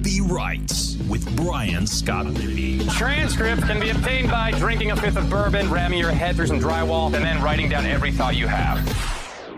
Rippy 0.00 0.30
Writes 0.30 0.96
with 1.10 1.36
Brian 1.36 1.86
Scott 1.86 2.24
Rippey. 2.24 2.90
Transcript 2.96 3.60
can 3.64 3.78
be 3.78 3.90
obtained 3.90 4.30
by 4.30 4.50
drinking 4.52 4.92
a 4.92 4.96
fifth 4.96 5.18
of 5.18 5.28
bourbon, 5.28 5.70
ramming 5.70 5.98
your 5.98 6.10
head 6.10 6.36
through 6.36 6.46
some 6.46 6.58
drywall, 6.58 7.12
and 7.12 7.22
then 7.22 7.42
writing 7.42 7.68
down 7.68 7.84
every 7.84 8.10
thought 8.10 8.34
you 8.34 8.46
have. 8.46 8.78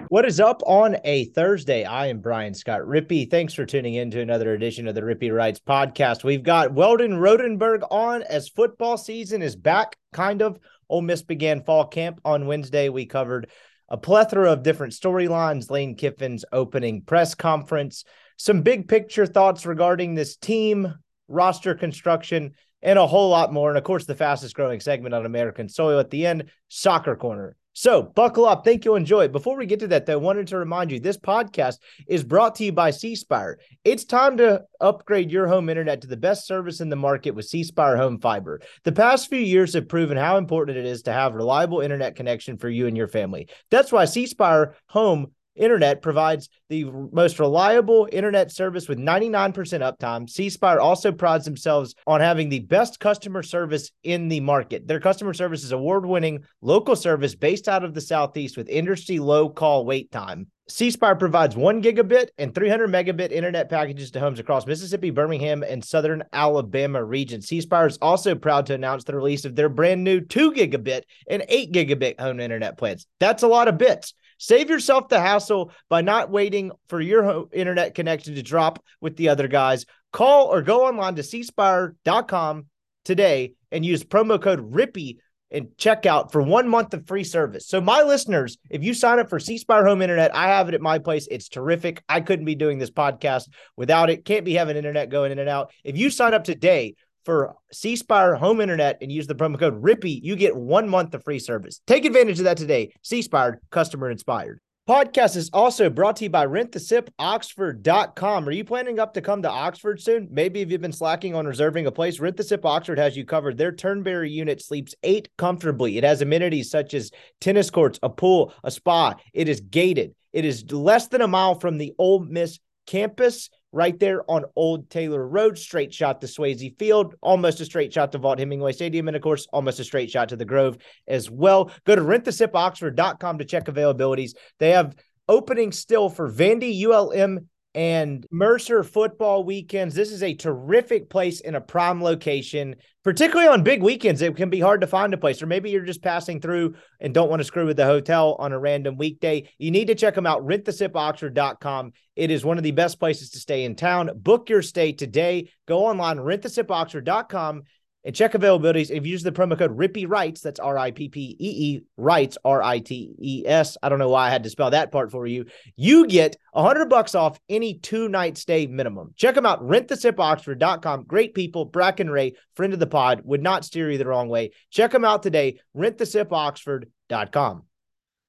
What 0.09 0.27
is 0.27 0.41
up 0.41 0.61
on 0.67 0.97
a 1.05 1.27
Thursday? 1.27 1.85
I 1.85 2.09
am 2.09 2.19
Brian 2.19 2.55
Scott 2.55 2.81
Rippey. 2.81 3.31
Thanks 3.31 3.55
for 3.55 3.65
tuning 3.65 3.95
in 3.95 4.11
to 4.11 4.21
another 4.21 4.53
edition 4.53 4.89
of 4.89 4.97
the 4.97 5.02
Rippy 5.02 5.32
Writes 5.32 5.61
podcast. 5.61 6.25
We've 6.25 6.43
got 6.43 6.74
Weldon 6.74 7.12
Rotenberg 7.12 7.86
on 7.93 8.24
as 8.24 8.48
football 8.48 8.98
season 8.98 9.43
is 9.43 9.54
back, 9.54 9.96
kind 10.12 10.43
of. 10.43 10.59
Ole 10.88 11.02
Miss 11.02 11.22
began 11.22 11.62
fall 11.62 11.86
camp 11.86 12.20
on 12.24 12.48
Wednesday. 12.48 12.88
We 12.88 13.06
covered 13.06 13.48
a 13.88 13.96
plethora 13.96 14.50
of 14.50 14.64
different 14.64 14.93
storylines, 14.93 15.70
Lane 15.70 15.95
Kiffin's 15.95 16.45
opening 16.50 17.02
press 17.02 17.36
conference, 17.36 18.04
some 18.37 18.62
big 18.62 18.89
picture 18.89 19.27
thoughts 19.27 19.67
regarding 19.67 20.15
this 20.15 20.37
team, 20.37 20.95
roster 21.29 21.75
construction, 21.75 22.52
and 22.83 22.98
a 22.98 23.06
whole 23.06 23.30
lot 23.30 23.52
more. 23.52 23.69
And 23.69 23.79
of 23.79 23.84
course, 23.84 24.06
the 24.06 24.15
fastest 24.15 24.55
growing 24.55 24.80
segment 24.80 25.15
on 25.15 25.25
American 25.25 25.69
soil 25.69 26.01
at 26.01 26.11
the 26.11 26.27
end, 26.27 26.51
Soccer 26.69 27.16
Corner. 27.16 27.56
So 27.75 28.03
buckle 28.03 28.45
up. 28.45 28.65
Think 28.65 28.84
you'll 28.84 28.97
enjoy 28.97 29.25
it. 29.25 29.33
Before 29.33 29.56
we 29.56 29.65
get 29.65 29.80
to 29.80 29.89
that, 29.89 30.05
though, 30.05 30.12
I 30.12 30.16
wanted 30.16 30.47
to 30.48 30.59
remind 30.59 30.91
you 30.91 31.01
this 31.01 31.16
podcast 31.16 31.79
is 32.06 32.23
brought 32.23 32.55
to 32.56 32.65
you 32.65 32.73
by 32.73 32.91
C 32.91 33.15
Spire. 33.15 33.59
It's 33.83 34.05
time 34.05 34.37
to 34.37 34.64
upgrade 34.80 35.30
your 35.30 35.47
home 35.47 35.70
internet 35.70 36.03
to 36.03 36.06
the 36.06 36.17
best 36.17 36.47
service 36.47 36.83
in 36.83 36.91
the 36.91 36.97
market 36.97 37.30
with 37.30 37.47
C 37.47 37.64
Spire 37.64 37.97
Home 37.97 38.19
Fiber. 38.20 38.61
The 38.84 38.92
past 38.92 39.30
few 39.30 39.39
years 39.39 39.73
have 39.73 39.89
proven 39.89 40.19
how 40.19 40.37
important 40.37 40.77
it 40.77 40.84
is 40.84 41.03
to 41.05 41.14
have 41.14 41.34
reliable 41.34 41.80
internet 41.80 42.14
connection 42.14 42.59
for 42.59 42.69
you 42.69 42.87
and 42.89 42.97
your 42.97 43.09
family. 43.09 43.48
That's 43.70 43.91
why 43.91 44.05
C 44.05 44.27
Spire 44.27 44.77
Home 44.89 45.33
Internet 45.55 46.02
provides 46.02 46.48
the 46.69 46.84
most 46.84 47.38
reliable 47.38 48.09
internet 48.11 48.51
service 48.51 48.88
with 48.88 48.98
99% 48.98 49.52
uptime. 49.52 50.28
C 50.28 50.48
Spire 50.48 50.80
also 50.80 51.12
prides 51.12 51.45
themselves 51.45 51.95
on 52.06 52.20
having 52.20 52.48
the 52.48 52.61
best 52.61 53.01
customer 53.01 53.42
service 53.42 53.91
in 54.03 54.28
the 54.28 54.41
market. 54.41 54.86
Their 54.86 55.00
customer 55.00 55.34
service 55.34 55.64
is 55.64 55.73
award 55.73 56.06
winning 56.06 56.45
local 56.61 56.97
service 56.97 57.34
based 57.34 57.69
out 57.69 57.84
of 57.84 57.95
the 57.95 58.00
Southeast 58.00 58.56
with 58.56 58.69
industry 58.69 59.19
low 59.19 59.48
call 59.48 59.84
wait 59.84 60.11
time. 60.11 60.47
C 60.69 60.91
Spire 60.91 61.17
provides 61.17 61.55
one 61.55 61.83
gigabit 61.83 62.28
and 62.39 62.55
300 62.55 62.89
megabit 62.89 63.30
internet 63.30 63.69
packages 63.69 64.11
to 64.12 64.20
homes 64.20 64.39
across 64.39 64.67
Mississippi, 64.67 65.11
Birmingham, 65.11 65.62
and 65.62 65.84
southern 65.84 66.23
Alabama 66.33 67.05
region. 67.05 67.42
C 67.42 67.61
Spire 67.61 67.89
is 67.89 67.98
also 68.00 68.34
proud 68.34 68.67
to 68.67 68.75
announce 68.75 69.05
the 69.05 69.14
release 69.14 69.45
of 69.45 69.55
their 69.55 69.69
brand 69.69 70.03
new 70.03 70.20
two 70.20 70.53
gigabit 70.53 71.03
and 71.28 71.45
eight 71.48 71.73
gigabit 71.73 72.19
home 72.19 72.41
internet 72.41 72.78
plans. 72.78 73.06
That's 73.19 73.42
a 73.42 73.48
lot 73.48 73.69
of 73.69 73.77
bits. 73.77 74.14
Save 74.43 74.71
yourself 74.71 75.09
the 75.09 75.21
hassle 75.21 75.71
by 75.89 76.01
not 76.01 76.29
waiting 76.29 76.73
for 76.89 77.01
your 77.01 77.47
internet 77.53 77.95
connection 77.95 78.35
to 78.35 78.43
drop 78.43 78.83
with 79.01 79.17
the 79.17 79.29
other 79.29 79.47
guys. 79.47 79.87
Call 80.12 80.47
or 80.47 80.62
go 80.62 80.85
online 80.85 81.15
to 81.15 81.23
cspire.com 81.23 82.67
today 83.05 83.53
and 83.70 83.87
use 83.87 84.03
promo 84.03 84.43
code 84.43 84.75
RIPPY 84.75 85.19
and 85.53 85.69
check 85.79 86.07
out 86.07 86.33
for 86.33 86.43
one 86.43 86.69
month 86.69 86.93
of 86.93 87.07
free 87.07 87.23
service. 87.23 87.69
So, 87.69 87.81
my 87.81 88.03
listeners, 88.03 88.59
if 88.69 88.83
you 88.83 88.95
sign 88.95 89.20
up 89.20 89.31
for 89.31 89.39
C 89.39 89.59
Spire 89.59 89.87
Home 89.87 90.03
Internet, 90.03 90.35
I 90.35 90.48
have 90.48 90.69
it 90.69 90.75
at 90.75 90.81
my 90.81 90.98
place. 90.98 91.29
It's 91.31 91.48
terrific. 91.48 92.03
I 92.09 92.20
couldn't 92.20 92.45
be 92.45 92.57
doing 92.57 92.81
this 92.81 92.91
podcast 92.91 93.48
without 93.77 94.11
it. 94.11 94.25
Can't 94.25 94.45
be 94.45 94.55
having 94.55 94.77
internet 94.77 95.09
going 95.09 95.31
in 95.31 95.39
and 95.39 95.48
out. 95.48 95.70
If 95.85 95.97
you 95.97 96.11
sign 96.11 96.35
up 96.35 96.43
today, 96.43 96.97
for 97.25 97.55
C 97.73 97.97
Spire 97.97 98.34
home 98.34 98.61
internet 98.61 98.98
and 99.01 99.11
use 99.11 99.27
the 99.27 99.34
promo 99.34 99.59
code 99.59 99.83
RIPPY, 99.83 100.20
you 100.23 100.37
get 100.37 100.56
one 100.56 100.89
month 100.89 101.15
of 101.15 101.25
free 101.25 101.39
service. 101.39 101.81
Take 101.87 102.05
advantage 102.05 102.39
of 102.39 102.45
that 102.45 102.56
today. 102.56 102.92
C 103.03 103.23
Spire, 103.23 103.61
customer 103.70 104.11
inspired. 104.11 104.61
Podcast 104.89 105.37
is 105.37 105.48
also 105.53 105.89
brought 105.89 106.17
to 106.17 106.25
you 106.25 106.31
by 106.31 106.45
rentthesip.oxford.com. 106.45 108.48
Are 108.48 108.53
you 108.53 108.64
planning 108.64 108.98
up 108.98 109.14
to 109.14 109.20
come 109.20 109.42
to 109.42 109.48
Oxford 109.48 110.01
soon? 110.01 110.27
Maybe 110.29 110.61
if 110.61 110.73
you've 110.73 110.81
been 110.81 110.92
slacking 110.92 111.37
on 111.37 111.47
reserving 111.47 111.87
a 111.87 111.92
place, 111.92 112.19
Rent 112.19 112.37
the 112.37 112.42
Sip 112.42 112.67
Oxford 112.67 112.98
has 112.98 113.17
you 113.17 113.25
covered. 113.25 113.57
Their 113.57 113.70
Turnberry 113.70 114.33
unit 114.33 114.61
sleeps 114.61 114.97
eight 115.05 115.29
comfortably. 115.39 115.98
It 115.98 116.05
has 116.05 116.20
amenities 116.20 116.69
such 116.69 116.95
as 116.95 117.13
tennis 117.41 117.70
courts, 117.70 118.01
a 118.02 118.08
pool, 118.08 118.52
a 118.64 118.73
spa. 118.73 119.14
It 119.33 119.48
is 119.48 119.61
gated. 119.61 120.17
It 120.33 120.45
is 120.45 120.73
less 120.73 121.07
than 121.07 121.20
a 121.20 121.29
mile 121.29 121.55
from 121.55 121.79
the 121.79 121.92
Ole 121.96 122.25
Miss 122.25 122.58
campus 122.89 123.51
right 123.72 123.98
there 123.98 124.30
on 124.30 124.44
Old 124.55 124.90
Taylor 124.90 125.27
Road. 125.27 125.58
Straight 125.58 125.92
shot 125.92 126.20
to 126.20 126.27
Swayze 126.27 126.78
Field, 126.78 127.14
almost 127.22 127.60
a 127.60 127.64
straight 127.64 127.92
shot 127.92 128.12
to 128.12 128.19
Vaught 128.19 128.38
Hemingway 128.38 128.72
Stadium, 128.72 129.08
and 129.08 129.16
of 129.16 129.22
course, 129.22 129.46
almost 129.52 129.81
a 129.81 129.84
straight 129.84 130.10
shot 130.10 130.28
to 130.28 130.37
the 130.37 130.44
Grove 130.44 130.78
as 131.08 131.31
well. 131.31 131.70
Go 131.84 131.96
to 131.96 132.02
rentthesipoxford.com 132.02 133.38
to 133.38 133.44
check 133.44 133.64
availabilities. 133.64 134.32
They 134.58 134.70
have 134.70 134.94
openings 135.28 135.78
still 135.78 136.08
for 136.08 136.31
Vandy, 136.31 136.84
ULM, 136.84 137.49
and 137.75 138.26
Mercer 138.31 138.82
football 138.82 139.44
weekends. 139.44 139.94
This 139.94 140.12
is 140.12 140.22
a 140.22 140.34
terrific 140.34 141.08
place 141.08 141.40
in 141.40 141.55
a 141.55 141.60
prime 141.60 142.02
location, 142.02 142.76
particularly 143.02 143.49
on 143.49 143.62
big 143.62 143.82
weekends. 143.82 144.20
It 144.20 144.37
can 144.37 144.50
be 144.50 144.60
hard 144.60 144.82
to 144.82 144.87
find 144.87 145.14
a 145.14 145.19
place, 145.19 145.43
or 145.43 145.46
maybe 145.46 145.70
you're 145.70 145.84
just 145.84 146.02
passing 146.02 146.40
through 146.40 146.75
and 147.00 147.14
don't 147.14 147.31
want 147.31 147.40
to 147.40 147.44
screw 147.44 147.66
with 147.66 147.76
the 147.76 147.87
hotel 147.87 148.37
on 148.38 148.52
a 148.52 148.58
random 148.58 148.96
weekday. 148.96 149.49
You 149.58 149.70
need 149.70 149.87
to 149.87 149.94
check 149.94 150.14
them 150.14 150.26
out. 150.26 150.44
RentTheSipOxford.com. 150.46 151.93
It 152.14 152.31
is 152.31 152.44
one 152.44 152.58
of 152.58 152.64
the 152.64 152.72
best 152.72 152.99
places 152.99 153.31
to 153.31 153.38
stay 153.38 153.64
in 153.64 153.75
town. 153.75 154.10
Book 154.16 154.50
your 154.50 154.62
stay 154.62 154.93
today. 154.93 155.50
Go 155.66 155.87
online, 155.87 156.19
RentTheSipOxford.com 156.19 157.62
and 158.05 158.14
check 158.14 158.32
availabilities. 158.32 158.90
If 158.90 159.05
you 159.06 159.12
use 159.12 159.23
the 159.23 159.32
promo 159.32 159.58
code 159.58 159.76
Rippy 159.76 160.08
Writes, 160.08 160.40
that's 160.40 160.61
R 160.61 160.76
I 160.76 160.90
P 160.90 161.08
P 161.08 161.37
E 161.38 161.49
E 161.49 161.81
Writes, 161.96 162.37
R 162.44 162.62
I 162.62 162.79
T 162.81 163.14
E 163.20 163.44
S. 163.46 163.76
I 163.82 163.88
don't 163.88 163.99
know 163.99 164.08
why 164.08 164.26
I 164.26 164.31
had 164.31 164.43
to 164.44 164.50
spell 164.50 164.70
that 164.70 164.93
part 164.93 165.11
for 165.11 165.26
you. 165.26 165.46
You 165.76 166.06
get 166.06 166.37
a 166.55 166.62
hundred 166.62 166.88
bucks 166.88 167.14
off 167.14 167.38
any 167.49 167.75
two 167.75 168.08
night 168.08 168.37
stay 168.38 168.67
minimum. 168.67 169.14
Check 169.17 169.35
them 169.35 169.46
out. 169.46 169.62
RentTheSipOxford.com. 169.62 171.05
Great 171.05 171.35
people. 171.35 171.64
Bracken 171.64 172.11
Ray, 172.11 172.35
friend 172.55 172.73
of 172.73 172.81
the 172.81 172.87
pod, 172.87 173.23
would 173.25 173.43
not 173.43 173.64
steer 173.64 173.90
you 173.90 173.99
the 173.99 174.06
wrong 174.06 174.29
way. 174.29 174.52
Check 174.70 174.90
them 174.90 175.05
out 175.05 175.23
today. 175.23 175.61
RentTheSipOxford.com. 175.76 177.62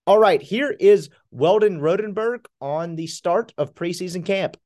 All 0.06 0.20
right, 0.20 0.42
here 0.42 0.76
is 0.78 1.10
Weldon 1.32 1.80
Rotenberg 1.80 2.48
on 2.60 2.98
the 2.98 3.08
start 3.08 3.54
of 3.58 3.74
preseason 3.74 4.26
camp. 4.26 4.58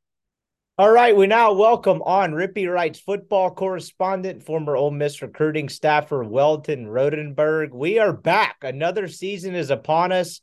All 0.79 0.91
right, 0.91 1.15
we 1.15 1.25
now 1.25 1.53
welcome 1.53 2.03
on 2.03 2.33
Rippy 2.33 2.71
Wright's 2.71 2.99
football 2.99 3.49
correspondent, 3.49 4.43
former 4.43 4.75
Ole 4.75 4.91
Miss 4.91 5.23
recruiting 5.23 5.69
staffer 5.69 6.23
Weldon 6.23 6.85
Rotenberg. 6.85 7.73
We 7.73 7.97
are 7.97 8.13
back. 8.13 8.57
Another 8.61 9.07
season 9.07 9.55
is 9.55 9.71
upon 9.71 10.11
us. 10.11 10.39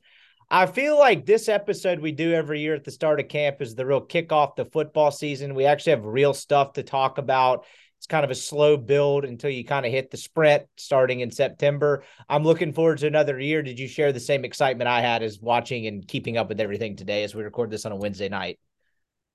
I 0.50 0.66
feel 0.66 0.98
like 0.98 1.24
this 1.24 1.48
episode 1.48 2.00
we 2.00 2.10
do 2.10 2.32
every 2.32 2.60
year 2.62 2.74
at 2.74 2.82
the 2.82 2.90
start 2.90 3.20
of 3.20 3.28
camp 3.28 3.62
is 3.62 3.76
the 3.76 3.86
real 3.86 4.00
kickoff 4.00 4.56
the 4.56 4.64
football 4.64 5.12
season. 5.12 5.54
We 5.54 5.66
actually 5.66 5.92
have 5.92 6.04
real 6.04 6.34
stuff 6.34 6.72
to 6.72 6.82
talk 6.82 7.18
about. 7.18 7.64
It's 7.98 8.08
kind 8.08 8.24
of 8.24 8.32
a 8.32 8.34
slow 8.34 8.76
build 8.76 9.24
until 9.24 9.50
you 9.50 9.64
kind 9.64 9.86
of 9.86 9.92
hit 9.92 10.10
the 10.10 10.16
sprint 10.16 10.64
starting 10.76 11.20
in 11.20 11.30
September. 11.30 12.02
I'm 12.28 12.42
looking 12.42 12.72
forward 12.72 12.98
to 12.98 13.06
another 13.06 13.38
year. 13.38 13.62
Did 13.62 13.78
you 13.78 13.86
share 13.86 14.12
the 14.12 14.18
same 14.18 14.44
excitement 14.44 14.88
I 14.88 15.00
had 15.00 15.22
as 15.22 15.38
watching 15.38 15.86
and 15.86 16.08
keeping 16.08 16.36
up 16.38 16.48
with 16.48 16.58
everything 16.58 16.96
today 16.96 17.22
as 17.22 17.36
we 17.36 17.44
record 17.44 17.70
this 17.70 17.86
on 17.86 17.92
a 17.92 17.96
Wednesday 17.96 18.28
night? 18.28 18.58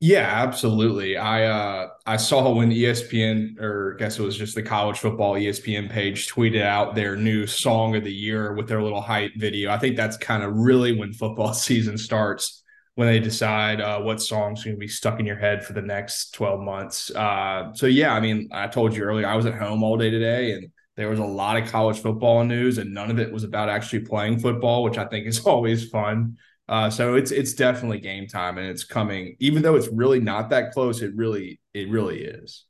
Yeah, 0.02 0.22
absolutely. 0.44 1.18
I 1.18 1.44
uh 1.46 1.90
I 2.06 2.16
saw 2.16 2.54
when 2.54 2.72
ESPN 2.72 3.60
or 3.60 3.96
I 3.96 3.98
guess 4.00 4.18
it 4.18 4.24
was 4.24 4.38
just 4.38 4.56
the 4.56 4.64
college 4.64 4.98
football 4.98 5.36
ESPN 5.36 5.90
page 5.90 6.30
tweeted 6.32 6.62
out 6.62 6.96
their 6.96 7.18
new 7.18 7.46
song 7.46 7.96
of 7.98 8.06
the 8.06 8.14
year 8.14 8.54
with 8.54 8.70
their 8.70 8.82
little 8.82 9.02
hype 9.02 9.34
video. 9.36 9.72
I 9.72 9.78
think 9.78 9.98
that's 9.98 10.16
kind 10.16 10.42
of 10.44 10.56
really 10.56 10.98
when 10.98 11.12
football 11.12 11.54
season 11.54 11.98
starts 11.98 12.64
when 12.96 13.08
they 13.10 13.20
decide 13.20 13.82
uh, 13.82 14.00
what 14.00 14.22
songs 14.22 14.64
going 14.64 14.76
to 14.76 14.80
be 14.80 14.88
stuck 14.88 15.20
in 15.20 15.26
your 15.26 15.38
head 15.38 15.66
for 15.66 15.74
the 15.74 15.82
next 15.82 16.32
12 16.34 16.62
months. 16.62 17.12
Uh, 17.12 17.72
so 17.74 17.86
yeah, 17.86 18.14
I 18.14 18.20
mean, 18.22 18.50
I 18.54 18.68
told 18.68 18.96
you 18.96 19.04
earlier 19.04 19.28
I 19.28 19.36
was 19.36 19.46
at 19.46 19.56
home 19.56 19.84
all 19.84 19.98
day 19.98 20.10
today 20.10 20.52
and 20.54 20.70
there 20.96 21.10
was 21.10 21.20
a 21.20 21.26
lot 21.26 21.62
of 21.62 21.70
college 21.72 22.00
football 22.00 22.44
news 22.44 22.78
and 22.78 22.94
none 22.94 23.10
of 23.12 23.20
it 23.20 23.32
was 23.32 23.44
about 23.46 23.70
actually 23.70 24.00
playing 24.02 24.40
football, 24.40 24.84
which 24.84 24.98
I 24.98 25.06
think 25.06 25.28
is 25.28 25.40
always 25.46 25.90
fun. 25.90 26.38
Uh, 26.70 26.88
so 26.88 27.16
it's 27.16 27.32
it's 27.32 27.54
definitely 27.54 28.00
game 28.00 28.28
time, 28.28 28.60
and 28.60 28.68
it's 28.68 28.84
coming. 28.84 29.36
Even 29.40 29.64
though 29.64 29.76
it's 29.76 29.88
really 29.88 30.20
not 30.20 30.52
that 30.52 30.72
close, 30.72 31.02
it 31.02 31.16
really 31.16 31.60
it 31.74 31.90
really 31.90 32.22
is. 32.22 32.66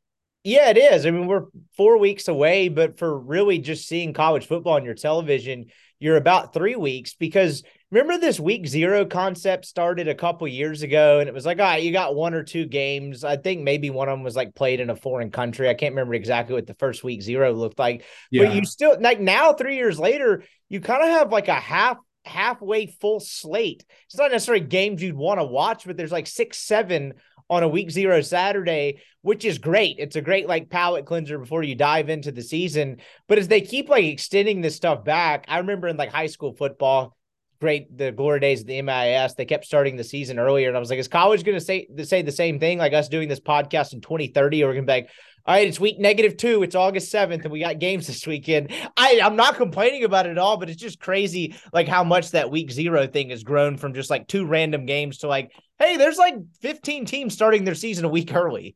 Yeah, 0.46 0.70
it 0.70 0.78
is. 0.78 1.06
I 1.06 1.12
mean, 1.12 1.28
we're 1.28 1.48
four 1.76 1.98
weeks 1.98 2.30
away, 2.30 2.70
but 2.70 2.98
for 2.98 3.20
really 3.20 3.60
just 3.60 3.90
seeing 3.90 4.14
college 4.14 4.48
football 4.48 4.76
on 4.76 4.86
your 4.86 4.94
television, 4.94 5.66
you're 6.00 6.16
about 6.16 6.54
three 6.54 6.78
weeks 6.78 7.14
because 7.14 7.62
remember 7.92 8.18
this 8.18 8.40
week 8.40 8.66
zero 8.66 9.06
concept 9.06 9.66
started 9.66 10.08
a 10.08 10.16
couple 10.16 10.48
years 10.48 10.82
ago 10.82 11.20
and 11.20 11.28
it 11.28 11.34
was 11.36 11.46
like, 11.46 11.60
all 11.60 11.66
right, 11.66 11.84
you 11.84 11.92
got 11.92 12.16
one 12.16 12.34
or 12.34 12.44
two 12.44 12.66
games. 12.66 13.26
I 13.26 13.36
think 13.36 13.64
maybe 13.64 13.90
one 13.90 14.08
of 14.08 14.14
them 14.14 14.24
was 14.24 14.38
like 14.38 14.56
played 14.56 14.80
in 14.80 14.90
a 14.90 14.96
foreign 14.96 15.30
country. 15.30 15.68
I 15.68 15.74
can't 15.74 15.92
remember 15.92 16.14
exactly 16.14 16.56
what 16.56 16.68
the 16.68 16.76
first 16.76 17.04
week 17.04 17.22
zero 17.22 17.52
looked 17.52 17.80
like. 17.80 18.06
Yeah. 18.32 18.46
But 18.46 18.56
you 18.56 18.64
still 18.64 18.96
like 19.00 19.20
now, 19.20 19.52
three 19.52 19.76
years 19.76 20.00
later, 20.00 20.44
you 20.70 20.80
kind 20.80 21.04
of 21.04 21.10
have 21.10 21.34
like 21.34 21.50
a 21.50 21.56
half 21.56 21.98
halfway 22.30 22.86
full 22.86 23.20
slate. 23.20 23.84
It's 24.06 24.18
not 24.18 24.32
necessarily 24.32 24.64
games 24.64 25.02
you'd 25.02 25.16
want 25.16 25.40
to 25.40 25.46
watch, 25.46 25.86
but 25.86 25.98
there's 25.98 26.12
like 26.12 26.28
six, 26.28 26.58
seven 26.58 27.16
on 27.50 27.64
a 27.64 27.68
week 27.68 27.90
zero 27.90 28.22
Saturday, 28.22 29.02
which 29.22 29.44
is 29.44 29.58
great. 29.58 29.96
It's 29.98 30.16
a 30.16 30.22
great 30.22 30.48
like 30.48 30.70
palate 30.70 31.06
cleanser 31.06 31.40
before 31.40 31.64
you 31.64 31.76
dive 31.76 32.10
into 32.10 32.32
the 32.32 32.44
season. 32.44 32.98
But 33.28 33.40
as 33.40 33.48
they 33.48 33.62
keep 33.62 33.90
like 33.90 34.06
extending 34.06 34.62
this 34.62 34.76
stuff 34.76 35.04
back, 35.04 35.46
I 35.48 35.58
remember 35.58 35.88
in 35.88 35.98
like 35.98 36.12
high 36.12 36.28
school 36.28 36.54
football, 36.54 37.18
great 37.60 37.96
the 37.98 38.12
glory 38.12 38.40
days 38.40 38.62
of 38.62 38.68
the 38.68 38.82
MIS. 38.82 39.34
They 39.34 39.46
kept 39.46 39.66
starting 39.66 39.98
the 39.98 40.04
season 40.04 40.40
earlier, 40.40 40.68
and 40.68 40.78
I 40.78 40.80
was 40.80 40.90
like, 40.90 41.00
is 41.00 41.08
college 41.08 41.44
going 41.44 41.58
to 41.58 41.64
say 41.64 41.88
say 42.04 42.22
the 42.22 42.32
same 42.32 42.60
thing 42.60 42.78
like 42.78 42.94
us 42.94 43.10
doing 43.10 43.28
this 43.28 43.40
podcast 43.40 43.94
in 43.94 44.02
2030? 44.02 44.64
Or 44.64 44.68
we're 44.68 44.74
to 44.86 44.92
be 44.92 44.94
like, 44.94 45.10
all 45.50 45.56
right, 45.56 45.68
it's 45.68 45.80
week 45.80 45.98
negative 45.98 46.38
two. 46.38 46.62
It's 46.62 46.76
August 46.76 47.12
7th, 47.12 47.42
and 47.42 47.52
we 47.52 47.60
got 47.60 47.80
games 47.80 48.06
this 48.06 48.28
weekend. 48.28 48.72
I, 48.96 49.20
I'm 49.24 49.36
not 49.36 49.56
complaining 49.56 50.04
about 50.04 50.28
it 50.28 50.30
at 50.30 50.38
all, 50.38 50.58
but 50.58 50.70
it's 50.70 50.80
just 50.80 51.00
crazy 51.00 51.56
like 51.74 51.88
how 51.88 52.04
much 52.04 52.30
that 52.32 52.52
week 52.52 52.70
zero 52.70 53.08
thing 53.08 53.32
has 53.32 53.44
grown 53.44 53.76
from 53.76 53.96
just 53.96 54.12
like 54.12 54.28
two 54.28 54.46
random 54.46 54.86
games 54.86 55.18
to 55.20 55.28
like, 55.28 55.52
hey, 55.80 55.98
there's 55.98 56.20
like 56.20 56.36
15 56.62 57.06
teams 57.06 57.34
starting 57.34 57.64
their 57.64 57.74
season 57.74 58.06
a 58.06 58.10
week 58.10 58.32
early. 58.36 58.76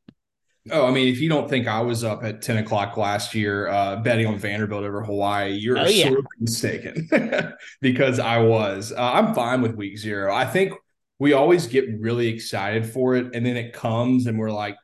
Oh, 0.71 0.87
I 0.87 0.89
mean, 0.89 1.09
if 1.09 1.19
you 1.21 1.29
don't 1.29 1.47
think 1.47 1.67
I 1.67 1.81
was 1.81 2.03
up 2.03 2.23
at 2.23 2.41
10 2.41 2.57
o'clock 2.57 2.97
last 2.97 3.35
year 3.35 3.67
uh, 3.67 3.97
betting 3.97 4.25
on 4.25 4.39
Vanderbilt 4.39 4.83
over 4.83 5.03
Hawaii, 5.03 5.51
you're 5.51 5.77
oh, 5.77 5.85
yeah. 5.85 6.09
mistaken 6.39 7.07
because 7.81 8.17
I 8.17 8.39
was. 8.39 8.91
Uh, 8.91 9.11
I'm 9.13 9.35
fine 9.35 9.61
with 9.61 9.75
week 9.75 9.99
zero. 9.99 10.33
I 10.33 10.45
think 10.45 10.73
we 11.19 11.33
always 11.33 11.67
get 11.67 11.85
really 11.99 12.29
excited 12.29 12.83
for 12.83 13.15
it, 13.15 13.35
and 13.35 13.45
then 13.45 13.57
it 13.57 13.73
comes, 13.73 14.25
and 14.25 14.39
we're 14.39 14.49
like, 14.49 14.75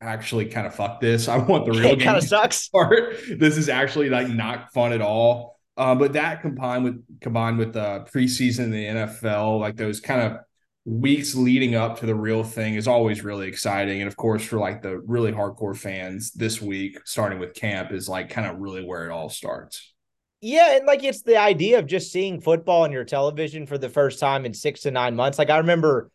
actually, 0.00 0.46
kind 0.46 0.66
of 0.66 0.74
fuck 0.74 1.00
this. 1.00 1.28
I 1.28 1.38
want 1.38 1.66
the 1.66 1.72
real 1.72 1.92
it 1.92 2.00
kind 2.00 2.16
of 2.16 2.24
sucks. 2.28 2.68
Part. 2.68 3.16
This 3.38 3.56
is 3.56 3.68
actually 3.68 4.08
like 4.08 4.28
not 4.28 4.72
fun 4.72 4.92
at 4.92 5.00
all. 5.00 5.58
Uh, 5.76 5.94
but 5.94 6.12
that 6.12 6.42
combined 6.42 6.84
with 6.84 7.20
combined 7.20 7.58
with 7.58 7.72
the 7.72 7.82
uh, 7.82 8.04
preseason 8.04 8.64
in 8.64 8.70
the 8.70 8.84
NFL, 8.84 9.60
like 9.60 9.76
those 9.76 10.00
kind 10.00 10.20
of 10.20 10.40
weeks 10.84 11.34
leading 11.34 11.74
up 11.74 12.00
to 12.00 12.06
the 12.06 12.14
real 12.14 12.42
thing 12.42 12.74
is 12.74 12.88
always 12.88 13.22
really 13.22 13.48
exciting. 13.48 14.00
And 14.00 14.08
of 14.08 14.16
course, 14.16 14.44
for 14.44 14.58
like 14.58 14.82
the 14.82 14.98
really 14.98 15.32
hardcore 15.32 15.76
fans, 15.76 16.32
this 16.32 16.60
week, 16.60 16.98
starting 17.04 17.38
with 17.38 17.54
camp, 17.54 17.92
is 17.92 18.08
like 18.08 18.30
kind 18.30 18.46
of 18.46 18.58
really 18.58 18.84
where 18.84 19.06
it 19.06 19.12
all 19.12 19.28
starts. 19.28 19.92
Yeah, 20.42 20.76
and 20.76 20.86
like 20.86 21.04
it's 21.04 21.22
the 21.22 21.36
idea 21.36 21.78
of 21.78 21.86
just 21.86 22.12
seeing 22.12 22.40
football 22.40 22.82
on 22.82 22.92
your 22.92 23.04
television 23.04 23.66
for 23.66 23.76
the 23.76 23.90
first 23.90 24.18
time 24.18 24.46
in 24.46 24.54
six 24.54 24.80
to 24.80 24.90
nine 24.90 25.14
months. 25.14 25.38
Like 25.38 25.50
I 25.50 25.58
remember 25.58 26.10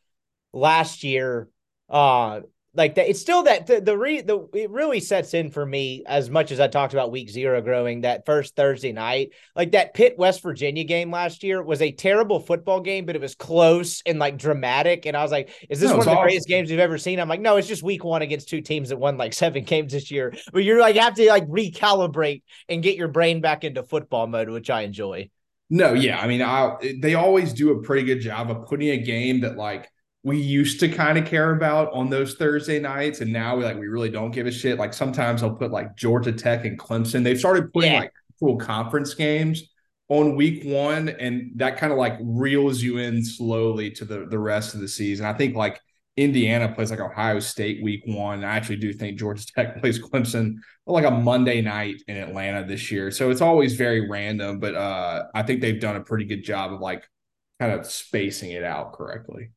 last 0.52 1.04
year, 1.04 1.48
uh, 1.90 2.42
like 2.76 2.96
that 2.96 3.10
it's 3.10 3.20
still 3.20 3.44
that 3.44 3.68
the, 3.68 3.82
the 3.82 3.98
re 3.98 4.22
the 4.22 4.48
it 4.54 4.70
really 4.70 5.00
sets 5.00 5.34
in 5.34 5.50
for 5.50 5.66
me 5.66 6.04
as 6.06 6.30
much 6.30 6.52
as 6.52 6.60
I 6.60 6.68
talked 6.68 6.94
about 6.94 7.12
week 7.12 7.30
zero 7.30 7.62
growing 7.62 8.02
that 8.02 8.26
first 8.26 8.56
Thursday 8.56 8.92
night. 8.92 9.32
Like 9.56 9.72
that 9.72 9.94
Pitt 9.94 10.18
West 10.18 10.42
Virginia 10.42 10.84
game 10.84 11.12
last 11.12 11.44
year 11.44 11.64
was 11.64 11.82
a 11.82 11.92
terrible 11.92 12.40
football 12.40 12.82
game, 12.82 13.06
but 13.06 13.16
it 13.16 13.22
was 13.22 13.36
close 13.36 14.02
and 14.06 14.20
like 14.20 14.38
dramatic. 14.38 15.06
And 15.06 15.16
I 15.16 15.24
was 15.24 15.32
like, 15.32 15.50
is 15.70 15.80
this 15.80 15.90
no, 15.90 15.98
one 15.98 16.02
of 16.02 16.06
the 16.06 16.12
awesome. 16.12 16.24
greatest 16.24 16.48
games 16.48 16.70
we've 16.70 16.80
ever 16.80 16.98
seen? 16.98 17.20
I'm 17.20 17.30
like, 17.30 17.42
no, 17.42 17.58
it's 17.58 17.68
just 17.68 17.84
week 17.84 18.04
one 18.04 18.22
against 18.22 18.50
two 18.50 18.62
teams 18.62 18.90
that 18.90 18.98
won 18.98 19.18
like 19.18 19.34
seven 19.34 19.64
games 19.64 19.94
this 19.94 20.12
year. 20.12 20.34
But 20.52 20.64
you're 20.64 20.80
like 20.80 20.96
have 20.96 21.16
to 21.16 21.28
like 21.28 21.48
recalibrate 21.48 22.44
and 22.70 22.84
get 22.84 22.96
your 22.96 23.08
brain 23.08 23.42
back 23.42 23.64
into 23.64 23.84
football 23.84 24.28
mode, 24.28 24.50
which 24.50 24.70
I 24.70 24.82
enjoy. 24.82 25.30
No, 25.70 25.94
yeah. 25.94 26.20
I 26.20 26.28
mean, 26.28 26.42
I 26.42 26.76
they 27.02 27.16
always 27.16 27.54
do 27.54 27.72
a 27.72 27.82
pretty 27.82 28.06
good 28.06 28.22
job 28.22 28.52
of 28.52 28.68
putting 28.68 28.90
a 28.90 28.98
game 28.98 29.42
that 29.42 29.58
like 29.58 29.90
we 30.26 30.38
used 30.38 30.80
to 30.80 30.90
kind 30.90 31.20
of 31.20 31.26
care 31.26 31.52
about 31.52 31.94
on 31.94 32.10
those 32.10 32.34
Thursday 32.34 32.80
nights, 32.80 33.22
and 33.22 33.32
now 33.32 33.56
we 33.56 33.64
like 33.64 33.78
we 33.78 33.86
really 33.86 34.10
don't 34.10 34.32
give 34.32 34.48
a 34.48 34.52
shit. 34.52 34.80
Like 34.80 34.92
sometimes 34.92 35.44
I'll 35.44 35.54
put 35.54 35.70
like 35.70 35.96
Georgia 35.96 36.32
Tech 36.32 36.66
and 36.66 36.80
Clemson. 36.80 37.24
They've 37.24 37.38
started 37.38 37.72
putting 37.72 37.92
yeah. 37.92 38.00
like 38.00 38.14
full 38.40 38.58
conference 38.58 39.14
games 39.14 39.70
on 40.10 40.36
week 40.36 40.64
one, 40.66 41.10
and 41.10 41.52
that 41.58 41.78
kind 41.78 41.94
of 41.94 42.00
like 42.00 42.18
reels 42.24 42.82
you 42.82 42.98
in 42.98 43.24
slowly 43.24 43.92
to 43.92 44.04
the 44.04 44.26
the 44.26 44.40
rest 44.40 44.74
of 44.74 44.82
the 44.82 44.88
season. 44.88 45.28
I 45.28 45.34
think 45.34 45.56
like 45.56 45.80
Indiana 46.18 46.74
plays 46.74 46.90
like 46.90 47.02
Ohio 47.02 47.40
State 47.40 47.84
week 47.84 48.02
one. 48.08 48.44
I 48.44 48.56
actually 48.56 48.78
do 48.78 48.94
think 48.94 49.20
Georgia 49.20 49.46
Tech 49.56 49.80
plays 49.80 50.00
Clemson 50.00 50.56
like 50.88 51.06
a 51.06 51.12
Monday 51.12 51.62
night 51.62 52.02
in 52.08 52.18
Atlanta 52.18 52.66
this 52.66 52.90
year. 52.90 53.12
So 53.12 53.30
it's 53.30 53.42
always 53.42 53.76
very 53.76 54.10
random, 54.10 54.60
but 54.60 54.74
uh, 54.74 55.26
I 55.36 55.44
think 55.44 55.62
they've 55.62 55.80
done 55.80 55.98
a 55.98 56.04
pretty 56.04 56.26
good 56.26 56.44
job 56.44 56.74
of 56.74 56.80
like 56.80 57.04
kind 57.60 57.74
of 57.74 57.86
spacing 57.86 58.50
it 58.50 58.64
out 58.64 58.94
correctly. 58.94 59.52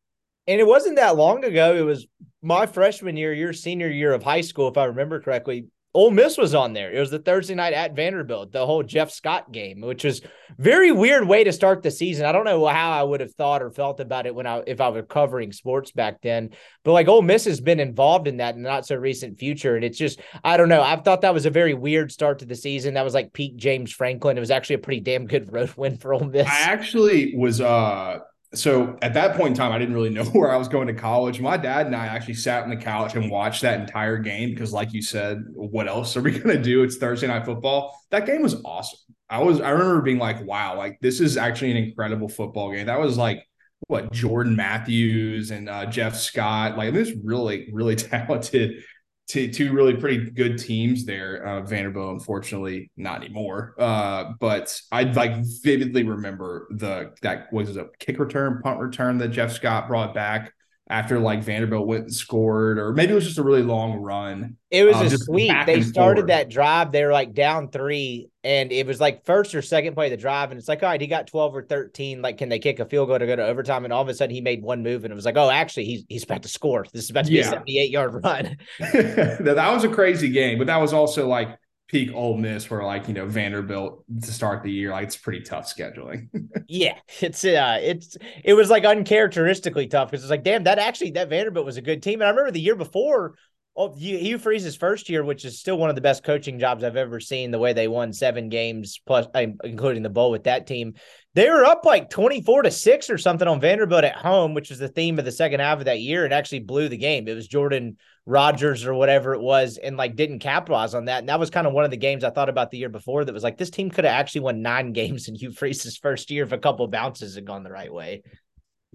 And 0.48 0.58
it 0.60 0.66
wasn't 0.66 0.96
that 0.96 1.16
long 1.16 1.44
ago. 1.44 1.76
It 1.76 1.82
was 1.82 2.06
my 2.42 2.66
freshman 2.66 3.16
year, 3.16 3.34
your 3.34 3.52
senior 3.52 3.88
year 3.88 4.14
of 4.14 4.22
high 4.22 4.40
school, 4.40 4.68
if 4.68 4.78
I 4.78 4.86
remember 4.86 5.20
correctly. 5.20 5.66
Ole 5.94 6.10
Miss 6.10 6.36
was 6.36 6.54
on 6.54 6.74
there. 6.74 6.92
It 6.92 7.00
was 7.00 7.10
the 7.10 7.18
Thursday 7.18 7.54
night 7.54 7.72
at 7.72 7.96
Vanderbilt, 7.96 8.52
the 8.52 8.64
whole 8.64 8.82
Jeff 8.82 9.10
Scott 9.10 9.50
game, 9.52 9.80
which 9.80 10.04
was 10.04 10.20
very 10.58 10.92
weird 10.92 11.26
way 11.26 11.44
to 11.44 11.52
start 11.52 11.82
the 11.82 11.90
season. 11.90 12.26
I 12.26 12.32
don't 12.32 12.44
know 12.44 12.66
how 12.66 12.92
I 12.92 13.02
would 13.02 13.20
have 13.20 13.34
thought 13.34 13.62
or 13.62 13.70
felt 13.70 13.98
about 13.98 14.26
it 14.26 14.34
when 14.34 14.46
I 14.46 14.62
if 14.66 14.80
I 14.82 14.88
was 14.88 15.04
covering 15.08 15.50
sports 15.50 15.90
back 15.90 16.20
then. 16.22 16.50
But 16.84 16.92
like 16.92 17.08
Ole 17.08 17.22
Miss 17.22 17.46
has 17.46 17.60
been 17.60 17.80
involved 17.80 18.28
in 18.28 18.36
that 18.36 18.54
in 18.54 18.62
the 18.62 18.68
not 18.68 18.86
so 18.86 18.96
recent 18.96 19.38
future. 19.38 19.76
And 19.76 19.84
it's 19.84 19.98
just, 19.98 20.20
I 20.44 20.56
don't 20.56 20.68
know. 20.68 20.82
I 20.82 20.96
thought 20.96 21.22
that 21.22 21.34
was 21.34 21.46
a 21.46 21.50
very 21.50 21.74
weird 21.74 22.12
start 22.12 22.38
to 22.40 22.46
the 22.46 22.54
season. 22.54 22.94
That 22.94 23.04
was 23.04 23.14
like 23.14 23.32
peak 23.32 23.56
James 23.56 23.90
Franklin. 23.90 24.36
It 24.36 24.40
was 24.40 24.50
actually 24.50 24.76
a 24.76 24.80
pretty 24.80 25.00
damn 25.00 25.26
good 25.26 25.52
road 25.52 25.72
win 25.76 25.96
for 25.96 26.12
Ole 26.12 26.24
Miss. 26.24 26.46
I 26.46 26.60
actually 26.60 27.34
was 27.34 27.62
uh 27.62 28.20
so 28.54 28.96
at 29.02 29.14
that 29.14 29.36
point 29.36 29.50
in 29.50 29.54
time, 29.54 29.72
I 29.72 29.78
didn't 29.78 29.94
really 29.94 30.10
know 30.10 30.24
where 30.32 30.50
I 30.50 30.56
was 30.56 30.68
going 30.68 30.86
to 30.86 30.94
college. 30.94 31.40
My 31.40 31.56
dad 31.56 31.86
and 31.86 31.94
I 31.94 32.06
actually 32.06 32.34
sat 32.34 32.62
on 32.62 32.70
the 32.70 32.76
couch 32.76 33.14
and 33.14 33.30
watched 33.30 33.62
that 33.62 33.80
entire 33.80 34.18
game 34.18 34.50
because, 34.50 34.72
like 34.72 34.92
you 34.92 35.02
said, 35.02 35.44
what 35.48 35.88
else 35.88 36.16
are 36.16 36.22
we 36.22 36.30
going 36.38 36.56
to 36.56 36.62
do? 36.62 36.82
It's 36.82 36.96
Thursday 36.96 37.26
night 37.26 37.44
football. 37.44 37.98
That 38.10 38.26
game 38.26 38.42
was 38.42 38.62
awesome. 38.64 38.98
I 39.30 39.42
was, 39.42 39.60
I 39.60 39.70
remember 39.70 40.00
being 40.00 40.18
like, 40.18 40.42
wow, 40.46 40.76
like 40.76 40.98
this 41.02 41.20
is 41.20 41.36
actually 41.36 41.72
an 41.72 41.76
incredible 41.76 42.28
football 42.28 42.72
game. 42.72 42.86
That 42.86 42.98
was 42.98 43.18
like 43.18 43.44
what 43.86 44.10
Jordan 44.10 44.56
Matthews 44.56 45.50
and 45.50 45.68
uh, 45.68 45.86
Jeff 45.86 46.16
Scott. 46.16 46.78
Like 46.78 46.94
this 46.94 47.12
really, 47.22 47.68
really 47.72 47.96
talented 47.96 48.82
two, 49.28 49.52
two 49.52 49.72
really 49.72 49.94
pretty 49.94 50.30
good 50.30 50.58
teams 50.58 51.04
there. 51.04 51.46
Uh, 51.46 51.60
Vanderbilt, 51.62 52.14
unfortunately, 52.14 52.90
not 52.96 53.22
anymore. 53.22 53.74
Uh, 53.78 54.32
but 54.40 54.80
I 54.90 55.04
like 55.04 55.32
vividly 55.62 56.02
remember 56.02 56.66
the 56.70 57.14
that 57.22 57.52
was 57.52 57.76
a 57.76 57.86
kick 57.98 58.18
return, 58.18 58.60
punt 58.62 58.80
return 58.80 59.18
that 59.18 59.28
Jeff 59.28 59.52
Scott 59.52 59.86
brought 59.86 60.14
back 60.14 60.52
after 60.90 61.18
like 61.18 61.42
Vanderbilt 61.42 61.86
went 61.86 62.04
and 62.04 62.14
scored, 62.14 62.78
or 62.78 62.94
maybe 62.94 63.12
it 63.12 63.14
was 63.14 63.26
just 63.26 63.38
a 63.38 63.42
really 63.42 63.62
long 63.62 63.98
run. 63.98 64.56
It 64.70 64.84
was 64.84 64.96
um, 64.96 65.06
a 65.06 65.10
sweep. 65.10 65.52
They 65.66 65.82
started 65.82 66.20
forward. 66.22 66.30
that 66.30 66.48
drive. 66.48 66.92
They 66.92 67.04
were 67.04 67.12
like 67.12 67.34
down 67.34 67.70
three, 67.70 68.30
and 68.42 68.72
it 68.72 68.86
was 68.86 68.98
like 68.98 69.26
first 69.26 69.54
or 69.54 69.60
second 69.60 69.94
play 69.94 70.06
of 70.06 70.12
the 70.12 70.16
drive. 70.16 70.50
And 70.50 70.58
it's 70.58 70.68
like, 70.68 70.82
all 70.82 70.88
right, 70.88 71.00
he 71.00 71.06
got 71.06 71.26
12 71.26 71.56
or 71.56 71.62
13. 71.62 72.22
Like, 72.22 72.38
can 72.38 72.48
they 72.48 72.58
kick 72.58 72.80
a 72.80 72.86
field 72.86 73.08
goal 73.08 73.18
to 73.18 73.26
go 73.26 73.36
to 73.36 73.44
overtime? 73.44 73.84
And 73.84 73.92
all 73.92 74.02
of 74.02 74.08
a 74.08 74.14
sudden 74.14 74.34
he 74.34 74.40
made 74.40 74.62
one 74.62 74.82
move, 74.82 75.04
and 75.04 75.12
it 75.12 75.14
was 75.14 75.26
like, 75.26 75.36
oh, 75.36 75.50
actually, 75.50 75.84
he's 75.84 76.04
he's 76.08 76.24
about 76.24 76.42
to 76.42 76.48
score. 76.48 76.86
This 76.92 77.04
is 77.04 77.10
about 77.10 77.26
to 77.26 77.30
be 77.30 77.36
yeah. 77.36 77.48
a 77.48 77.50
78 77.50 77.90
yard 77.90 78.24
run. 78.24 78.56
that 78.80 79.70
was 79.72 79.84
a 79.84 79.88
crazy 79.88 80.30
game, 80.30 80.56
but 80.56 80.68
that 80.68 80.80
was 80.80 80.94
also 80.94 81.28
like 81.28 81.58
peak 81.88 82.10
Ole 82.14 82.36
Miss, 82.36 82.70
where 82.70 82.84
like 82.84 83.08
you 83.08 83.14
know 83.14 83.26
Vanderbilt 83.26 84.04
to 84.22 84.32
start 84.32 84.62
the 84.62 84.70
year, 84.70 84.90
like 84.90 85.04
it's 85.04 85.16
pretty 85.16 85.40
tough 85.40 85.64
scheduling. 85.64 86.28
yeah, 86.68 86.98
it's 87.20 87.44
uh, 87.44 87.78
it's 87.82 88.16
it 88.44 88.54
was 88.54 88.70
like 88.70 88.84
uncharacteristically 88.84 89.88
tough 89.88 90.10
because 90.10 90.22
it's 90.22 90.30
like, 90.30 90.44
damn, 90.44 90.64
that 90.64 90.78
actually 90.78 91.10
that 91.12 91.28
Vanderbilt 91.28 91.66
was 91.66 91.76
a 91.76 91.82
good 91.82 92.02
team, 92.02 92.20
and 92.20 92.28
I 92.28 92.30
remember 92.30 92.52
the 92.52 92.60
year 92.60 92.76
before. 92.76 93.34
Oh, 93.80 93.94
Hugh 93.94 94.38
Freeze's 94.38 94.74
first 94.74 95.08
year, 95.08 95.22
which 95.22 95.44
is 95.44 95.60
still 95.60 95.78
one 95.78 95.88
of 95.88 95.94
the 95.94 96.02
best 96.02 96.24
coaching 96.24 96.58
jobs 96.58 96.82
I've 96.82 96.96
ever 96.96 97.20
seen. 97.20 97.52
The 97.52 97.60
way 97.60 97.72
they 97.72 97.86
won 97.86 98.12
seven 98.12 98.48
games 98.48 99.00
plus, 99.06 99.28
including 99.62 100.02
the 100.02 100.10
bowl 100.10 100.32
with 100.32 100.44
that 100.44 100.66
team, 100.66 100.94
they 101.34 101.48
were 101.48 101.64
up 101.64 101.84
like 101.84 102.10
twenty 102.10 102.42
four 102.42 102.62
to 102.62 102.72
six 102.72 103.08
or 103.08 103.18
something 103.18 103.46
on 103.46 103.60
Vanderbilt 103.60 104.02
at 104.02 104.16
home, 104.16 104.52
which 104.52 104.70
was 104.70 104.80
the 104.80 104.88
theme 104.88 105.16
of 105.20 105.24
the 105.24 105.30
second 105.30 105.60
half 105.60 105.78
of 105.78 105.84
that 105.84 106.00
year, 106.00 106.26
It 106.26 106.32
actually 106.32 106.58
blew 106.58 106.88
the 106.88 106.96
game. 106.96 107.28
It 107.28 107.34
was 107.34 107.46
Jordan 107.46 107.98
Rodgers 108.26 108.84
or 108.84 108.94
whatever 108.94 109.32
it 109.34 109.40
was 109.40 109.78
and 109.78 109.96
like 109.96 110.16
didn't 110.16 110.40
capitalize 110.40 110.92
on 110.92 111.04
that. 111.04 111.20
And 111.20 111.28
that 111.28 111.38
was 111.38 111.48
kind 111.48 111.68
of 111.68 111.72
one 111.72 111.84
of 111.84 111.92
the 111.92 111.96
games 111.96 112.24
I 112.24 112.30
thought 112.30 112.48
about 112.48 112.72
the 112.72 112.78
year 112.78 112.88
before 112.88 113.24
that 113.24 113.32
was 113.32 113.44
like 113.44 113.58
this 113.58 113.70
team 113.70 113.90
could 113.90 114.04
have 114.04 114.18
actually 114.18 114.40
won 114.40 114.60
nine 114.60 114.92
games 114.92 115.28
in 115.28 115.36
Hugh 115.36 115.52
Freeze's 115.52 115.96
first 115.96 116.32
year 116.32 116.42
if 116.42 116.50
a 116.50 116.58
couple 116.58 116.88
bounces 116.88 117.36
had 117.36 117.44
gone 117.44 117.62
the 117.62 117.70
right 117.70 117.92
way. 117.92 118.24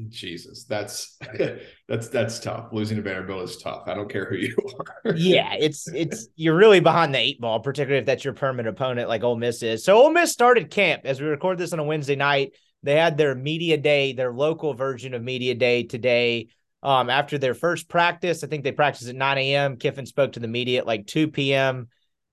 Jesus, 0.10 0.64
that's 0.64 1.18
that's 1.88 2.08
that's 2.10 2.40
tough. 2.40 2.70
Losing 2.72 2.98
to 2.98 3.04
Vanderbilt 3.04 3.50
is 3.50 3.58
tough. 3.58 3.84
I 3.88 3.94
don't 3.94 4.10
care 4.10 4.26
who 4.26 4.38
you 4.38 4.56
are. 5.06 5.16
yeah, 5.16 5.54
it's 5.54 5.88
it's 5.88 6.28
you're 6.36 6.56
really 6.56 6.80
behind 6.80 7.14
the 7.14 7.20
eight 7.20 7.40
ball, 7.40 7.60
particularly 7.60 8.00
if 8.00 8.06
that's 8.06 8.24
your 8.24 8.34
permanent 8.34 8.76
opponent 8.76 9.08
like 9.08 9.24
Ole 9.24 9.36
Miss 9.36 9.62
is. 9.62 9.84
So 9.86 9.98
Ole 10.02 10.12
Miss 10.12 10.32
started 10.32 10.72
camp 10.72 11.04
as 11.06 11.22
we 11.22 11.28
record 11.28 11.58
this 11.58 11.74
on 11.74 11.80
a 11.80 11.84
Wednesday 11.84 12.16
night. 12.16 12.54
They 12.82 12.96
had 12.96 13.18
their 13.18 13.36
media 13.36 13.78
day, 13.78 14.14
their 14.14 14.34
local 14.34 14.74
version 14.74 15.14
of 15.14 15.22
media 15.22 15.56
day 15.56 15.84
today 15.84 16.48
um, 16.82 17.10
after 17.10 17.38
their 17.38 17.54
first 17.54 17.88
practice. 17.88 18.44
I 18.44 18.48
think 18.48 18.64
they 18.64 18.74
practiced 18.74 19.10
at 19.10 19.16
9 19.16 19.38
a.m. 19.38 19.78
Kiffin 19.78 20.06
spoke 20.06 20.34
to 20.34 20.42
the 20.42 20.50
media 20.50 20.80
at 20.80 20.88
like 20.88 21.08
2 21.08 21.30
p.m. 21.30 21.88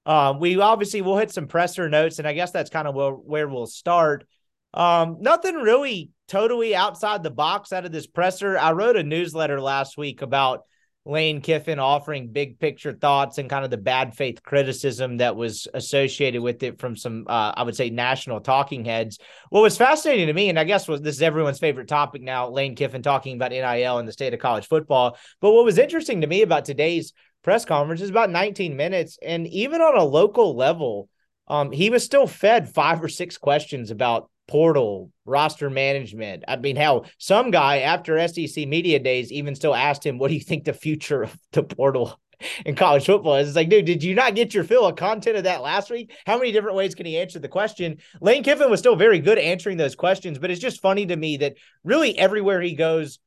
Um, 0.07 0.41
we 0.41 0.59
obviously 0.61 1.03
will 1.03 1.19
hit 1.19 1.31
some 1.31 1.47
presser 1.47 1.89
notes, 1.89 2.19
and 2.19 2.27
I 2.27 2.33
guess 2.33 2.51
that's 2.51 2.71
kind 2.71 2.89
of 2.89 2.95
where, 2.95 3.13
where 3.13 3.49
we'll 3.49 3.67
start. 3.67 4.27
Um, 4.75 5.19
nothing 5.21 5.55
really 5.55 6.11
totally 6.31 6.77
outside 6.77 7.25
the 7.25 7.31
box 7.31 7.73
out 7.73 7.85
of 7.85 7.91
this 7.91 8.07
presser. 8.07 8.57
I 8.57 8.71
wrote 8.71 8.97
a 8.97 9.03
newsletter 9.03 9.61
last 9.61 9.99
week 9.99 10.23
about 10.23 10.63
Lane 11.05 11.41
Kiffin 11.41 11.81
offering 11.81 12.31
big 12.31 12.61
picture 12.61 12.93
thoughts 12.93 13.39
and 13.39 13.51
kind 13.51 13.65
of 13.65 13.71
the 13.71 13.77
bad 13.77 14.15
faith 14.15 14.41
criticism 14.41 15.17
that 15.17 15.35
was 15.35 15.67
associated 15.75 16.41
with 16.41 16.63
it 16.63 16.79
from 16.79 16.95
some, 16.95 17.25
uh, 17.27 17.53
I 17.57 17.65
would 17.65 17.75
say, 17.75 17.91
national 17.91 18.41
talking 18.41 18.85
heads. 18.85 19.19
What 19.49 19.63
was 19.63 19.77
fascinating 19.77 20.29
to 20.29 20.33
me, 20.33 20.51
and 20.51 20.59
I 20.59 20.63
guess 20.63 20.87
was 20.87 21.01
this 21.01 21.17
is 21.17 21.23
everyone's 21.23 21.59
favorite 21.59 21.89
topic 21.89 22.23
now, 22.23 22.49
Lane 22.49 22.77
Kiffin 22.77 23.03
talking 23.03 23.35
about 23.35 23.51
NIL 23.51 23.99
and 23.99 24.07
the 24.07 24.13
state 24.13 24.33
of 24.33 24.39
college 24.39 24.69
football. 24.69 25.19
But 25.41 25.51
what 25.51 25.65
was 25.65 25.79
interesting 25.79 26.21
to 26.21 26.29
me 26.29 26.43
about 26.43 26.65
today's 26.65 27.13
press 27.43 27.65
conference 27.65 28.03
is 28.03 28.11
about 28.11 28.31
19 28.31 28.77
minutes, 28.77 29.19
and 29.21 29.49
even 29.49 29.81
on 29.81 29.97
a 29.97 30.05
local 30.05 30.55
level, 30.55 31.09
um, 31.49 31.73
he 31.73 31.91
was 31.91 32.05
still 32.05 32.29
fed 32.29 32.73
five 32.73 33.03
or 33.03 33.09
six 33.09 33.37
questions 33.37 33.91
about 33.91 34.31
portal, 34.51 35.13
roster 35.25 35.71
management. 35.71 36.43
I 36.49 36.57
mean, 36.57 36.75
how 36.75 37.05
some 37.19 37.53
guy 37.53 37.79
after 37.79 38.27
SEC 38.27 38.67
media 38.67 38.99
days 38.99 39.31
even 39.31 39.55
still 39.55 39.77
asked 39.77 40.05
him, 40.05 40.19
"What 40.19 40.29
do 40.29 40.35
you 40.35 40.41
think 40.41 40.65
the 40.65 40.73
future 40.73 41.23
of 41.23 41.39
the 41.53 41.63
portal 41.63 42.21
in 42.67 42.75
college 42.75 43.07
football 43.07 43.37
is?" 43.37 43.47
It's 43.47 43.57
like, 43.57 43.69
dude, 43.69 43.85
did 43.85 44.03
you 44.03 44.17
not 44.17 44.35
get 44.35 44.53
your 44.53 44.65
fill 44.65 44.87
of 44.87 44.97
content 44.97 45.37
of 45.37 45.45
that 45.45 45.63
last 45.63 45.89
week? 45.89 46.13
How 46.27 46.37
many 46.37 46.51
different 46.51 46.77
ways 46.77 46.97
can 46.97 47.07
he 47.07 47.17
answer 47.17 47.39
the 47.39 47.47
question? 47.47 47.99
Lane 48.21 48.43
Kiffin 48.43 48.71
was 48.71 48.81
still 48.81 48.97
very 48.97 49.21
good 49.21 49.39
answering 49.39 49.77
those 49.77 49.95
questions, 49.95 50.41
but 50.41 50.51
it's 50.51 50.61
just 50.61 50.83
funny 50.83 51.07
to 51.07 51.17
me 51.17 51.37
that 51.39 51.55
really 51.85 52.19
everywhere 52.19 52.61
he 52.61 52.75
goes. 52.75 53.21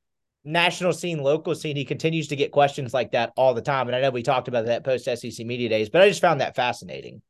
National 0.46 0.92
scene, 0.92 1.24
local 1.24 1.56
scene, 1.56 1.78
he 1.78 1.86
continues 1.86 2.28
to 2.28 2.36
get 2.36 2.52
questions 2.52 2.94
like 2.94 3.14
that 3.14 3.32
all 3.38 3.54
the 3.54 3.62
time. 3.62 3.88
And 3.88 3.96
I 3.96 4.02
know 4.02 4.10
we 4.10 4.24
talked 4.24 4.50
about 4.50 4.66
that 4.66 4.84
post 4.84 5.06
SEC 5.06 5.46
media 5.46 5.70
days, 5.70 5.90
but 5.90 6.02
I 6.02 6.10
just 6.10 6.20
found 6.20 6.42
that 6.42 6.58
fascinating. 6.58 7.22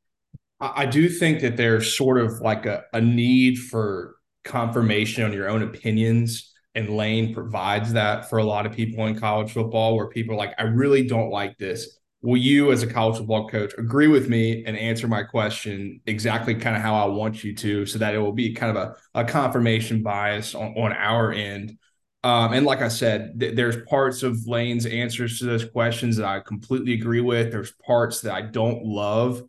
I 0.76 0.86
do 0.86 1.08
think 1.08 1.40
that 1.40 1.56
there's 1.56 1.96
sort 1.96 2.18
of 2.18 2.40
like 2.40 2.66
a, 2.66 2.84
a 2.92 3.00
need 3.00 3.58
for 3.58 4.16
confirmation 4.44 5.24
on 5.24 5.32
your 5.32 5.48
own 5.48 5.62
opinions. 5.62 6.52
And 6.74 6.90
Lane 6.90 7.32
provides 7.32 7.92
that 7.92 8.28
for 8.28 8.38
a 8.38 8.44
lot 8.44 8.66
of 8.66 8.72
people 8.72 9.06
in 9.06 9.18
college 9.18 9.52
football, 9.52 9.96
where 9.96 10.08
people 10.08 10.34
are 10.34 10.38
like, 10.38 10.54
I 10.58 10.64
really 10.64 11.06
don't 11.06 11.30
like 11.30 11.56
this. 11.56 11.98
Will 12.20 12.36
you, 12.36 12.72
as 12.72 12.82
a 12.82 12.86
college 12.86 13.18
football 13.18 13.48
coach, 13.48 13.72
agree 13.78 14.08
with 14.08 14.28
me 14.28 14.64
and 14.64 14.76
answer 14.76 15.06
my 15.06 15.22
question 15.22 16.00
exactly 16.06 16.54
kind 16.54 16.74
of 16.74 16.82
how 16.82 16.94
I 16.96 17.04
want 17.06 17.44
you 17.44 17.54
to, 17.54 17.86
so 17.86 17.98
that 17.98 18.14
it 18.14 18.18
will 18.18 18.32
be 18.32 18.54
kind 18.54 18.76
of 18.76 18.82
a, 18.82 19.20
a 19.20 19.24
confirmation 19.24 20.02
bias 20.02 20.54
on, 20.54 20.74
on 20.76 20.92
our 20.92 21.32
end? 21.32 21.78
Um, 22.22 22.54
and 22.54 22.64
like 22.64 22.80
I 22.80 22.88
said, 22.88 23.38
th- 23.38 23.54
there's 23.54 23.76
parts 23.84 24.22
of 24.22 24.46
Lane's 24.46 24.86
answers 24.86 25.38
to 25.38 25.44
those 25.44 25.66
questions 25.66 26.16
that 26.16 26.26
I 26.26 26.40
completely 26.40 26.94
agree 26.94 27.20
with. 27.20 27.52
There's 27.52 27.72
parts 27.86 28.22
that 28.22 28.32
I 28.32 28.40
don't 28.40 28.82
love. 28.84 29.42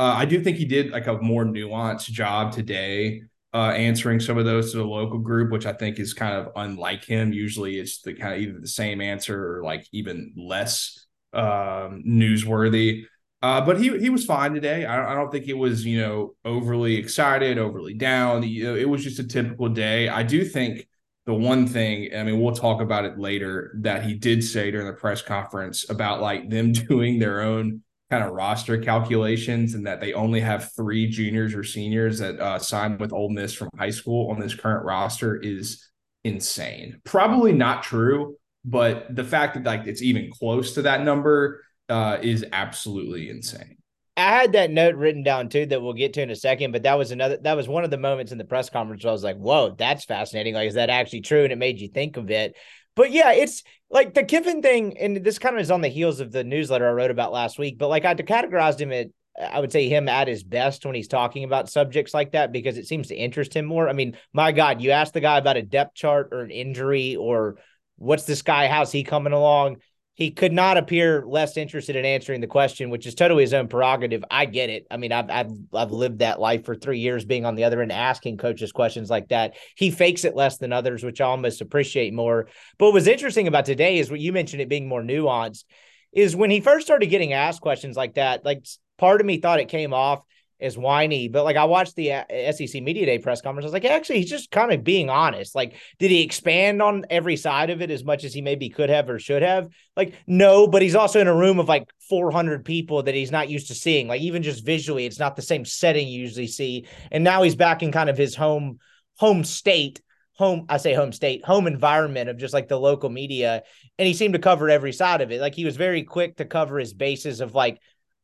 Uh, 0.00 0.14
I 0.16 0.24
do 0.24 0.42
think 0.42 0.56
he 0.56 0.64
did 0.64 0.92
like 0.92 1.08
a 1.08 1.18
more 1.18 1.44
nuanced 1.44 2.10
job 2.10 2.52
today 2.52 3.24
uh, 3.52 3.72
answering 3.72 4.18
some 4.18 4.38
of 4.38 4.46
those 4.46 4.72
to 4.72 4.78
the 4.78 4.84
local 4.86 5.18
group, 5.18 5.52
which 5.52 5.66
I 5.66 5.74
think 5.74 5.98
is 5.98 6.14
kind 6.14 6.34
of 6.34 6.52
unlike 6.56 7.04
him. 7.04 7.34
Usually, 7.34 7.78
it's 7.78 8.00
the 8.00 8.14
kind 8.14 8.32
of 8.32 8.40
either 8.40 8.58
the 8.58 8.66
same 8.66 9.02
answer 9.02 9.58
or 9.58 9.62
like 9.62 9.86
even 9.92 10.32
less 10.38 11.06
um, 11.34 12.02
newsworthy. 12.08 13.02
Uh, 13.42 13.60
but 13.60 13.78
he 13.78 13.98
he 13.98 14.08
was 14.08 14.24
fine 14.24 14.54
today. 14.54 14.86
I, 14.86 15.12
I, 15.12 15.14
don't 15.14 15.30
think 15.30 15.48
it 15.48 15.58
was 15.58 15.84
you 15.84 16.00
know 16.00 16.34
overly 16.46 16.96
excited, 16.96 17.58
overly 17.58 17.92
down. 17.92 18.42
You 18.42 18.64
know, 18.64 18.76
it 18.76 18.88
was 18.88 19.04
just 19.04 19.18
a 19.18 19.24
typical 19.24 19.68
day. 19.68 20.08
I 20.08 20.22
do 20.22 20.46
think 20.46 20.88
the 21.26 21.34
one 21.34 21.66
thing, 21.66 22.16
I 22.16 22.22
mean, 22.22 22.40
we'll 22.40 22.54
talk 22.54 22.80
about 22.80 23.04
it 23.04 23.18
later, 23.18 23.76
that 23.80 24.04
he 24.04 24.14
did 24.14 24.44
say 24.44 24.70
during 24.70 24.86
the 24.86 24.94
press 24.94 25.20
conference 25.20 25.90
about 25.90 26.22
like 26.22 26.48
them 26.48 26.72
doing 26.88 27.18
their 27.18 27.42
own 27.42 27.82
kind 28.10 28.24
of 28.24 28.32
roster 28.32 28.76
calculations 28.76 29.74
and 29.74 29.86
that 29.86 30.00
they 30.00 30.12
only 30.12 30.40
have 30.40 30.72
three 30.74 31.08
juniors 31.08 31.54
or 31.54 31.62
seniors 31.62 32.18
that 32.18 32.38
uh, 32.40 32.58
signed 32.58 32.98
with 32.98 33.12
Ole 33.12 33.30
Miss 33.30 33.54
from 33.54 33.70
high 33.78 33.90
school 33.90 34.30
on 34.30 34.40
this 34.40 34.54
current 34.54 34.84
roster 34.84 35.36
is 35.36 35.88
insane. 36.24 37.00
Probably 37.04 37.52
not 37.52 37.84
true, 37.84 38.36
but 38.64 39.14
the 39.14 39.24
fact 39.24 39.54
that 39.54 39.64
like 39.64 39.86
it's 39.86 40.02
even 40.02 40.30
close 40.30 40.74
to 40.74 40.82
that 40.82 41.02
number 41.02 41.64
uh, 41.88 42.18
is 42.20 42.44
absolutely 42.52 43.30
insane. 43.30 43.76
I 44.16 44.22
had 44.22 44.52
that 44.52 44.70
note 44.70 44.96
written 44.96 45.22
down 45.22 45.48
too 45.48 45.66
that 45.66 45.80
we'll 45.80 45.94
get 45.94 46.12
to 46.14 46.22
in 46.22 46.30
a 46.30 46.36
second, 46.36 46.72
but 46.72 46.82
that 46.82 46.98
was 46.98 47.10
another 47.10 47.38
that 47.38 47.56
was 47.56 47.68
one 47.68 47.84
of 47.84 47.90
the 47.90 47.96
moments 47.96 48.32
in 48.32 48.38
the 48.38 48.44
press 48.44 48.68
conference 48.68 49.04
where 49.04 49.10
I 49.10 49.12
was 49.12 49.24
like, 49.24 49.36
"Whoa, 49.36 49.74
that's 49.78 50.04
fascinating! 50.04 50.52
Like, 50.52 50.68
is 50.68 50.74
that 50.74 50.90
actually 50.90 51.22
true?" 51.22 51.44
And 51.44 51.52
it 51.52 51.56
made 51.56 51.80
you 51.80 51.88
think 51.88 52.16
of 52.16 52.30
it. 52.30 52.54
But 53.00 53.12
yeah, 53.12 53.32
it's 53.32 53.62
like 53.88 54.12
the 54.12 54.24
Kiffin 54.24 54.60
thing, 54.60 54.98
and 54.98 55.16
this 55.24 55.38
kind 55.38 55.54
of 55.56 55.62
is 55.62 55.70
on 55.70 55.80
the 55.80 55.88
heels 55.88 56.20
of 56.20 56.32
the 56.32 56.44
newsletter 56.44 56.86
I 56.86 56.92
wrote 56.92 57.10
about 57.10 57.32
last 57.32 57.58
week. 57.58 57.78
But 57.78 57.88
like 57.88 58.04
I 58.04 58.14
categorized 58.14 58.78
him 58.78 58.92
at, 58.92 59.06
I 59.40 59.58
would 59.58 59.72
say 59.72 59.88
him 59.88 60.06
at 60.06 60.28
his 60.28 60.44
best 60.44 60.84
when 60.84 60.94
he's 60.94 61.08
talking 61.08 61.44
about 61.44 61.70
subjects 61.70 62.12
like 62.12 62.32
that 62.32 62.52
because 62.52 62.76
it 62.76 62.86
seems 62.86 63.08
to 63.08 63.14
interest 63.14 63.56
him 63.56 63.64
more. 63.64 63.88
I 63.88 63.94
mean, 63.94 64.18
my 64.34 64.52
God, 64.52 64.82
you 64.82 64.90
ask 64.90 65.14
the 65.14 65.20
guy 65.20 65.38
about 65.38 65.56
a 65.56 65.62
depth 65.62 65.94
chart 65.94 66.28
or 66.30 66.40
an 66.40 66.50
injury 66.50 67.16
or 67.16 67.56
what's 67.96 68.24
this 68.24 68.42
guy, 68.42 68.66
how's 68.66 68.92
he 68.92 69.02
coming 69.02 69.32
along? 69.32 69.78
He 70.14 70.30
could 70.30 70.52
not 70.52 70.76
appear 70.76 71.24
less 71.26 71.56
interested 71.56 71.96
in 71.96 72.04
answering 72.04 72.40
the 72.40 72.46
question, 72.46 72.90
which 72.90 73.06
is 73.06 73.14
totally 73.14 73.42
his 73.42 73.54
own 73.54 73.68
prerogative. 73.68 74.24
I 74.30 74.44
get 74.44 74.68
it. 74.68 74.86
I 74.90 74.96
mean, 74.96 75.12
I've 75.12 75.30
I've 75.30 75.52
I've 75.72 75.92
lived 75.92 76.18
that 76.18 76.40
life 76.40 76.64
for 76.64 76.74
three 76.74 76.98
years, 76.98 77.24
being 77.24 77.46
on 77.46 77.54
the 77.54 77.64
other 77.64 77.80
end, 77.80 77.92
asking 77.92 78.36
coaches 78.36 78.72
questions 78.72 79.08
like 79.08 79.28
that. 79.28 79.54
He 79.76 79.90
fakes 79.90 80.24
it 80.24 80.36
less 80.36 80.58
than 80.58 80.72
others, 80.72 81.02
which 81.02 81.20
I 81.20 81.26
almost 81.26 81.60
appreciate 81.60 82.12
more. 82.12 82.48
But 82.78 82.86
what 82.86 82.94
was 82.94 83.06
interesting 83.06 83.48
about 83.48 83.64
today 83.64 83.98
is 83.98 84.10
what 84.10 84.20
you 84.20 84.32
mentioned 84.32 84.60
it 84.60 84.68
being 84.68 84.88
more 84.88 85.02
nuanced. 85.02 85.64
Is 86.12 86.34
when 86.34 86.50
he 86.50 86.60
first 86.60 86.86
started 86.86 87.06
getting 87.06 87.32
asked 87.32 87.60
questions 87.60 87.96
like 87.96 88.14
that. 88.14 88.44
Like 88.44 88.66
part 88.98 89.20
of 89.20 89.26
me 89.26 89.38
thought 89.38 89.60
it 89.60 89.68
came 89.68 89.94
off 89.94 90.22
as 90.60 90.76
whiny. 90.76 91.28
But 91.28 91.44
like 91.44 91.56
I 91.56 91.64
watched 91.64 91.96
the 91.96 92.12
uh, 92.12 92.52
SEC 92.52 92.82
Media 92.82 93.06
Day 93.06 93.18
press 93.18 93.40
conference, 93.40 93.64
I 93.64 93.66
was 93.66 93.72
like, 93.72 93.84
actually, 93.84 94.18
he's 94.18 94.30
just 94.30 94.50
kind 94.50 94.72
of 94.72 94.84
being 94.84 95.10
honest. 95.10 95.54
Like, 95.54 95.74
did 95.98 96.10
he 96.10 96.22
expand 96.22 96.82
on 96.82 97.04
every 97.10 97.36
side 97.36 97.70
of 97.70 97.82
it 97.82 97.90
as 97.90 98.04
much 98.04 98.24
as 98.24 98.34
he 98.34 98.42
maybe 98.42 98.68
could 98.68 98.90
have 98.90 99.08
or 99.08 99.18
should 99.18 99.42
have? 99.42 99.68
Like, 99.96 100.14
no, 100.26 100.66
but 100.66 100.82
he's 100.82 100.94
also 100.94 101.20
in 101.20 101.28
a 101.28 101.34
room 101.34 101.58
of 101.58 101.68
like 101.68 101.88
400 102.08 102.64
people 102.64 103.02
that 103.04 103.14
he's 103.14 103.32
not 103.32 103.48
used 103.48 103.68
to 103.68 103.74
seeing. 103.74 104.08
Like, 104.08 104.20
even 104.22 104.42
just 104.42 104.64
visually, 104.64 105.06
it's 105.06 105.18
not 105.18 105.36
the 105.36 105.42
same 105.42 105.64
setting 105.64 106.08
you 106.08 106.20
usually 106.20 106.46
see. 106.46 106.86
And 107.10 107.24
now 107.24 107.42
he's 107.42 107.56
back 107.56 107.82
in 107.82 107.92
kind 107.92 108.10
of 108.10 108.16
his 108.16 108.34
home 108.34 108.78
home 109.18 109.44
state 109.44 110.00
home 110.40 110.64
i 110.70 110.78
say 110.78 110.94
home 110.94 111.12
state 111.12 111.44
home 111.44 111.66
environment 111.66 112.30
of 112.30 112.38
just 112.38 112.54
like 112.54 112.66
the 112.66 112.80
local 112.80 113.10
media 113.10 113.62
and 113.98 114.08
he 114.08 114.14
seemed 114.14 114.32
to 114.32 114.40
cover 114.40 114.70
every 114.70 114.94
side 114.94 115.20
of 115.20 115.30
it 115.30 115.38
like 115.38 115.54
he 115.54 115.66
was 115.66 115.76
very 115.76 116.02
quick 116.02 116.34
to 116.36 116.46
cover 116.46 116.78
his 116.78 116.94
bases 116.94 117.42
of 117.42 117.54
like 117.54 117.78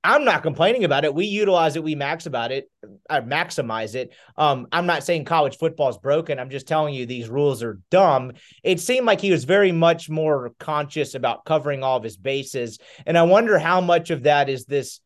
I'm 0.06 0.24
not 0.24 0.44
complaining 0.44 0.84
about 0.84 1.04
it. 1.04 1.12
We 1.12 1.26
utilize 1.26 1.74
it, 1.74 1.82
we 1.82 1.96
max 1.96 2.26
about 2.26 2.52
it, 2.52 2.70
I 3.10 3.18
uh, 3.18 3.22
maximize 3.22 3.96
it. 3.96 4.14
Um, 4.36 4.68
I'm 4.70 4.86
not 4.86 5.02
saying 5.02 5.24
college 5.24 5.58
football 5.58 5.88
is 5.88 5.98
broken. 5.98 6.38
I'm 6.38 6.48
just 6.48 6.68
telling 6.68 6.94
you 6.94 7.06
these 7.06 7.28
rules 7.28 7.60
are 7.64 7.80
dumb. 7.90 8.32
It 8.62 8.78
seemed 8.78 9.04
like 9.04 9.20
he 9.20 9.32
was 9.32 9.42
very 9.42 9.72
much 9.72 10.08
more 10.08 10.52
conscious 10.60 11.16
about 11.16 11.44
covering 11.44 11.82
all 11.82 11.96
of 11.96 12.04
his 12.04 12.16
bases. 12.16 12.78
And 13.04 13.18
I 13.18 13.24
wonder 13.24 13.58
how 13.58 13.80
much 13.80 14.10
of 14.10 14.22
that 14.22 14.48
is 14.48 14.64
this 14.64 15.00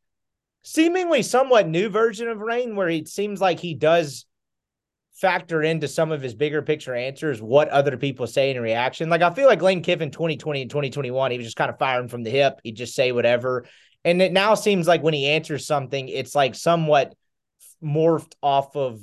seemingly 0.63 1.23
somewhat 1.23 1.67
new 1.67 1.89
version 1.89 2.29
of 2.29 2.43
Lane, 2.43 2.77
where 2.77 2.91
it 2.91 3.09
seems 3.09 3.41
like 3.41 3.59
he 3.59 3.73
does 3.73 4.27
factor 5.15 5.63
into 5.63 5.89
some 5.89 6.13
of 6.13 6.21
his 6.21 6.35
bigger 6.35 6.61
picture 6.61 6.95
answers 6.95 7.41
what 7.41 7.69
other 7.71 7.97
people 7.97 8.27
say 8.27 8.51
in 8.51 8.61
reaction. 8.61 9.09
Like 9.09 9.23
I 9.23 9.33
feel 9.33 9.47
like 9.47 9.63
Lane 9.63 9.83
Kiffin 9.83 10.11
2020 10.11 10.61
and 10.63 10.71
2021, 10.71 11.31
he 11.31 11.39
was 11.39 11.47
just 11.47 11.57
kind 11.57 11.71
of 11.71 11.79
firing 11.79 12.09
from 12.09 12.23
the 12.23 12.31
hip. 12.31 12.61
He'd 12.65 12.77
just 12.77 12.95
say 12.95 13.13
whatever. 13.13 13.65
And 14.05 14.23
it 14.23 14.33
now 14.33 14.55
seems 14.55 14.89
like 14.89 15.03
when 15.03 15.15
he 15.15 15.27
answers 15.27 15.67
something, 15.67 16.09
it's 16.09 16.35
like 16.35 16.55
somewhat 16.55 17.15
morphed 17.83 18.33
off 18.43 18.77
of 18.77 19.01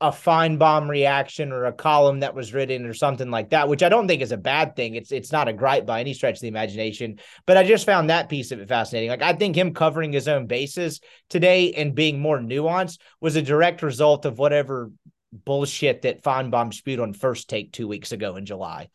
a 0.00 0.10
Finebaum 0.10 0.88
reaction 0.88 1.52
or 1.52 1.64
a 1.64 1.72
column 1.72 2.20
that 2.20 2.34
was 2.34 2.52
written 2.52 2.84
or 2.84 2.94
something 2.94 3.30
like 3.30 3.50
that, 3.50 3.68
which 3.68 3.82
I 3.82 3.88
don't 3.88 4.08
think 4.08 4.22
is 4.22 4.32
a 4.32 4.36
bad 4.36 4.76
thing. 4.76 4.96
It's 4.96 5.12
it's 5.12 5.32
not 5.32 5.48
a 5.48 5.52
gripe 5.52 5.86
by 5.86 6.00
any 6.00 6.14
stretch 6.14 6.34
of 6.34 6.40
the 6.40 6.48
imagination, 6.48 7.20
but 7.46 7.56
I 7.56 7.64
just 7.64 7.86
found 7.86 8.10
that 8.10 8.28
piece 8.28 8.50
of 8.50 8.60
it 8.60 8.68
fascinating. 8.68 9.08
Like 9.08 9.22
I 9.22 9.32
think 9.32 9.56
him 9.56 9.72
covering 9.72 10.12
his 10.12 10.28
own 10.28 10.46
bases 10.46 11.00
today 11.30 11.72
and 11.72 11.94
being 11.94 12.20
more 12.20 12.38
nuanced 12.38 12.98
was 13.20 13.36
a 13.36 13.42
direct 13.42 13.82
result 13.82 14.26
of 14.26 14.38
whatever 14.38 14.90
bullshit 15.32 16.02
that 16.02 16.22
Finebaum 16.22 16.74
spewed 16.74 17.00
on 17.00 17.12
first 17.12 17.48
take 17.48 17.72
two 17.72 17.88
weeks 17.88 18.12
ago 18.12 18.36
in 18.36 18.46
July. 18.46 18.88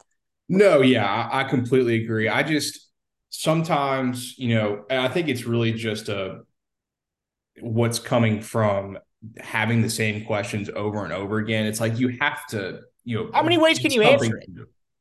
No, 0.47 0.81
yeah, 0.81 1.29
I 1.31 1.43
completely 1.45 2.03
agree. 2.03 2.27
I 2.27 2.43
just 2.43 2.88
sometimes, 3.29 4.37
you 4.37 4.55
know, 4.55 4.85
I 4.89 5.07
think 5.07 5.27
it's 5.27 5.45
really 5.45 5.71
just 5.71 6.09
a 6.09 6.41
what's 7.61 7.99
coming 7.99 8.41
from 8.41 8.97
having 9.37 9.81
the 9.81 9.89
same 9.89 10.25
questions 10.25 10.69
over 10.75 11.03
and 11.03 11.13
over 11.13 11.37
again. 11.37 11.65
It's 11.65 11.79
like 11.79 11.99
you 11.99 12.17
have 12.21 12.45
to, 12.47 12.81
you 13.03 13.17
know, 13.17 13.29
how 13.33 13.43
many 13.43 13.57
ways 13.57 13.79
can 13.79 13.91
you 13.91 14.01
answer 14.01 14.37
it? 14.37 14.49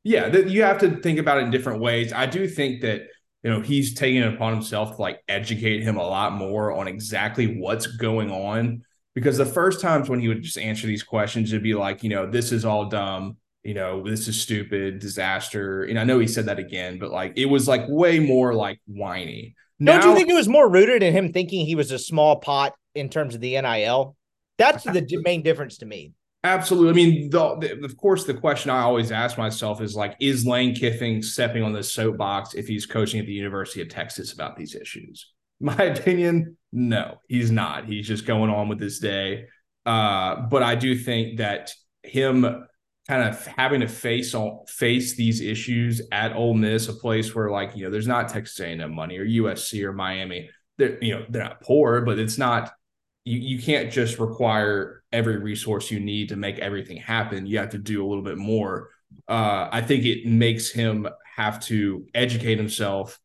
Yeah, 0.04 0.34
you 0.36 0.62
have 0.62 0.78
to 0.78 0.96
think 1.00 1.18
about 1.18 1.38
it 1.38 1.44
in 1.44 1.50
different 1.50 1.80
ways. 1.80 2.12
I 2.12 2.26
do 2.26 2.48
think 2.48 2.80
that 2.82 3.02
you 3.42 3.50
know 3.50 3.60
he's 3.60 3.94
taking 3.94 4.22
it 4.22 4.34
upon 4.34 4.52
himself 4.52 4.96
to 4.96 5.02
like 5.02 5.20
educate 5.28 5.82
him 5.82 5.96
a 5.96 6.06
lot 6.06 6.32
more 6.32 6.72
on 6.72 6.88
exactly 6.88 7.58
what's 7.58 7.86
going 7.86 8.30
on 8.30 8.82
because 9.14 9.36
the 9.36 9.46
first 9.46 9.80
times 9.80 10.08
when 10.08 10.20
he 10.20 10.28
would 10.28 10.42
just 10.42 10.58
answer 10.58 10.86
these 10.86 11.02
questions 11.02 11.52
it'd 11.52 11.62
be 11.62 11.74
like 11.74 12.02
you 12.02 12.10
know 12.10 12.28
this 12.30 12.52
is 12.52 12.64
all 12.64 12.86
dumb 12.86 13.36
you 13.62 13.74
know, 13.74 14.02
this 14.02 14.28
is 14.28 14.40
stupid, 14.40 14.98
disaster. 14.98 15.84
And 15.84 15.98
I 15.98 16.04
know 16.04 16.18
he 16.18 16.26
said 16.26 16.46
that 16.46 16.58
again, 16.58 16.98
but 16.98 17.10
like 17.10 17.34
it 17.36 17.46
was 17.46 17.68
like 17.68 17.82
way 17.88 18.18
more 18.18 18.54
like 18.54 18.80
whiny. 18.86 19.54
Now, 19.78 20.00
Don't 20.00 20.10
you 20.10 20.16
think 20.16 20.28
it 20.28 20.34
was 20.34 20.48
more 20.48 20.68
rooted 20.68 21.02
in 21.02 21.12
him 21.12 21.32
thinking 21.32 21.64
he 21.64 21.74
was 21.74 21.92
a 21.92 21.98
small 21.98 22.36
pot 22.36 22.74
in 22.94 23.08
terms 23.08 23.34
of 23.34 23.40
the 23.40 23.60
NIL? 23.60 24.16
That's 24.56 24.82
the 24.82 25.22
main 25.24 25.42
difference 25.42 25.78
to 25.78 25.86
me. 25.86 26.12
Absolutely. 26.44 26.90
I 26.90 26.92
mean, 26.92 27.30
the, 27.30 27.56
the, 27.56 27.84
of 27.84 27.96
course, 27.96 28.24
the 28.24 28.34
question 28.34 28.70
I 28.70 28.80
always 28.80 29.12
ask 29.12 29.36
myself 29.38 29.80
is 29.80 29.94
like, 29.94 30.16
is 30.20 30.46
Lane 30.46 30.74
Kiffin 30.74 31.22
stepping 31.22 31.62
on 31.62 31.72
this 31.72 31.92
soapbox 31.92 32.54
if 32.54 32.66
he's 32.66 32.86
coaching 32.86 33.20
at 33.20 33.26
the 33.26 33.32
University 33.32 33.80
of 33.80 33.88
Texas 33.88 34.32
about 34.32 34.56
these 34.56 34.74
issues? 34.74 35.32
My 35.60 35.74
opinion, 35.74 36.56
no, 36.72 37.18
he's 37.28 37.50
not. 37.50 37.86
He's 37.86 38.06
just 38.06 38.24
going 38.24 38.50
on 38.50 38.68
with 38.68 38.80
his 38.80 39.00
day. 39.00 39.46
Uh, 39.84 40.42
but 40.48 40.62
I 40.62 40.76
do 40.76 40.96
think 40.96 41.38
that 41.38 41.72
him 42.02 42.66
kind 43.08 43.26
of 43.26 43.46
having 43.46 43.80
to 43.80 43.88
face 43.88 44.34
all, 44.34 44.66
face 44.68 45.16
these 45.16 45.40
issues 45.40 46.02
at 46.12 46.34
Ole 46.34 46.54
Miss, 46.54 46.88
a 46.88 46.92
place 46.92 47.34
where 47.34 47.50
like 47.50 47.74
you 47.74 47.84
know 47.84 47.90
there's 47.90 48.06
not 48.06 48.28
Texas 48.28 48.60
A&M 48.60 48.94
money 48.94 49.18
or 49.18 49.24
USC 49.24 49.82
or 49.82 49.92
Miami. 49.92 50.50
They're 50.76 51.02
you 51.02 51.14
know 51.14 51.26
they're 51.28 51.44
not 51.44 51.62
poor, 51.62 52.02
but 52.02 52.18
it's 52.18 52.38
not 52.38 52.72
you, 53.24 53.38
you 53.38 53.62
can't 53.62 53.90
just 53.90 54.18
require 54.18 55.02
every 55.10 55.38
resource 55.38 55.90
you 55.90 56.00
need 56.00 56.28
to 56.28 56.36
make 56.36 56.58
everything 56.58 56.98
happen. 56.98 57.46
You 57.46 57.58
have 57.58 57.70
to 57.70 57.78
do 57.78 58.04
a 58.04 58.06
little 58.06 58.24
bit 58.24 58.36
more. 58.36 58.90
Uh, 59.26 59.68
I 59.72 59.80
think 59.80 60.04
it 60.04 60.26
makes 60.26 60.70
him 60.70 61.08
have 61.36 61.60
to 61.60 62.06
educate 62.14 62.58
himself, 62.58 63.18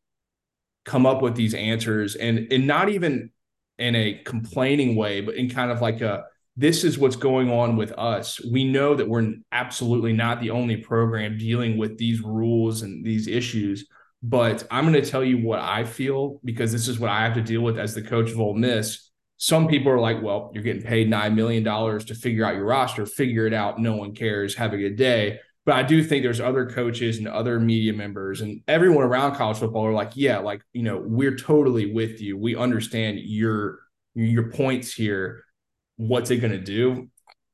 come 0.85 1.05
up 1.05 1.21
with 1.21 1.35
these 1.35 1.53
answers, 1.53 2.15
and 2.15 2.47
and 2.51 2.65
not 2.65 2.87
even 2.87 3.31
in 3.77 3.95
a 3.95 4.21
complaining 4.23 4.95
way, 4.95 5.19
but 5.19 5.35
in 5.35 5.49
kind 5.49 5.71
of 5.71 5.81
like 5.81 5.99
a 5.99 6.23
this 6.55 6.83
is 6.83 6.99
what's 6.99 7.15
going 7.15 7.51
on 7.51 7.75
with 7.75 7.91
us. 7.93 8.43
We 8.45 8.63
know 8.63 8.95
that 8.95 9.07
we're 9.07 9.33
absolutely 9.51 10.13
not 10.13 10.39
the 10.39 10.51
only 10.51 10.77
program 10.77 11.37
dealing 11.37 11.77
with 11.77 11.97
these 11.97 12.21
rules 12.21 12.83
and 12.83 13.03
these 13.03 13.27
issues, 13.27 13.87
but 14.21 14.65
I'm 14.69 14.89
going 14.89 15.01
to 15.01 15.09
tell 15.09 15.23
you 15.23 15.39
what 15.39 15.59
I 15.59 15.83
feel 15.83 16.39
because 16.45 16.71
this 16.71 16.87
is 16.87 16.99
what 16.99 17.09
I 17.09 17.23
have 17.23 17.33
to 17.33 17.41
deal 17.41 17.61
with 17.61 17.79
as 17.79 17.95
the 17.95 18.03
coach 18.03 18.29
of 18.29 18.39
Ole 18.39 18.53
Miss. 18.53 19.09
Some 19.37 19.67
people 19.67 19.91
are 19.91 19.99
like, 19.99 20.21
well, 20.21 20.51
you're 20.53 20.63
getting 20.63 20.83
paid 20.83 21.09
$9 21.09 21.33
million 21.33 21.63
to 21.63 22.15
figure 22.15 22.45
out 22.45 22.55
your 22.55 22.65
roster, 22.65 23.05
figure 23.05 23.47
it 23.47 23.53
out. 23.53 23.79
No 23.79 23.95
one 23.95 24.13
cares. 24.13 24.55
Have 24.55 24.73
a 24.73 24.77
good 24.77 24.95
day. 24.95 25.39
But 25.65 25.75
I 25.75 25.83
do 25.83 26.03
think 26.03 26.23
there's 26.23 26.39
other 26.39 26.69
coaches 26.69 27.17
and 27.17 27.27
other 27.27 27.59
media 27.59 27.93
members 27.93 28.41
and 28.41 28.61
everyone 28.67 29.03
around 29.03 29.35
college 29.35 29.57
football 29.57 29.85
are 29.85 29.93
like, 29.93 30.11
yeah, 30.13 30.37
like, 30.37 30.61
you 30.73 30.83
know, 30.83 31.01
we're 31.03 31.35
totally 31.35 31.91
with 31.91 32.21
you. 32.21 32.37
We 32.37 32.55
understand 32.55 33.19
your 33.19 33.79
your 34.15 34.51
points 34.51 34.93
here 34.93 35.43
what's 35.97 36.31
it 36.31 36.37
going 36.37 36.53
to 36.53 36.59
do? 36.59 37.09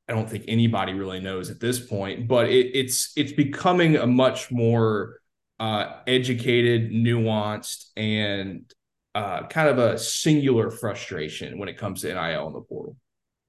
I 0.08 0.12
don't 0.12 0.28
think 0.28 0.44
anybody 0.48 0.92
really 0.92 1.20
knows 1.20 1.50
at 1.50 1.60
this 1.60 1.78
point, 1.78 2.26
but 2.26 2.48
it, 2.48 2.72
it's 2.74 3.12
it's 3.16 3.32
becoming 3.32 3.96
a 3.96 4.06
much 4.06 4.50
more 4.50 5.20
uh, 5.60 5.98
educated, 6.06 6.90
nuanced, 6.90 7.90
and 7.96 8.72
uh, 9.14 9.46
kind 9.46 9.68
of 9.68 9.78
a 9.78 9.98
singular 9.98 10.70
frustration 10.70 11.58
when 11.58 11.68
it 11.68 11.76
comes 11.76 12.00
to 12.00 12.08
NIL 12.08 12.48
in 12.48 12.52
the 12.54 12.60
portal. 12.60 12.96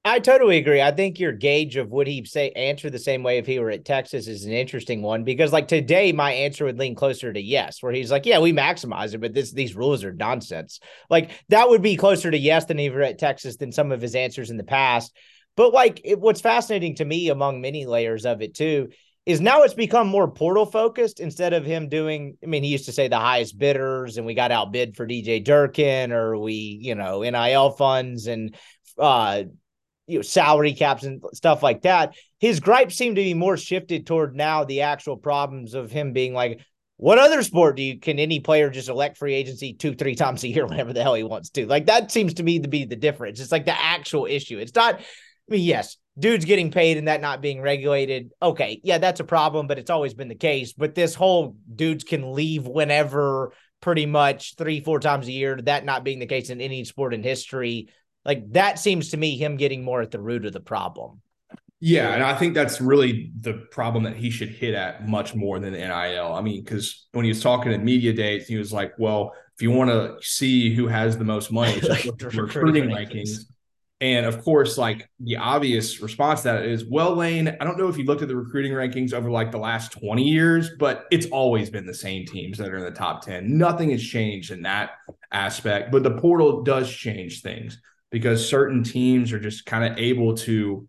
I 0.04 0.18
totally 0.18 0.58
agree. 0.58 0.82
I 0.82 0.92
think 0.92 1.20
your 1.20 1.32
gauge 1.32 1.76
of 1.76 1.92
would 1.92 2.08
he 2.08 2.26
say 2.26 2.50
answer 2.52 2.90
the 2.90 2.98
same 2.98 3.22
way 3.22 3.38
if 3.38 3.46
he 3.46 3.60
were 3.60 3.70
at 3.70 3.86
Texas 3.86 4.28
is 4.28 4.46
an 4.46 4.52
interesting 4.52 5.04
one 5.04 5.24
because 5.24 5.54
like 5.54 5.68
today 5.68 6.12
my 6.12 6.32
answer 6.32 6.66
would 6.66 6.80
lean 6.80 6.96
closer 6.96 7.32
to 7.32 7.40
yes, 7.40 7.84
where 7.84 7.94
he's 7.94 8.10
like, 8.10 8.26
yeah, 8.26 8.40
we 8.40 8.52
maximize 8.52 9.14
it, 9.14 9.22
but 9.22 9.36
this 9.36 9.52
these 9.52 9.76
rules 9.76 10.04
are 10.04 10.12
nonsense. 10.12 10.80
Like 11.12 11.30
that 11.50 11.70
would 11.70 11.84
be 11.84 11.98
closer 11.98 12.32
to 12.32 12.38
yes 12.38 12.66
than 12.66 12.80
he 12.80 12.90
were 12.90 13.04
at 13.04 13.20
Texas 13.20 13.58
than 13.58 13.72
some 13.72 13.92
of 13.92 14.02
his 14.02 14.16
answers 14.16 14.50
in 14.50 14.58
the 14.58 14.64
past. 14.64 15.16
But 15.56 15.72
like 15.72 16.02
it, 16.04 16.20
what's 16.20 16.42
fascinating 16.42 16.96
to 16.96 17.06
me 17.06 17.30
among 17.30 17.62
many 17.62 17.86
layers 17.86 18.26
of 18.26 18.42
it 18.42 18.56
too 18.56 18.90
is 19.28 19.40
now 19.40 19.62
it's 19.62 19.76
become 19.76 20.08
more 20.08 20.32
portal 20.32 20.66
focused 20.66 21.20
instead 21.20 21.54
of 21.54 21.64
him 21.64 21.90
doing. 21.90 22.38
I 22.42 22.48
mean, 22.48 22.64
he 22.64 22.72
used 22.72 22.86
to 22.86 22.92
say 22.92 23.08
the 23.08 23.20
highest 23.20 23.56
bidders 23.60 24.18
and 24.18 24.26
we 24.26 24.34
got 24.34 24.52
outbid 24.52 24.96
for 24.96 25.06
DJ 25.06 25.44
Durkin 25.44 26.12
or 26.12 26.40
we, 26.40 26.54
you 26.82 26.96
know, 26.96 27.22
NIL 27.22 27.70
funds 27.70 28.26
and 28.26 28.56
uh 28.98 29.44
you 30.12 30.18
know 30.18 30.24
salary 30.24 30.74
caps 30.74 31.04
and 31.04 31.24
stuff 31.34 31.64
like 31.64 31.84
that. 31.84 32.16
His 32.40 32.60
gripes 32.60 32.96
seem 32.96 33.16
to 33.16 33.22
be 33.22 33.34
more 33.34 33.58
shifted 33.58 34.06
toward 34.06 34.36
now 34.36 34.64
the 34.64 34.82
actual 34.82 35.18
problems 35.18 35.74
of 35.74 35.92
him 35.92 36.12
being 36.12 36.34
like, 36.34 36.60
what 36.98 37.18
other 37.18 37.42
sport 37.42 37.78
do 37.78 37.84
you 37.84 38.00
can 38.00 38.20
any 38.20 38.40
player 38.40 38.70
just 38.70 38.90
elect 38.90 39.18
free 39.18 39.34
agency 39.34 39.74
two 39.74 39.96
three 39.96 40.16
times 40.16 40.44
a 40.44 40.48
year 40.48 40.66
whenever 40.68 40.94
the 40.94 41.02
hell 41.02 41.16
he 41.16 41.24
wants 41.24 41.50
to? 41.52 41.66
Like 41.66 41.88
that 41.88 42.12
seems 42.12 42.36
to 42.36 42.44
me 42.44 42.60
to 42.60 42.68
be 42.68 42.86
the 42.86 42.96
difference. 42.96 43.40
It's 43.40 43.52
like 43.52 43.66
the 43.66 43.80
actual 43.80 44.26
issue. 44.26 44.60
It's 44.60 44.76
not. 44.76 45.00
I 45.00 45.04
mean, 45.48 45.64
yes, 45.64 45.98
dudes 46.18 46.46
getting 46.46 46.72
paid 46.72 46.98
and 46.98 47.08
that 47.08 47.22
not 47.22 47.42
being 47.42 47.62
regulated. 47.62 48.32
Okay, 48.42 48.80
yeah, 48.84 49.00
that's 49.00 49.20
a 49.20 49.26
problem, 49.26 49.68
but 49.68 49.80
it's 49.80 49.90
always 49.90 50.14
been 50.14 50.28
the 50.28 50.36
case. 50.36 50.74
But 50.74 50.94
this 50.94 51.16
whole 51.16 51.56
dudes 51.74 52.04
can 52.04 52.34
leave 52.34 52.68
whenever, 52.68 53.54
pretty 53.82 54.06
much 54.06 54.56
three 54.56 54.80
four 54.82 55.00
times 55.00 55.28
a 55.28 55.32
year. 55.32 55.60
That 55.60 55.86
not 55.86 56.04
being 56.04 56.20
the 56.20 56.28
case 56.28 56.50
in 56.50 56.62
any 56.62 56.84
sport 56.86 57.14
in 57.14 57.24
history 57.24 57.90
like 58.26 58.52
that 58.54 58.80
seems 58.80 59.10
to 59.10 59.18
me 59.18 59.38
him 59.38 59.58
getting 59.58 59.84
more 59.84 60.02
at 60.02 60.12
the 60.12 60.20
root 60.20 60.46
of 60.46 60.54
the 60.54 60.60
problem. 60.60 61.22
Yeah, 61.84 62.14
and 62.14 62.24
I 62.24 62.36
think 62.36 62.54
that's 62.54 62.80
really 62.80 63.32
the 63.40 63.54
problem 63.72 64.04
that 64.04 64.16
he 64.16 64.30
should 64.30 64.50
hit 64.50 64.76
at 64.76 65.08
much 65.08 65.34
more 65.34 65.60
than 65.60 65.74
NIL. 65.74 66.32
I 66.32 66.40
mean, 66.42 66.64
because 66.64 67.08
when 67.12 67.26
he 67.26 67.30
was 67.30 67.42
talking 67.42 67.74
at 67.74 67.84
media 67.84 68.14
days, 68.14 68.48
he 68.48 68.58
was 68.58 68.72
like, 68.72 68.94
"Well, 69.00 69.34
if 69.56 69.64
you 69.64 69.72
want 69.72 69.90
to 69.90 70.16
see 70.22 70.76
who 70.76 70.88
has 70.88 71.18
the 71.18 71.24
most 71.24 71.52
money, 71.52 71.80
just 71.82 72.06
look 72.06 72.22
at 72.22 72.36
recruiting 72.36 72.90
rankings." 72.90 73.46
And 74.00 74.28
of 74.28 74.44
course, 74.44 74.78
like 74.78 75.10
the 75.20 75.38
obvious 75.38 76.02
response 76.02 76.42
to 76.42 76.50
that 76.50 76.66
is, 76.66 76.86
well, 76.86 77.16
Lane, 77.16 77.56
I 77.60 77.64
don't 77.64 77.78
know 77.78 77.88
if 77.88 77.98
you 77.98 78.04
looked 78.04 78.24
at 78.24 78.28
the 78.28 78.36
recruiting 78.36 78.72
rankings 78.72 79.14
over 79.14 79.30
like 79.30 79.52
the 79.52 79.60
last 79.60 79.92
20 79.92 80.24
years, 80.24 80.72
but 80.80 81.06
it's 81.12 81.28
always 81.28 81.70
been 81.70 81.86
the 81.86 81.94
same 81.94 82.26
teams 82.26 82.58
that 82.58 82.70
are 82.70 82.78
in 82.78 82.84
the 82.84 82.92
top 82.92 83.24
10. 83.24 83.58
Nothing 83.58 83.92
has 83.92 84.02
changed 84.02 84.50
in 84.50 84.64
that 84.64 84.94
aspect, 85.32 85.92
but 85.92 86.02
the 86.02 86.18
portal 86.18 86.64
does 86.64 86.92
change 86.92 87.42
things 87.42 87.80
because 88.12 88.48
certain 88.48 88.84
teams 88.84 89.32
are 89.32 89.40
just 89.40 89.66
kind 89.66 89.92
of 89.92 89.98
able 89.98 90.36
to 90.36 90.88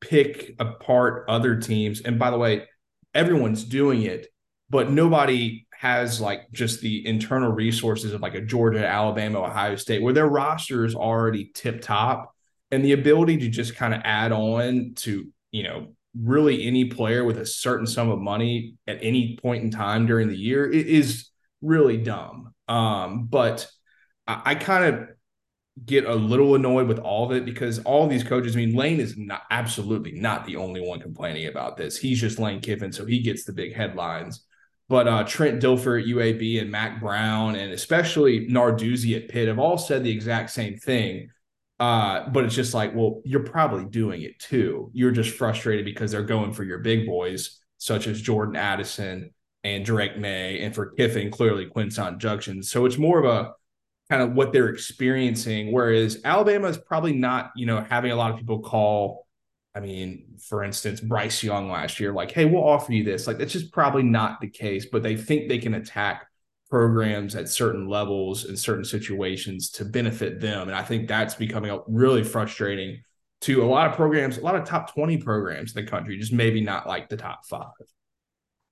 pick 0.00 0.54
apart 0.58 1.24
other 1.28 1.56
teams. 1.56 2.00
And 2.02 2.18
by 2.18 2.30
the 2.30 2.38
way, 2.38 2.68
everyone's 3.14 3.64
doing 3.64 4.02
it, 4.02 4.28
but 4.70 4.90
nobody 4.90 5.66
has 5.70 6.20
like 6.20 6.50
just 6.52 6.80
the 6.80 7.06
internal 7.06 7.50
resources 7.52 8.12
of 8.12 8.20
like 8.20 8.34
a 8.34 8.40
Georgia, 8.40 8.86
Alabama, 8.86 9.42
Ohio 9.42 9.76
State, 9.76 10.02
where 10.02 10.12
their 10.12 10.28
roster 10.28 10.84
is 10.84 10.94
already 10.94 11.50
tip 11.54 11.80
top. 11.80 12.34
And 12.70 12.84
the 12.84 12.92
ability 12.92 13.38
to 13.38 13.48
just 13.48 13.76
kind 13.76 13.94
of 13.94 14.02
add 14.04 14.30
on 14.30 14.92
to, 14.96 15.26
you 15.52 15.62
know, 15.62 15.94
really 16.20 16.66
any 16.66 16.86
player 16.86 17.24
with 17.24 17.38
a 17.38 17.46
certain 17.46 17.86
sum 17.86 18.10
of 18.10 18.18
money 18.18 18.74
at 18.86 18.98
any 19.00 19.38
point 19.40 19.64
in 19.64 19.70
time 19.70 20.04
during 20.06 20.28
the 20.28 20.36
year 20.36 20.66
is 20.66 21.30
really 21.62 21.96
dumb. 21.96 22.52
Um, 22.66 23.26
but 23.26 23.66
I, 24.26 24.42
I 24.44 24.54
kind 24.56 24.94
of 24.94 25.08
get 25.84 26.04
a 26.04 26.14
little 26.14 26.54
annoyed 26.54 26.88
with 26.88 26.98
all 26.98 27.30
of 27.30 27.36
it 27.36 27.44
because 27.44 27.78
all 27.80 28.06
these 28.06 28.24
coaches, 28.24 28.56
I 28.56 28.60
mean, 28.60 28.74
Lane 28.74 29.00
is 29.00 29.16
not 29.16 29.42
absolutely 29.50 30.12
not 30.12 30.46
the 30.46 30.56
only 30.56 30.80
one 30.80 31.00
complaining 31.00 31.46
about 31.46 31.76
this. 31.76 31.96
He's 31.96 32.20
just 32.20 32.38
Lane 32.38 32.60
Kiffin, 32.60 32.92
so 32.92 33.04
he 33.04 33.20
gets 33.20 33.44
the 33.44 33.52
big 33.52 33.74
headlines. 33.74 34.44
But 34.88 35.06
uh, 35.06 35.24
Trent 35.24 35.62
Dilfer 35.62 36.00
at 36.00 36.08
UAB 36.08 36.60
and 36.60 36.70
Mack 36.70 37.00
Brown 37.00 37.56
and 37.56 37.72
especially 37.72 38.48
Narduzzi 38.48 39.16
at 39.16 39.28
Pitt 39.28 39.48
have 39.48 39.58
all 39.58 39.76
said 39.76 40.02
the 40.02 40.10
exact 40.10 40.50
same 40.50 40.76
thing. 40.76 41.30
Uh, 41.78 42.28
but 42.30 42.44
it's 42.44 42.54
just 42.54 42.74
like, 42.74 42.94
well, 42.94 43.20
you're 43.24 43.44
probably 43.44 43.84
doing 43.84 44.22
it 44.22 44.38
too. 44.38 44.90
You're 44.92 45.12
just 45.12 45.36
frustrated 45.36 45.84
because 45.84 46.10
they're 46.10 46.22
going 46.22 46.52
for 46.52 46.64
your 46.64 46.78
big 46.78 47.06
boys, 47.06 47.60
such 47.76 48.06
as 48.06 48.20
Jordan 48.20 48.56
Addison 48.56 49.30
and 49.62 49.84
Drake 49.84 50.16
Maye, 50.16 50.60
and 50.60 50.74
for 50.74 50.92
Kiffin, 50.92 51.30
clearly 51.30 51.66
Quinshon 51.66 52.18
Judkins. 52.18 52.70
So 52.70 52.84
it's 52.86 52.98
more 52.98 53.18
of 53.18 53.26
a 53.26 53.52
kind 54.10 54.22
of 54.22 54.32
what 54.32 54.52
they're 54.52 54.68
experiencing. 54.68 55.72
Whereas 55.72 56.20
Alabama 56.24 56.68
is 56.68 56.78
probably 56.78 57.12
not, 57.12 57.52
you 57.56 57.66
know, 57.66 57.80
having 57.82 58.10
a 58.10 58.16
lot 58.16 58.30
of 58.30 58.38
people 58.38 58.60
call. 58.60 59.26
I 59.74 59.80
mean, 59.80 60.36
for 60.48 60.64
instance, 60.64 61.00
Bryce 61.00 61.42
Young 61.42 61.70
last 61.70 62.00
year, 62.00 62.12
like, 62.12 62.32
hey, 62.32 62.46
we'll 62.46 62.66
offer 62.66 62.92
you 62.92 63.04
this. 63.04 63.26
Like, 63.26 63.38
that's 63.38 63.52
just 63.52 63.72
probably 63.72 64.02
not 64.02 64.40
the 64.40 64.48
case, 64.48 64.86
but 64.90 65.02
they 65.02 65.16
think 65.16 65.48
they 65.48 65.58
can 65.58 65.74
attack 65.74 66.26
programs 66.70 67.34
at 67.34 67.48
certain 67.48 67.88
levels 67.88 68.44
in 68.44 68.56
certain 68.56 68.84
situations 68.84 69.70
to 69.70 69.84
benefit 69.84 70.40
them. 70.40 70.68
And 70.68 70.76
I 70.76 70.82
think 70.82 71.06
that's 71.06 71.34
becoming 71.34 71.80
really 71.86 72.24
frustrating 72.24 73.02
to 73.42 73.62
a 73.62 73.66
lot 73.66 73.86
of 73.86 73.94
programs, 73.94 74.38
a 74.38 74.40
lot 74.40 74.56
of 74.56 74.64
top 74.64 74.92
20 74.94 75.18
programs 75.18 75.76
in 75.76 75.84
the 75.84 75.90
country, 75.90 76.18
just 76.18 76.32
maybe 76.32 76.60
not 76.60 76.86
like 76.86 77.08
the 77.08 77.16
top 77.16 77.46
five. 77.46 77.66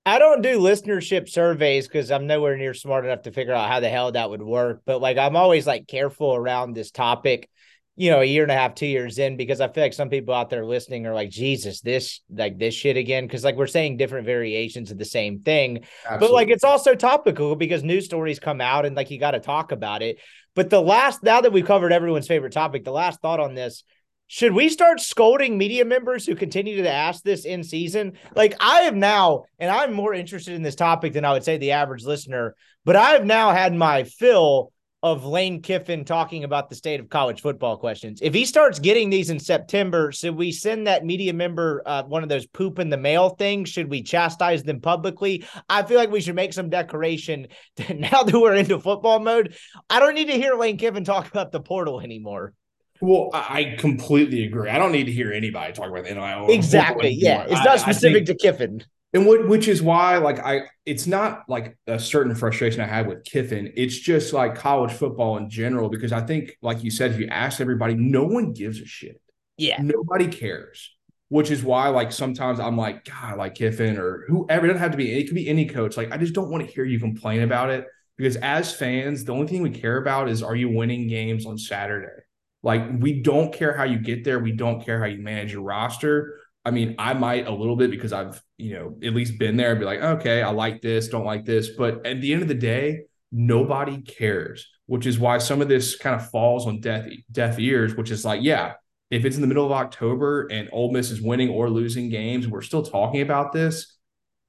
I 0.07 0.21
don't 0.21 0.41
do 0.41 0.61
listenership 0.61 1.29
surveys 1.29 1.89
because 1.89 2.13
I'm 2.13 2.29
nowhere 2.29 2.57
near 2.57 2.75
smart 2.75 3.05
enough 3.05 3.23
to 3.23 3.33
figure 3.33 3.53
out 3.53 3.69
how 3.69 3.81
the 3.81 3.89
hell 3.89 4.13
that 4.13 4.31
would 4.31 4.41
work. 4.41 4.83
But 4.87 5.01
like, 5.01 5.19
I'm 5.19 5.35
always 5.35 5.67
like 5.67 5.89
careful 5.89 6.33
around 6.33 6.75
this 6.75 6.93
topic, 6.93 7.51
you 7.97 8.13
know, 8.13 8.21
a 8.21 8.25
year 8.25 8.45
and 8.45 8.53
a 8.53 8.55
half, 8.55 8.77
two 8.77 8.87
years 8.87 9.19
in, 9.19 9.37
because 9.37 9.61
I 9.61 9.67
feel 9.67 9.83
like 9.83 9.93
some 9.93 10.09
people 10.09 10.33
out 10.33 10.49
there 10.49 10.65
listening 10.65 11.07
are 11.07 11.15
like, 11.15 11.31
Jesus, 11.31 11.81
this, 11.81 12.21
like 12.31 12.57
this 12.57 12.73
shit 12.73 12.97
again. 12.97 13.29
Cause 13.29 13.43
like 13.43 13.57
we're 13.57 13.67
saying 13.67 13.97
different 13.97 14.27
variations 14.27 14.93
of 14.93 14.99
the 14.99 15.05
same 15.05 15.41
thing. 15.41 15.85
Absolutely. 16.05 16.29
But 16.29 16.33
like, 16.33 16.49
it's 16.51 16.65
also 16.65 16.95
topical 16.95 17.57
because 17.57 17.83
news 17.83 18.05
stories 18.05 18.39
come 18.39 18.61
out 18.61 18.87
and 18.87 18.95
like 18.95 19.11
you 19.11 19.19
got 19.19 19.33
to 19.33 19.41
talk 19.41 19.73
about 19.73 20.03
it. 20.03 20.19
But 20.55 20.71
the 20.71 20.81
last, 20.81 21.25
now 21.25 21.41
that 21.41 21.53
we've 21.53 21.67
covered 21.67 21.93
everyone's 21.93 22.29
favorite 22.29 22.53
topic, 22.53 22.85
the 22.85 22.93
last 22.93 23.21
thought 23.21 23.41
on 23.41 23.57
this 23.57 23.83
should 24.29 24.53
we 24.53 24.69
start 24.69 25.01
scolding 25.01 25.57
media 25.57 25.85
members 25.85 26.27
who 26.27 26.35
continue 26.35 26.83
to 26.83 26.91
ask 26.91 27.23
this 27.23 27.45
in 27.45 27.63
season? 27.63 28.15
Like 28.35 28.57
I 28.61 28.83
have 28.83 28.97
now, 28.97 29.45
and 29.59 29.71
I'm 29.71 29.93
more 29.93 30.15
interested 30.15 30.55
in 30.55 30.63
this 30.63 30.75
topic 30.75 31.13
than 31.13 31.25
I 31.25 31.33
would 31.33 31.45
say 31.45 31.59
the 31.59 31.73
average 31.73 32.05
listener, 32.05 32.57
but 32.85 32.97
I 32.97 33.11
have 33.11 33.25
now 33.25 33.53
had 33.53 33.75
my 33.75 34.05
fill 34.05 34.73
of 35.03 35.25
Lane 35.25 35.63
Kiffin 35.63 36.05
talking 36.05 36.43
about 36.43 36.69
the 36.69 36.75
state 36.75 36.99
of 36.99 37.09
college 37.09 37.41
football 37.41 37.77
questions. 37.77 38.19
If 38.23 38.35
he 38.35 38.45
starts 38.45 38.81
getting 38.81 39.09
these 39.09 39.31
in 39.31 39.39
September, 39.39 40.11
should 40.11 40.35
we 40.35 40.51
send 40.51 40.89
that 40.89 41.05
media 41.05 41.33
member 41.33 41.83
uh, 41.87 42.03
one 42.03 42.25
of 42.25 42.29
those 42.29 42.47
poop 42.47 42.81
in 42.81 42.91
the 42.91 42.97
mail 42.97 43.29
things? 43.29 43.69
Should 43.69 43.89
we 43.89 44.03
chastise 44.03 44.65
them 44.65 44.81
publicly? 44.81 45.45
I 45.69 45.85
feel 45.85 45.99
like 45.99 46.11
we 46.11 46.21
should 46.21 46.35
make 46.35 46.53
some 46.53 46.71
declaration 46.71 47.47
that 47.77 47.97
now 47.97 48.25
that 48.25 48.37
we're 48.37 48.55
into 48.55 48.81
football 48.81 49.21
mode, 49.21 49.55
I 49.89 50.01
don't 50.01 50.15
need 50.15 50.29
to 50.29 50.33
hear 50.33 50.57
Lane 50.57 50.79
Kiffin 50.79 51.05
talk 51.05 51.29
about 51.29 51.53
the 51.53 51.61
portal 51.61 52.01
anymore. 52.01 52.55
Well, 53.01 53.31
I 53.33 53.77
completely 53.79 54.45
agree. 54.45 54.71
I 54.71 54.79
don't 54.79 54.93
need 54.93 55.05
to 55.05 55.13
hear 55.13 55.33
anybody 55.33 55.73
talk 55.73 55.89
about 55.89 56.05
the 56.05 56.15
NIL. 56.15 56.51
Exactly. 56.51 57.11
Yeah. 57.11 57.43
It's 57.43 57.53
not 57.53 57.69
I, 57.69 57.77
specific 57.77 58.23
I 58.23 58.27
think, 58.27 58.41
to 58.41 58.47
Kiffin. 58.47 58.85
And 59.13 59.27
what 59.27 59.49
which 59.49 59.69
is 59.69 59.83
why 59.83 60.19
like 60.19 60.39
I 60.41 60.63
it's 60.85 61.07
not 61.07 61.45
like 61.49 61.79
a 61.87 61.99
certain 61.99 62.35
frustration 62.35 62.81
I 62.81 62.87
had 62.87 63.07
with 63.07 63.25
Kiffin. 63.25 63.73
It's 63.77 63.99
just 63.99 64.33
like 64.33 64.57
college 64.57 64.93
football 64.93 65.37
in 65.39 65.49
general 65.49 65.89
because 65.89 66.13
I 66.13 66.21
think 66.21 66.57
like 66.61 66.83
you 66.85 66.91
said 66.91 67.13
if 67.13 67.19
you 67.19 67.27
ask 67.29 67.61
everybody 67.61 67.95
no 67.95 68.25
one 68.25 68.53
gives 68.53 68.81
a 68.81 68.85
shit. 68.85 69.21
Yeah. 69.57 69.81
Nobody 69.81 70.29
cares. 70.29 70.93
Which 71.29 71.51
is 71.51 71.63
why 71.63 71.89
like 71.89 72.13
sometimes 72.13 72.61
I'm 72.61 72.77
like 72.77 73.05
god 73.05 73.39
like 73.39 73.55
Kiffin 73.55 73.97
or 73.97 74.25
whoever 74.29 74.67
it 74.67 74.69
doesn't 74.69 74.83
have 74.83 74.91
to 74.91 74.99
be 74.99 75.19
it 75.19 75.25
could 75.27 75.35
be 75.35 75.49
any 75.49 75.67
coach 75.67 75.97
like 75.97 76.13
I 76.13 76.19
just 76.19 76.35
don't 76.35 76.51
want 76.51 76.67
to 76.67 76.71
hear 76.71 76.85
you 76.85 77.01
complain 77.01 77.43
about 77.43 77.71
it 77.71 77.87
because 78.19 78.37
as 78.37 78.75
fans 78.75 79.25
the 79.25 79.33
only 79.33 79.47
thing 79.47 79.63
we 79.63 79.71
care 79.71 79.97
about 79.97 80.29
is 80.29 80.43
are 80.43 80.57
you 80.57 80.69
winning 80.69 81.09
games 81.09 81.47
on 81.47 81.57
Saturday. 81.57 82.23
Like 82.67 82.83
we 82.99 83.23
don't 83.23 83.55
care 83.55 83.75
how 83.75 83.85
you 83.85 83.99
get 83.99 84.25
there, 84.25 84.39
we 84.41 84.53
don't 84.53 84.85
care 84.85 84.99
how 85.01 85.07
you 85.07 85.23
manage 85.23 85.53
your 85.55 85.63
roster 85.63 86.35
I 86.67 86.73
mean, 86.73 86.97
I 86.99 87.15
might 87.15 87.47
a 87.47 87.53
little 87.53 87.77
bit 87.77 87.93
because 87.93 88.13
I've, 88.13 88.43
you 88.59 88.75
know, 88.75 88.99
at 89.01 89.15
least 89.15 89.39
been 89.39 89.57
there 89.57 89.71
and 89.71 89.79
be 89.79 89.87
like, 89.87 90.01
okay, 90.01 90.43
I 90.43 90.51
like 90.51 90.83
this, 90.83 91.07
don't 91.07 91.25
like 91.25 91.45
this. 91.45 91.71
But 91.71 92.05
at 92.05 92.21
the 92.21 92.33
end 92.33 92.43
of 92.43 92.49
the 92.49 92.55
day, 92.55 93.03
nobody 93.31 94.03
cares, 94.03 94.67
which 94.87 95.07
is 95.07 95.17
why 95.17 95.39
some 95.39 95.63
of 95.63 95.69
this 95.69 95.95
kind 95.95 96.17
of 96.17 96.29
falls 96.29 96.67
on 96.67 96.81
deaf, 96.81 97.07
deaf 97.31 97.61
ears, 97.61 97.95
which 97.95 98.11
is 98.11 98.25
like, 98.25 98.43
yeah, 98.43 98.73
if 99.13 99.25
it's 99.25 99.37
in 99.37 99.43
the 99.43 99.47
middle 99.47 99.65
of 99.65 99.71
October 99.71 100.49
and 100.51 100.69
Ole 100.73 100.91
Miss 100.91 101.13
is 101.13 101.23
winning 101.23 101.51
or 101.51 101.71
losing 101.71 102.09
games, 102.09 102.49
we're 102.49 102.63
still 102.63 102.83
talking 102.83 103.21
about 103.21 103.53
this. 103.53 103.96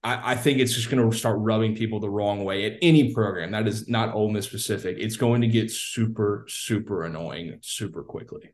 I, 0.03 0.33
I 0.33 0.35
think 0.35 0.59
it's 0.59 0.73
just 0.73 0.89
going 0.89 1.09
to 1.09 1.17
start 1.17 1.37
rubbing 1.39 1.75
people 1.75 1.99
the 1.99 2.09
wrong 2.09 2.43
way 2.43 2.65
at 2.65 2.77
any 2.81 3.13
program 3.13 3.51
that 3.51 3.67
is 3.67 3.87
not 3.87 4.13
Ole 4.13 4.31
Miss 4.31 4.45
specific. 4.45 4.97
It's 4.99 5.17
going 5.17 5.41
to 5.41 5.47
get 5.47 5.71
super, 5.71 6.45
super 6.47 7.03
annoying 7.03 7.59
super 7.61 8.03
quickly 8.03 8.53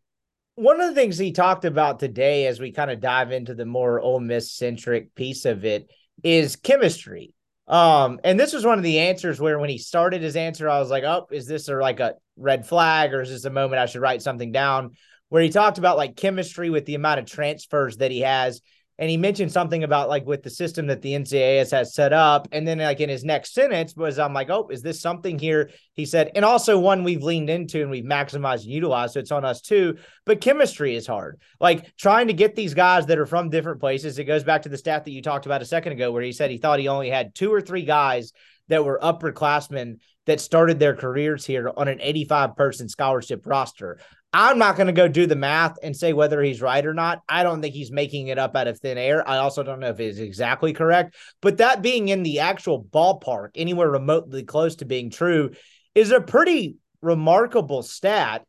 one 0.56 0.79
of 0.79 0.88
the 0.88 0.95
things 0.95 1.17
he 1.17 1.32
talked 1.32 1.65
about 1.65 1.99
today, 1.99 2.45
as 2.47 2.60
we 2.60 2.71
kind 2.71 2.91
of 2.91 2.99
dive 2.99 3.32
into 3.32 3.56
the 3.56 3.65
more 3.65 3.99
Ole 3.99 4.19
Miss 4.19 4.51
centric 4.51 5.15
piece 5.15 5.45
of 5.45 5.65
it, 5.65 5.89
is 6.23 6.56
chemistry. 6.56 7.34
Um, 7.67 8.19
and 8.23 8.39
this 8.39 8.53
was 8.53 8.65
one 8.65 8.77
of 8.77 8.84
the 8.84 8.99
answers 8.99 9.39
where 9.39 9.58
when 9.58 9.69
he 9.69 9.77
started 9.77 10.21
his 10.21 10.36
answer, 10.36 10.69
I 10.69 10.79
was 10.79 10.89
like, 10.89 11.03
"Oh, 11.03 11.27
is 11.32 11.47
this 11.47 11.67
a, 11.69 11.75
like 11.75 11.99
a 11.99 12.15
red 12.36 12.67
flag, 12.67 13.13
or 13.13 13.21
is 13.21 13.29
this 13.29 13.45
a 13.45 13.49
moment 13.49 13.79
I 13.79 13.86
should 13.86 14.01
write 14.01 14.21
something 14.21 14.51
down?" 14.51 14.91
Where 15.29 15.41
he 15.41 15.49
talked 15.49 15.79
about 15.79 15.97
like 15.97 16.15
chemistry 16.15 16.69
with 16.69 16.86
the 16.86 16.95
amount 16.95 17.19
of 17.19 17.25
transfers 17.25 17.97
that 17.97 18.12
he 18.12 18.19
has, 18.19 18.62
and 18.99 19.10
he 19.10 19.17
mentioned 19.17 19.51
something 19.51 19.84
about 19.84 20.08
like 20.08 20.25
with 20.25 20.43
the 20.43 20.49
system 20.49 20.88
that 20.88 21.01
the 21.01 21.13
NCAA 21.13 21.69
has 21.71 21.95
set 21.95 22.13
up. 22.13 22.47
And 22.51 22.67
then 22.67 22.77
like 22.77 22.99
in 22.99 23.10
his 23.10 23.23
next 23.23 23.53
sentence 23.53 23.95
was 23.95 24.19
I'm 24.19 24.34
like, 24.34 24.49
oh, 24.51 24.67
is 24.69 24.84
this 24.84 25.01
something 25.01 25.39
here? 25.39 25.71
He 25.93 26.06
said, 26.06 26.32
and 26.36 26.45
also 26.45 26.77
one 26.77 27.03
we've 27.03 27.23
leaned 27.23 27.49
into 27.49 27.82
and 27.82 27.89
we've 27.89 28.03
maximized 28.03 28.63
and 28.63 28.71
utilized. 28.71 29.13
So 29.13 29.19
it's 29.19 29.32
on 29.32 29.45
us 29.45 29.62
too. 29.62 29.97
But 30.25 30.41
chemistry 30.41 30.95
is 30.95 31.08
hard. 31.08 31.39
Like 31.60 31.95
trying 31.97 32.27
to 32.27 32.34
get 32.34 32.56
these 32.56 32.75
guys 32.75 33.08
that 33.08 33.17
are 33.17 33.25
from 33.25 33.49
different 33.49 33.79
places. 33.79 34.19
It 34.19 34.25
goes 34.25 34.43
back 34.43 34.62
to 34.63 34.69
the 34.69 34.77
stat 34.77 35.06
that 35.06 35.12
you 35.12 35.23
talked 35.23 35.47
about 35.47 35.63
a 35.63 35.65
second 35.65 35.93
ago, 35.93 36.12
where 36.12 36.23
he 36.23 36.32
said 36.32 36.51
he 36.51 36.58
thought 36.58 36.79
he 36.79 36.88
only 36.88 37.10
had 37.10 37.34
two 37.34 37.51
or 37.51 37.62
three 37.62 37.86
guys 37.86 38.32
that 38.67 38.86
were 38.86 38.99
upperclassmen 39.01 39.97
that 40.25 40.39
started 40.39 40.79
their 40.79 40.95
careers 40.95 41.45
here 41.45 41.71
on 41.75 41.88
an 41.88 41.99
85 41.99 42.56
person 42.56 42.88
scholarship 42.88 43.45
roster. 43.45 43.99
I'm 44.34 44.58
not 44.58 44.76
going 44.76 44.88
to 44.88 44.93
go 44.93 45.08
do 45.08 45.28
the 45.28 45.36
math 45.36 45.78
and 45.84 45.96
say 45.96 46.12
whether 46.12 46.41
he's 46.41 46.62
right 46.62 46.84
or 46.84 46.93
not. 46.96 47.22
I 47.30 47.43
don't 47.43 47.62
think 47.62 47.76
he's 47.76 47.91
making 47.91 48.28
it 48.28 48.39
up 48.39 48.56
out 48.56 48.67
of 48.67 48.80
thin 48.80 48.98
air. 48.98 49.28
I 49.28 49.38
also 49.38 49.62
don't 49.62 49.80
know 49.80 49.89
if 49.89 50.00
it's 50.00 50.17
exactly 50.17 50.74
correct, 50.74 51.15
but 51.39 51.58
that 51.58 51.84
being 51.84 52.08
in 52.08 52.24
the 52.24 52.39
actual 52.39 52.84
ballpark, 52.84 53.50
anywhere 53.56 53.91
remotely 53.91 54.43
close 54.43 54.78
to 54.78 54.86
being 54.86 55.12
true, 55.12 55.52
is 55.93 56.12
a 56.12 56.19
pretty 56.19 56.78
remarkable 57.02 57.84
stat. 57.84 58.43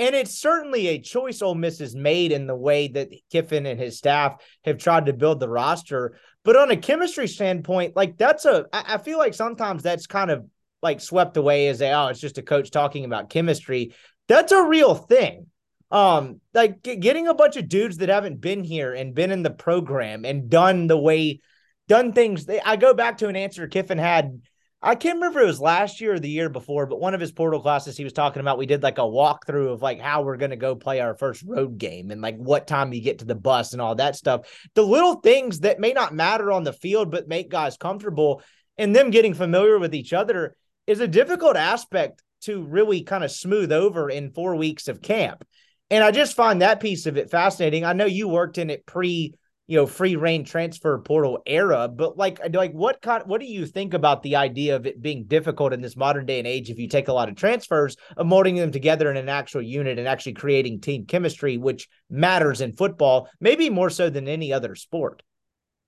And 0.00 0.14
it's 0.14 0.40
certainly 0.40 0.88
a 0.88 1.00
choice 1.00 1.42
Ole 1.42 1.54
Miss 1.54 1.78
has 1.80 1.94
made 1.94 2.32
in 2.32 2.46
the 2.46 2.54
way 2.56 2.88
that 2.88 3.10
Kiffin 3.30 3.66
and 3.66 3.78
his 3.78 3.98
staff 3.98 4.36
have 4.64 4.78
tried 4.78 5.06
to 5.06 5.12
build 5.12 5.40
the 5.40 5.48
roster. 5.48 6.16
But 6.44 6.56
on 6.56 6.70
a 6.70 6.76
chemistry 6.76 7.28
standpoint, 7.28 7.96
like 7.96 8.16
that's 8.16 8.44
a, 8.44 8.66
I 8.72 8.98
feel 8.98 9.18
like 9.18 9.34
sometimes 9.34 9.82
that's 9.82 10.06
kind 10.06 10.30
of 10.30 10.46
like 10.82 11.00
swept 11.00 11.36
away 11.36 11.68
as 11.68 11.80
a, 11.80 11.92
oh, 11.92 12.06
it's 12.06 12.20
just 12.20 12.38
a 12.38 12.42
coach 12.42 12.70
talking 12.70 13.04
about 13.04 13.30
chemistry. 13.30 13.92
That's 14.28 14.52
a 14.52 14.62
real 14.62 14.94
thing. 14.94 15.46
Um, 15.90 16.40
like 16.52 16.82
getting 16.82 17.28
a 17.28 17.34
bunch 17.34 17.56
of 17.56 17.68
dudes 17.68 17.96
that 17.98 18.10
haven't 18.10 18.40
been 18.40 18.62
here 18.62 18.92
and 18.92 19.14
been 19.14 19.30
in 19.30 19.42
the 19.42 19.50
program 19.50 20.26
and 20.26 20.50
done 20.50 20.86
the 20.86 20.98
way, 20.98 21.40
done 21.88 22.12
things. 22.12 22.44
They, 22.44 22.60
I 22.60 22.76
go 22.76 22.92
back 22.92 23.18
to 23.18 23.28
an 23.28 23.36
answer 23.36 23.66
Kiffin 23.66 23.98
had. 23.98 24.42
I 24.80 24.94
can't 24.94 25.16
remember 25.16 25.40
it 25.40 25.46
was 25.46 25.60
last 25.60 26.00
year 26.00 26.14
or 26.14 26.20
the 26.20 26.30
year 26.30 26.48
before, 26.48 26.86
but 26.86 27.00
one 27.00 27.12
of 27.12 27.20
his 27.20 27.32
portal 27.32 27.60
classes 27.60 27.96
he 27.96 28.04
was 28.04 28.12
talking 28.12 28.38
about. 28.38 28.58
We 28.58 28.66
did 28.66 28.82
like 28.82 28.98
a 28.98 29.02
walkthrough 29.02 29.72
of 29.72 29.82
like 29.82 29.98
how 29.98 30.22
we're 30.22 30.36
to 30.36 30.56
go 30.56 30.76
play 30.76 31.00
our 31.00 31.16
first 31.16 31.42
road 31.42 31.78
game 31.78 32.12
and 32.12 32.20
like 32.20 32.36
what 32.36 32.68
time 32.68 32.92
you 32.92 33.00
get 33.00 33.18
to 33.18 33.24
the 33.24 33.34
bus 33.34 33.72
and 33.72 33.82
all 33.82 33.96
that 33.96 34.14
stuff. 34.14 34.42
The 34.74 34.84
little 34.84 35.16
things 35.16 35.60
that 35.60 35.80
may 35.80 35.94
not 35.94 36.14
matter 36.14 36.52
on 36.52 36.62
the 36.62 36.72
field, 36.72 37.10
but 37.10 37.26
make 37.26 37.50
guys 37.50 37.76
comfortable 37.76 38.40
and 38.76 38.94
them 38.94 39.10
getting 39.10 39.34
familiar 39.34 39.78
with 39.78 39.94
each 39.94 40.12
other 40.12 40.54
is 40.86 41.00
a 41.00 41.08
difficult 41.08 41.56
aspect 41.56 42.22
to 42.42 42.62
really 42.62 43.02
kind 43.02 43.24
of 43.24 43.30
smooth 43.30 43.72
over 43.72 44.10
in 44.10 44.30
four 44.30 44.56
weeks 44.56 44.88
of 44.88 45.02
camp. 45.02 45.44
And 45.90 46.04
I 46.04 46.10
just 46.10 46.36
find 46.36 46.60
that 46.60 46.80
piece 46.80 47.06
of 47.06 47.16
it 47.16 47.30
fascinating. 47.30 47.84
I 47.84 47.94
know 47.94 48.04
you 48.04 48.28
worked 48.28 48.58
in 48.58 48.68
it 48.68 48.84
pre, 48.84 49.34
you 49.66 49.76
know, 49.76 49.86
free 49.86 50.16
reign 50.16 50.44
transfer 50.44 50.98
portal 50.98 51.40
era, 51.46 51.88
but 51.88 52.18
like, 52.18 52.40
like 52.52 52.72
what 52.72 53.00
kind, 53.00 53.24
what 53.26 53.40
do 53.40 53.46
you 53.46 53.66
think 53.66 53.94
about 53.94 54.22
the 54.22 54.36
idea 54.36 54.76
of 54.76 54.86
it 54.86 55.00
being 55.00 55.24
difficult 55.24 55.72
in 55.72 55.80
this 55.80 55.96
modern 55.96 56.26
day 56.26 56.38
and 56.38 56.46
age 56.46 56.70
if 56.70 56.78
you 56.78 56.88
take 56.88 57.08
a 57.08 57.12
lot 57.12 57.28
of 57.28 57.36
transfers 57.36 57.96
of 58.16 58.26
molding 58.26 58.56
them 58.56 58.70
together 58.70 59.10
in 59.10 59.16
an 59.16 59.28
actual 59.28 59.62
unit 59.62 59.98
and 59.98 60.06
actually 60.06 60.34
creating 60.34 60.80
team 60.80 61.06
chemistry, 61.06 61.56
which 61.56 61.88
matters 62.10 62.60
in 62.60 62.76
football, 62.76 63.28
maybe 63.40 63.70
more 63.70 63.90
so 63.90 64.10
than 64.10 64.28
any 64.28 64.52
other 64.52 64.74
sport? 64.74 65.22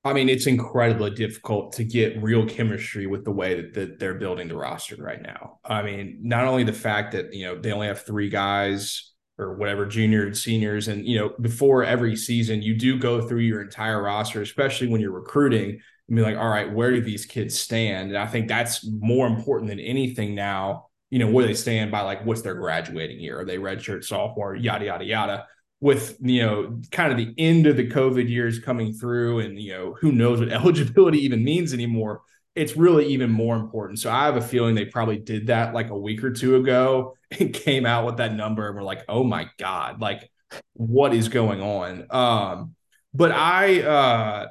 I 0.03 0.15
mean, 0.15 0.31
it's 0.31 0.47
incredibly 0.47 1.11
difficult 1.11 1.73
to 1.75 1.85
get 1.85 2.23
real 2.23 2.47
chemistry 2.47 3.07
with 3.07 3.25
the 3.25 3.33
way 3.33 3.61
that, 3.61 3.75
that 3.75 3.99
they're 3.99 4.15
building 4.15 4.49
the 4.49 4.57
roster 4.57 4.97
right 4.97 5.21
now. 5.21 5.59
I 5.65 5.83
mean, 5.83 6.21
not 6.23 6.47
only 6.47 6.65
the 6.65 6.73
fact 6.73 7.13
that, 7.13 7.35
you 7.35 7.45
know, 7.45 7.61
they 7.61 7.71
only 7.71 7.87
have 7.87 8.03
three 8.03 8.31
guys 8.31 9.13
or 9.39 9.57
whatever, 9.57 9.85
junior 9.85 10.27
and 10.27 10.37
seniors. 10.37 10.89
And, 10.89 11.07
you 11.07 11.19
know, 11.19 11.33
before 11.41 11.85
every 11.85 12.17
season, 12.17 12.63
you 12.63 12.75
do 12.75 12.99
go 12.99 13.21
through 13.21 13.41
your 13.41 13.61
entire 13.61 14.03
roster, 14.03 14.41
especially 14.41 14.89
when 14.89 15.03
you're 15.03 15.11
recruiting 15.11 15.81
and 16.09 16.17
be 16.17 16.23
like, 16.23 16.37
all 16.37 16.49
right, 16.49 16.73
where 16.73 16.93
do 16.93 17.03
these 17.03 17.27
kids 17.27 17.59
stand? 17.59 18.09
And 18.09 18.19
I 18.19 18.27
think 18.27 18.49
that's 18.49 18.87
more 19.01 19.27
important 19.27 19.69
than 19.69 19.81
anything 19.81 20.35
now, 20.35 20.87
you 21.11 21.19
know, 21.19 21.31
where 21.31 21.47
they 21.47 21.55
stand 21.55 21.91
by 21.91 22.01
like 22.03 22.25
what's 22.25 22.43
their 22.43 22.55
graduating 22.55 23.21
year? 23.21 23.41
Are 23.41 23.45
they 23.45 23.59
redshirt 23.59 24.05
sophomore, 24.05 24.55
yada, 24.57 24.87
yada, 24.87 25.05
yada 25.05 25.47
with 25.81 26.16
you 26.21 26.43
know 26.43 26.79
kind 26.90 27.11
of 27.11 27.19
the 27.19 27.35
end 27.38 27.66
of 27.66 27.77
the 27.77 27.88
covid 27.88 28.29
years 28.29 28.59
coming 28.59 28.93
through 28.93 29.40
and 29.40 29.59
you 29.59 29.73
know 29.73 29.97
who 30.01 30.12
knows 30.12 30.38
what 30.38 30.49
eligibility 30.53 31.19
even 31.19 31.43
means 31.43 31.73
anymore 31.73 32.23
it's 32.57 32.77
really 32.77 33.07
even 33.07 33.31
more 33.31 33.57
important. 33.57 33.99
So 33.99 34.11
i 34.11 34.25
have 34.25 34.37
a 34.37 34.40
feeling 34.40 34.75
they 34.75 34.85
probably 34.85 35.19
did 35.19 35.49
that 35.49 35.75
like 35.75 35.90
a 35.90 35.97
week 35.97 36.23
or 36.25 36.33
two 36.33 36.57
ago 36.57 37.16
and 37.38 37.53
came 37.53 37.87
out 37.87 38.07
with 38.07 38.19
that 38.19 38.35
number 38.35 38.66
and 38.66 38.77
we're 38.77 38.83
like 38.83 39.05
oh 39.09 39.25
my 39.25 39.49
god 39.59 40.01
like 40.01 40.31
what 40.73 41.14
is 41.14 41.29
going 41.29 41.61
on? 41.61 42.07
Um 42.11 42.75
but 43.14 43.33
i 43.33 43.83
uh 43.83 44.49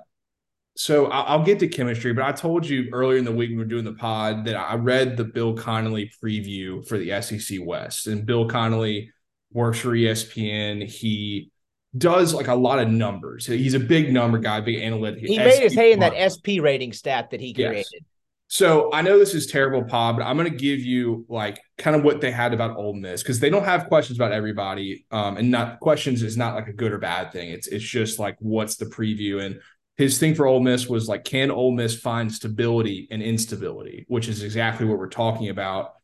so 0.78 1.08
I'll 1.08 1.44
get 1.44 1.60
to 1.60 1.68
chemistry, 1.68 2.14
but 2.14 2.24
I 2.24 2.32
told 2.32 2.66
you 2.66 2.88
earlier 2.94 3.18
in 3.18 3.26
the 3.26 3.34
week 3.34 3.50
we 3.50 3.58
were 3.58 3.66
doing 3.66 3.84
the 3.84 3.92
pod 3.92 4.46
that 4.46 4.56
I 4.56 4.76
read 4.76 5.18
the 5.18 5.26
Bill 5.26 5.54
Connelly 5.54 6.10
preview 6.24 6.88
for 6.88 6.98
the 6.98 7.22
SEC 7.22 7.60
West, 7.62 8.08
and 8.08 8.26
Bill 8.26 8.48
Connelly 8.48 9.12
works 9.52 9.80
for 9.80 9.90
ESPN. 9.90 10.88
He 10.88 11.52
does 11.98 12.34
like 12.34 12.48
a 12.48 12.56
lot 12.56 12.80
of 12.80 12.90
numbers. 12.90 13.46
He's 13.46 13.74
a 13.74 13.80
big 13.80 14.14
number 14.14 14.38
guy, 14.38 14.62
big 14.62 14.82
analytic. 14.82 15.26
He 15.26 15.38
made 15.38 15.62
his 15.62 15.74
hay 15.74 15.92
in 15.92 16.00
that 16.00 16.14
SP 16.32 16.62
rating 16.62 16.94
stat 16.94 17.32
that 17.32 17.42
he 17.42 17.54
created. 17.54 17.86
Yes. 17.92 18.04
So 18.52 18.92
I 18.92 19.04
know 19.04 19.20
this 19.20 19.36
is 19.36 19.46
terrible, 19.46 19.84
Pod, 19.84 20.18
but 20.18 20.24
I'm 20.24 20.36
going 20.36 20.52
to 20.52 20.58
give 20.58 20.80
you 20.80 21.24
like 21.30 21.60
kind 21.78 21.96
of 21.96 22.04
what 22.04 22.20
they 22.20 22.32
had 22.32 22.52
about 22.52 22.78
Ole 22.78 22.96
Miss 22.96 23.22
because 23.22 23.40
they 23.40 23.52
don't 23.52 23.64
have 23.64 23.88
questions 23.88 24.18
about 24.18 24.32
everybody. 24.32 25.06
Um, 25.12 25.38
and 25.38 25.52
not 25.52 25.80
questions 25.80 26.24
is 26.24 26.36
not 26.36 26.56
like 26.56 26.68
a 26.68 26.74
good 26.74 26.92
or 26.92 26.98
bad 26.98 27.32
thing. 27.32 27.50
It's 27.50 27.68
it's 27.68 27.86
just 27.86 28.18
like 28.18 28.38
what's 28.40 28.76
the 28.76 28.86
preview 28.86 29.44
and 29.44 29.60
his 30.00 30.18
thing 30.18 30.34
for 30.34 30.48
Ole 30.48 30.62
Miss 30.62 30.88
was 30.88 31.10
like, 31.10 31.26
can 31.26 31.52
Ole 31.52 31.74
Miss 31.74 32.00
find 32.00 32.32
stability 32.32 33.10
and 33.12 33.22
instability, 33.22 34.06
which 34.08 34.30
is 34.30 34.44
exactly 34.44 34.86
what 34.86 34.98
we're 34.98 35.10
talking 35.10 35.50
about. 35.50 35.96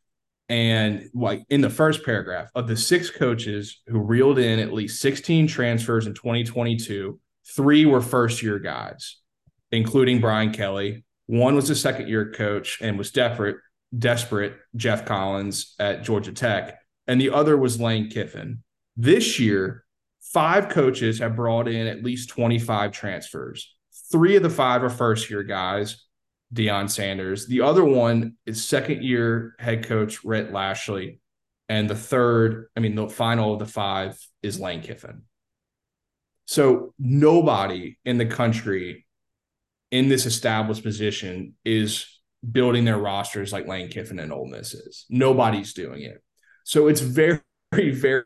And 0.48 1.08
like 1.12 1.44
in 1.48 1.60
the 1.60 1.70
first 1.70 2.04
paragraph 2.04 2.50
of 2.54 2.68
the 2.68 2.76
six 2.76 3.10
coaches 3.10 3.80
who 3.86 3.98
reeled 3.98 4.38
in 4.38 4.60
at 4.60 4.72
least 4.72 5.00
16 5.00 5.48
transfers 5.48 6.06
in 6.06 6.14
2022, 6.14 7.18
three 7.54 7.84
were 7.86 8.00
first 8.00 8.42
year 8.42 8.58
guys, 8.58 9.18
including 9.72 10.20
Brian 10.20 10.52
Kelly. 10.52 11.04
One 11.26 11.56
was 11.56 11.70
a 11.70 11.74
second 11.74 12.08
year 12.08 12.32
coach 12.32 12.78
and 12.80 12.96
was 12.96 13.10
desperate, 13.10 13.56
desperate 13.96 14.54
Geoff 14.76 15.04
Collins 15.04 15.74
at 15.80 16.04
Georgia 16.04 16.32
Tech. 16.32 16.78
And 17.08 17.20
the 17.20 17.30
other 17.30 17.56
was 17.56 17.80
Lane 17.80 18.08
Kiffin. 18.08 18.62
This 18.96 19.40
year, 19.40 19.84
five 20.20 20.68
coaches 20.68 21.18
have 21.18 21.36
brought 21.36 21.68
in 21.68 21.86
at 21.86 22.04
least 22.04 22.28
25 22.30 22.92
transfers. 22.92 23.74
Three 24.12 24.36
of 24.36 24.42
the 24.42 24.50
five 24.50 24.84
are 24.84 24.90
first 24.90 25.28
year 25.28 25.42
guys. 25.42 26.05
Deion 26.54 26.88
Sanders. 26.90 27.46
The 27.46 27.62
other 27.62 27.84
one 27.84 28.36
is 28.46 28.64
second 28.64 29.02
year 29.02 29.54
head 29.58 29.86
coach 29.86 30.24
Rhett 30.24 30.52
Lashlee. 30.52 31.20
And 31.68 31.90
the 31.90 31.96
third, 31.96 32.68
I 32.76 32.80
mean, 32.80 32.94
the 32.94 33.08
final 33.08 33.54
of 33.54 33.58
the 33.58 33.66
five 33.66 34.16
is 34.42 34.60
Lane 34.60 34.82
Kiffin. 34.82 35.22
So 36.44 36.94
nobody 36.98 37.98
in 38.04 38.18
the 38.18 38.26
country 38.26 39.04
in 39.90 40.08
this 40.08 40.26
established 40.26 40.84
position 40.84 41.54
is 41.64 42.06
building 42.48 42.84
their 42.84 42.98
rosters 42.98 43.52
like 43.52 43.66
Lane 43.66 43.88
Kiffin 43.88 44.20
and 44.20 44.32
Ole 44.32 44.46
Miss 44.46 44.74
is. 44.74 45.06
Nobody's 45.10 45.74
doing 45.74 46.02
it. 46.02 46.22
So 46.62 46.86
it's 46.86 47.00
very, 47.00 47.40
very 47.72 48.24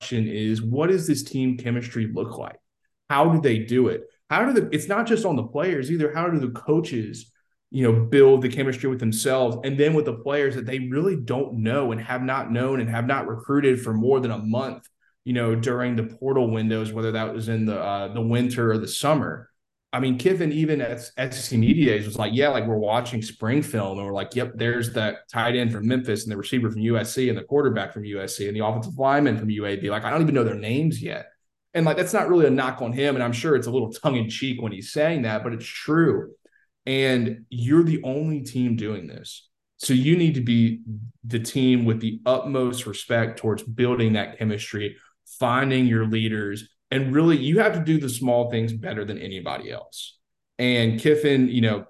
question 0.00 0.28
is 0.28 0.62
what 0.62 0.90
does 0.90 1.06
this 1.06 1.22
team 1.22 1.56
chemistry 1.56 2.10
look 2.12 2.38
like? 2.38 2.58
How 3.08 3.30
do 3.30 3.40
they 3.40 3.58
do 3.58 3.88
it? 3.88 4.02
How 4.30 4.44
do 4.44 4.52
the 4.52 4.68
it's 4.72 4.88
not 4.88 5.06
just 5.06 5.24
on 5.24 5.36
the 5.36 5.44
players 5.44 5.90
either. 5.90 6.12
How 6.12 6.28
do 6.28 6.38
the 6.38 6.50
coaches, 6.50 7.30
you 7.70 7.82
know, 7.82 8.04
build 8.06 8.42
the 8.42 8.48
chemistry 8.48 8.88
with 8.90 9.00
themselves 9.00 9.56
and 9.64 9.78
then 9.78 9.94
with 9.94 10.04
the 10.04 10.14
players 10.14 10.54
that 10.54 10.66
they 10.66 10.80
really 10.80 11.16
don't 11.16 11.54
know 11.54 11.92
and 11.92 12.00
have 12.00 12.22
not 12.22 12.52
known 12.52 12.80
and 12.80 12.90
have 12.90 13.06
not 13.06 13.26
recruited 13.26 13.80
for 13.80 13.92
more 13.94 14.20
than 14.20 14.30
a 14.30 14.38
month, 14.38 14.86
you 15.24 15.32
know, 15.32 15.54
during 15.54 15.96
the 15.96 16.04
portal 16.04 16.50
windows, 16.50 16.92
whether 16.92 17.12
that 17.12 17.32
was 17.34 17.48
in 17.48 17.64
the 17.64 17.80
uh, 17.80 18.12
the 18.12 18.20
winter 18.20 18.72
or 18.72 18.78
the 18.78 18.88
summer. 18.88 19.50
I 19.90 20.00
mean, 20.00 20.18
Kiffin 20.18 20.52
even 20.52 20.82
at 20.82 21.00
SEC 21.00 21.58
Media 21.58 21.96
Days 21.96 22.04
was 22.04 22.18
like, 22.18 22.32
yeah, 22.34 22.48
like 22.48 22.66
we're 22.66 22.76
watching 22.76 23.22
spring 23.22 23.62
film 23.62 23.96
and 23.96 24.06
we're 24.06 24.12
like, 24.12 24.34
yep, 24.34 24.52
there's 24.54 24.92
that 24.92 25.28
tight 25.32 25.56
end 25.56 25.72
from 25.72 25.88
Memphis 25.88 26.24
and 26.24 26.32
the 26.32 26.36
receiver 26.36 26.70
from 26.70 26.82
USC 26.82 27.30
and 27.30 27.38
the 27.38 27.42
quarterback 27.42 27.94
from 27.94 28.02
USC 28.02 28.48
and 28.48 28.54
the 28.54 28.64
offensive 28.64 28.98
lineman 28.98 29.38
from 29.38 29.48
UAB. 29.48 29.88
Like, 29.88 30.04
I 30.04 30.10
don't 30.10 30.20
even 30.20 30.34
know 30.34 30.44
their 30.44 30.54
names 30.54 31.02
yet. 31.02 31.30
And 31.78 31.86
like, 31.86 31.96
that's 31.96 32.12
not 32.12 32.28
really 32.28 32.46
a 32.46 32.50
knock 32.50 32.82
on 32.82 32.92
him. 32.92 33.14
And 33.14 33.24
I'm 33.24 33.32
sure 33.32 33.56
it's 33.56 33.66
a 33.66 33.70
little 33.70 33.90
tongue 33.90 34.16
in 34.16 34.28
cheek 34.28 34.60
when 34.60 34.72
he's 34.72 34.92
saying 34.92 35.22
that, 35.22 35.42
but 35.42 35.52
it's 35.52 35.64
true. 35.64 36.32
And 36.84 37.46
you're 37.48 37.84
the 37.84 38.02
only 38.02 38.42
team 38.42 38.76
doing 38.76 39.06
this. 39.06 39.48
So 39.78 39.94
you 39.94 40.16
need 40.16 40.34
to 40.34 40.40
be 40.40 40.80
the 41.24 41.38
team 41.38 41.84
with 41.84 42.00
the 42.00 42.20
utmost 42.26 42.84
respect 42.86 43.38
towards 43.38 43.62
building 43.62 44.14
that 44.14 44.38
chemistry, 44.38 44.96
finding 45.38 45.86
your 45.86 46.06
leaders, 46.06 46.68
and 46.90 47.14
really, 47.14 47.36
you 47.36 47.60
have 47.60 47.74
to 47.74 47.80
do 47.80 47.98
the 47.98 48.08
small 48.08 48.50
things 48.50 48.72
better 48.72 49.04
than 49.04 49.18
anybody 49.18 49.70
else. 49.70 50.18
And 50.58 50.98
Kiffin, 50.98 51.48
you 51.48 51.60
know, 51.60 51.84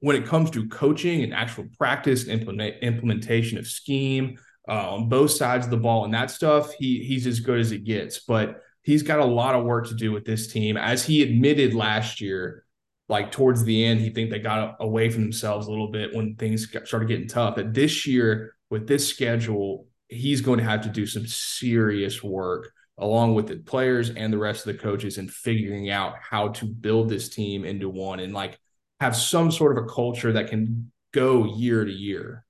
when 0.00 0.16
it 0.16 0.26
comes 0.26 0.50
to 0.50 0.68
coaching 0.68 1.22
and 1.22 1.32
actual 1.32 1.66
practice 1.78 2.26
implement, 2.26 2.82
implementation 2.82 3.56
of 3.56 3.66
scheme 3.66 4.38
uh, 4.68 4.94
on 4.94 5.08
both 5.08 5.30
sides 5.30 5.66
of 5.66 5.70
the 5.70 5.76
ball 5.76 6.04
and 6.04 6.12
that 6.14 6.30
stuff, 6.30 6.74
he 6.74 7.04
he's 7.04 7.26
as 7.26 7.40
good 7.40 7.60
as 7.60 7.72
it 7.72 7.84
gets. 7.84 8.20
But 8.20 8.60
he's 8.86 9.02
got 9.02 9.18
a 9.18 9.24
lot 9.24 9.56
of 9.56 9.64
work 9.64 9.88
to 9.88 9.94
do 9.94 10.12
with 10.12 10.24
this 10.24 10.50
team, 10.50 10.76
as 10.76 11.04
he 11.04 11.22
admitted 11.22 11.74
last 11.74 12.20
year. 12.20 12.62
Like 13.08 13.30
towards 13.30 13.62
the 13.62 13.84
end, 13.84 14.00
he 14.00 14.10
think 14.10 14.30
they 14.30 14.40
got 14.40 14.76
away 14.80 15.10
from 15.10 15.22
themselves 15.22 15.66
a 15.66 15.70
little 15.70 15.92
bit 15.92 16.12
when 16.12 16.34
things 16.34 16.66
started 16.84 17.06
getting 17.06 17.28
tough. 17.28 17.54
That 17.54 17.72
this 17.72 18.04
year, 18.04 18.54
with 18.68 18.88
this 18.88 19.06
schedule, 19.06 19.86
he's 20.08 20.40
going 20.40 20.58
to 20.58 20.64
have 20.64 20.80
to 20.82 20.88
do 20.88 21.06
some 21.06 21.26
serious 21.26 22.22
work 22.22 22.72
along 22.98 23.34
with 23.34 23.46
the 23.46 23.56
players 23.58 24.10
and 24.10 24.32
the 24.32 24.38
rest 24.38 24.66
of 24.66 24.72
the 24.72 24.82
coaches 24.82 25.18
and 25.18 25.30
figuring 25.30 25.90
out 25.90 26.14
how 26.20 26.48
to 26.48 26.64
build 26.64 27.08
this 27.08 27.28
team 27.28 27.64
into 27.64 27.88
one 27.88 28.18
and 28.18 28.32
like 28.32 28.58
have 29.00 29.14
some 29.14 29.52
sort 29.52 29.76
of 29.76 29.84
a 29.84 29.88
culture 29.88 30.32
that 30.32 30.48
can 30.48 30.90
go 31.12 31.56
year 31.56 31.84
to 31.84 31.92
year. 31.92 32.45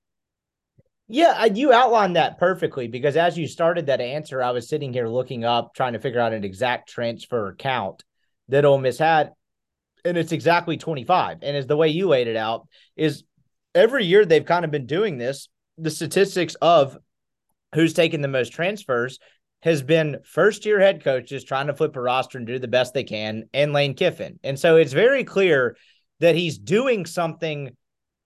Yeah, 1.09 1.45
you 1.45 1.71
outlined 1.71 2.17
that 2.17 2.37
perfectly 2.37 2.87
because 2.87 3.15
as 3.15 3.37
you 3.37 3.47
started 3.47 3.85
that 3.85 4.01
answer, 4.01 4.41
I 4.41 4.51
was 4.51 4.67
sitting 4.67 4.91
here 4.91 5.07
looking 5.07 5.45
up, 5.45 5.73
trying 5.73 5.93
to 5.93 5.99
figure 5.99 6.19
out 6.19 6.33
an 6.33 6.43
exact 6.43 6.89
transfer 6.89 7.55
count 7.57 8.03
that 8.49 8.65
Ole 8.65 8.77
Miss 8.77 8.97
had, 8.97 9.31
and 10.03 10.17
it's 10.17 10.33
exactly 10.33 10.75
25. 10.75 11.39
And 11.43 11.55
as 11.55 11.65
the 11.65 11.77
way 11.77 11.87
you 11.89 12.09
laid 12.09 12.27
it 12.27 12.35
out 12.35 12.67
is 12.97 13.23
every 13.73 14.05
year 14.05 14.25
they've 14.25 14.45
kind 14.45 14.65
of 14.65 14.71
been 14.71 14.85
doing 14.85 15.17
this, 15.17 15.47
the 15.77 15.91
statistics 15.91 16.55
of 16.55 16.97
who's 17.73 17.93
taken 17.93 18.21
the 18.21 18.27
most 18.27 18.51
transfers 18.51 19.19
has 19.61 19.81
been 19.81 20.17
first 20.25 20.65
year 20.65 20.79
head 20.79 21.03
coaches 21.03 21.43
trying 21.43 21.67
to 21.67 21.73
flip 21.73 21.95
a 21.95 22.01
roster 22.01 22.37
and 22.37 22.47
do 22.47 22.59
the 22.59 22.67
best 22.67 22.93
they 22.93 23.03
can, 23.03 23.45
and 23.53 23.71
Lane 23.71 23.93
Kiffin. 23.93 24.39
And 24.43 24.59
so 24.59 24.75
it's 24.75 24.93
very 24.93 25.23
clear 25.23 25.77
that 26.19 26.35
he's 26.35 26.57
doing 26.57 27.05
something 27.05 27.75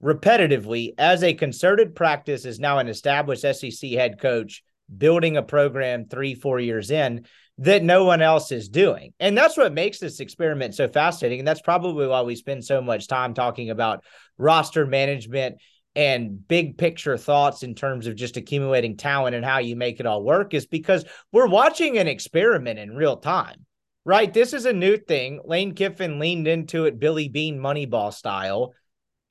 repetitively 0.02 0.94
as 0.98 1.24
a 1.24 1.34
concerted 1.34 1.96
practice 1.96 2.46
is 2.46 2.60
now 2.60 2.80
an 2.80 2.88
established 2.88 3.42
SEC 3.42 3.92
head 3.92 4.20
coach 4.20 4.64
building 4.96 5.38
a 5.38 5.44
program 5.44 6.06
three, 6.06 6.36
four 6.36 6.60
years 6.60 6.92
in 6.92 7.26
that 7.60 7.84
no 7.84 8.04
one 8.04 8.22
else 8.22 8.52
is 8.52 8.70
doing. 8.70 9.14
And 9.20 9.38
that's 9.38 9.58
what 9.58 9.74
makes 9.74 10.00
this 10.00 10.20
experiment 10.20 10.76
so 10.76 10.88
fascinating. 10.88 11.40
And 11.40 11.48
that's 11.48 11.62
probably 11.62 12.08
why 12.08 12.24
we 12.24 12.36
spend 12.36 12.66
so 12.66 12.82
much 12.82 13.08
time 13.08 13.34
talking 13.34 13.70
about 13.70 14.04
roster 14.38 14.86
management 14.86 15.58
and 15.96 16.48
big 16.48 16.78
picture 16.78 17.18
thoughts 17.18 17.64
in 17.64 17.76
terms 17.76 18.08
of 18.08 18.16
just 18.16 18.38
accumulating 18.38 18.98
talent 18.98 19.36
and 19.36 19.46
how 19.46 19.60
you 19.60 19.76
make 19.76 20.00
it 20.00 20.06
all 20.06 20.24
work 20.24 20.54
is 20.54 20.66
because 20.66 21.06
we're 21.32 21.48
watching 21.48 21.98
an 21.98 22.08
experiment 22.08 22.80
in 22.80 22.96
real 22.96 23.18
time, 23.18 23.66
right? 24.06 24.34
This 24.34 24.54
is 24.54 24.66
a 24.66 24.74
new 24.74 24.98
thing. 24.98 25.42
Lane 25.44 25.76
Kiffin 25.76 26.18
leaned 26.18 26.48
into 26.48 26.86
it, 26.86 27.00
Billy 27.00 27.28
Beane 27.28 27.60
Moneyball 27.60 28.14
style. 28.14 28.74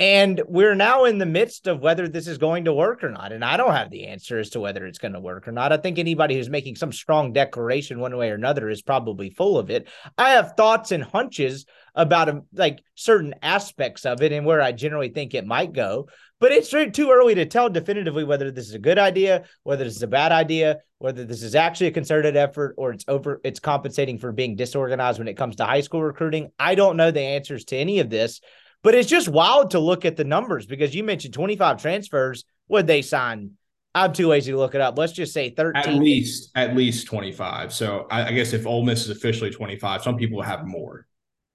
And 0.00 0.40
we're 0.48 0.74
now 0.74 1.04
in 1.04 1.18
the 1.18 1.26
midst 1.26 1.66
of 1.66 1.80
whether 1.80 2.08
this 2.08 2.26
is 2.26 2.38
going 2.38 2.64
to 2.64 2.72
work 2.72 3.04
or 3.04 3.10
not. 3.10 3.32
And 3.32 3.44
I 3.44 3.58
don't 3.58 3.74
have 3.74 3.90
the 3.90 4.06
answer 4.06 4.38
as 4.38 4.48
to 4.50 4.60
whether 4.60 4.86
it's 4.86 4.98
going 4.98 5.12
to 5.12 5.20
work 5.20 5.46
or 5.46 5.52
not. 5.52 5.72
I 5.72 5.76
think 5.76 5.98
anybody 5.98 6.36
who's 6.36 6.48
making 6.48 6.76
some 6.76 6.90
strong 6.90 7.34
declaration 7.34 8.00
one 8.00 8.16
way 8.16 8.30
or 8.30 8.34
another 8.34 8.70
is 8.70 8.80
probably 8.80 9.28
full 9.28 9.58
of 9.58 9.68
it. 9.68 9.88
I 10.16 10.30
have 10.30 10.54
thoughts 10.56 10.90
and 10.90 11.04
hunches 11.04 11.66
about 11.94 12.30
um, 12.30 12.44
like 12.54 12.82
certain 12.94 13.34
aspects 13.42 14.06
of 14.06 14.22
it 14.22 14.32
and 14.32 14.46
where 14.46 14.62
I 14.62 14.72
generally 14.72 15.10
think 15.10 15.34
it 15.34 15.44
might 15.44 15.74
go. 15.74 16.08
But 16.38 16.52
it's 16.52 16.70
too 16.70 17.10
early 17.10 17.34
to 17.34 17.44
tell 17.44 17.68
definitively 17.68 18.24
whether 18.24 18.50
this 18.50 18.68
is 18.68 18.74
a 18.74 18.78
good 18.78 18.98
idea, 18.98 19.44
whether 19.64 19.84
this 19.84 19.96
is 19.96 20.02
a 20.02 20.06
bad 20.06 20.32
idea, 20.32 20.78
whether 20.96 21.26
this 21.26 21.42
is 21.42 21.54
actually 21.54 21.88
a 21.88 21.92
concerted 21.92 22.36
effort 22.36 22.74
or 22.78 22.92
it's 22.92 23.04
over 23.06 23.42
it's 23.44 23.60
compensating 23.60 24.16
for 24.16 24.32
being 24.32 24.56
disorganized 24.56 25.18
when 25.18 25.28
it 25.28 25.36
comes 25.36 25.56
to 25.56 25.66
high 25.66 25.82
school 25.82 26.02
recruiting. 26.02 26.52
I 26.58 26.74
don't 26.74 26.96
know 26.96 27.10
the 27.10 27.20
answers 27.20 27.66
to 27.66 27.76
any 27.76 28.00
of 28.00 28.08
this, 28.08 28.40
but 28.82 28.94
it's 28.94 29.08
just 29.08 29.28
wild 29.28 29.72
to 29.72 29.78
look 29.78 30.04
at 30.04 30.16
the 30.16 30.24
numbers 30.24 30.66
because 30.66 30.94
you 30.94 31.04
mentioned 31.04 31.34
25 31.34 31.80
transfers. 31.80 32.44
Would 32.68 32.86
they 32.86 33.02
sign? 33.02 33.52
I'm 33.94 34.12
too 34.12 34.28
lazy 34.28 34.52
to 34.52 34.58
look 34.58 34.74
it 34.74 34.80
up. 34.80 34.96
Let's 34.96 35.12
just 35.12 35.32
say 35.32 35.50
13. 35.50 35.82
At 35.82 35.94
least, 36.00 36.50
at 36.54 36.76
least 36.76 37.06
25. 37.06 37.72
So 37.72 38.06
I, 38.10 38.28
I 38.28 38.32
guess 38.32 38.52
if 38.52 38.66
Ole 38.66 38.84
Miss 38.84 39.04
is 39.04 39.10
officially 39.10 39.50
25, 39.50 40.02
some 40.02 40.16
people 40.16 40.40
have 40.42 40.66
more. 40.66 41.06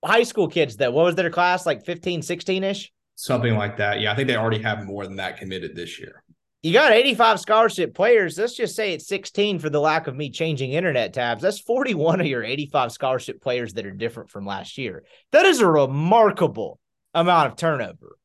High 0.03 0.23
school 0.23 0.47
kids, 0.47 0.75
though, 0.75 0.91
what 0.91 1.05
was 1.05 1.15
their 1.15 1.29
class? 1.29 1.65
Like 1.65 1.85
15, 1.85 2.21
16 2.21 2.63
ish? 2.63 2.91
Something 3.15 3.55
like 3.55 3.77
that. 3.77 4.01
Yeah, 4.01 4.11
I 4.11 4.15
think 4.15 4.27
they 4.27 4.35
already 4.35 4.61
have 4.61 4.85
more 4.85 5.05
than 5.05 5.15
that 5.15 5.38
committed 5.38 5.75
this 5.75 5.97
year. 5.97 6.21
You 6.61 6.73
got 6.73 6.91
85 6.91 7.39
scholarship 7.39 7.93
players. 7.93 8.38
Let's 8.38 8.55
just 8.55 8.75
say 8.75 8.93
it's 8.93 9.07
16 9.07 9.59
for 9.59 9.69
the 9.69 9.79
lack 9.79 10.07
of 10.07 10.15
me 10.15 10.29
changing 10.31 10.71
internet 10.71 11.13
tabs. 11.13 11.41
That's 11.41 11.59
41 11.59 12.19
of 12.19 12.27
your 12.27 12.43
85 12.43 12.91
scholarship 12.91 13.41
players 13.41 13.73
that 13.73 13.85
are 13.85 13.91
different 13.91 14.31
from 14.31 14.45
last 14.45 14.77
year. 14.77 15.03
That 15.31 15.45
is 15.45 15.59
a 15.59 15.67
remarkable 15.67 16.79
amount 17.15 17.47
of 17.51 17.56
turnover. 17.56 18.17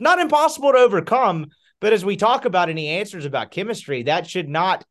Not 0.00 0.18
impossible 0.18 0.72
to 0.72 0.78
overcome, 0.78 1.46
but 1.80 1.92
as 1.92 2.04
we 2.04 2.16
talk 2.16 2.44
about 2.44 2.68
any 2.68 2.88
answers 2.88 3.24
about 3.24 3.52
chemistry, 3.52 4.04
that 4.04 4.26
should 4.26 4.48
not 4.48 4.84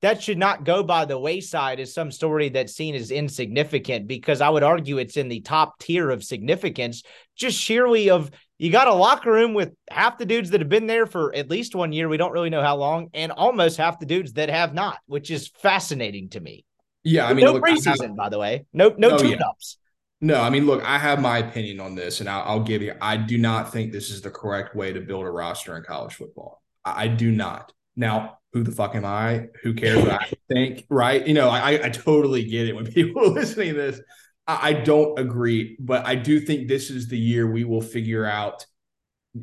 that 0.00 0.20
should 0.20 0.38
not 0.38 0.64
go 0.64 0.82
by 0.82 1.04
the 1.04 1.16
wayside 1.16 1.78
as 1.78 1.94
some 1.94 2.10
story 2.10 2.48
that's 2.48 2.74
seen 2.74 2.96
as 2.96 3.12
insignificant 3.12 4.08
because 4.08 4.40
I 4.40 4.48
would 4.48 4.64
argue 4.64 4.98
it's 4.98 5.16
in 5.16 5.28
the 5.28 5.40
top 5.40 5.78
tier 5.78 6.10
of 6.10 6.24
significance, 6.24 7.04
just 7.36 7.56
sheerly 7.56 8.10
of 8.10 8.32
you 8.58 8.72
got 8.72 8.88
a 8.88 8.94
locker 8.94 9.30
room 9.30 9.54
with 9.54 9.72
half 9.90 10.18
the 10.18 10.26
dudes 10.26 10.50
that 10.50 10.60
have 10.60 10.68
been 10.68 10.88
there 10.88 11.06
for 11.06 11.32
at 11.34 11.48
least 11.48 11.76
one 11.76 11.92
year. 11.92 12.08
We 12.08 12.16
don't 12.16 12.32
really 12.32 12.50
know 12.50 12.62
how 12.62 12.76
long, 12.76 13.10
and 13.14 13.30
almost 13.30 13.76
half 13.76 14.00
the 14.00 14.06
dudes 14.06 14.32
that 14.34 14.50
have 14.50 14.74
not, 14.74 14.98
which 15.06 15.30
is 15.30 15.48
fascinating 15.48 16.30
to 16.30 16.40
me. 16.40 16.64
Yeah, 17.04 17.26
I 17.26 17.34
mean, 17.34 17.44
no 17.44 17.54
look, 17.54 17.64
preseason, 17.64 18.08
have, 18.08 18.16
by 18.16 18.28
the 18.28 18.38
way. 18.38 18.64
No, 18.72 18.94
no 18.96 19.10
oh, 19.10 19.18
tune-ups. 19.18 19.78
Yeah. 19.78 19.81
No, 20.22 20.40
I 20.40 20.50
mean, 20.50 20.66
look, 20.66 20.84
I 20.84 20.98
have 20.98 21.20
my 21.20 21.38
opinion 21.38 21.80
on 21.80 21.96
this, 21.96 22.20
and 22.20 22.28
I'll, 22.28 22.42
I'll, 22.42 22.62
give 22.62 22.80
you. 22.80 22.94
I 23.02 23.16
do 23.16 23.36
not 23.38 23.72
think 23.72 23.90
this 23.90 24.08
is 24.08 24.22
the 24.22 24.30
correct 24.30 24.76
way 24.76 24.92
to 24.92 25.00
build 25.00 25.26
a 25.26 25.30
roster 25.30 25.76
in 25.76 25.82
college 25.82 26.14
football. 26.14 26.62
I, 26.84 27.04
I 27.04 27.08
do 27.08 27.32
not. 27.32 27.72
Now, 27.96 28.38
who 28.52 28.62
the 28.62 28.70
fuck 28.70 28.94
am 28.94 29.04
I? 29.04 29.48
Who 29.64 29.74
cares 29.74 30.00
what 30.00 30.12
I 30.12 30.32
think? 30.48 30.86
Right? 30.88 31.26
You 31.26 31.34
know, 31.34 31.48
I, 31.48 31.86
I 31.86 31.88
totally 31.88 32.44
get 32.44 32.68
it 32.68 32.76
when 32.76 32.86
people 32.92 33.22
are 33.26 33.30
listening 33.30 33.74
to 33.74 33.80
this. 33.80 34.00
I, 34.46 34.68
I 34.68 34.72
don't 34.74 35.18
agree, 35.18 35.76
but 35.80 36.06
I 36.06 36.14
do 36.14 36.38
think 36.38 36.68
this 36.68 36.88
is 36.88 37.08
the 37.08 37.18
year 37.18 37.50
we 37.50 37.64
will 37.64 37.82
figure 37.82 38.24
out 38.24 38.64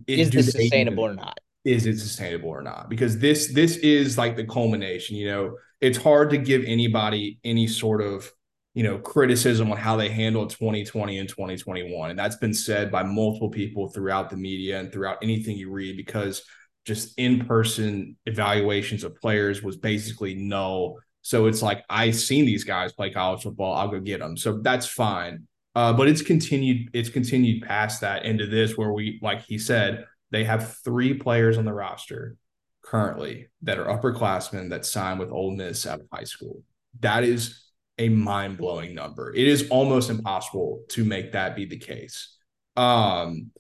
is 0.08 0.30
this 0.30 0.52
sustainable 0.52 1.04
or 1.04 1.14
not? 1.14 1.40
Is 1.66 1.88
it 1.88 2.00
sustainable 2.00 2.50
or 2.50 2.62
not? 2.62 2.90
Because 2.90 3.20
this 3.20 3.52
this 3.54 3.76
is 3.78 4.18
like 4.18 4.38
the 4.38 4.46
culmination. 4.46 5.18
You 5.18 5.28
know, 5.28 5.58
it's 5.82 5.98
hard 5.98 6.30
to 6.30 6.38
give 6.38 6.64
anybody 6.64 7.40
any 7.44 7.68
sort 7.68 8.02
of 8.02 8.32
you 8.80 8.86
know 8.86 8.98
criticism 8.98 9.70
on 9.70 9.78
how 9.78 9.98
they 9.98 10.08
handled 10.08 10.52
2020 10.52 11.20
and 11.20 11.28
2021 11.28 12.12
and 12.12 12.18
that's 12.18 12.38
been 12.38 12.54
said 12.54 12.90
by 12.90 13.04
multiple 13.04 13.50
people 13.50 13.90
throughout 13.90 14.30
the 14.30 14.38
media 14.38 14.80
and 14.80 14.90
throughout 14.90 15.18
anything 15.22 15.58
you 15.58 15.70
read 15.70 15.98
because 15.98 16.44
just 16.86 17.20
in-person 17.20 18.16
evaluations 18.26 19.04
of 19.04 19.16
players 19.16 19.62
was 19.62 19.78
basically 19.78 20.34
null. 20.34 20.98
So 21.22 21.46
it's 21.46 21.62
like 21.62 21.84
I 21.90 22.12
seen 22.12 22.46
these 22.46 22.64
guys 22.64 22.94
play 22.94 23.12
college 23.12 23.44
football. 23.44 23.76
I'll 23.76 23.90
go 23.90 24.00
get 24.00 24.22
them. 24.22 24.38
So 24.38 24.60
that's 24.60 24.88
fine. 24.88 25.48
Uh, 25.76 25.94
but 25.94 26.08
it's 26.08 26.22
continued. 26.22 26.90
It's 26.94 27.10
continued 27.10 27.64
past 27.64 28.02
that 28.02 28.26
into 28.26 28.48
this 28.48 28.78
where 28.78 28.92
we, 28.92 29.20
like 29.22 29.44
he 29.44 29.60
said, 29.60 30.06
they 30.32 30.44
have 30.46 30.78
three 30.84 31.14
players 31.14 31.58
on 31.58 31.66
the 31.66 31.74
roster 31.74 32.38
currently 32.82 33.50
that 33.62 33.78
are 33.78 33.86
upperclassmen 33.86 34.70
that 34.70 34.86
signed 34.86 35.20
with 35.20 35.32
Ole 35.32 35.52
Miss 35.52 35.86
out 35.86 36.00
of 36.00 36.08
high 36.12 36.24
school. 36.24 36.64
That 37.02 37.24
is 37.24 37.69
a 38.00 38.10
mind 38.10 38.58
blowing 38.58 38.96
number. 38.96 39.34
It 39.36 39.48
is 39.48 39.70
almost 39.70 40.10
impossible 40.10 40.84
to 40.90 41.04
make 41.04 41.34
that 41.34 41.56
be 41.56 41.66
the 41.66 41.78
case. 41.78 42.36
Um, 42.76 43.52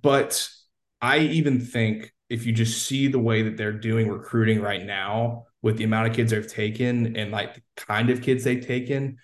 but 0.00 0.48
I 1.00 1.18
even 1.18 1.60
think 1.60 2.12
if 2.28 2.46
you 2.46 2.52
just 2.52 2.86
see 2.86 3.08
the 3.08 3.18
way 3.18 3.42
that 3.42 3.56
they're 3.56 3.72
doing 3.72 4.08
recruiting 4.08 4.60
right 4.60 4.84
now 4.84 5.46
with 5.62 5.78
the 5.78 5.84
amount 5.84 6.08
of 6.08 6.14
kids 6.14 6.30
they've 6.30 6.46
taken 6.46 7.16
and 7.16 7.30
like 7.30 7.54
the 7.54 7.62
kind 7.76 8.10
of 8.10 8.22
kids 8.22 8.44
they've 8.44 8.64
taken, 8.64 9.16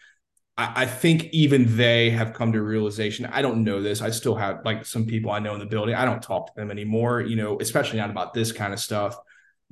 I, 0.57 0.83
I 0.83 0.87
think 0.87 1.25
even 1.33 1.77
they 1.77 2.11
have 2.11 2.33
come 2.33 2.53
to 2.53 2.59
a 2.59 2.63
realization. 2.63 3.27
I 3.27 3.43
don't 3.43 3.65
know 3.65 3.83
this. 3.83 4.01
I 4.01 4.11
still 4.11 4.35
have 4.37 4.61
like 4.65 4.87
some 4.87 5.07
people 5.07 5.31
I 5.31 5.39
know 5.39 5.55
in 5.55 5.61
the 5.61 5.67
building. 5.67 5.95
I 5.95 6.05
don't 6.05 6.23
talk 6.23 6.47
to 6.47 6.53
them 6.57 6.71
anymore, 6.71 7.21
you 7.21 7.37
know, 7.37 7.59
especially 7.61 7.99
not 7.99 8.11
about 8.11 8.35
this 8.35 8.53
kind 8.53 8.73
of 8.73 8.81
stuff. 8.81 9.17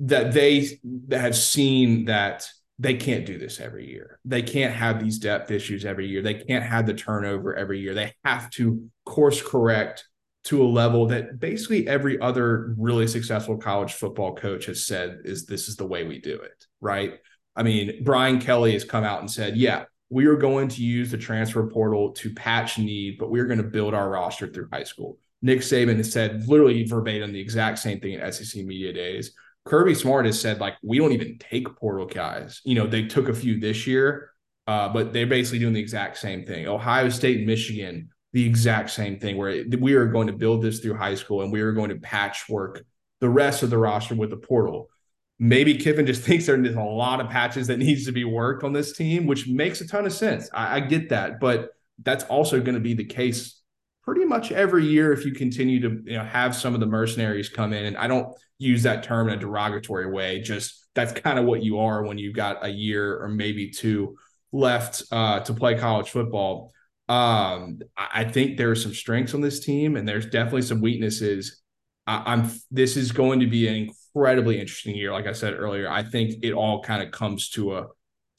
That 0.01 0.33
they 0.33 0.79
that 1.09 1.21
have 1.21 1.35
seen 1.35 2.05
that 2.05 2.47
they 2.79 2.95
can't 2.95 3.25
do 3.25 3.37
this 3.37 3.59
every 3.59 3.87
year. 3.89 4.19
They 4.25 4.41
can't 4.41 4.73
have 4.73 5.03
these 5.03 5.19
depth 5.19 5.51
issues 5.51 5.85
every 5.85 6.07
year. 6.07 6.21
They 6.21 6.33
can't 6.33 6.63
have 6.63 6.85
the 6.85 6.93
turnover 6.93 7.55
every 7.55 7.79
year. 7.79 7.93
They 7.93 8.13
have 8.25 8.49
to 8.51 8.89
course 9.05 9.41
correct 9.41 10.05
to 10.45 10.63
a 10.63 10.65
level 10.65 11.05
that 11.07 11.39
basically 11.39 11.87
every 11.87 12.19
other 12.19 12.73
really 12.77 13.07
successful 13.07 13.57
college 13.57 13.93
football 13.93 14.35
coach 14.35 14.65
has 14.65 14.85
said 14.85 15.19
is 15.23 15.45
this 15.45 15.67
is 15.67 15.75
the 15.75 15.85
way 15.85 16.03
we 16.03 16.19
do 16.19 16.35
it, 16.39 16.65
right? 16.79 17.19
I 17.55 17.63
mean, 17.63 18.03
Brian 18.03 18.39
Kelly 18.39 18.73
has 18.73 18.83
come 18.83 19.03
out 19.03 19.19
and 19.19 19.29
said, 19.29 19.55
yeah, 19.55 19.83
we 20.09 20.25
are 20.25 20.35
going 20.35 20.67
to 20.69 20.83
use 20.83 21.11
the 21.11 21.17
transfer 21.17 21.67
portal 21.67 22.11
to 22.13 22.33
patch 22.33 22.77
need, 22.79 23.17
but 23.19 23.29
we're 23.29 23.45
going 23.45 23.61
to 23.61 23.63
build 23.63 23.93
our 23.93 24.09
roster 24.09 24.47
through 24.47 24.69
high 24.71 24.83
school. 24.83 25.17
Nick 25.41 25.59
Saban 25.59 25.97
has 25.97 26.11
said 26.11 26.47
literally 26.47 26.85
verbatim 26.85 27.31
the 27.31 27.39
exact 27.39 27.79
same 27.79 27.99
thing 27.99 28.15
at 28.15 28.33
SEC 28.33 28.63
Media 28.65 28.93
Days. 28.93 29.33
Kirby 29.65 29.95
Smart 29.95 30.25
has 30.25 30.39
said, 30.39 30.59
like, 30.59 30.75
we 30.83 30.97
don't 30.97 31.11
even 31.11 31.37
take 31.37 31.75
portal 31.75 32.05
guys. 32.05 32.61
You 32.63 32.75
know, 32.75 32.87
they 32.87 33.05
took 33.05 33.29
a 33.29 33.33
few 33.33 33.59
this 33.59 33.85
year, 33.85 34.31
uh, 34.67 34.89
but 34.89 35.13
they're 35.13 35.27
basically 35.27 35.59
doing 35.59 35.73
the 35.73 35.79
exact 35.79 36.17
same 36.17 36.45
thing. 36.45 36.67
Ohio 36.67 37.09
State 37.09 37.37
and 37.37 37.47
Michigan 37.47 38.09
the 38.33 38.45
exact 38.45 38.89
same 38.89 39.19
thing 39.19 39.37
where 39.37 39.63
we 39.79 39.93
are 39.93 40.05
going 40.05 40.27
to 40.27 40.33
build 40.33 40.61
this 40.61 40.79
through 40.79 40.95
high 40.95 41.15
school 41.15 41.41
and 41.41 41.51
we 41.51 41.61
are 41.61 41.73
going 41.73 41.89
to 41.89 41.97
patchwork 41.97 42.83
the 43.19 43.29
rest 43.29 43.61
of 43.61 43.69
the 43.69 43.77
roster 43.77 44.15
with 44.15 44.29
the 44.29 44.37
portal. 44.37 44.89
Maybe 45.37 45.77
Kiffin 45.77 46.05
just 46.05 46.21
thinks 46.25 46.45
there's 46.45 46.75
a 46.75 46.81
lot 46.81 47.19
of 47.19 47.29
patches 47.29 47.67
that 47.67 47.79
needs 47.79 48.05
to 48.05 48.11
be 48.11 48.23
worked 48.23 48.63
on 48.63 48.73
this 48.73 48.93
team, 48.93 49.27
which 49.27 49.47
makes 49.47 49.81
a 49.81 49.87
ton 49.87 50.05
of 50.05 50.13
sense. 50.13 50.49
I, 50.53 50.77
I 50.77 50.79
get 50.79 51.09
that, 51.09 51.39
but 51.39 51.71
that's 52.01 52.23
also 52.25 52.61
going 52.61 52.75
to 52.75 52.81
be 52.81 52.93
the 52.93 53.05
case 53.05 53.60
pretty 54.03 54.25
much 54.25 54.51
every 54.51 54.85
year 54.85 55.13
if 55.13 55.25
you 55.25 55.31
continue 55.31 55.79
to 55.81 56.01
you 56.09 56.17
know 56.17 56.23
have 56.23 56.55
some 56.55 56.73
of 56.73 56.79
the 56.79 56.85
mercenaries 56.85 57.49
come 57.49 57.73
in. 57.73 57.85
And 57.85 57.97
I 57.97 58.07
don't 58.07 58.35
use 58.57 58.83
that 58.83 59.03
term 59.03 59.27
in 59.29 59.35
a 59.35 59.37
derogatory 59.37 60.11
way. 60.11 60.41
Just 60.41 60.87
that's 60.93 61.13
kind 61.13 61.39
of 61.39 61.45
what 61.45 61.63
you 61.63 61.79
are 61.79 62.03
when 62.03 62.17
you've 62.17 62.35
got 62.35 62.65
a 62.65 62.69
year 62.69 63.21
or 63.21 63.29
maybe 63.29 63.69
two 63.69 64.15
left 64.51 65.03
uh, 65.11 65.39
to 65.41 65.53
play 65.53 65.77
college 65.77 66.09
football. 66.09 66.71
Um, 67.07 67.79
I 67.97 68.23
think 68.23 68.57
there 68.57 68.71
are 68.71 68.75
some 68.75 68.93
strengths 68.93 69.33
on 69.33 69.41
this 69.41 69.59
team, 69.59 69.97
and 69.97 70.07
there's 70.07 70.27
definitely 70.27 70.61
some 70.61 70.81
weaknesses. 70.81 71.61
I, 72.07 72.33
am 72.33 72.51
This 72.69 72.97
is 72.97 73.11
going 73.11 73.41
to 73.41 73.47
be 73.47 73.67
an 73.67 73.89
incredibly 73.89 74.59
interesting 74.59 74.95
year. 74.95 75.11
Like 75.11 75.27
I 75.27 75.33
said 75.33 75.53
earlier, 75.53 75.89
I 75.89 76.03
think 76.03 76.43
it 76.43 76.53
all 76.53 76.81
kind 76.81 77.03
of 77.03 77.11
comes 77.11 77.49
to 77.51 77.77
a 77.77 77.87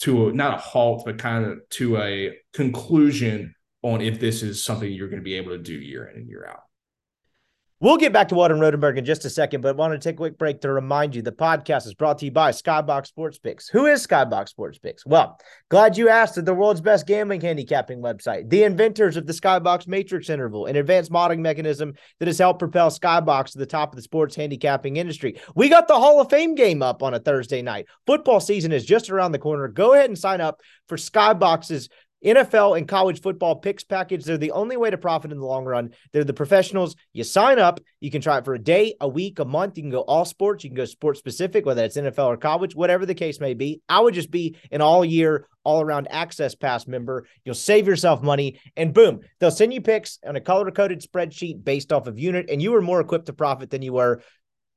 to 0.00 0.28
a 0.28 0.32
not 0.32 0.54
a 0.54 0.56
halt, 0.58 1.04
but 1.04 1.18
kind 1.18 1.44
of 1.44 1.58
to 1.70 1.98
a 1.98 2.36
conclusion 2.52 3.54
on 3.82 4.00
if 4.00 4.20
this 4.20 4.42
is 4.42 4.64
something 4.64 4.90
you're 4.90 5.08
going 5.08 5.20
to 5.20 5.24
be 5.24 5.34
able 5.34 5.50
to 5.50 5.58
do 5.58 5.74
year 5.74 6.06
in 6.06 6.16
and 6.16 6.28
year 6.28 6.46
out. 6.48 6.62
We'll 7.82 7.96
get 7.96 8.12
back 8.12 8.28
to 8.28 8.36
Weldon 8.36 8.60
Rotenberg 8.60 8.96
in 8.96 9.04
just 9.04 9.24
a 9.24 9.28
second, 9.28 9.60
but 9.60 9.70
I 9.70 9.72
want 9.72 9.92
to 9.92 9.98
take 9.98 10.14
a 10.14 10.16
quick 10.16 10.38
break 10.38 10.60
to 10.60 10.72
remind 10.72 11.16
you 11.16 11.22
the 11.22 11.32
podcast 11.32 11.84
is 11.84 11.94
brought 11.94 12.18
to 12.18 12.26
you 12.26 12.30
by 12.30 12.52
Skybox 12.52 13.08
Sports 13.08 13.38
Picks. 13.38 13.68
Who 13.68 13.86
is 13.86 14.06
Skybox 14.06 14.50
Sports 14.50 14.78
Picks? 14.78 15.04
Well, 15.04 15.36
glad 15.68 15.96
you 15.98 16.08
asked. 16.08 16.36
They're 16.36 16.44
the 16.44 16.54
world's 16.54 16.80
best 16.80 17.08
gambling 17.08 17.40
handicapping 17.40 18.00
website, 18.00 18.48
the 18.48 18.62
inventors 18.62 19.16
of 19.16 19.26
the 19.26 19.32
Skybox 19.32 19.88
Matrix 19.88 20.30
interval, 20.30 20.66
an 20.66 20.76
advanced 20.76 21.10
modeling 21.10 21.42
mechanism 21.42 21.94
that 22.20 22.28
has 22.28 22.38
helped 22.38 22.60
propel 22.60 22.88
Skybox 22.88 23.50
to 23.50 23.58
the 23.58 23.66
top 23.66 23.90
of 23.90 23.96
the 23.96 24.02
sports 24.02 24.36
handicapping 24.36 24.96
industry. 24.96 25.40
We 25.56 25.68
got 25.68 25.88
the 25.88 25.98
Hall 25.98 26.20
of 26.20 26.30
Fame 26.30 26.54
game 26.54 26.84
up 26.84 27.02
on 27.02 27.14
a 27.14 27.18
Thursday 27.18 27.62
night. 27.62 27.86
Football 28.06 28.38
season 28.38 28.70
is 28.70 28.84
just 28.84 29.10
around 29.10 29.32
the 29.32 29.40
corner. 29.40 29.66
Go 29.66 29.94
ahead 29.94 30.08
and 30.08 30.16
sign 30.16 30.40
up 30.40 30.60
for 30.86 30.96
Skybox's 30.96 31.88
NFL 32.24 32.78
and 32.78 32.86
college 32.86 33.20
football 33.20 33.56
picks 33.56 33.84
package. 33.84 34.24
They're 34.24 34.38
the 34.38 34.52
only 34.52 34.76
way 34.76 34.90
to 34.90 34.98
profit 34.98 35.32
in 35.32 35.38
the 35.38 35.46
long 35.46 35.64
run. 35.64 35.90
They're 36.12 36.24
the 36.24 36.32
professionals. 36.32 36.96
You 37.12 37.24
sign 37.24 37.58
up, 37.58 37.80
you 38.00 38.10
can 38.10 38.22
try 38.22 38.38
it 38.38 38.44
for 38.44 38.54
a 38.54 38.58
day, 38.58 38.94
a 39.00 39.08
week, 39.08 39.38
a 39.38 39.44
month. 39.44 39.76
You 39.76 39.84
can 39.84 39.90
go 39.90 40.00
all 40.00 40.24
sports. 40.24 40.64
You 40.64 40.70
can 40.70 40.76
go 40.76 40.84
sports 40.84 41.18
specific, 41.18 41.66
whether 41.66 41.84
it's 41.84 41.96
NFL 41.96 42.26
or 42.26 42.36
college, 42.36 42.74
whatever 42.74 43.06
the 43.06 43.14
case 43.14 43.40
may 43.40 43.54
be. 43.54 43.82
I 43.88 44.00
would 44.00 44.14
just 44.14 44.30
be 44.30 44.56
an 44.70 44.80
all 44.80 45.04
year, 45.04 45.48
all 45.64 45.80
around 45.80 46.08
access 46.10 46.54
pass 46.54 46.86
member. 46.86 47.26
You'll 47.44 47.54
save 47.54 47.86
yourself 47.86 48.22
money 48.22 48.60
and 48.76 48.94
boom, 48.94 49.20
they'll 49.38 49.50
send 49.50 49.72
you 49.72 49.80
picks 49.80 50.18
on 50.26 50.36
a 50.36 50.40
color 50.40 50.70
coded 50.70 51.02
spreadsheet 51.02 51.64
based 51.64 51.92
off 51.92 52.06
of 52.06 52.18
unit. 52.18 52.50
And 52.50 52.60
you 52.60 52.74
are 52.74 52.82
more 52.82 53.00
equipped 53.00 53.26
to 53.26 53.32
profit 53.32 53.70
than 53.70 53.82
you 53.82 53.92
were 53.92 54.22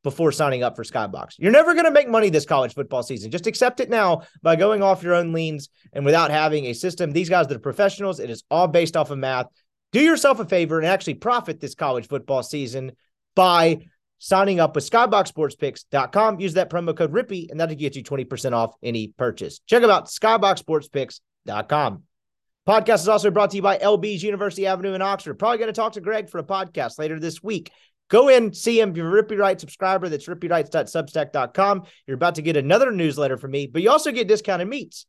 before 0.05 0.31
signing 0.31 0.61
up 0.61 0.75
for 0.75 0.83
Skybox. 0.83 1.33
You're 1.39 1.51
never 1.51 1.73
going 1.73 1.85
to 1.85 1.91
make 1.91 2.07
money 2.07 2.29
this 2.29 2.45
college 2.45 2.75
football 2.75 3.01
season. 3.01 3.31
Just 3.31 3.47
accept 3.47 3.79
it 3.79 3.89
now 3.89 4.21
by 4.43 4.55
going 4.55 4.83
off 4.83 5.01
your 5.01 5.15
own 5.15 5.33
leans 5.33 5.69
and 5.93 6.05
without 6.05 6.29
having 6.29 6.67
a 6.67 6.73
system. 6.73 7.11
These 7.11 7.27
guys 7.27 7.47
that 7.47 7.55
are 7.55 7.59
professionals, 7.59 8.19
it 8.19 8.29
is 8.29 8.43
all 8.51 8.67
based 8.67 8.95
off 8.95 9.09
of 9.09 9.17
math. 9.17 9.47
Do 9.91 9.99
yourself 9.99 10.39
a 10.39 10.45
favor 10.45 10.77
and 10.77 10.85
actually 10.85 11.15
profit 11.15 11.59
this 11.59 11.73
college 11.73 12.07
football 12.07 12.43
season 12.43 12.91
by 13.35 13.79
signing 14.19 14.59
up 14.59 14.75
with 14.75 14.87
skyboxsportspicks.com. 14.87 16.39
Use 16.39 16.53
that 16.53 16.69
promo 16.69 16.95
code 16.95 17.11
RIPPY 17.11 17.49
and 17.49 17.59
that'll 17.59 17.75
get 17.75 17.95
you 17.95 18.03
20% 18.03 18.53
off 18.53 18.75
any 18.83 19.07
purchase. 19.07 19.59
Check 19.65 19.81
out, 19.81 20.05
skyboxsportspicks.com. 20.05 22.03
Podcast 22.67 23.01
is 23.01 23.07
also 23.07 23.31
brought 23.31 23.49
to 23.51 23.57
you 23.57 23.63
by 23.63 23.77
LB's 23.79 24.21
University 24.23 24.67
Avenue 24.67 24.93
in 24.93 25.01
Oxford. 25.01 25.35
Probably 25.35 25.57
going 25.57 25.67
to 25.67 25.73
talk 25.73 25.93
to 25.93 26.01
Greg 26.01 26.29
for 26.29 26.37
a 26.37 26.43
podcast 26.43 26.99
later 26.99 27.19
this 27.19 27.41
week. 27.41 27.71
Go 28.09 28.29
in, 28.29 28.53
see 28.53 28.79
him. 28.79 28.91
If 28.91 28.97
you're 28.97 29.19
a 29.19 29.23
Rippy 29.23 29.37
Wright 29.37 29.59
subscriber, 29.59 30.09
that's 30.09 30.27
rippywrights.substack.com. 30.27 31.83
You're 32.05 32.15
about 32.15 32.35
to 32.35 32.41
get 32.41 32.57
another 32.57 32.91
newsletter 32.91 33.37
from 33.37 33.51
me, 33.51 33.67
but 33.67 33.81
you 33.81 33.89
also 33.89 34.11
get 34.11 34.27
discounted 34.27 34.67
meats. 34.67 35.05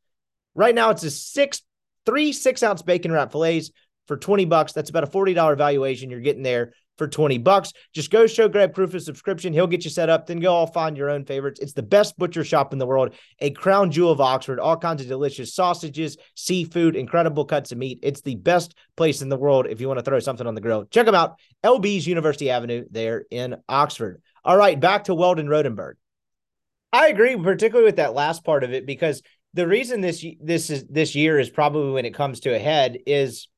Right 0.54 0.74
now, 0.74 0.90
it's 0.90 1.02
a 1.02 1.10
six, 1.10 1.62
three 2.06 2.32
six 2.32 2.62
ounce 2.62 2.82
bacon 2.82 3.12
wrap 3.12 3.32
fillets 3.32 3.70
for 4.06 4.16
20 4.16 4.46
bucks. 4.46 4.72
That's 4.72 4.90
about 4.90 5.04
a 5.04 5.08
$40 5.08 5.58
valuation. 5.58 6.10
You're 6.10 6.20
getting 6.20 6.42
there 6.42 6.72
for 6.98 7.08
20 7.08 7.38
bucks. 7.38 7.72
Just 7.92 8.10
go 8.10 8.26
show 8.26 8.48
Greg 8.48 8.74
proof 8.74 8.94
of 8.94 9.02
subscription. 9.02 9.52
He'll 9.52 9.66
get 9.66 9.84
you 9.84 9.90
set 9.90 10.08
up. 10.08 10.26
Then 10.26 10.40
go 10.40 10.52
all 10.52 10.66
find 10.66 10.96
your 10.96 11.10
own 11.10 11.24
favorites. 11.24 11.60
It's 11.60 11.72
the 11.72 11.82
best 11.82 12.16
butcher 12.18 12.44
shop 12.44 12.72
in 12.72 12.78
the 12.78 12.86
world, 12.86 13.14
a 13.40 13.50
crown 13.50 13.90
jewel 13.90 14.10
of 14.10 14.20
Oxford, 14.20 14.60
all 14.60 14.76
kinds 14.76 15.02
of 15.02 15.08
delicious 15.08 15.54
sausages, 15.54 16.16
seafood, 16.34 16.96
incredible 16.96 17.44
cuts 17.44 17.72
of 17.72 17.78
meat. 17.78 18.00
It's 18.02 18.20
the 18.20 18.36
best 18.36 18.74
place 18.96 19.22
in 19.22 19.28
the 19.28 19.36
world 19.36 19.66
if 19.68 19.80
you 19.80 19.88
want 19.88 19.98
to 19.98 20.04
throw 20.04 20.18
something 20.20 20.46
on 20.46 20.54
the 20.54 20.60
grill. 20.60 20.84
Check 20.86 21.06
them 21.06 21.14
out. 21.14 21.38
LB's 21.64 22.06
University 22.06 22.50
Avenue 22.50 22.84
there 22.90 23.24
in 23.30 23.56
Oxford. 23.68 24.22
All 24.44 24.56
right, 24.56 24.78
back 24.78 25.04
to 25.04 25.14
Weldon 25.14 25.48
Rotenberg. 25.48 25.94
I 26.92 27.08
agree, 27.08 27.36
particularly 27.36 27.86
with 27.86 27.96
that 27.96 28.14
last 28.14 28.44
part 28.44 28.64
of 28.64 28.72
it, 28.72 28.86
because 28.86 29.22
the 29.54 29.66
reason 29.66 30.00
this 30.00 30.24
this 30.40 30.70
is 30.70 30.86
this 30.86 31.14
year 31.14 31.38
is 31.38 31.50
probably 31.50 31.92
when 31.92 32.04
it 32.04 32.14
comes 32.14 32.40
to 32.40 32.54
a 32.54 32.58
head 32.58 32.98
is 33.06 33.48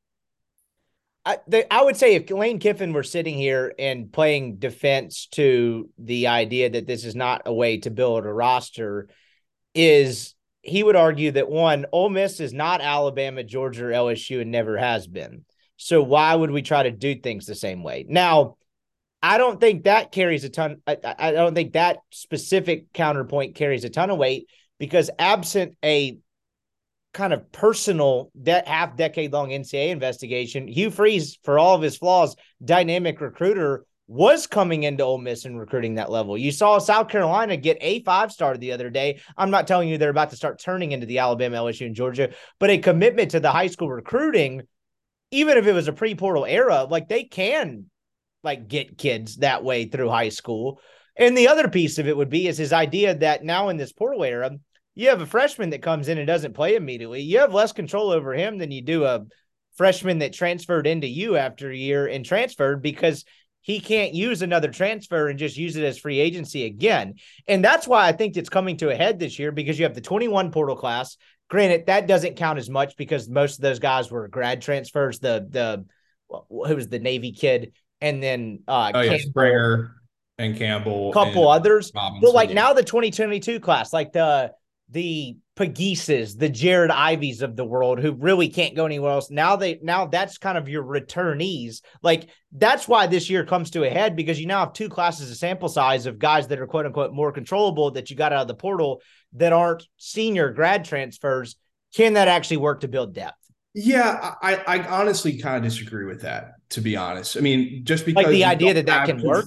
I, 1.29 1.37
the, 1.47 1.71
I 1.71 1.83
would 1.85 1.99
say 1.99 2.15
if 2.15 2.31
Lane 2.31 2.59
Kiffin 2.59 2.95
were 2.95 3.03
sitting 3.03 3.37
here 3.37 3.75
and 3.79 4.11
playing 4.11 4.57
defense 4.57 5.27
to 5.33 5.91
the 5.99 6.29
idea 6.29 6.71
that 6.71 6.87
this 6.87 7.05
is 7.05 7.15
not 7.15 7.43
a 7.45 7.53
way 7.53 7.77
to 7.81 7.91
build 7.91 8.25
a 8.25 8.33
roster, 8.33 9.11
is 9.75 10.35
he 10.63 10.83
would 10.83 10.97
argue 10.97 11.31
that 11.33 11.51
one, 11.51 11.85
Ole 11.93 12.09
Miss 12.09 12.41
is 12.41 12.55
not 12.55 12.81
Alabama, 12.81 13.45
Georgia, 13.45 13.89
or 13.89 13.91
LSU, 13.91 14.41
and 14.41 14.51
never 14.51 14.79
has 14.79 15.07
been. 15.07 15.45
So 15.77 16.03
why 16.03 16.35
would 16.35 16.51
we 16.51 16.63
try 16.63 16.85
to 16.85 16.91
do 16.91 17.15
things 17.15 17.45
the 17.45 17.55
same 17.55 17.83
way? 17.83 18.07
Now, 18.09 18.57
I 19.23 19.37
don't 19.37 19.61
think 19.61 19.85
that 19.85 20.11
carries 20.11 20.45
a 20.45 20.49
ton. 20.49 20.81
I, 20.87 20.97
I 21.19 21.33
don't 21.33 21.55
think 21.55 21.75
that 21.75 21.99
specific 22.11 22.95
counterpoint 22.95 23.55
carries 23.55 23.85
a 23.85 23.91
ton 23.91 24.09
of 24.09 24.17
weight 24.17 24.49
because 24.79 25.11
absent 25.19 25.77
a 25.85 26.17
kind 27.19 27.33
of 27.33 27.51
personal 27.51 28.31
that 28.37 28.69
half 28.69 28.97
decade 28.97 29.33
long 29.33 29.51
NCAA 29.51 29.89
investigation, 29.89 30.69
Hugh 30.69 30.91
Freeze, 30.91 31.37
for 31.43 31.59
all 31.59 31.75
of 31.75 31.83
his 31.83 31.97
flaws, 31.97 32.37
dynamic 32.65 33.21
recruiter, 33.21 33.85
was 34.07 34.47
coming 34.47 34.85
into 34.85 35.03
Ole 35.03 35.19
Miss 35.19 35.45
and 35.45 35.59
recruiting 35.59 35.97
that 35.97 36.13
level. 36.13 36.39
You 36.39 36.53
saw 36.53 36.79
South 36.79 37.09
Carolina 37.09 37.57
get 37.57 37.77
a 37.81 38.05
five 38.05 38.31
star 38.31 38.57
the 38.57 38.71
other 38.71 38.89
day. 38.89 39.21
I'm 39.37 39.51
not 39.51 39.67
telling 39.67 39.89
you 39.89 39.99
they're 39.99 40.11
about 40.11 40.31
to 40.31 40.37
start 40.37 40.61
turning 40.61 40.93
into 40.93 41.07
the 41.07 41.19
Alabama, 41.19 41.57
LSU, 41.57 41.87
and 41.87 41.95
Georgia, 41.95 42.31
but 42.61 42.71
a 42.71 42.79
commitment 42.79 43.33
to 43.33 43.41
the 43.41 43.51
high 43.51 43.67
school 43.67 43.91
recruiting, 43.91 44.63
even 45.33 45.59
if 45.59 45.67
it 45.67 45.73
was 45.73 45.89
a 45.89 45.93
pre 45.93 46.15
portal 46.15 46.47
era, 46.47 46.85
like 46.85 47.09
they 47.09 47.25
can 47.25 47.87
like 48.45 48.69
get 48.69 48.97
kids 48.97 49.39
that 49.39 49.65
way 49.65 49.87
through 49.87 50.09
high 50.09 50.31
school. 50.31 50.81
And 51.17 51.37
the 51.37 51.49
other 51.49 51.67
piece 51.67 51.99
of 51.99 52.07
it 52.07 52.17
would 52.17 52.31
be 52.31 52.47
is 52.47 52.57
his 52.57 52.73
idea 52.73 53.17
that 53.17 53.43
now 53.43 53.71
in 53.71 53.77
this 53.77 53.93
portal 53.93 54.23
era, 54.23 54.53
you 54.99 55.11
have 55.11 55.21
a 55.21 55.27
freshman 55.27 55.71
that 55.71 55.81
comes 55.81 56.09
in 56.09 56.19
and 56.19 56.27
doesn't 56.27 56.55
play 56.55 56.75
immediately, 56.75 57.23
you 57.23 57.39
have 57.39 57.55
less 57.55 57.71
control 57.71 58.11
over 58.11 58.35
him 58.35 58.59
than 58.59 58.73
you 58.73 58.83
do 58.83 59.05
a 59.05 59.25
freshman 59.77 60.19
that 60.19 60.33
transferred 60.33 60.89
into 60.89 61.07
you 61.07 61.37
after 61.37 61.71
a 61.71 61.77
year 61.77 62.09
and 62.09 62.25
transferred 62.25 62.83
because 62.83 63.25
he 63.61 63.79
can't 63.79 64.13
use 64.13 64.43
another 64.43 64.73
transfer 64.73 65.29
and 65.29 65.39
just 65.39 65.57
use 65.57 65.77
it 65.77 65.85
as 65.85 65.99
free 65.99 66.19
agency 66.19 66.65
again. 66.65 67.15
And 67.47 67.65
that's 67.65 67.87
why 67.87 68.09
I 68.09 68.13
think 68.13 68.37
it's 68.37 68.49
coming 68.49 68.77
to 68.79 68.91
a 68.91 68.97
head 68.97 69.21
this 69.21 69.39
year 69.39 69.53
because 69.53 69.79
you 69.79 69.85
have 69.85 69.95
the 69.95 70.01
21 70.01 70.51
portal 70.51 70.75
class. 70.75 71.17
Granted, 71.49 71.87
that 71.87 72.09
doesn't 72.09 72.35
count 72.35 72.59
as 72.59 72.69
much 72.69 72.97
because 72.97 73.29
most 73.29 73.59
of 73.59 73.63
those 73.63 73.79
guys 73.79 74.11
were 74.11 74.27
grad 74.27 74.63
transfers. 74.63 75.21
The 75.21 75.47
the 75.49 75.85
who 76.29 76.75
was 76.75 76.89
the 76.89 76.99
Navy 76.99 77.31
kid, 77.31 77.73
and 78.01 78.21
then 78.21 78.65
uh 78.67 78.91
oh, 78.93 79.01
yeah, 79.01 79.19
Springer 79.19 79.95
and 80.39 80.57
Campbell, 80.57 81.11
a 81.11 81.13
couple 81.13 81.49
others. 81.49 81.93
Robinson, 81.95 82.21
But 82.21 82.35
like 82.35 82.51
now 82.51 82.73
the 82.73 82.83
2022 82.83 83.61
class, 83.61 83.93
like 83.93 84.13
the 84.13 84.53
the 84.91 85.37
Pagises, 85.57 86.39
the 86.39 86.49
Jared 86.49 86.91
Iveys 86.91 87.43
of 87.43 87.57
the 87.57 87.65
world 87.65 87.99
who 87.99 88.13
really 88.13 88.49
can't 88.49 88.77
go 88.77 88.87
anywhere 88.87 89.11
else. 89.11 89.31
Now 89.31 89.57
they 89.57 89.81
now 89.83 90.07
that's 90.07 90.39
kind 90.39 90.57
of 90.57 90.69
your 90.69 90.85
returnees. 90.85 91.83
Like 92.03 92.29
that's 92.53 92.87
why 92.87 93.07
this 93.07 93.29
year 93.29 93.45
comes 93.45 93.71
to 93.71 93.83
a 93.83 93.91
head 93.91 94.15
because 94.15 94.41
you 94.41 94.47
now 94.47 94.61
have 94.61 94.73
two 94.73 94.89
classes 94.89 95.31
of 95.31 95.37
sample 95.37 95.69
size 95.69 96.07
of 96.07 96.19
guys 96.19 96.49
that 96.49 96.61
are 96.61 96.67
quote 96.67 96.87
unquote 96.87 97.13
more 97.13 97.33
controllable 97.33 97.91
that 97.93 98.09
you 98.09 98.17
got 98.17 98.33
out 98.33 98.43
of 98.43 98.49
the 98.49 98.55
portal 98.55 99.03
that 99.33 99.53
aren't 99.53 99.87
senior 99.97 100.53
grad 100.53 100.85
transfers. 100.85 101.57
Can 101.95 102.15
that 102.15 102.29
actually 102.29 102.59
work 102.59 102.81
to 102.81 102.89
build 102.89 103.15
depth? 103.15 103.37
Yeah, 103.75 104.35
I, 104.43 104.57
I 104.67 104.87
honestly 104.89 105.39
kind 105.39 105.57
of 105.65 105.71
disagree 105.71 106.05
with 106.05 106.23
that, 106.23 106.53
to 106.71 106.81
be 106.81 106.97
honest. 106.97 107.37
I 107.37 107.41
mean, 107.41 107.85
just 107.85 108.05
because 108.05 108.31
the 108.31 108.45
idea 108.45 108.75
that 108.75 108.87
that 108.87 109.07
can 109.07 109.23
work? 109.23 109.47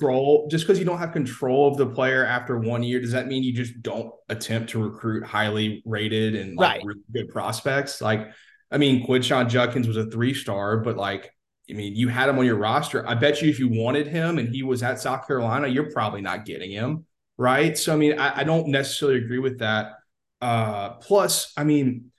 just 0.49 0.65
because 0.65 0.79
you 0.79 0.85
don't 0.85 0.97
have 0.97 1.11
control 1.11 1.67
of 1.67 1.77
the 1.77 1.85
player 1.85 2.25
after 2.25 2.57
one 2.57 2.83
year, 2.83 2.99
does 2.99 3.11
that 3.11 3.27
mean 3.27 3.43
you 3.43 3.53
just 3.53 3.81
don't 3.81 4.11
attempt 4.29 4.71
to 4.71 4.83
recruit 4.83 5.23
highly 5.25 5.83
rated 5.85 6.35
and 6.35 6.57
like 6.57 6.75
Right. 6.75 6.83
really 6.83 7.01
good 7.13 7.29
prospects? 7.29 8.01
Like, 8.01 8.31
I 8.71 8.77
mean, 8.77 9.05
Quinshon 9.05 9.49
Judkins 9.49 9.87
was 9.87 9.97
a 9.97 10.05
three 10.05 10.33
star, 10.33 10.77
but 10.77 10.97
like, 10.97 11.31
I 11.69 11.73
mean, 11.73 11.95
you 11.95 12.07
had 12.07 12.27
him 12.29 12.39
on 12.39 12.45
your 12.45 12.57
roster. 12.57 13.07
I 13.07 13.15
bet 13.15 13.41
you 13.41 13.49
if 13.49 13.59
you 13.59 13.69
wanted 13.69 14.07
him 14.07 14.37
and 14.37 14.49
he 14.49 14.63
was 14.63 14.83
at 14.83 14.99
South 14.99 15.27
Carolina, 15.27 15.67
you're 15.67 15.91
probably 15.91 16.21
not 16.21 16.45
getting 16.45 16.71
him, 16.71 17.05
right? 17.37 17.77
So, 17.77 17.93
I 17.93 17.97
mean, 17.97 18.19
I, 18.19 18.39
I 18.39 18.43
don't 18.43 18.67
necessarily 18.69 19.19
agree 19.19 19.39
with 19.39 19.59
that. 19.59 19.93
Uh, 20.41 20.91
plus, 20.95 21.53
I 21.55 21.63
mean, 21.63 22.10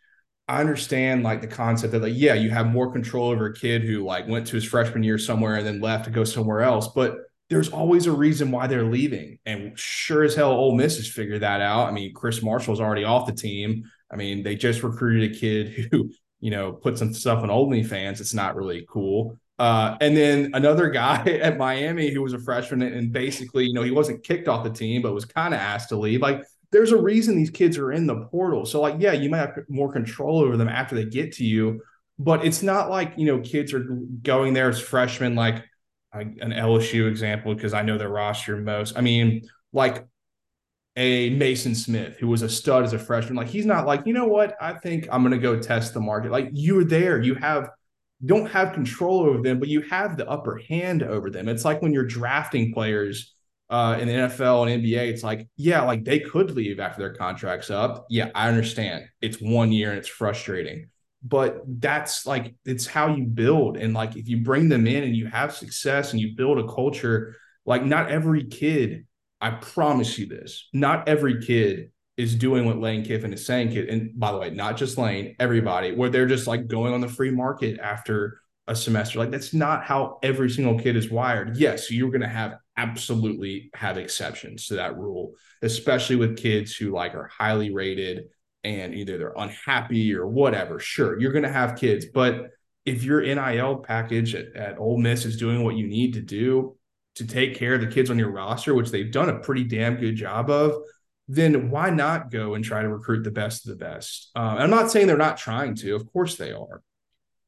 I 0.49 0.61
understand 0.61 1.23
like 1.23 1.41
the 1.41 1.47
concept 1.47 1.93
that 1.93 2.03
like 2.03 2.15
yeah 2.17 2.35
you 2.35 2.51
have 2.51 2.67
more 2.67 2.93
control 2.93 3.31
over 3.31 3.47
a 3.47 3.55
kid 3.55 3.83
who 3.83 4.05
like 4.05 4.27
went 4.27 4.47
to 4.49 4.57
his 4.57 4.65
freshman 4.65 5.03
year 5.03 5.19
somewhere 5.19 5.57
and 5.57 5.67
then 5.67 5.81
left 5.81 6.05
to 6.07 6.11
go 6.11 6.25
somewhere 6.25 6.63
else 6.63 6.89
but 6.89 7.17
there's 7.53 7.69
always 7.69 8.07
a 8.07 8.13
reason 8.13 8.51
why 8.51 8.67
they're 8.67 8.83
leaving. 8.83 9.39
And 9.45 9.79
sure 9.79 10.23
as 10.23 10.35
hell 10.35 10.53
Ole 10.53 10.75
Miss 10.75 10.97
has 10.97 11.07
figured 11.07 11.43
that 11.43 11.61
out. 11.61 11.87
I 11.87 11.93
mean 11.93 12.15
Chris 12.15 12.43
Marshall's 12.43 12.81
already 12.81 13.05
off 13.05 13.27
the 13.27 13.35
team. 13.35 13.85
I 14.11 14.17
mean 14.17 14.43
they 14.43 14.57
just 14.57 14.83
recruited 14.83 15.31
a 15.31 15.39
kid 15.39 15.89
who 15.93 16.11
you 16.41 16.51
know 16.51 16.73
put 16.73 16.97
some 16.97 17.13
stuff 17.13 17.43
on 17.43 17.51
OnlyFans 17.51 18.21
it's 18.21 18.35
not 18.35 18.57
really 18.57 18.87
cool. 18.89 19.39
Uh, 19.59 19.97
and 20.01 20.17
then 20.17 20.51
another 20.55 20.89
guy 20.89 21.23
at 21.43 21.59
Miami 21.59 22.11
who 22.11 22.23
was 22.23 22.33
a 22.33 22.39
freshman 22.39 22.81
and 22.81 23.13
basically 23.13 23.67
you 23.67 23.75
know 23.75 23.83
he 23.83 23.91
wasn't 23.91 24.25
kicked 24.25 24.49
off 24.49 24.65
the 24.65 24.71
team 24.71 25.03
but 25.03 25.13
was 25.13 25.27
kind 25.27 25.53
of 25.53 25.61
asked 25.61 25.91
to 25.91 25.99
leave. 25.99 26.23
Like 26.23 26.43
there's 26.73 26.91
a 26.91 26.97
reason 26.97 27.37
these 27.37 27.51
kids 27.51 27.79
are 27.79 27.93
in 27.93 28.07
the 28.07 28.25
portal. 28.31 28.65
So, 28.65 28.81
like, 28.81 28.97
yeah, 28.99 29.13
you 29.13 29.31
might 29.31 29.39
have 29.39 29.59
more 29.69 29.93
control 29.93 30.41
over 30.41 30.57
them 30.57 30.69
after 30.69 30.95
they 30.95 31.05
get 31.05 31.33
to 31.33 31.45
you, 31.45 31.83
but 32.19 32.45
it's 32.45 32.63
not 32.63 32.91
like, 32.91 33.13
you 33.17 33.27
know, 33.27 33.41
kids 33.41 33.73
are 33.75 33.85
going 34.23 34.55
there 34.55 34.71
as 34.71 34.81
freshmen, 34.81 35.35
like 35.35 35.63
an 36.15 36.53
LSU 36.53 37.09
example, 37.09 37.55
because 37.55 37.75
I 37.75 37.83
know 37.83 37.99
their 37.99 38.09
roster 38.09 38.57
most. 38.57 38.97
I 38.97 39.03
mean, 39.03 39.49
like 39.73 40.07
a 40.97 41.31
Maason 41.39 41.77
Smith, 41.77 42.17
who 42.19 42.29
was 42.29 42.43
a 42.43 42.49
stud 42.49 42.85
as 42.85 42.95
a 42.95 42.99
freshman, 42.99 43.37
like, 43.37 43.49
he's 43.49 43.67
not 43.67 43.87
like, 43.87 44.07
you 44.07 44.15
know 44.15 44.27
what, 44.27 44.57
I 44.61 44.75
think 44.75 45.09
I'm 45.13 45.23
going 45.23 45.33
to 45.33 45.39
go 45.39 45.59
test 45.59 45.95
the 45.95 46.01
market. 46.01 46.33
Like, 46.33 46.49
you're 46.53 46.85
there, 46.85 47.21
you 47.21 47.35
have, 47.35 47.69
don't 48.25 48.51
have 48.51 48.73
control 48.73 49.21
over 49.21 49.43
them, 49.43 49.59
but 49.59 49.69
you 49.69 49.83
have 49.83 50.17
the 50.17 50.29
upper 50.29 50.61
hand 50.69 51.03
over 51.03 51.29
them. 51.29 51.49
It's 51.49 51.65
like 51.65 51.83
when 51.83 51.93
you're 51.93 52.07
drafting 52.07 52.73
players 52.73 53.32
uh, 53.73 53.97
in 53.99 54.07
the 54.07 54.13
NFL 54.13 54.71
and 54.71 54.85
NBA, 54.85 55.09
it's 55.09 55.23
like, 55.23 55.49
yeah, 55.57 55.83
like 55.83 56.05
they 56.05 56.21
could 56.21 56.51
leave 56.51 56.79
after 56.79 57.01
their 57.01 57.15
contract's 57.15 57.71
up. 57.71 58.05
Yeah, 58.11 58.29
I 58.35 58.49
understand. 58.49 59.07
It's 59.23 59.41
one 59.41 59.73
year 59.73 59.89
and 59.89 59.99
it's 59.99 60.09
frustrating, 60.09 60.91
but 61.23 61.63
that's 61.67 62.27
like 62.27 62.55
it's 62.67 62.87
how 62.87 63.17
you 63.17 63.25
build. 63.25 63.79
And 63.79 63.95
like 63.95 64.15
if 64.15 64.29
you 64.29 64.43
bring 64.43 64.69
them 64.69 64.87
in 64.87 65.05
and 65.05 65.17
you 65.17 65.27
have 65.27 65.55
success 65.55 66.13
and 66.13 66.21
you 66.21 66.37
build 66.37 66.59
a 66.59 66.69
culture, 66.69 67.35
like 67.65 67.83
not 67.83 68.11
every 68.11 68.45
kid, 68.45 69.07
I 69.41 69.53
promise 69.53 70.19
you 70.19 70.27
this, 70.27 70.69
not 70.75 71.09
every 71.09 71.43
kid 71.43 71.93
is 72.19 72.35
doing 72.35 72.67
what 72.67 72.79
Lane 72.79 73.07
Kiffin 73.07 73.33
is 73.33 73.47
saying. 73.47 73.75
And 73.89 74.13
by 74.21 74.33
the 74.33 74.39
way, 74.39 74.51
not 74.51 74.77
just 74.77 74.99
Lane, 74.99 75.35
everybody, 75.41 75.95
where 75.95 76.11
they're 76.11 76.27
just 76.27 76.47
like 76.47 76.67
going 76.67 76.93
on 76.93 77.01
the 77.01 77.09
free 77.09 77.31
market 77.31 77.81
after 77.81 78.42
a 78.69 78.77
semester. 78.77 79.19
Like 79.19 79.31
that's 79.31 79.53
not 79.53 79.85
how 79.85 80.19
every 80.23 80.51
single 80.51 80.79
kid 80.79 80.97
is 80.97 81.11
wired. 81.11 81.57
Yes, 81.57 81.91
you're 81.91 82.11
going 82.11 82.21
to 82.23 82.29
have 82.29 82.55
absolutely 82.77 83.71
have 83.75 83.99
exceptions 83.99 84.67
to 84.67 84.75
that 84.75 84.97
rule, 84.97 85.33
especially 85.63 86.17
with 86.17 86.39
kids 86.39 86.75
who 86.75 86.91
like 86.91 87.15
are 87.15 87.27
highly 87.27 87.73
rated 87.73 88.25
and 88.65 88.95
either 88.95 89.19
they're 89.19 89.35
unhappy 89.37 90.15
or 90.15 90.27
whatever. 90.27 90.79
Sure, 90.79 91.19
you're 91.19 91.33
going 91.33 91.43
to 91.43 91.53
have 91.53 91.79
kids, 91.79 92.07
but 92.07 92.51
if 92.85 93.05
your 93.05 93.21
NIL 93.21 93.79
package 93.79 94.35
at, 94.35 94.55
at 94.57 94.79
Ole 94.79 94.99
Miss 94.99 95.25
is 95.25 95.37
doing 95.37 95.63
what 95.63 95.77
you 95.77 95.87
need 95.87 96.15
to 96.15 96.21
do 96.21 96.77
to 97.17 97.27
take 97.27 97.57
care 97.57 97.75
of 97.75 97.81
the 97.81 97.87
kids 97.87 98.11
on 98.11 98.19
your 98.19 98.31
roster, 98.31 98.75
which 98.75 98.91
they've 98.91 99.13
done 99.13 99.29
a 99.29 99.39
pretty 99.41 99.65
damn 99.65 99.97
good 99.97 100.17
job 100.17 100.51
of, 100.51 100.75
then 101.29 101.71
why 101.71 101.91
not 101.91 102.31
go 102.31 102.55
and 102.55 102.65
try 102.65 102.83
to 102.83 102.89
recruit 102.89 103.23
the 103.23 103.31
best 103.31 103.67
of 103.67 103.71
the 103.71 103.85
best? 103.85 104.31
Um, 104.35 104.59
I'm 104.59 104.71
not 104.71 104.91
saying 104.91 105.07
they're 105.07 105.17
not 105.17 105.37
trying 105.37 105.75
to. 105.77 105.95
Of 105.95 106.11
course 106.13 106.37
they 106.37 106.53
are. 106.53 106.83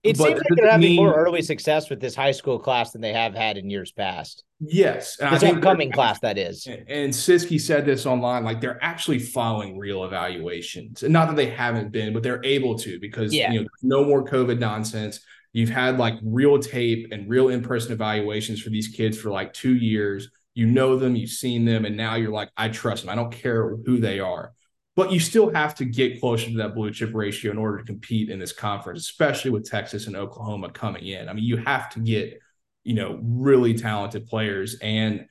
It 0.05 0.19
But 0.19 0.25
seems 0.27 0.39
like 0.39 0.49
they're 0.57 0.71
having 0.71 0.97
more 0.97 1.15
early 1.15 1.41
success 1.41 1.89
with 1.89 1.99
this 1.99 2.15
high 2.15 2.33
school 2.33 2.59
class 2.59 2.93
than 2.93 3.01
they 3.01 3.15
have 3.15 3.35
had 3.35 3.57
in 3.57 3.71
years 3.71 3.91
past. 3.91 4.45
Yes. 4.61 5.17
This 5.17 5.43
upcoming 5.43 5.91
class, 5.91 6.21
that 6.21 6.37
is. 6.37 6.67
And 6.67 6.85
and 6.89 7.13
Siski 7.13 7.59
said 7.59 7.87
this 7.87 8.05
online, 8.05 8.45
like 8.45 8.61
they're 8.61 8.83
actually 8.85 9.19
following 9.19 9.79
real 9.79 10.05
evaluations. 10.05 11.03
And 11.03 11.13
not 11.13 11.29
that 11.29 11.37
they 11.37 11.49
haven't 11.49 11.91
been, 11.91 12.13
but 12.13 12.23
they're 12.23 12.45
able 12.45 12.79
to 12.81 13.01
because 13.01 13.33
Yeah. 13.33 13.51
you 13.51 13.63
know, 13.63 13.67
no 13.83 14.05
more 14.05 14.23
COVID 14.25 14.59
nonsense. 14.59 15.21
You've 15.55 15.71
had 15.71 15.99
like 15.99 16.15
real 16.23 16.59
tape 16.59 17.09
and 17.11 17.29
real 17.29 17.49
in-person 17.49 17.93
evaluations 17.93 18.61
for 18.61 18.71
these 18.71 18.89
kids 18.89 19.19
for 19.19 19.31
like 19.31 19.55
two 19.55 19.75
years. 19.75 20.29
You 20.55 20.67
know 20.67 20.97
them, 20.99 21.17
you've 21.17 21.31
seen 21.31 21.65
them, 21.65 21.85
and 21.85 21.97
now 21.97 22.17
you're 22.17 22.31
like, 22.31 22.51
I 22.57 22.69
trust 22.69 23.03
them. 23.03 23.11
I 23.11 23.15
don't 23.15 23.33
care 23.33 23.77
who 23.87 23.99
they 23.99 24.21
are. 24.21 24.53
But 24.97 25.11
you 25.11 25.19
still 25.19 25.53
have 25.53 25.75
to 25.77 25.85
get 25.85 26.21
closer 26.21 26.51
to 26.51 26.57
that 26.59 26.75
blue 26.75 26.93
chip 26.93 27.13
ratio 27.15 27.51
in 27.51 27.59
order 27.59 27.79
to 27.79 27.85
compete 27.85 28.31
in 28.31 28.39
this 28.39 28.53
conference, 28.53 29.01
especially 29.01 29.51
with 29.51 29.69
Texas 29.69 30.07
and 30.07 30.15
Oklahoma 30.15 30.71
coming 30.71 31.07
in. 31.07 31.29
I 31.29 31.33
mean, 31.33 31.45
you 31.45 31.57
have 31.57 31.91
to 31.91 32.01
get, 32.01 32.39
you 32.85 32.95
know, 32.95 33.19
really 33.23 33.75
talented 33.75 34.27
players. 34.27 34.77
And 34.81 35.27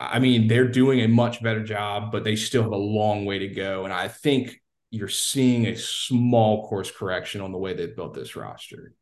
I 0.00 0.20
mean, 0.20 0.48
they're 0.48 0.68
doing 0.68 1.00
a 1.00 1.08
much 1.08 1.42
better 1.42 1.62
job, 1.62 2.12
but 2.12 2.24
they 2.24 2.34
still 2.34 2.62
have 2.62 2.72
a 2.72 2.76
long 2.76 3.26
way 3.26 3.40
to 3.40 3.48
go. 3.48 3.84
And 3.84 3.92
I 3.92 4.08
think 4.08 4.60
you're 4.90 5.08
seeing 5.08 5.66
a 5.66 5.76
small 5.76 6.66
course 6.66 6.90
correction 6.90 7.40
on 7.40 7.52
the 7.52 7.58
way 7.58 7.74
they've 7.74 7.94
built 7.94 8.14
this 8.14 8.36
roster. 8.36 8.94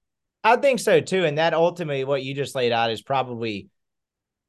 I 0.43 0.57
think 0.57 0.81
so 0.81 1.01
too. 1.01 1.25
And 1.25 1.39
that 1.39 1.55
ultimately, 1.55 2.03
what 2.05 2.25
you 2.25 2.35
just 2.35 2.57
laid 2.57 2.73
out 2.73 2.91
is 2.91 3.03
probably 3.03 3.69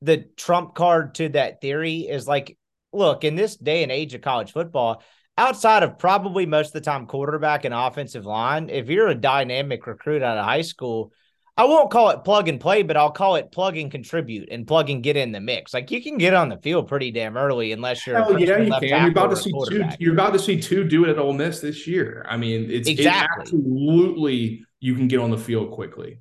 the 0.01 0.25
trump 0.35 0.73
card 0.73 1.15
to 1.15 1.29
that 1.29 1.61
theory 1.61 1.99
is 1.99 2.27
like, 2.27 2.57
look, 2.91 3.23
in 3.23 3.35
this 3.35 3.55
day 3.55 3.83
and 3.83 3.91
age 3.91 4.13
of 4.13 4.21
college 4.21 4.51
football, 4.51 5.03
outside 5.37 5.83
of 5.83 5.97
probably 5.97 6.45
most 6.45 6.67
of 6.67 6.73
the 6.73 6.81
time 6.81 7.07
quarterback 7.07 7.65
and 7.65 7.73
offensive 7.73 8.25
line, 8.25 8.69
if 8.69 8.89
you're 8.89 9.07
a 9.07 9.15
dynamic 9.15 9.85
recruit 9.87 10.21
out 10.21 10.37
of 10.37 10.45
high 10.45 10.61
school, 10.61 11.11
I 11.55 11.65
won't 11.65 11.91
call 11.91 12.09
it 12.09 12.23
plug 12.23 12.47
and 12.47 12.59
play, 12.59 12.81
but 12.81 12.97
I'll 12.97 13.11
call 13.11 13.35
it 13.35 13.51
plug 13.51 13.77
and 13.77 13.91
contribute 13.91 14.49
and 14.49 14.65
plug 14.65 14.89
and 14.89 15.03
get 15.03 15.15
in 15.15 15.31
the 15.31 15.39
mix. 15.39 15.71
Like 15.73 15.91
you 15.91 16.01
can 16.01 16.17
get 16.17 16.33
on 16.33 16.49
the 16.49 16.57
field 16.57 16.87
pretty 16.87 17.11
damn 17.11 17.37
early 17.37 17.71
unless 17.71 18.07
you're 18.07 18.17
Hell 18.17 18.39
yeah, 18.39 18.57
you 18.57 18.71
can. 18.71 19.03
You're 19.03 19.11
about 19.11 19.27
to 19.29 19.35
tackle 19.35 19.61
or 19.61 19.63
a 19.63 19.67
see 19.67 19.77
two. 19.77 19.89
You're 19.99 20.13
about 20.13 20.33
to 20.33 20.39
see 20.39 20.59
two 20.59 20.83
do 20.83 21.05
it 21.05 21.11
at 21.11 21.19
Ole 21.19 21.33
Miss 21.33 21.59
this 21.59 21.85
year. 21.85 22.25
I 22.27 22.37
mean, 22.37 22.71
it's 22.71 22.89
it 22.89 23.05
absolutely 23.05 24.65
you 24.79 24.95
can 24.95 25.07
get 25.07 25.19
on 25.19 25.29
the 25.29 25.37
field 25.37 25.71
quickly. 25.71 26.19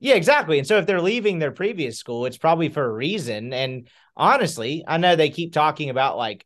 Yeah, 0.00 0.16
exactly. 0.16 0.58
And 0.58 0.66
so 0.66 0.76
if 0.76 0.84
they're 0.84 1.00
leaving 1.00 1.38
their 1.38 1.50
previous 1.50 1.98
school, 1.98 2.26
it's 2.26 2.36
probably 2.36 2.68
for 2.68 2.84
a 2.84 2.92
reason. 2.92 3.54
And 3.54 3.88
honestly, 4.14 4.84
I 4.86 4.98
know 4.98 5.16
they 5.16 5.30
keep 5.30 5.54
talking 5.54 5.88
about 5.88 6.18
like 6.18 6.44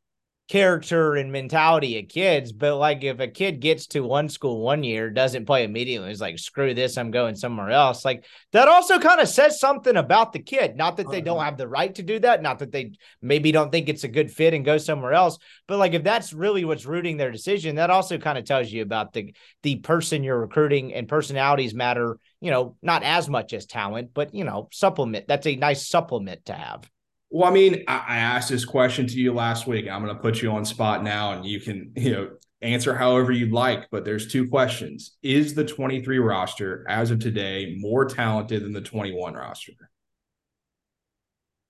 character 0.49 1.15
and 1.15 1.31
mentality 1.31 1.99
of 1.99 2.09
kids, 2.09 2.53
but 2.53 2.77
like 2.77 3.05
if 3.05 3.21
a 3.21 3.29
kid 3.29 3.61
gets 3.61 3.87
to 3.87 4.01
one 4.01 4.31
school 4.31 4.63
one 4.63 4.83
year, 4.83 5.11
doesn't 5.11 5.45
play 5.45 5.63
immediately, 5.63 6.11
is 6.11 6.23
like, 6.23 6.39
screw 6.39 6.73
this, 6.73 6.97
I'm 6.97 7.11
going 7.11 7.37
somewhere 7.37 7.71
else. 7.71 8.03
Like 8.03 8.25
that 8.53 8.67
also 8.67 8.99
kind 8.99 9.21
of 9.21 9.29
says 9.29 9.61
something 9.61 9.97
about 9.97 10.33
the 10.33 10.39
kid. 10.39 10.75
Not 10.75 10.97
that 10.97 11.11
they 11.11 11.21
don't 11.21 11.37
uh-huh. 11.37 11.45
have 11.45 11.59
the 11.59 11.69
right 11.69 11.95
to 11.95 12.03
do 12.03 12.19
that, 12.21 12.43
not 12.43 12.61
that 12.61 12.73
they 12.73 12.93
maybe 13.21 13.53
don't 13.53 13.71
think 13.71 13.91
it's 13.91 14.05
a 14.05 14.09
good 14.09 14.31
fit 14.31 14.55
and 14.55 14.65
go 14.65 14.79
somewhere 14.79 15.13
else. 15.13 15.39
But 15.67 15.79
like 15.79 15.93
if 15.93 16.03
that's 16.03 16.33
really 16.33 16.65
what's 16.65 16.87
rooting 16.87 17.19
their 17.19 17.31
decision, 17.31 17.77
that 17.77 17.91
also 17.91 18.17
kind 18.17 18.39
of 18.39 18.45
tells 18.45 18.73
you 18.73 18.81
about 18.81 19.13
the 19.13 19.35
the 19.63 19.77
person 19.77 20.25
you're 20.25 20.41
recruiting 20.41 20.95
and 20.95 21.07
personalities 21.07 21.75
matter, 21.75 22.19
you 22.41 22.51
know, 22.51 22.75
not 22.81 23.03
as 23.03 23.29
much 23.29 23.53
as 23.53 23.67
talent, 23.67 24.11
but 24.15 24.35
you 24.35 24.45
know, 24.45 24.69
supplement. 24.73 25.29
That's 25.29 25.47
a 25.47 25.57
nice 25.57 25.87
supplement 25.87 26.47
to 26.47 26.55
have. 26.55 26.89
Well, 27.31 27.49
I 27.49 27.53
mean, 27.53 27.85
I, 27.87 28.05
I 28.09 28.17
asked 28.19 28.49
this 28.49 28.65
question 28.65 29.07
to 29.07 29.15
you 29.15 29.35
last 29.35 29.67
week. 29.67 29.89
I'm 29.89 30.03
going 30.03 30.15
to 30.15 30.21
put 30.21 30.41
you 30.41 30.51
on 30.53 30.65
spot 30.65 31.03
now, 31.03 31.33
and 31.33 31.45
you 31.45 31.61
can, 31.61 31.93
you 31.97 32.13
know, 32.13 32.31
answer 32.63 32.95
however 32.95 33.33
you'd 33.33 33.53
like. 33.53 33.89
But 33.91 34.05
there's 34.05 34.33
two 34.33 34.49
questions: 34.49 35.17
Is 35.23 35.55
the 35.55 35.65
23 35.65 36.19
roster 36.19 36.87
as 36.89 37.11
of 37.11 37.19
today 37.19 37.77
more 37.79 38.07
talented 38.07 38.65
than 38.65 38.73
the 38.73 38.81
21 38.81 39.35
roster? 39.35 39.73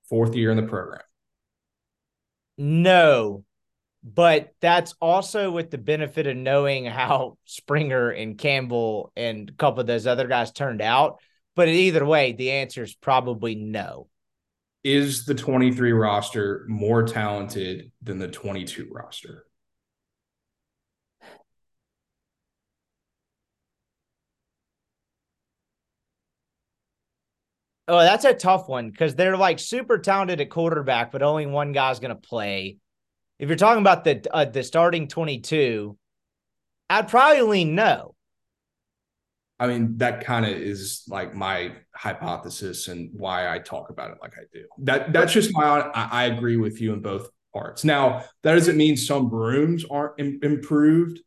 fourth 0.08 0.34
year 0.34 0.50
in 0.50 0.56
the 0.56 0.62
program. 0.62 1.02
No, 2.56 3.44
but 4.02 4.52
that's 4.60 4.94
also 5.00 5.50
with 5.50 5.70
the 5.70 5.78
benefit 5.78 6.26
of 6.26 6.36
knowing 6.36 6.86
how 6.86 7.36
Springer 7.44 8.10
and 8.10 8.38
Campbell 8.38 9.12
and 9.16 9.48
a 9.48 9.52
couple 9.52 9.80
of 9.80 9.86
those 9.86 10.06
other 10.06 10.26
guys 10.26 10.52
turned 10.52 10.82
out. 10.82 11.20
But 11.54 11.68
either 11.68 12.04
way, 12.04 12.32
the 12.32 12.52
answer 12.52 12.82
is 12.82 12.94
probably 12.94 13.54
no. 13.54 14.08
Is 14.88 15.26
the 15.26 15.34
23 15.34 15.92
roster 15.92 16.64
more 16.66 17.02
talented 17.02 17.92
than 18.00 18.18
the 18.18 18.26
22 18.26 18.88
roster? 18.90 19.44
Oh, 27.86 27.98
that's 27.98 28.24
a 28.24 28.32
tough 28.32 28.66
one 28.66 28.88
because 28.88 29.14
they're 29.14 29.36
like 29.36 29.58
super 29.58 29.98
talented 29.98 30.40
at 30.40 30.48
quarterback, 30.48 31.12
but 31.12 31.20
only 31.20 31.44
one 31.44 31.72
guy's 31.72 32.00
going 32.00 32.16
to 32.18 32.28
play. 32.28 32.78
If 33.38 33.50
you're 33.50 33.56
talking 33.56 33.82
about 33.82 34.04
the 34.04 34.26
uh, 34.32 34.46
the 34.46 34.62
starting 34.62 35.06
22, 35.06 35.98
I'd 36.88 37.08
probably 37.08 37.42
lean 37.42 37.74
no. 37.74 38.14
I 39.58 39.66
mean, 39.66 39.96
that 39.98 40.24
kind 40.24 40.46
of 40.46 40.52
is 40.52 41.02
like 41.08 41.34
my 41.34 41.72
hypothesis 41.94 42.88
and 42.88 43.10
why 43.12 43.52
I 43.52 43.58
talk 43.58 43.90
about 43.90 44.12
it 44.12 44.18
like 44.22 44.34
I 44.34 44.42
do. 44.52 44.64
That 44.78 45.12
that's 45.12 45.32
just 45.32 45.50
my. 45.52 45.62
I, 45.62 46.08
I 46.10 46.24
agree 46.26 46.56
with 46.56 46.80
you 46.80 46.92
in 46.92 47.00
both 47.00 47.28
parts. 47.52 47.84
Now, 47.84 48.24
that 48.42 48.54
doesn't 48.54 48.76
mean 48.76 48.96
some 48.96 49.28
rooms 49.30 49.84
aren't 49.90 50.20
Im- 50.20 50.40
improved 50.42 51.20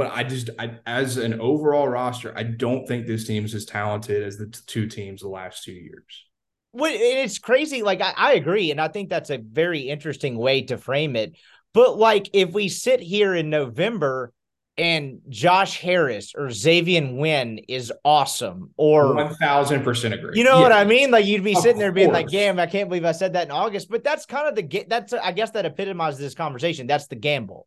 but 0.00 0.12
I 0.14 0.24
just, 0.24 0.48
I, 0.58 0.78
as 0.86 1.18
an 1.18 1.40
overall 1.40 1.86
roster, 1.86 2.32
I 2.34 2.42
don't 2.42 2.86
think 2.86 3.06
this 3.06 3.26
team 3.26 3.44
is 3.44 3.54
as 3.54 3.66
talented 3.66 4.22
as 4.22 4.38
the 4.38 4.46
t- 4.46 4.60
two 4.66 4.86
teams 4.86 5.20
the 5.20 5.28
last 5.28 5.62
two 5.62 5.72
years. 5.72 6.24
Well, 6.72 6.90
it's 6.94 7.38
crazy. 7.38 7.82
Like 7.82 8.00
I, 8.00 8.14
I 8.16 8.32
agree, 8.32 8.70
and 8.70 8.80
I 8.80 8.88
think 8.88 9.10
that's 9.10 9.28
a 9.28 9.36
very 9.36 9.80
interesting 9.80 10.38
way 10.38 10.62
to 10.62 10.78
frame 10.78 11.16
it. 11.16 11.36
But 11.74 11.98
like, 11.98 12.30
if 12.32 12.52
we 12.52 12.68
sit 12.68 13.00
here 13.00 13.34
in 13.34 13.50
November 13.50 14.32
and 14.80 15.20
Josh 15.28 15.78
Harris 15.78 16.32
or 16.34 16.50
Xavier 16.50 17.12
Wynn 17.12 17.58
is 17.68 17.92
awesome, 18.02 18.70
or 18.78 19.14
one 19.14 19.34
thousand 19.34 19.84
percent 19.84 20.14
agree. 20.14 20.38
You 20.38 20.44
know 20.44 20.56
yeah. 20.56 20.62
what 20.62 20.72
I 20.72 20.84
mean? 20.84 21.10
Like 21.10 21.26
you'd 21.26 21.44
be 21.44 21.52
of 21.52 21.58
sitting 21.58 21.78
there 21.78 21.92
being 21.92 22.08
course. 22.08 22.22
like, 22.22 22.30
"Damn, 22.30 22.58
I 22.58 22.66
can't 22.66 22.88
believe 22.88 23.04
I 23.04 23.12
said 23.12 23.34
that 23.34 23.44
in 23.44 23.50
August." 23.50 23.90
But 23.90 24.02
that's 24.02 24.24
kind 24.24 24.48
of 24.48 24.54
the 24.54 24.84
that's 24.88 25.12
I 25.12 25.32
guess 25.32 25.50
that 25.50 25.66
epitomizes 25.66 26.18
this 26.18 26.34
conversation. 26.34 26.86
That's 26.86 27.08
the 27.08 27.16
gamble. 27.16 27.66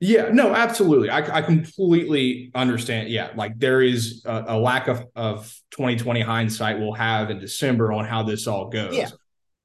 Yeah, 0.00 0.30
no, 0.32 0.54
absolutely. 0.54 1.10
I, 1.10 1.38
I 1.38 1.42
completely 1.42 2.50
understand. 2.54 3.10
Yeah, 3.10 3.30
like 3.36 3.58
there 3.58 3.82
is 3.82 4.22
a, 4.24 4.44
a, 4.48 4.58
lack 4.58 4.86
of, 4.86 5.04
of 5.16 5.52
2020 5.72 6.20
hindsight 6.20 6.78
we'll 6.78 6.92
have 6.92 7.30
in 7.30 7.40
December 7.40 7.92
on 7.92 8.04
how 8.04 8.22
this 8.22 8.46
all 8.46 8.68
goes. 8.68 8.94
Yeah. 8.96 9.08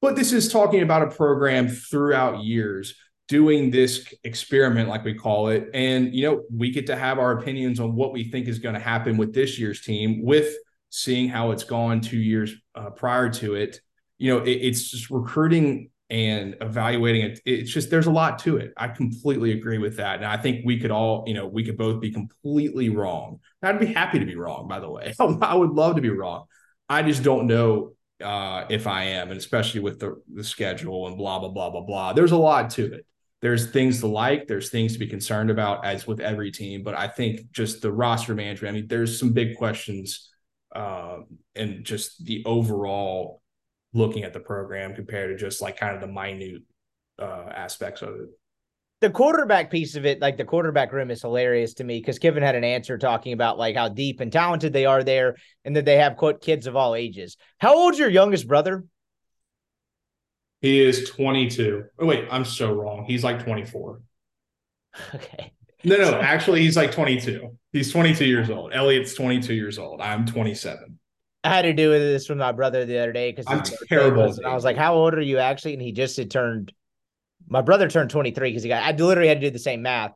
But 0.02 0.16
this 0.16 0.32
is 0.32 0.52
talking 0.52 0.82
about 0.82 1.02
a 1.02 1.14
program 1.14 1.68
throughout 1.68 2.42
years 2.42 2.96
doing 3.28 3.70
this 3.70 4.12
experiment, 4.24 4.88
like 4.88 5.04
we 5.04 5.14
call 5.14 5.48
it. 5.48 5.70
And, 5.72 6.14
you 6.14 6.28
know, 6.28 6.42
we 6.54 6.70
get 6.70 6.86
to 6.88 6.96
have 6.96 7.18
our 7.18 7.38
opinions 7.38 7.80
on 7.80 7.94
what 7.94 8.12
we 8.12 8.24
think 8.24 8.48
is 8.48 8.58
going 8.58 8.74
to 8.74 8.80
happen 8.80 9.16
with 9.16 9.32
this 9.32 9.58
year's 9.58 9.80
team, 9.80 10.22
with 10.22 10.54
seeing 10.90 11.28
how 11.28 11.50
it's 11.50 11.64
gone 11.64 12.00
two 12.00 12.18
years 12.18 12.54
uh, 12.74 12.90
prior 12.90 13.30
to 13.30 13.54
it. 13.54 13.80
You 14.18 14.34
know, 14.34 14.44
it, 14.44 14.50
it's 14.50 14.90
just 14.90 15.10
recruiting 15.10 15.90
and 16.10 16.54
evaluating 16.60 17.22
it 17.22 17.40
it's 17.46 17.72
just 17.72 17.88
there's 17.88 18.06
a 18.06 18.10
lot 18.10 18.38
to 18.38 18.58
it. 18.58 18.74
I 18.76 18.88
completely 18.88 19.52
agree 19.52 19.78
with 19.78 19.96
that. 19.96 20.16
And 20.16 20.26
i 20.26 20.36
think 20.36 20.64
we 20.64 20.78
could 20.78 20.90
all 20.90 21.24
you 21.26 21.32
know 21.32 21.46
we 21.46 21.64
could 21.64 21.78
both 21.78 22.00
be 22.00 22.12
completely 22.12 22.90
wrong. 22.90 23.40
I'd 23.62 23.80
be 23.80 23.86
happy 23.86 24.18
to 24.18 24.26
be 24.26 24.36
wrong 24.36 24.68
by 24.68 24.80
the 24.80 24.90
way. 24.90 25.14
I 25.18 25.54
would 25.54 25.70
love 25.70 25.96
to 25.96 26.02
be 26.02 26.10
wrong. 26.10 26.44
I 26.90 27.02
just 27.02 27.22
don't 27.22 27.46
know 27.46 27.92
uh, 28.22 28.64
if 28.70 28.86
i 28.86 29.04
am 29.04 29.30
and 29.30 29.38
especially 29.38 29.80
with 29.80 29.98
the, 29.98 30.22
the 30.32 30.44
schedule 30.44 31.08
and 31.08 31.16
blah 31.16 31.38
blah 31.38 31.48
blah 31.48 31.70
blah 31.70 31.80
blah. 31.80 32.12
There's 32.12 32.32
a 32.32 32.36
lot 32.36 32.70
to 32.70 32.92
it 32.92 33.06
there's 33.44 33.70
things 33.70 34.00
to 34.00 34.08
like 34.08 34.48
there's 34.48 34.70
things 34.70 34.94
to 34.94 34.98
be 34.98 35.06
concerned 35.06 35.50
about 35.50 35.84
as 35.84 36.06
with 36.06 36.18
every 36.18 36.50
team 36.50 36.82
but 36.82 36.96
i 36.96 37.06
think 37.06 37.52
just 37.52 37.82
the 37.82 37.92
roster 37.92 38.34
management 38.34 38.74
i 38.74 38.80
mean 38.80 38.88
there's 38.88 39.20
some 39.20 39.32
big 39.32 39.56
questions 39.56 40.30
um, 40.74 41.26
and 41.54 41.84
just 41.84 42.24
the 42.24 42.42
overall 42.44 43.42
looking 43.92 44.24
at 44.24 44.32
the 44.32 44.40
program 44.40 44.94
compared 44.94 45.30
to 45.30 45.42
just 45.42 45.62
like 45.62 45.76
kind 45.76 45.94
of 45.94 46.00
the 46.00 46.08
minute 46.08 46.62
uh, 47.18 47.48
aspects 47.54 48.02
of 48.02 48.08
it. 48.08 48.28
The 49.00 49.10
quarterback 49.10 49.70
piece 49.70 49.96
of 49.96 50.06
it, 50.06 50.20
like 50.20 50.36
the 50.36 50.44
quarterback 50.44 50.92
room, 50.92 51.10
is 51.10 51.20
hilarious 51.20 51.74
to 51.74 51.84
me 51.84 52.00
because 52.00 52.18
Kiffin 52.18 52.42
had 52.42 52.54
an 52.54 52.64
answer 52.64 52.96
talking 52.96 53.32
about 53.32 53.58
like 53.58 53.76
how 53.76 53.88
deep 53.88 54.20
and 54.20 54.32
talented 54.32 54.72
they 54.72 54.86
are 54.86 55.04
there, 55.04 55.36
and 55.64 55.76
that 55.76 55.84
they 55.84 55.96
have 55.96 56.16
quote 56.16 56.40
kids 56.40 56.66
of 56.66 56.74
all 56.74 56.94
ages. 56.94 57.36
How 57.58 57.76
old's 57.76 57.98
your 57.98 58.08
youngest 58.08 58.48
brother? 58.48 58.84
He 60.64 60.80
is 60.80 61.10
22. 61.10 61.84
Oh 61.98 62.06
wait, 62.06 62.26
I'm 62.30 62.46
so 62.46 62.72
wrong. 62.72 63.04
He's 63.04 63.22
like 63.22 63.44
24. 63.44 64.00
Okay. 65.14 65.52
No, 65.82 65.96
no, 65.96 66.14
actually, 66.14 66.62
he's 66.62 66.76
like 66.76 66.90
22. 66.92 67.50
He's 67.72 67.92
22 67.92 68.24
years 68.24 68.48
old. 68.48 68.72
Elliot's 68.72 69.12
22 69.12 69.52
years 69.52 69.76
old. 69.76 70.00
I'm 70.00 70.24
27. 70.24 70.98
I 71.42 71.48
had 71.48 71.62
to 71.62 71.74
do 71.74 71.90
with 71.90 72.00
this 72.00 72.26
from 72.26 72.38
my 72.38 72.52
brother 72.52 72.86
the 72.86 72.96
other 72.98 73.12
day 73.12 73.30
because 73.30 73.44
I'm 73.48 73.62
terrible. 73.88 74.22
and 74.22 74.46
I 74.46 74.54
was 74.54 74.64
like, 74.64 74.76
"How 74.78 74.94
old 74.94 75.12
are 75.12 75.20
you 75.20 75.38
actually?" 75.38 75.74
And 75.74 75.82
he 75.82 75.92
just 75.92 76.16
had 76.16 76.30
turned. 76.30 76.72
My 77.48 77.60
brother 77.60 77.90
turned 77.90 78.08
23 78.08 78.48
because 78.48 78.62
he 78.62 78.68
got. 78.70 78.84
I 78.84 78.96
literally 78.96 79.28
had 79.28 79.40
to 79.42 79.48
do 79.48 79.50
the 79.50 79.58
same 79.58 79.82
math. 79.82 80.12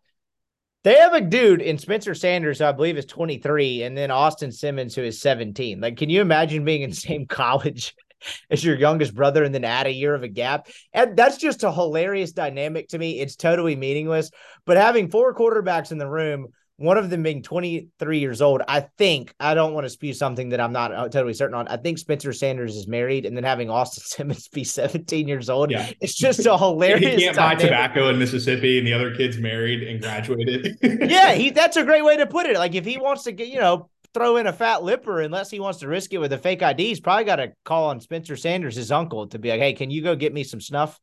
They 0.84 0.94
have 0.94 1.12
a 1.12 1.20
dude 1.20 1.61
in 1.61 1.76
Spencer 1.76 2.14
Sanders, 2.14 2.61
who 2.61 2.64
I 2.64 2.72
believe 2.72 2.96
is 2.96 3.05
23, 3.05 3.82
and 3.82 3.99
then 3.99 4.11
Austin 4.11 4.53
Simmons, 4.53 4.94
who 4.94 5.03
is 5.03 5.20
17. 5.20 5.80
Like, 5.80 5.99
can 5.99 6.09
you 6.09 6.22
imagine 6.22 6.64
being 6.64 6.82
in 6.82 6.90
the 6.90 6.96
same 6.96 7.26
college 7.28 7.94
as 8.51 8.64
your 8.64 8.77
youngest 8.77 9.14
brother 9.14 9.45
and 9.45 9.55
then 9.55 9.64
add 9.64 9.87
a 9.87 9.93
year 9.93 10.14
of 10.14 10.23
a 10.23 10.29
gap? 10.29 10.69
And 10.93 11.16
that's 11.16 11.37
just 11.37 11.64
a 11.64 11.73
hilarious 11.73 12.33
dynamic 12.33 12.89
to 12.89 12.99
me. 12.99 13.21
It's 13.21 13.37
totally 13.37 13.77
meaningless. 13.77 14.31
But 14.64 14.77
having 14.77 15.11
four 15.11 15.35
quarterbacks 15.35 15.93
in 15.93 15.99
the 15.99 16.09
room 16.09 16.49
one 16.79 16.97
of 16.97 17.11
them 17.11 17.25
being 17.25 17.43
23 17.43 18.19
years 18.21 18.41
old. 18.41 18.62
I 18.66 18.81
think 18.99 19.35
I 19.41 19.55
don't 19.55 19.75
want 19.75 19.85
to 19.85 19.91
spew 19.91 20.12
something 20.14 20.51
that 20.51 20.61
I'm 20.61 20.73
not 20.73 20.95
uh, 20.95 21.09
totally 21.09 21.35
certain 21.35 21.57
on. 21.57 21.66
I 21.66 21.77
think 21.77 21.99
Spencer 21.99 22.33
Sanders 22.33 22.77
is 22.77 22.87
married, 22.87 23.27
and 23.27 23.37
then 23.37 23.45
having 23.45 23.69
Austin 23.69 24.05
Simmons 24.07 24.49
be 24.49 24.64
17 24.64 25.27
years 25.27 25.51
old. 25.51 25.71
Yeah. 25.71 25.91
It's 26.01 26.14
just 26.14 26.47
a 26.47 26.57
hilarious. 26.59 27.16
he 27.16 27.25
can't 27.25 27.37
buy 27.37 27.57
tobacco 27.57 28.09
in 28.09 28.19
Mississippi, 28.19 28.79
and 28.79 28.87
the 28.87 28.93
other 28.93 29.14
kid's 29.14 29.39
married 29.39 29.83
and 29.83 30.01
graduated. 30.01 30.79
yeah, 30.83 31.33
he. 31.33 31.51
That's 31.51 31.77
a 31.77 31.85
great 31.85 32.05
way 32.05 32.16
to 32.16 32.27
put 32.27 32.47
it. 32.47 32.57
Like 32.57 32.77
if 32.77 32.85
he 32.85 32.97
wants 32.97 33.25
to 33.25 33.33
get, 33.33 33.49
you 33.49 33.59
know, 33.59 33.91
throw 34.19 34.37
in 34.37 34.47
a 34.47 34.53
fat 34.53 34.83
lipper, 34.83 35.21
unless 35.21 35.51
he 35.51 35.61
wants 35.61 35.81
to 35.81 35.89
risk 35.89 36.12
it 36.12 36.19
with 36.19 36.33
a 36.33 36.39
fake 36.39 36.62
ID, 36.62 36.87
he's 36.87 37.01
probably 37.01 37.25
got 37.25 37.37
to 37.37 37.53
call 37.64 37.89
on 37.91 38.01
Spencer 38.01 38.37
Sanders, 38.37 38.77
his 38.77 38.93
uncle, 38.93 39.27
to 39.29 39.39
be 39.39 39.51
like, 39.51 39.61
"Hey, 39.61 39.73
can 39.73 39.91
you 39.91 40.03
go 40.03 40.16
get 40.16 40.33
me 40.33 40.45
some 40.45 40.61
snuff?" 40.61 41.01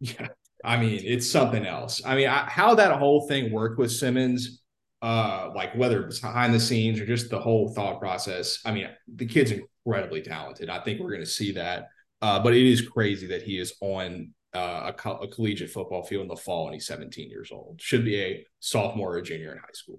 Yeah, 0.00 0.28
I 0.64 0.76
mean, 0.76 1.00
it's 1.04 1.30
something 1.30 1.64
else. 1.64 2.02
I 2.04 2.16
mean, 2.16 2.28
I, 2.28 2.48
how 2.48 2.74
that 2.74 2.98
whole 2.98 3.28
thing 3.28 3.52
worked 3.52 3.78
with 3.78 3.92
Simmons 3.92 4.60
uh, 5.04 5.50
like 5.54 5.74
whether 5.74 6.06
it's 6.06 6.20
behind 6.20 6.54
the 6.54 6.58
scenes 6.58 6.98
or 6.98 7.04
just 7.04 7.28
the 7.28 7.38
whole 7.38 7.68
thought 7.68 8.00
process. 8.00 8.60
I 8.64 8.72
mean, 8.72 8.88
the 9.06 9.26
kid's 9.26 9.52
incredibly 9.52 10.22
talented. 10.22 10.70
I 10.70 10.80
think 10.80 10.98
we're 10.98 11.10
going 11.10 11.20
to 11.20 11.26
see 11.26 11.52
that. 11.52 11.88
Uh, 12.22 12.40
but 12.40 12.54
it 12.54 12.66
is 12.66 12.80
crazy 12.80 13.26
that 13.26 13.42
he 13.42 13.58
is 13.58 13.74
on 13.82 14.30
uh, 14.54 14.84
a, 14.86 14.92
co- 14.94 15.18
a, 15.18 15.28
collegiate 15.28 15.68
football 15.68 16.02
field 16.04 16.22
in 16.22 16.28
the 16.28 16.36
fall 16.36 16.68
and 16.68 16.74
he's 16.74 16.86
17 16.86 17.28
years 17.28 17.50
old. 17.52 17.82
Should 17.82 18.02
be 18.02 18.18
a 18.18 18.46
sophomore 18.60 19.14
or 19.14 19.20
junior 19.20 19.52
in 19.52 19.58
high 19.58 19.66
school 19.74 19.98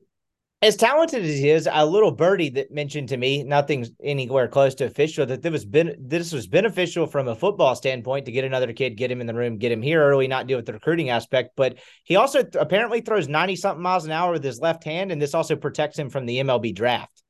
as 0.61 0.75
talented 0.77 1.23
as 1.23 1.37
he 1.37 1.49
is, 1.49 1.69
a 1.71 1.85
little 1.85 2.11
birdie 2.11 2.49
that 2.49 2.71
mentioned 2.71 3.09
to 3.09 3.17
me, 3.17 3.43
nothing's 3.43 3.91
anywhere 4.01 4.47
close 4.47 4.73
to 4.75 4.85
official, 4.85 5.25
that 5.25 5.41
this 5.41 5.51
was 5.51 5.65
been 5.65 5.95
this 5.99 6.31
was 6.31 6.47
beneficial 6.47 7.05
from 7.07 7.27
a 7.27 7.35
football 7.35 7.75
standpoint 7.75 8.25
to 8.25 8.31
get 8.31 8.45
another 8.45 8.71
kid, 8.73 8.97
get 8.97 9.11
him 9.11 9.21
in 9.21 9.27
the 9.27 9.33
room, 9.33 9.57
get 9.57 9.71
him 9.71 9.81
here 9.81 10.01
early, 10.01 10.27
not 10.27 10.47
deal 10.47 10.57
with 10.57 10.65
the 10.65 10.73
recruiting 10.73 11.09
aspect. 11.09 11.51
But 11.57 11.77
he 12.03 12.15
also 12.15 12.41
th- 12.41 12.55
apparently 12.55 13.01
throws 13.01 13.27
90 13.27 13.57
something 13.57 13.83
miles 13.83 14.05
an 14.05 14.11
hour 14.11 14.31
with 14.31 14.43
his 14.43 14.59
left 14.59 14.83
hand, 14.83 15.11
and 15.11 15.21
this 15.21 15.33
also 15.33 15.55
protects 15.55 15.99
him 15.99 16.09
from 16.09 16.25
the 16.25 16.39
MLB 16.39 16.73
draft. 16.73 17.21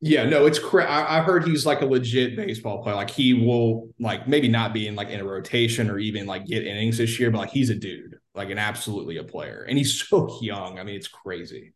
Yeah, 0.00 0.24
no, 0.24 0.46
it's 0.46 0.58
cra- 0.58 0.90
I, 0.90 1.18
I 1.18 1.22
heard 1.22 1.46
he's 1.46 1.64
like 1.64 1.80
a 1.80 1.86
legit 1.86 2.34
baseball 2.34 2.82
player. 2.82 2.96
Like 2.96 3.10
he 3.10 3.34
will 3.34 3.88
like 4.00 4.26
maybe 4.26 4.48
not 4.48 4.74
be 4.74 4.88
in 4.88 4.96
like 4.96 5.08
in 5.08 5.20
a 5.20 5.24
rotation 5.24 5.88
or 5.88 6.00
even 6.00 6.26
like 6.26 6.46
get 6.46 6.66
innings 6.66 6.98
this 6.98 7.20
year, 7.20 7.30
but 7.30 7.38
like 7.38 7.50
he's 7.50 7.70
a 7.70 7.76
dude, 7.76 8.16
like 8.34 8.50
an 8.50 8.58
absolutely 8.58 9.18
a 9.18 9.24
player, 9.24 9.64
and 9.68 9.78
he's 9.78 10.02
so 10.02 10.38
young. 10.42 10.80
I 10.80 10.82
mean, 10.82 10.96
it's 10.96 11.08
crazy 11.08 11.72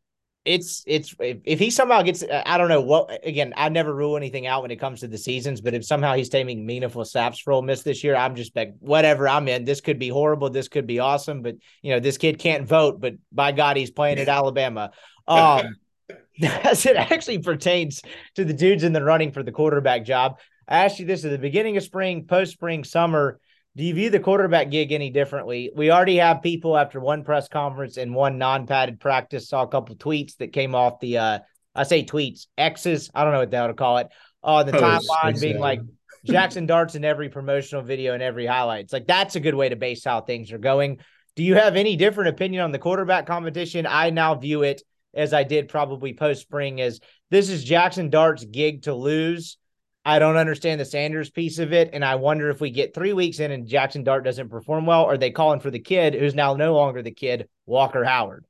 it's 0.47 0.85
it's 0.87 1.15
if 1.21 1.59
he 1.59 1.71
somehow 1.71 2.03
gets 2.03 2.23
I 2.31 2.57
don't 2.57 2.69
know 2.69 2.81
what 2.81 3.27
again 3.27 3.53
I 3.57 3.69
never 3.69 3.93
rule 3.93 4.17
anything 4.17 4.47
out 4.47 4.63
when 4.63 4.71
it 4.71 4.77
comes 4.77 5.01
to 5.01 5.09
the 5.09 5.19
seasons 5.19 5.61
but 5.61 5.75
if 5.75 5.85
somehow 5.85 6.15
he's 6.15 6.29
taking 6.29 6.65
meaningful 6.65 7.05
snaps 7.05 7.41
for 7.41 7.53
Ole 7.53 7.63
Miss 7.63 7.83
this 7.83 8.05
year 8.05 8.15
I'm 8.15 8.37
just 8.37 8.55
like 8.55 8.75
whatever 8.79 9.29
I'm 9.29 9.49
in. 9.49 9.65
This 9.65 9.81
could 9.81 9.99
be 9.99 10.09
horrible. 10.09 10.49
This 10.49 10.69
could 10.69 10.87
be 10.87 11.01
awesome 11.01 11.43
but 11.43 11.57
you 11.83 11.93
know 11.93 12.01
this 12.01 12.17
kid 12.17 12.39
can't 12.39 12.67
vote 12.67 13.01
but 13.01 13.15
by 13.33 13.53
God 13.53 13.77
he's 13.77 13.91
playing 13.91 14.19
at 14.19 14.29
Alabama. 14.29 14.93
Um 15.27 15.77
as 16.43 16.87
it 16.87 16.97
actually 16.97 17.39
pertains 17.39 18.01
to 18.37 18.45
the 18.45 18.55
dudes 18.55 18.85
in 18.85 18.93
the 18.93 19.03
running 19.03 19.33
for 19.33 19.43
the 19.43 19.53
quarterback 19.53 20.05
job? 20.05 20.39
I 20.69 20.85
asked 20.85 21.01
you 21.01 21.07
this 21.07 21.25
at 21.25 21.33
the 21.33 21.39
beginning 21.39 21.77
of 21.77 21.83
spring 21.83 22.25
post 22.25 22.53
spring 22.53 22.85
summer 22.85 23.41
do 23.77 23.85
you 23.85 23.93
view 23.93 24.09
the 24.09 24.21
quarterback 24.21 24.71
gig 24.71 24.91
any 24.91 25.11
differently? 25.11 25.71
We 25.75 25.91
already 25.91 26.17
have 26.17 26.43
people 26.43 26.79
after 26.79 26.99
one 26.99 27.25
press 27.25 27.47
conference 27.47 27.99
and 27.99 28.15
one 28.15 28.39
non-padded 28.39 29.01
practice. 29.01 29.51
Saw 29.51 29.63
a 29.63 29.69
couple 29.69 29.95
tweets 29.97 30.37
that 30.39 30.53
came 30.55 30.75
off 30.75 30.99
the 31.01 31.19
uh 31.19 31.39
I 31.75 31.83
say 31.83 32.05
tweets, 32.05 32.47
X's, 32.57 33.11
I 33.15 33.23
don't 33.23 33.35
know 33.35 33.41
what 33.41 33.51
they 33.51 33.59
ought 33.59 33.67
to 33.67 33.75
call 33.75 33.99
it, 33.99 34.09
uh 34.43 34.63
the 34.63 34.73
timeline 34.73 35.39
being 35.39 35.59
like, 35.59 35.81
Jackson 36.25 36.65
Dart's 36.67 36.95
in 36.95 37.05
every 37.05 37.29
promotional 37.29 37.83
video 37.83 38.15
and 38.15 38.23
every 38.23 38.47
highlights. 38.47 38.95
Like 38.95 39.07
that's 39.07 39.37
a 39.37 39.41
good 39.41 39.55
way 39.55 39.69
to 39.69 39.77
base 39.77 40.03
how 40.05 40.23
things 40.23 40.53
are 40.53 40.59
going. 40.59 40.99
Do 41.37 41.43
you 41.43 41.55
have 41.55 41.77
any 41.77 41.97
different 41.97 42.31
opinion 42.31 42.65
on 42.65 42.73
the 42.73 42.79
quarterback 42.79 43.27
competition? 43.27 43.87
I 43.87 44.09
now 44.09 44.35
view 44.37 44.63
it 44.63 44.83
as 45.13 45.35
I 45.35 45.45
did 45.45 45.69
probably 45.69 46.15
post 46.15 46.41
spring 46.41 46.81
as 46.81 47.01
this 47.31 47.51
is 47.51 47.63
Jackson 47.63 48.09
Dart's 48.09 48.45
gig 48.45 48.83
to 48.83 48.95
lose. 48.95 49.59
I 50.07 50.21
don't 50.21 50.37
understand 50.37 50.81
the 50.81 50.85
Sanders 50.85 51.31
piece 51.31 51.59
of 51.59 51.73
it. 51.73 51.91
And 51.93 52.05
I 52.05 52.15
wonder 52.15 52.49
if 52.49 52.61
we 52.61 52.71
get 52.71 52.95
three 52.95 53.13
weeks 53.13 53.41
in 53.41 53.51
and 53.51 53.67
Jackson 53.67 54.05
Dart 54.05 54.25
doesn't 54.25 54.49
perform 54.49 54.87
well, 54.87 55.05
are 55.05 55.19
they 55.19 55.33
calling 55.33 55.59
for 55.59 55.73
the 55.73 55.81
kid 55.81 56.15
who's 56.15 56.33
now 56.33 56.55
no 56.55 56.75
longer 56.75 57.03
the 57.03 57.11
kid, 57.11 57.49
Walker 57.67 58.05
Howard? 58.05 58.45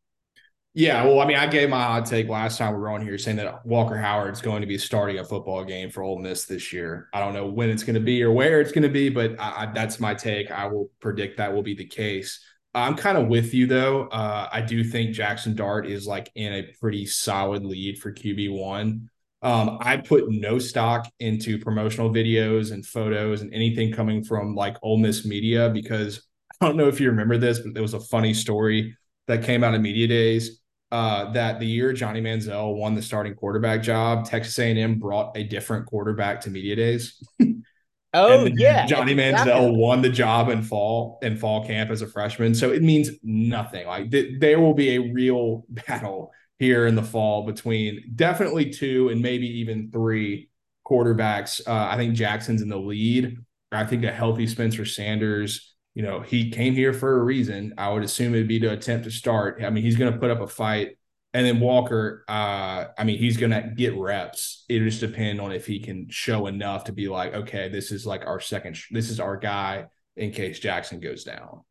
Yeah, 0.75 1.05
well, 1.05 1.21
I 1.21 1.25
mean, 1.25 1.39
I 1.39 1.47
gave 1.47 1.71
my 1.71 1.83
hot 1.83 2.05
take 2.05 2.29
last 2.29 2.59
time 2.59 2.75
we 2.75 2.81
were 2.81 2.91
on 2.91 3.01
here 3.01 3.17
saying 3.17 3.39
that 3.39 3.65
Walker 3.65 3.97
Howard's 3.97 4.43
going 4.43 4.61
to 4.61 4.67
be 4.67 4.77
starting 4.77 5.19
a 5.19 5.25
football 5.25 5.65
game 5.65 5.91
for 5.91 6.03
Ole 6.03 6.19
Miss 6.19 6.45
this 6.45 6.71
year. 6.75 7.09
I 7.15 7.21
don't 7.21 7.33
know 7.33 7.47
when 7.47 7.71
it's 7.71 7.83
going 7.83 7.95
to 7.95 8.01
be 8.01 8.23
or 8.23 8.31
where 8.31 8.61
it's 8.61 8.73
going 8.73 8.83
to 8.83 8.91
be, 8.91 9.09
but 9.09 9.41
I, 9.41 9.63
I, 9.63 9.73
that's 9.73 9.99
my 9.99 10.13
take. 10.13 10.51
I 10.51 10.67
will 10.67 10.91
predict 11.01 11.39
that 11.39 11.55
will 11.55 11.63
be 11.63 11.75
the 11.75 11.87
case. 11.87 12.45
I'm 12.75 12.95
kind 12.95 13.17
of 13.17 13.29
with 13.29 13.55
you 13.55 13.67
though. 13.67 14.09
Uh, 14.09 14.51
I 14.53 14.61
do 14.61 14.85
think 14.85 15.15
Jackson 15.15 15.55
Dart 15.55 15.87
is 15.87 16.07
like 16.07 16.31
in 16.35 16.53
a 16.53 16.65
pretty 16.79 17.07
solid 17.07 17.65
lead 17.65 17.99
for 17.99 18.13
QB 18.13 18.53
one. 18.53 19.09
Um, 19.47 19.79
I 19.81 19.99
put 19.99 20.25
no 20.29 20.59
stock 20.59 21.09
into 21.21 21.57
promotional 21.57 22.11
videos 22.11 22.73
and 22.73 22.85
photos 22.85 23.43
and 23.43 23.55
anything 23.55 23.93
coming 23.93 24.25
from 24.25 24.57
like 24.57 24.77
Ole 24.83 24.99
Miss 24.99 25.25
media 25.25 25.71
because 25.71 26.27
I 26.61 26.67
don't 26.67 26.77
know 26.77 26.89
if 26.89 27.01
you 27.01 27.09
remember 27.11 27.39
this, 27.39 27.61
but 27.61 27.73
there 27.73 27.83
was 27.83 27.95
a 27.95 28.01
funny 28.01 28.35
story 28.35 28.97
that 29.29 29.45
came 29.45 29.63
out 29.63 29.73
of 29.73 29.81
media 29.81 30.09
days 30.09 30.61
uh, 30.91 31.31
that 31.31 31.61
the 31.61 31.67
year 31.67 31.93
Johnny 31.93 32.21
Manziel 32.21 32.75
won 32.75 32.97
the 32.97 33.03
starting 33.03 33.37
quarterback 33.37 33.83
job, 33.83 34.25
Texas 34.25 34.59
A&M 34.59 34.99
brought 34.99 35.37
a 35.37 35.45
different 35.45 35.87
quarterback 35.87 36.41
to 36.41 36.51
media 36.51 36.75
days. 36.75 37.23
oh 38.15 38.47
yeah, 38.47 38.85
Johnny 38.87 39.15
Manziel 39.15 39.43
exactly. 39.43 39.77
won 39.77 40.03
the 40.03 40.11
job 40.11 40.49
in 40.49 40.61
fall 40.61 41.21
in 41.23 41.37
fall 41.37 41.65
camp 41.65 41.91
as 41.91 42.03
a 42.03 42.09
freshman, 42.09 42.53
so 42.53 42.73
it 42.73 42.83
means 42.83 43.11
nothing. 43.23 43.87
Like 43.87 44.11
th- 44.11 44.41
there 44.41 44.59
will 44.59 44.75
be 44.75 44.97
a 44.97 45.13
real 45.13 45.67
battle 45.69 46.33
here 46.59 46.87
in 46.87 46.95
the 46.95 47.03
fall 47.03 47.45
between 47.45 48.13
definitely 48.15 48.71
two 48.71 49.09
and 49.11 49.21
maybe 49.21 49.47
even 49.61 49.91
three 49.91 50.51
quarterbacks. 50.87 51.61
Uh, 51.67 51.89
I 51.91 51.97
think 51.97 52.15
Jackson's 52.15 52.63
in 52.63 52.69
the 52.69 52.79
lead. 52.79 53.39
I 53.73 53.85
think 53.85 54.05
a 54.05 54.13
healthy 54.13 54.47
Spencer 54.47 54.85
Sanders 54.85 55.77
you 55.97 56.03
know, 56.03 56.21
he 56.21 56.51
came 56.51 56.75
here 56.75 56.93
for 56.93 57.19
a 57.19 57.25
reason. 57.25 57.73
I 57.79 57.91
would 57.91 58.05
assume 58.05 58.35
it'd 58.35 58.47
be 58.47 58.61
to 58.61 58.71
attempt 58.71 59.05
to 59.05 59.11
start. 59.11 59.63
I 59.65 59.71
mean, 59.71 59.83
he's 59.83 59.97
going 59.97 60.13
to 60.13 60.19
put 60.19 60.31
up 60.31 60.43
a 60.43 60.47
fight. 60.47 60.99
And 61.33 61.47
then 61.47 61.59
Walker, 61.59 62.23
uh, 62.29 62.85
I 62.99 63.05
mean, 63.05 63.19
he's 63.19 63.39
going 63.39 63.53
to 63.53 63.73
get 63.75 63.97
reps. 63.97 64.67
It 64.69 64.81
just 64.81 65.01
depend 65.01 65.41
on 65.41 65.53
if 65.53 65.67
he 65.67 65.81
can 65.81 66.09
show 66.11 66.49
enough 66.49 66.85
to 66.85 66.93
be 66.93 67.09
like, 67.09 67.33
okay, 67.33 67.71
this 67.71 67.93
is 67.93 68.07
like 68.07 68.27
our 68.27 68.41
second, 68.41 68.79
this 68.91 69.09
is 69.09 69.21
our 69.21 69.39
guy 69.39 69.87
in 70.17 70.33
case 70.33 70.59
Jackson 70.59 71.01
goes 71.01 71.25
down. 71.25 71.63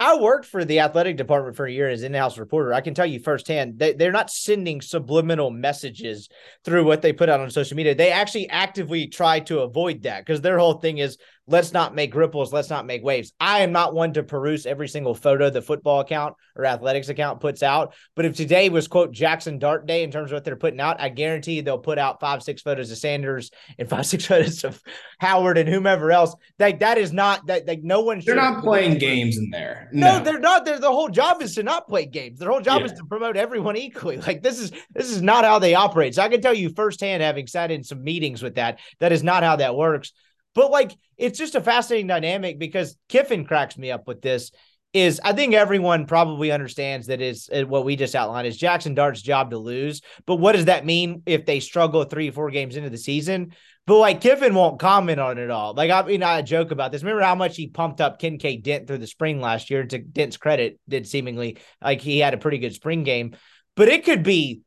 I 0.00 0.16
worked 0.16 0.46
for 0.46 0.64
the 0.64 0.80
athletic 0.80 1.18
department 1.18 1.56
for 1.56 1.66
a 1.66 1.72
year 1.72 1.90
as 1.90 2.02
in-house 2.02 2.38
reporter. 2.38 2.72
I 2.72 2.80
can 2.80 2.94
tell 2.94 3.04
you 3.04 3.20
firsthand, 3.20 3.78
they, 3.78 3.92
they're 3.92 4.10
not 4.10 4.30
sending 4.30 4.80
subliminal 4.80 5.50
messages 5.50 6.30
through 6.64 6.86
what 6.86 7.02
they 7.02 7.12
put 7.12 7.28
out 7.28 7.40
on 7.40 7.50
social 7.50 7.76
media. 7.76 7.94
They 7.94 8.10
actually 8.10 8.48
actively 8.48 9.08
try 9.08 9.40
to 9.40 9.60
avoid 9.60 10.04
that 10.04 10.24
because 10.24 10.40
their 10.40 10.58
whole 10.58 10.74
thing 10.74 10.98
is 10.98 11.18
let's 11.46 11.72
not 11.72 11.94
make 11.94 12.14
ripples, 12.14 12.52
let's 12.52 12.70
not 12.70 12.86
make 12.86 13.02
waves. 13.02 13.32
I 13.40 13.60
am 13.60 13.72
not 13.72 13.94
one 13.94 14.12
to 14.14 14.22
peruse 14.22 14.66
every 14.66 14.88
single 14.88 15.14
photo 15.14 15.50
the 15.50 15.60
football 15.60 16.00
account 16.00 16.34
or 16.56 16.64
athletics 16.64 17.08
account 17.08 17.40
puts 17.40 17.62
out. 17.62 17.94
But 18.14 18.24
if 18.24 18.36
today 18.36 18.68
was 18.68 18.88
quote 18.88 19.12
Jackson 19.12 19.58
Dart 19.58 19.86
Day 19.86 20.04
in 20.04 20.10
terms 20.10 20.30
of 20.30 20.36
what 20.36 20.44
they're 20.44 20.56
putting 20.56 20.80
out, 20.80 21.00
I 21.00 21.08
guarantee 21.08 21.60
they'll 21.60 21.78
put 21.78 21.98
out 21.98 22.20
five, 22.20 22.42
six 22.42 22.62
photos 22.62 22.90
of 22.90 22.98
Sanders 22.98 23.50
and 23.78 23.88
five, 23.88 24.06
six 24.06 24.26
photos 24.26 24.64
of 24.64 24.80
Howard 25.18 25.58
and 25.58 25.68
whomever 25.68 26.12
else. 26.12 26.34
Like 26.58 26.80
that 26.80 26.98
is 26.98 27.12
not 27.12 27.46
that 27.46 27.66
like 27.66 27.82
no 27.82 28.00
one 28.00 28.22
They're 28.24 28.36
not 28.36 28.62
playing 28.62 28.98
games 28.98 29.36
in 29.36 29.50
there. 29.50 29.88
No. 29.92 30.18
no, 30.18 30.24
they're 30.24 30.38
not. 30.38 30.64
They're, 30.64 30.78
the 30.78 30.90
whole 30.90 31.08
job 31.08 31.42
is 31.42 31.54
to 31.56 31.62
not 31.62 31.88
play 31.88 32.06
games. 32.06 32.38
Their 32.38 32.50
whole 32.50 32.60
job 32.60 32.80
yeah. 32.80 32.86
is 32.86 32.92
to 32.92 33.04
promote 33.04 33.36
everyone 33.36 33.76
equally. 33.76 34.20
Like 34.30 34.42
this 34.42 34.60
is 34.60 34.70
this 34.94 35.10
is 35.10 35.22
not 35.22 35.44
how 35.44 35.58
they 35.58 35.74
operate. 35.74 36.14
So 36.14 36.22
I 36.22 36.28
can 36.28 36.40
tell 36.40 36.54
you 36.54 36.70
firsthand, 36.70 37.22
having 37.22 37.46
sat 37.48 37.70
in 37.70 37.82
some 37.82 38.04
meetings 38.04 38.42
with 38.42 38.56
that, 38.56 38.78
that 39.00 39.12
is 39.12 39.24
not 39.24 39.42
how 39.42 39.56
that 39.56 39.74
works. 39.74 40.12
But 40.54 40.70
like, 40.70 40.96
it's 41.16 41.38
just 41.38 41.54
a 41.54 41.60
fascinating 41.60 42.06
dynamic 42.06 42.58
because 42.58 42.96
Kiffin 43.08 43.44
cracks 43.44 43.78
me 43.78 43.90
up 43.90 44.06
with 44.06 44.22
this. 44.22 44.50
Is 44.92 45.20
I 45.22 45.34
think 45.34 45.54
everyone 45.54 46.06
probably 46.06 46.50
understands 46.50 47.06
that 47.06 47.20
is 47.20 47.48
uh, 47.54 47.62
what 47.62 47.84
we 47.84 47.94
just 47.94 48.16
outlined 48.16 48.48
is 48.48 48.56
Jackson 48.56 48.92
Dart's 48.92 49.22
job 49.22 49.50
to 49.50 49.58
lose. 49.58 50.00
But 50.26 50.36
what 50.36 50.56
does 50.56 50.64
that 50.64 50.84
mean 50.84 51.22
if 51.26 51.46
they 51.46 51.60
struggle 51.60 52.02
three, 52.02 52.32
four 52.32 52.50
games 52.50 52.74
into 52.74 52.90
the 52.90 52.98
season? 52.98 53.52
But 53.86 53.98
like 53.98 54.20
Kiffin 54.20 54.52
won't 54.54 54.80
comment 54.80 55.20
on 55.20 55.38
it 55.38 55.48
all. 55.48 55.74
Like 55.74 55.92
I 55.92 56.02
mean, 56.02 56.24
I 56.24 56.42
joke 56.42 56.72
about 56.72 56.90
this. 56.90 57.02
Remember 57.02 57.22
how 57.22 57.36
much 57.36 57.56
he 57.56 57.68
pumped 57.68 58.00
up 58.00 58.18
Kincaid 58.18 58.64
Dent 58.64 58.88
through 58.88 58.98
the 58.98 59.06
spring 59.06 59.40
last 59.40 59.70
year? 59.70 59.84
To 59.84 59.98
Dent's 59.98 60.36
credit, 60.36 60.80
did 60.88 61.06
seemingly 61.06 61.58
like 61.80 62.00
he 62.00 62.18
had 62.18 62.34
a 62.34 62.38
pretty 62.38 62.58
good 62.58 62.74
spring 62.74 63.04
game. 63.04 63.36
But 63.76 63.88
it 63.88 64.04
could 64.04 64.24
be 64.24 64.62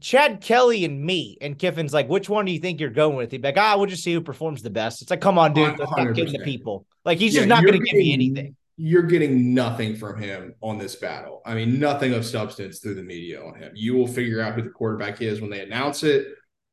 Chad 0.00 0.40
Kelly 0.40 0.84
and 0.84 1.00
me, 1.00 1.38
and 1.40 1.58
Kiffin's 1.58 1.94
like, 1.94 2.08
which 2.08 2.28
one 2.28 2.44
do 2.44 2.52
you 2.52 2.58
think 2.58 2.80
you're 2.80 2.90
going 2.90 3.16
with? 3.16 3.30
He'd 3.30 3.42
be 3.42 3.48
like, 3.48 3.58
ah, 3.58 3.76
we'll 3.76 3.86
just 3.86 4.02
see 4.02 4.12
who 4.12 4.20
performs 4.20 4.62
the 4.62 4.70
best. 4.70 5.00
It's 5.00 5.10
like, 5.10 5.20
come 5.20 5.38
on, 5.38 5.52
dude, 5.52 5.78
let's 5.78 5.90
not 5.96 6.14
kidding 6.14 6.32
the 6.32 6.44
people. 6.44 6.86
Like 7.04 7.18
he's 7.18 7.34
yeah, 7.34 7.40
just 7.40 7.48
not 7.48 7.62
going 7.62 7.80
to 7.80 7.84
give 7.84 7.96
me 7.96 8.12
anything. 8.12 8.56
You're 8.76 9.04
getting 9.04 9.54
nothing 9.54 9.96
from 9.96 10.20
him 10.20 10.54
on 10.60 10.76
this 10.76 10.96
battle. 10.96 11.40
I 11.46 11.54
mean, 11.54 11.78
nothing 11.78 12.12
of 12.12 12.26
substance 12.26 12.80
through 12.80 12.96
the 12.96 13.02
media 13.02 13.42
on 13.42 13.54
him. 13.54 13.72
You 13.74 13.94
will 13.94 14.08
figure 14.08 14.40
out 14.40 14.54
who 14.54 14.62
the 14.62 14.70
quarterback 14.70 15.22
is 15.22 15.40
when 15.40 15.50
they 15.50 15.60
announce 15.60 16.02
it, 16.02 16.26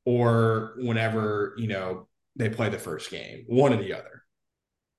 or 0.05 0.74
whenever 0.80 1.53
you 1.57 1.68
know 1.68 2.07
they 2.36 2.49
play 2.49 2.70
the 2.70 2.80
first 2.80 3.09
game, 3.09 3.45
one 3.47 3.72
or 3.74 3.78
the 3.78 3.93
other. 3.93 4.24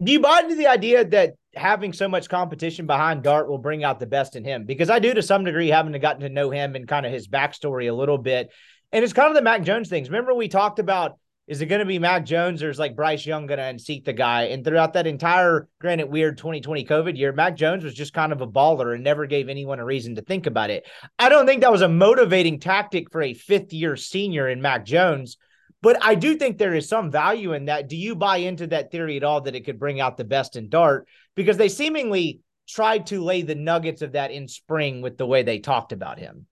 Do 0.02 0.12
you 0.12 0.20
buy 0.20 0.40
into 0.40 0.54
the 0.54 0.66
idea 0.66 1.04
that 1.04 1.34
having 1.56 1.92
so 1.92 2.08
much 2.08 2.28
competition 2.28 2.86
behind 2.86 3.22
Dart 3.22 3.48
will 3.48 3.58
bring 3.58 3.84
out 3.84 4.00
the 4.00 4.06
best 4.06 4.36
in 4.36 4.44
him 4.44 4.64
because 4.64 4.90
I 4.90 4.98
do 4.98 5.14
to 5.14 5.22
some 5.22 5.44
degree 5.44 5.68
having 5.68 5.92
to 5.92 5.98
gotten 5.98 6.22
to 6.22 6.28
know 6.28 6.50
him 6.50 6.74
and 6.74 6.88
kind 6.88 7.06
of 7.06 7.12
his 7.12 7.28
backstory 7.28 7.88
a 7.88 7.94
little 7.94 8.18
bit. 8.18 8.50
And 8.92 9.04
it's 9.04 9.12
kind 9.12 9.28
of 9.28 9.34
the 9.34 9.42
Mac 9.42 9.62
Jones 9.62 9.88
things. 9.88 10.08
Remember 10.08 10.34
we 10.34 10.48
talked 10.48 10.78
about 10.78 11.18
is 11.46 11.60
it 11.60 11.66
going 11.66 11.80
to 11.80 11.84
be 11.84 11.98
Mac 11.98 12.24
Jones 12.24 12.62
or 12.62 12.70
is 12.70 12.78
like 12.78 12.96
Bryce 12.96 13.26
Young 13.26 13.46
going 13.46 13.58
to 13.58 13.64
unseat 13.64 14.06
the 14.06 14.14
guy? 14.14 14.44
And 14.44 14.64
throughout 14.64 14.94
that 14.94 15.06
entire, 15.06 15.68
granted, 15.78 16.08
weird 16.08 16.38
2020 16.38 16.86
COVID 16.86 17.18
year, 17.18 17.32
Mac 17.32 17.54
Jones 17.54 17.84
was 17.84 17.92
just 17.92 18.14
kind 18.14 18.32
of 18.32 18.40
a 18.40 18.46
baller 18.46 18.94
and 18.94 19.04
never 19.04 19.26
gave 19.26 19.50
anyone 19.50 19.78
a 19.78 19.84
reason 19.84 20.14
to 20.14 20.22
think 20.22 20.46
about 20.46 20.70
it. 20.70 20.86
I 21.18 21.28
don't 21.28 21.44
think 21.44 21.60
that 21.60 21.72
was 21.72 21.82
a 21.82 21.88
motivating 21.88 22.60
tactic 22.60 23.12
for 23.12 23.20
a 23.20 23.34
fifth 23.34 23.74
year 23.74 23.94
senior 23.94 24.48
in 24.48 24.62
Mac 24.62 24.86
Jones 24.86 25.36
but 25.84 25.98
I 26.02 26.14
do 26.14 26.34
think 26.34 26.56
there 26.56 26.74
is 26.74 26.88
some 26.88 27.10
value 27.10 27.52
in 27.52 27.66
that. 27.66 27.90
Do 27.90 27.96
you 27.96 28.16
buy 28.16 28.38
into 28.38 28.66
that 28.68 28.90
theory 28.90 29.18
at 29.18 29.22
all 29.22 29.42
that 29.42 29.54
it 29.54 29.66
could 29.66 29.78
bring 29.78 30.00
out 30.00 30.16
the 30.16 30.24
best 30.24 30.56
in 30.56 30.70
Dart? 30.70 31.06
Because 31.34 31.58
they 31.58 31.68
seemingly 31.68 32.40
tried 32.66 33.06
to 33.08 33.22
lay 33.22 33.42
the 33.42 33.54
nuggets 33.54 34.00
of 34.00 34.12
that 34.12 34.30
in 34.30 34.48
spring 34.48 35.02
with 35.02 35.18
the 35.18 35.26
way 35.26 35.42
they 35.42 35.58
talked 35.58 35.92
about 35.92 36.18
him. 36.18 36.46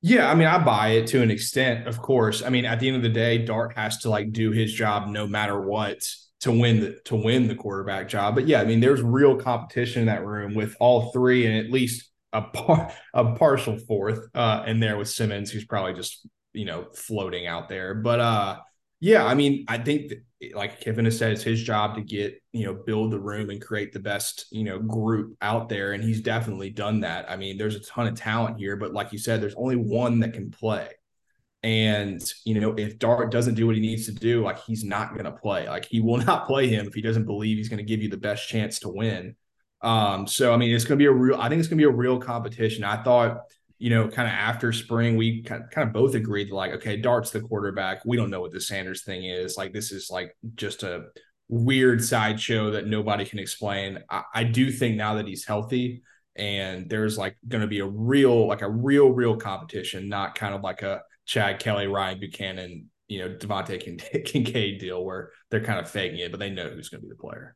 Yeah, 0.00 0.30
I 0.30 0.36
mean, 0.36 0.46
I 0.46 0.58
buy 0.58 0.90
it 0.90 1.08
to 1.08 1.20
an 1.20 1.30
extent, 1.32 1.88
of 1.88 2.00
course. 2.00 2.40
I 2.40 2.50
mean, 2.50 2.64
at 2.64 2.78
the 2.78 2.86
end 2.86 2.96
of 2.96 3.02
the 3.02 3.08
day, 3.08 3.38
Dart 3.38 3.76
has 3.76 3.98
to 3.98 4.10
like 4.10 4.30
do 4.30 4.52
his 4.52 4.72
job 4.72 5.08
no 5.08 5.26
matter 5.26 5.60
what 5.60 6.08
to 6.42 6.52
win 6.52 6.78
the 6.78 7.00
to 7.06 7.16
win 7.16 7.48
the 7.48 7.56
quarterback 7.56 8.08
job. 8.08 8.36
But 8.36 8.46
yeah, 8.46 8.60
I 8.60 8.64
mean, 8.64 8.78
there's 8.78 9.02
real 9.02 9.34
competition 9.34 10.02
in 10.02 10.06
that 10.06 10.24
room 10.24 10.54
with 10.54 10.76
all 10.78 11.10
three 11.10 11.46
and 11.46 11.66
at 11.66 11.72
least 11.72 12.08
a 12.32 12.42
par, 12.42 12.92
a 13.12 13.34
partial 13.34 13.76
fourth 13.76 14.28
uh 14.36 14.62
in 14.68 14.78
there 14.78 14.96
with 14.96 15.08
Simmons, 15.08 15.50
who's 15.50 15.64
probably 15.64 15.94
just 15.94 16.24
you 16.52 16.64
know 16.64 16.86
floating 16.94 17.48
out 17.48 17.68
there. 17.68 17.94
But 17.94 18.20
uh 18.20 18.58
yeah, 19.00 19.24
I 19.24 19.34
mean, 19.34 19.64
I 19.68 19.78
think 19.78 20.08
that, 20.08 20.54
like 20.54 20.80
Kiffin 20.80 21.04
has 21.04 21.18
said, 21.18 21.32
it's 21.32 21.42
his 21.42 21.62
job 21.62 21.96
to 21.96 22.00
get 22.00 22.40
you 22.52 22.64
know 22.64 22.74
build 22.74 23.12
the 23.12 23.18
room 23.18 23.50
and 23.50 23.60
create 23.60 23.92
the 23.92 24.00
best 24.00 24.46
you 24.50 24.64
know 24.64 24.78
group 24.78 25.36
out 25.40 25.68
there, 25.68 25.92
and 25.92 26.02
he's 26.02 26.20
definitely 26.20 26.70
done 26.70 27.00
that. 27.00 27.30
I 27.30 27.36
mean, 27.36 27.58
there's 27.58 27.76
a 27.76 27.80
ton 27.80 28.06
of 28.06 28.14
talent 28.14 28.58
here, 28.58 28.76
but 28.76 28.92
like 28.92 29.12
you 29.12 29.18
said, 29.18 29.40
there's 29.40 29.54
only 29.54 29.76
one 29.76 30.20
that 30.20 30.32
can 30.32 30.50
play. 30.50 30.90
And 31.62 32.22
you 32.44 32.60
know, 32.60 32.74
if 32.74 32.98
Dart 32.98 33.32
doesn't 33.32 33.54
do 33.54 33.66
what 33.66 33.74
he 33.74 33.80
needs 33.80 34.06
to 34.06 34.12
do, 34.12 34.42
like 34.42 34.60
he's 34.60 34.84
not 34.84 35.12
going 35.12 35.24
to 35.24 35.32
play. 35.32 35.68
Like 35.68 35.86
he 35.86 36.00
will 36.00 36.18
not 36.24 36.46
play 36.46 36.68
him 36.68 36.86
if 36.86 36.94
he 36.94 37.02
doesn't 37.02 37.26
believe 37.26 37.56
he's 37.56 37.68
going 37.68 37.78
to 37.78 37.84
give 37.84 38.02
you 38.02 38.08
the 38.08 38.16
best 38.16 38.48
chance 38.48 38.80
to 38.80 38.88
win. 38.88 39.36
Um, 39.80 40.26
so 40.26 40.52
I 40.52 40.56
mean, 40.56 40.74
it's 40.74 40.84
going 40.84 40.98
to 40.98 41.02
be 41.02 41.06
a 41.06 41.12
real. 41.12 41.40
I 41.40 41.48
think 41.48 41.60
it's 41.60 41.68
going 41.68 41.78
to 41.78 41.88
be 41.88 41.92
a 41.92 41.96
real 41.96 42.18
competition. 42.18 42.84
I 42.84 43.02
thought 43.02 43.42
you 43.78 43.90
know, 43.90 44.08
kind 44.08 44.26
of 44.26 44.34
after 44.34 44.72
spring, 44.72 45.16
we 45.16 45.42
kind 45.42 45.64
of 45.76 45.92
both 45.92 46.14
agreed 46.14 46.50
like, 46.50 46.72
okay, 46.72 46.96
Dart's 46.96 47.30
the 47.30 47.40
quarterback. 47.40 48.04
We 48.04 48.16
don't 48.16 48.30
know 48.30 48.40
what 48.40 48.50
the 48.50 48.60
Sanders 48.60 49.04
thing 49.04 49.24
is. 49.24 49.56
Like, 49.56 49.72
this 49.72 49.92
is 49.92 50.10
like 50.10 50.36
just 50.56 50.82
a 50.82 51.06
weird 51.48 52.04
sideshow 52.04 52.72
that 52.72 52.86
nobody 52.86 53.24
can 53.24 53.38
explain. 53.38 54.00
I, 54.10 54.22
I 54.34 54.44
do 54.44 54.72
think 54.72 54.96
now 54.96 55.14
that 55.14 55.28
he's 55.28 55.46
healthy 55.46 56.02
and 56.34 56.90
there's 56.90 57.16
like 57.16 57.36
going 57.46 57.60
to 57.60 57.68
be 57.68 57.78
a 57.78 57.86
real, 57.86 58.48
like 58.48 58.62
a 58.62 58.70
real, 58.70 59.10
real 59.10 59.36
competition, 59.36 60.08
not 60.08 60.34
kind 60.34 60.54
of 60.54 60.62
like 60.62 60.82
a 60.82 61.02
Chad 61.24 61.60
Kelly, 61.60 61.86
Ryan 61.86 62.18
Buchanan, 62.18 62.90
you 63.06 63.20
know, 63.20 63.34
DeVante 63.34 64.00
Kincade 64.26 64.80
deal 64.80 65.04
where 65.04 65.30
they're 65.50 65.64
kind 65.64 65.78
of 65.78 65.88
faking 65.88 66.18
it, 66.18 66.32
but 66.32 66.40
they 66.40 66.50
know 66.50 66.68
who's 66.68 66.88
going 66.88 67.00
to 67.00 67.06
be 67.06 67.10
the 67.10 67.20
player. 67.20 67.54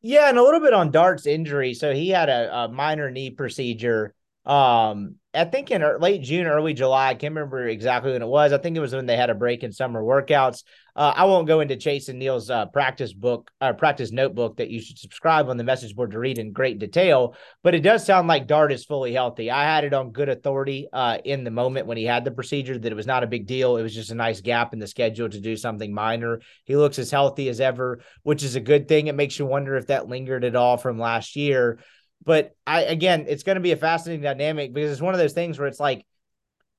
Yeah, 0.00 0.28
and 0.28 0.38
a 0.38 0.42
little 0.42 0.60
bit 0.60 0.72
on 0.72 0.92
Dart's 0.92 1.26
injury. 1.26 1.74
So 1.74 1.92
he 1.92 2.08
had 2.08 2.28
a, 2.28 2.54
a 2.54 2.68
minor 2.68 3.10
knee 3.10 3.30
procedure 3.30 4.14
Um, 4.48 5.16
I 5.34 5.44
think 5.44 5.70
in 5.70 5.84
late 6.00 6.22
June, 6.22 6.46
early 6.46 6.72
July. 6.72 7.10
I 7.10 7.14
can't 7.14 7.34
remember 7.34 7.68
exactly 7.68 8.12
when 8.12 8.22
it 8.22 8.26
was. 8.26 8.52
I 8.52 8.58
think 8.58 8.76
it 8.76 8.80
was 8.80 8.94
when 8.94 9.04
they 9.04 9.16
had 9.16 9.28
a 9.28 9.34
break 9.34 9.62
in 9.62 9.72
summer 9.72 10.02
workouts. 10.02 10.64
Uh, 10.96 11.12
I 11.14 11.26
won't 11.26 11.46
go 11.46 11.60
into 11.60 11.76
Chase 11.76 12.08
and 12.08 12.18
Neil's 12.18 12.48
uh, 12.50 12.66
practice 12.66 13.12
book, 13.12 13.50
uh, 13.60 13.74
practice 13.74 14.10
notebook 14.10 14.56
that 14.56 14.70
you 14.70 14.80
should 14.80 14.98
subscribe 14.98 15.50
on 15.50 15.58
the 15.58 15.64
message 15.64 15.94
board 15.94 16.12
to 16.12 16.18
read 16.18 16.38
in 16.38 16.52
great 16.52 16.78
detail. 16.78 17.36
But 17.62 17.74
it 17.74 17.82
does 17.82 18.06
sound 18.06 18.26
like 18.26 18.46
Dart 18.46 18.72
is 18.72 18.86
fully 18.86 19.12
healthy. 19.12 19.50
I 19.50 19.64
had 19.64 19.84
it 19.84 19.92
on 19.92 20.12
good 20.12 20.30
authority 20.30 20.88
uh, 20.92 21.18
in 21.24 21.44
the 21.44 21.50
moment 21.50 21.86
when 21.86 21.98
he 21.98 22.04
had 22.04 22.24
the 22.24 22.30
procedure 22.30 22.78
that 22.78 22.90
it 22.90 22.96
was 22.96 23.06
not 23.06 23.22
a 23.22 23.28
big 23.28 23.46
deal. 23.46 23.76
It 23.76 23.82
was 23.82 23.94
just 23.94 24.10
a 24.10 24.16
nice 24.16 24.40
gap 24.40 24.72
in 24.72 24.78
the 24.78 24.88
schedule 24.88 25.28
to 25.28 25.40
do 25.40 25.56
something 25.56 25.92
minor. 25.92 26.40
He 26.64 26.74
looks 26.74 26.98
as 26.98 27.10
healthy 27.10 27.50
as 27.50 27.60
ever, 27.60 28.00
which 28.22 28.42
is 28.42 28.56
a 28.56 28.60
good 28.60 28.88
thing. 28.88 29.06
It 29.06 29.14
makes 29.14 29.38
you 29.38 29.44
wonder 29.44 29.76
if 29.76 29.88
that 29.88 30.08
lingered 30.08 30.42
at 30.42 30.56
all 30.56 30.78
from 30.78 30.98
last 30.98 31.36
year. 31.36 31.78
But 32.24 32.54
I 32.66 32.82
again, 32.82 33.26
it's 33.28 33.42
going 33.42 33.56
to 33.56 33.60
be 33.60 33.72
a 33.72 33.76
fascinating 33.76 34.22
dynamic 34.22 34.72
because 34.72 34.92
it's 34.92 35.00
one 35.00 35.14
of 35.14 35.20
those 35.20 35.32
things 35.32 35.58
where 35.58 35.68
it's 35.68 35.80
like, 35.80 36.04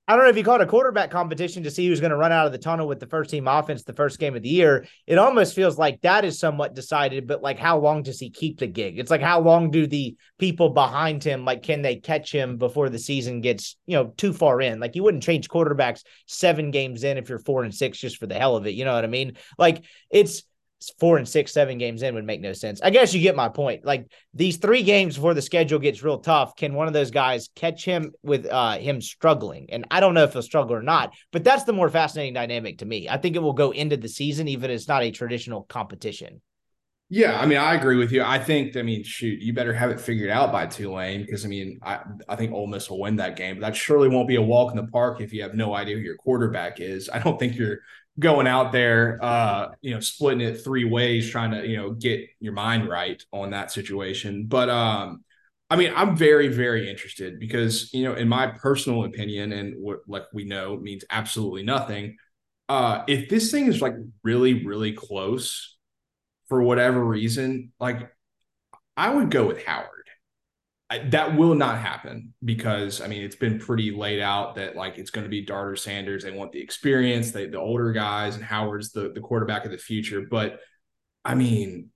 I 0.09 0.15
don't 0.15 0.23
know 0.23 0.31
if 0.31 0.37
you 0.37 0.43
call 0.43 0.55
it 0.55 0.61
a 0.61 0.65
quarterback 0.65 1.11
competition 1.11 1.61
to 1.63 1.69
see 1.69 1.87
who's 1.87 1.99
going 1.99 2.09
to 2.09 2.17
run 2.17 2.31
out 2.31 2.47
of 2.47 2.51
the 2.51 2.57
tunnel 2.57 2.87
with 2.87 2.99
the 2.99 3.05
first 3.05 3.29
team 3.29 3.47
offense 3.47 3.83
the 3.83 3.93
first 3.93 4.17
game 4.17 4.35
of 4.35 4.41
the 4.41 4.49
year. 4.49 4.87
It 5.05 5.19
almost 5.19 5.53
feels 5.53 5.77
like 5.77 6.01
that 6.01 6.25
is 6.25 6.39
somewhat 6.39 6.73
decided, 6.73 7.27
but 7.27 7.43
like 7.43 7.59
how 7.59 7.77
long 7.77 8.01
does 8.01 8.19
he 8.19 8.31
keep 8.31 8.57
the 8.57 8.65
gig? 8.65 8.97
It's 8.97 9.11
like 9.11 9.21
how 9.21 9.39
long 9.39 9.69
do 9.69 9.85
the 9.85 10.17
people 10.39 10.69
behind 10.69 11.23
him 11.23 11.45
like 11.45 11.61
can 11.61 11.83
they 11.83 11.97
catch 11.97 12.31
him 12.31 12.57
before 12.57 12.89
the 12.89 12.97
season 12.97 13.41
gets, 13.41 13.77
you 13.85 13.97
know, 13.97 14.07
too 14.17 14.33
far 14.33 14.59
in? 14.61 14.79
Like 14.79 14.95
you 14.95 15.03
wouldn't 15.03 15.21
change 15.21 15.47
quarterbacks 15.47 16.01
7 16.25 16.71
games 16.71 17.03
in 17.03 17.19
if 17.19 17.29
you're 17.29 17.37
4 17.37 17.65
and 17.65 17.75
6 17.75 17.97
just 17.99 18.17
for 18.17 18.25
the 18.25 18.33
hell 18.33 18.55
of 18.55 18.65
it, 18.65 18.73
you 18.73 18.85
know 18.85 18.95
what 18.95 19.03
I 19.03 19.07
mean? 19.07 19.37
Like 19.59 19.83
it's 20.09 20.41
four 20.99 21.17
and 21.17 21.27
six, 21.27 21.51
seven 21.51 21.77
games 21.77 22.03
in 22.03 22.15
would 22.15 22.25
make 22.25 22.41
no 22.41 22.53
sense. 22.53 22.81
I 22.81 22.89
guess 22.89 23.13
you 23.13 23.21
get 23.21 23.35
my 23.35 23.49
point. 23.49 23.85
Like 23.85 24.11
these 24.33 24.57
three 24.57 24.83
games 24.83 25.15
before 25.15 25.33
the 25.33 25.41
schedule 25.41 25.79
gets 25.79 26.03
real 26.03 26.19
tough, 26.19 26.55
can 26.55 26.73
one 26.73 26.87
of 26.87 26.93
those 26.93 27.11
guys 27.11 27.49
catch 27.55 27.85
him 27.85 28.11
with 28.23 28.45
uh, 28.45 28.77
him 28.77 29.01
struggling? 29.01 29.67
And 29.69 29.85
I 29.91 29.99
don't 29.99 30.13
know 30.13 30.23
if 30.23 30.33
he'll 30.33 30.41
struggle 30.41 30.75
or 30.75 30.83
not, 30.83 31.13
but 31.31 31.43
that's 31.43 31.63
the 31.63 31.73
more 31.73 31.89
fascinating 31.89 32.33
dynamic 32.33 32.79
to 32.79 32.85
me. 32.85 33.09
I 33.09 33.17
think 33.17 33.35
it 33.35 33.43
will 33.43 33.53
go 33.53 33.71
into 33.71 33.97
the 33.97 34.09
season, 34.09 34.47
even 34.47 34.69
if 34.69 34.75
it's 34.75 34.87
not 34.87 35.03
a 35.03 35.11
traditional 35.11 35.63
competition. 35.63 36.41
Yeah, 37.11 37.39
I 37.39 37.47
mean, 37.47 37.57
I 37.57 37.73
agree 37.73 37.95
with 37.95 38.11
you. 38.11 38.21
I 38.21 38.37
think, 38.37 38.77
I 38.77 38.83
mean, 38.83 39.03
shoot, 39.03 39.41
you 39.41 39.51
better 39.51 39.73
have 39.73 39.89
it 39.89 39.99
figured 39.99 40.29
out 40.29 40.51
by 40.51 40.67
Tulane 40.67 41.25
because, 41.25 41.43
I 41.43 41.47
mean, 41.47 41.79
I, 41.81 42.01
I 42.27 42.35
think 42.35 42.53
Ole 42.53 42.67
Miss 42.67 42.87
will 42.87 42.99
win 42.99 43.15
that 43.15 43.35
game. 43.35 43.55
But 43.55 43.61
that 43.61 43.75
surely 43.75 44.09
won't 44.09 44.27
be 44.27 44.35
a 44.35 44.41
walk 44.41 44.69
in 44.69 44.77
the 44.77 44.85
park 44.91 45.19
if 45.19 45.33
you 45.33 45.41
have 45.41 45.55
no 45.55 45.73
idea 45.73 45.95
who 45.95 46.03
your 46.03 46.17
quarterback 46.17 46.79
is. 46.79 47.09
I 47.11 47.17
don't 47.17 47.39
think 47.39 47.55
you're 47.55 47.79
going 48.19 48.47
out 48.47 48.71
there, 48.71 49.17
uh, 49.21 49.69
you 49.81 49.93
know, 49.93 49.99
splitting 49.99 50.41
it 50.41 50.63
three 50.63 50.83
ways, 50.83 51.29
trying 51.29 51.51
to, 51.51 51.65
you 51.65 51.77
know, 51.77 51.91
get 51.91 52.27
your 52.39 52.53
mind 52.53 52.87
right 52.87 53.23
on 53.31 53.51
that 53.51 53.71
situation. 53.71 54.45
But 54.45 54.69
um, 54.69 55.23
I 55.69 55.75
mean, 55.75 55.93
I'm 55.95 56.15
very, 56.15 56.49
very 56.49 56.89
interested 56.89 57.39
because, 57.39 57.93
you 57.93 58.03
know, 58.03 58.15
in 58.15 58.27
my 58.27 58.47
personal 58.47 59.05
opinion, 59.05 59.53
and 59.53 59.75
what 59.77 59.99
like 60.07 60.25
we 60.33 60.43
know 60.43 60.77
means 60.77 61.03
absolutely 61.09 61.63
nothing. 61.63 62.17
Uh, 62.67 63.03
if 63.07 63.29
this 63.29 63.51
thing 63.51 63.67
is 63.67 63.81
like 63.81 63.95
really, 64.23 64.65
really 64.65 64.93
close 64.93 65.77
for 66.47 66.61
whatever 66.61 67.03
reason, 67.03 67.71
like 67.79 68.11
I 68.97 69.09
would 69.09 69.31
go 69.31 69.47
with 69.47 69.63
Howard 69.63 69.98
that 70.89 71.37
will 71.37 71.53
not 71.53 71.77
happen 71.77 72.33
because 72.43 72.99
I 72.99 73.07
mean 73.07 73.21
it's 73.21 73.35
been 73.35 73.59
pretty 73.59 73.91
laid 73.91 74.19
out 74.19 74.55
that 74.55 74.75
like 74.75 74.97
it's 74.97 75.11
going 75.11 75.23
to 75.23 75.29
be 75.29 75.41
Darter 75.41 75.75
Sanders. 75.75 76.23
They 76.23 76.31
want 76.31 76.51
the 76.51 76.61
experience, 76.61 77.31
they 77.31 77.45
the 77.45 77.59
older 77.59 77.91
guys, 77.91 78.35
and 78.35 78.43
Howard's 78.43 78.91
the 78.91 79.11
the 79.13 79.21
quarterback 79.21 79.65
of 79.65 79.71
the 79.71 79.77
future. 79.77 80.25
But 80.29 80.59
I 81.23 81.35
mean, 81.35 81.89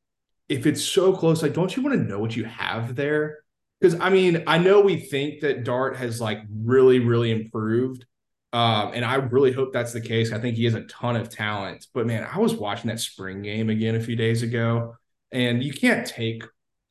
if 0.48 0.68
it's 0.68 0.84
so 0.84 1.14
close, 1.14 1.42
like 1.42 1.54
don't 1.54 1.76
you 1.76 1.82
want 1.82 1.96
to 1.98 2.04
know 2.04 2.20
what 2.20 2.36
you 2.36 2.46
have 2.46 2.96
there? 2.96 3.40
Because 3.82 4.00
I 4.00 4.10
mean, 4.12 4.44
I 4.46 4.60
know 4.60 4.82
we 4.82 4.98
think 4.98 5.42
that 5.42 5.64
Dart 5.64 5.98
has 5.98 6.22
like 6.22 6.42
really, 6.52 7.00
really 7.00 7.32
improved. 7.32 8.06
Um, 8.54 8.92
and 8.94 9.04
I 9.04 9.16
really 9.16 9.52
hope 9.52 9.74
that's 9.74 9.94
the 9.94 10.02
case. 10.02 10.32
I 10.32 10.38
think 10.38 10.56
he 10.56 10.66
has 10.66 10.76
a 10.76 10.84
ton 10.84 11.16
of 11.16 11.30
talent. 11.30 11.88
But 11.92 12.06
man, 12.06 12.28
I 12.32 12.38
was 12.38 12.54
watching 12.54 12.90
that 12.90 13.00
spring 13.00 13.42
game 13.42 13.72
again 13.72 13.96
a 13.96 14.00
few 14.00 14.16
days 14.16 14.44
ago, 14.44 14.96
and 15.32 15.64
you 15.64 15.74
can't 15.74 16.06
take 16.06 16.44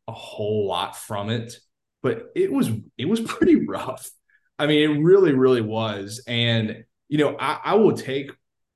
a 0.08 0.12
whole 0.12 0.66
lot 0.66 0.96
from 0.96 1.30
it 1.30 1.54
but 2.02 2.32
it 2.34 2.52
was 2.52 2.70
it 2.98 3.06
was 3.06 3.20
pretty 3.26 3.66
rough. 3.66 4.10
I 4.58 4.66
mean, 4.66 4.90
it 4.90 5.02
really, 5.02 5.32
really 5.32 5.60
was. 5.60 6.22
And 6.26 6.84
you 7.08 7.18
know, 7.18 7.36
I, 7.38 7.60
I 7.64 7.74
will 7.74 7.96
take 7.96 8.30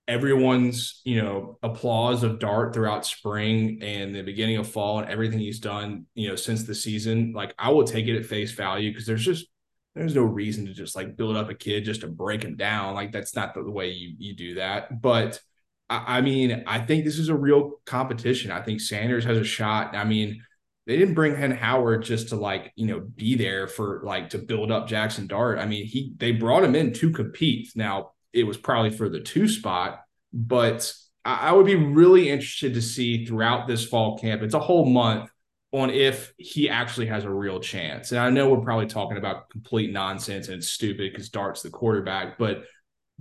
everyone's 0.09 1.01
you 1.05 1.21
know 1.21 1.59
applause 1.63 2.23
of 2.23 2.39
Dart 2.39 2.73
throughout 2.73 3.05
spring 3.05 3.81
and 3.83 4.15
the 4.15 4.23
beginning 4.23 4.57
of 4.57 4.69
fall 4.69 5.01
and 5.01 5.11
everything 5.11 5.41
he's 5.41 5.59
done 5.59 6.07
you 6.15 6.29
know 6.29 6.37
since 6.37 6.65
the 6.65 6.75
season. 6.75 7.33
Like 7.33 7.55
I 7.59 7.71
will 7.71 7.85
take 7.85 8.07
it 8.07 8.17
at 8.17 8.27
face 8.27 8.53
value 8.53 8.91
because 8.91 9.07
there's 9.07 9.25
just 9.25 9.47
there's 9.95 10.15
no 10.15 10.23
reason 10.23 10.67
to 10.67 10.75
just 10.75 10.95
like 10.95 11.17
build 11.17 11.37
up 11.37 11.51
a 11.51 11.55
kid 11.55 11.85
just 11.85 12.03
to 12.03 12.07
break 12.07 12.43
him 12.45 12.57
down. 12.57 12.95
Like 12.95 13.13
that's 13.13 13.35
not 13.35 13.55
the, 13.55 13.63
way 13.63 13.91
you 13.91 14.15
you 14.19 14.35
do 14.35 14.55
that. 14.57 15.01
But 15.01 15.41
I, 15.89 16.19
I 16.19 16.21
mean, 16.21 16.65
I 16.67 16.81
think 16.81 17.05
this 17.05 17.19
is 17.19 17.31
a 17.31 17.37
real 17.37 17.81
competition. 17.87 18.51
I 18.51 18.61
think 18.61 18.81
Sanders 18.81 19.25
has 19.25 19.39
a 19.39 19.45
shot. 19.45 19.97
I 19.97 20.05
mean 20.05 20.43
they 20.87 20.97
didn't 20.97 21.15
bring 21.15 21.35
Hen 21.35 21.51
Howard 21.51 22.05
just 22.05 22.29
to 22.29 22.37
like, 22.37 22.73
you 22.77 22.87
know, 22.87 23.01
be 23.01 23.35
there 23.35 23.67
for 23.67 24.03
like 24.05 24.31
to 24.31 24.39
build 24.39 24.71
up 24.71 24.87
Jackson 24.87 25.27
Dart. 25.27 25.59
I 25.59 25.67
mean, 25.67 25.85
he 25.85 26.15
they 26.17 26.33
brought 26.33 26.65
him 26.65 26.75
in 26.75 26.93
to 26.95 27.11
compete. 27.11 27.71
Now 27.75 28.13
it 28.33 28.45
was 28.45 28.57
probably 28.57 28.91
for 28.91 29.09
the 29.09 29.21
two 29.21 29.49
spot, 29.49 30.01
but 30.33 30.93
I, 31.25 31.49
I 31.49 31.53
would 31.53 31.67
be 31.67 31.75
really 31.75 32.29
interested 32.29 32.75
to 32.75 32.83
see 32.83 33.27
throughout 33.27 33.67
this 33.67 33.85
fall 33.85 34.19
camp. 34.19 34.43
It's 34.43 34.55
a 34.55 34.61
whole 34.61 34.87
month 34.87 35.29
on 35.73 35.91
if 35.91 36.33
he 36.39 36.69
actually 36.71 37.07
has 37.07 37.25
a 37.25 37.31
real 37.31 37.59
chance. 37.59 38.13
And 38.13 38.21
I 38.21 38.31
know 38.31 38.49
we're 38.49 38.65
probably 38.65 38.87
talking 38.87 39.19
about 39.19 39.51
complete 39.51 39.93
nonsense 39.93 40.49
and 40.49 40.63
stupid 40.63 41.13
because 41.13 41.29
Dart's 41.29 41.63
the 41.63 41.71
quarterback, 41.71 42.39
but 42.39 42.63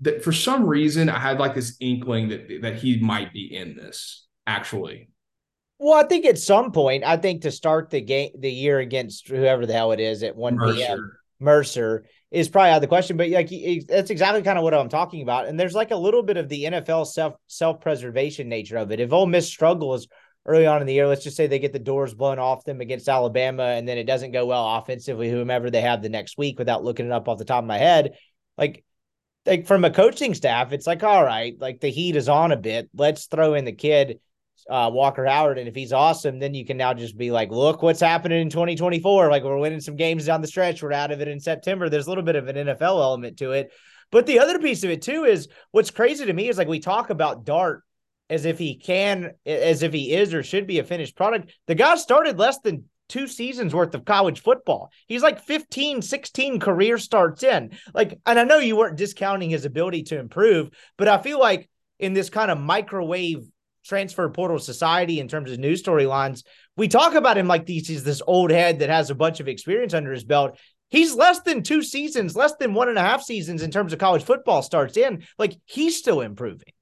that 0.01 0.23
for 0.23 0.31
some 0.31 0.65
reason 0.67 1.09
I 1.09 1.19
had 1.19 1.39
like 1.39 1.55
this 1.55 1.77
inkling 1.79 2.29
that 2.29 2.61
that 2.61 2.75
he 2.75 2.99
might 2.99 3.33
be 3.33 3.55
in 3.55 3.75
this 3.75 4.27
actually. 4.45 5.09
Well, 5.77 5.93
I 5.93 6.07
think 6.07 6.25
at 6.25 6.37
some 6.37 6.71
point, 6.71 7.03
I 7.03 7.17
think 7.17 7.41
to 7.41 7.51
start 7.51 7.89
the 7.89 8.01
game, 8.01 8.31
the 8.37 8.51
year 8.51 8.79
against 8.79 9.27
whoever 9.27 9.65
the 9.65 9.73
hell 9.73 9.91
it 9.91 9.99
is 9.99 10.23
at 10.23 10.35
one 10.35 10.57
p.m. 10.57 11.11
Mercer 11.39 12.05
is 12.31 12.47
probably 12.47 12.71
out 12.71 12.77
of 12.77 12.81
the 12.81 12.87
question, 12.87 13.17
but 13.17 13.29
like 13.29 13.51
that's 13.87 14.09
exactly 14.09 14.41
kind 14.41 14.57
of 14.57 14.63
what 14.63 14.73
I'm 14.73 14.89
talking 14.89 15.21
about. 15.21 15.47
And 15.47 15.59
there's 15.59 15.75
like 15.75 15.91
a 15.91 15.97
little 15.97 16.23
bit 16.23 16.37
of 16.37 16.47
the 16.47 16.63
NFL 16.63 17.07
self 17.07 17.35
self 17.47 17.81
preservation 17.81 18.47
nature 18.47 18.77
of 18.77 18.91
it. 18.91 19.01
If 19.01 19.11
Ole 19.11 19.25
Miss 19.25 19.47
struggles 19.47 20.07
early 20.45 20.65
on 20.65 20.79
in 20.79 20.87
the 20.87 20.93
year, 20.93 21.07
let's 21.07 21.23
just 21.23 21.35
say 21.35 21.47
they 21.47 21.59
get 21.59 21.73
the 21.73 21.79
doors 21.79 22.13
blown 22.13 22.39
off 22.39 22.63
them 22.63 22.79
against 22.79 23.09
Alabama, 23.09 23.63
and 23.63 23.87
then 23.87 23.97
it 23.97 24.05
doesn't 24.05 24.31
go 24.31 24.45
well 24.45 24.77
offensively, 24.77 25.29
whomever 25.29 25.69
they 25.69 25.81
have 25.81 26.01
the 26.01 26.09
next 26.09 26.37
week, 26.37 26.57
without 26.57 26.83
looking 26.85 27.07
it 27.07 27.11
up 27.11 27.27
off 27.27 27.37
the 27.37 27.45
top 27.45 27.63
of 27.63 27.67
my 27.67 27.77
head, 27.77 28.13
like 28.57 28.85
like 29.45 29.67
from 29.67 29.83
a 29.83 29.91
coaching 29.91 30.33
staff, 30.33 30.71
it's 30.71 30.87
like 30.87 31.03
all 31.03 31.23
right, 31.23 31.55
like 31.59 31.81
the 31.81 31.91
heat 31.91 32.15
is 32.15 32.29
on 32.29 32.53
a 32.53 32.57
bit. 32.57 32.89
Let's 32.95 33.25
throw 33.25 33.55
in 33.55 33.65
the 33.65 33.73
kid 33.73 34.19
uh, 34.69 34.89
Walker 34.91 35.25
Howard. 35.25 35.57
And 35.57 35.67
if 35.67 35.75
he's 35.75 35.93
awesome, 35.93 36.39
then 36.39 36.53
you 36.53 36.65
can 36.65 36.77
now 36.77 36.93
just 36.93 37.17
be 37.17 37.31
like, 37.31 37.51
look 37.51 37.81
what's 37.81 37.99
happening 37.99 38.41
in 38.41 38.49
2024. 38.49 39.29
Like 39.29 39.43
we're 39.43 39.57
winning 39.57 39.81
some 39.81 39.95
games 39.95 40.25
down 40.25 40.41
the 40.41 40.47
stretch. 40.47 40.81
We're 40.81 40.93
out 40.93 41.11
of 41.11 41.21
it 41.21 41.27
in 41.27 41.39
September. 41.39 41.89
There's 41.89 42.07
a 42.07 42.09
little 42.09 42.23
bit 42.23 42.35
of 42.35 42.47
an 42.47 42.55
NFL 42.55 42.81
element 42.81 43.37
to 43.37 43.51
it. 43.51 43.71
But 44.11 44.25
the 44.25 44.39
other 44.39 44.59
piece 44.59 44.83
of 44.83 44.89
it 44.89 45.01
too 45.01 45.25
is 45.25 45.47
what's 45.71 45.91
crazy 45.91 46.25
to 46.25 46.33
me 46.33 46.49
is 46.49 46.57
like 46.57 46.67
we 46.67 46.79
talk 46.79 47.09
about 47.09 47.45
Dart 47.45 47.83
as 48.29 48.45
if 48.45 48.57
he 48.57 48.75
can, 48.75 49.33
as 49.45 49.83
if 49.83 49.93
he 49.93 50.13
is 50.13 50.33
or 50.33 50.41
should 50.41 50.67
be 50.67 50.79
a 50.79 50.83
finished 50.83 51.15
product. 51.15 51.53
The 51.67 51.75
guy 51.75 51.95
started 51.95 52.39
less 52.39 52.59
than 52.59 52.85
two 53.07 53.27
seasons 53.27 53.73
worth 53.73 53.93
of 53.93 54.05
college 54.05 54.41
football. 54.41 54.89
He's 55.07 55.21
like 55.21 55.43
15, 55.43 56.01
16 56.01 56.59
career 56.59 56.97
starts 56.97 57.43
in. 57.43 57.77
Like, 57.93 58.19
and 58.25 58.39
I 58.39 58.43
know 58.43 58.57
you 58.57 58.75
weren't 58.75 58.97
discounting 58.97 59.51
his 59.51 59.65
ability 59.65 60.03
to 60.03 60.19
improve, 60.19 60.69
but 60.97 61.07
I 61.07 61.19
feel 61.19 61.39
like 61.39 61.69
in 61.99 62.13
this 62.13 62.29
kind 62.29 62.49
of 62.49 62.59
microwave 62.59 63.45
transfer 63.85 64.27
portal 64.29 64.59
society 64.59 65.19
in 65.19 65.27
terms 65.27 65.51
of 65.51 65.59
news 65.59 65.83
storylines. 65.83 66.43
We 66.75 66.87
talk 66.87 67.13
about 67.13 67.37
him 67.37 67.47
like 67.47 67.67
he's 67.67 68.03
this 68.03 68.21
old 68.25 68.51
head 68.51 68.79
that 68.79 68.89
has 68.89 69.09
a 69.09 69.15
bunch 69.15 69.39
of 69.39 69.47
experience 69.47 69.93
under 69.93 70.11
his 70.11 70.23
belt. 70.23 70.57
He's 70.89 71.15
less 71.15 71.41
than 71.41 71.63
two 71.63 71.81
seasons, 71.81 72.35
less 72.35 72.55
than 72.55 72.73
one 72.73 72.89
and 72.89 72.97
a 72.97 73.01
half 73.01 73.23
seasons 73.23 73.61
in 73.61 73.71
terms 73.71 73.93
of 73.93 73.99
college 73.99 74.23
football 74.23 74.61
starts 74.61 74.97
in. 74.97 75.23
Like 75.37 75.57
he's 75.65 75.97
still 75.97 76.21
improving. 76.21 76.73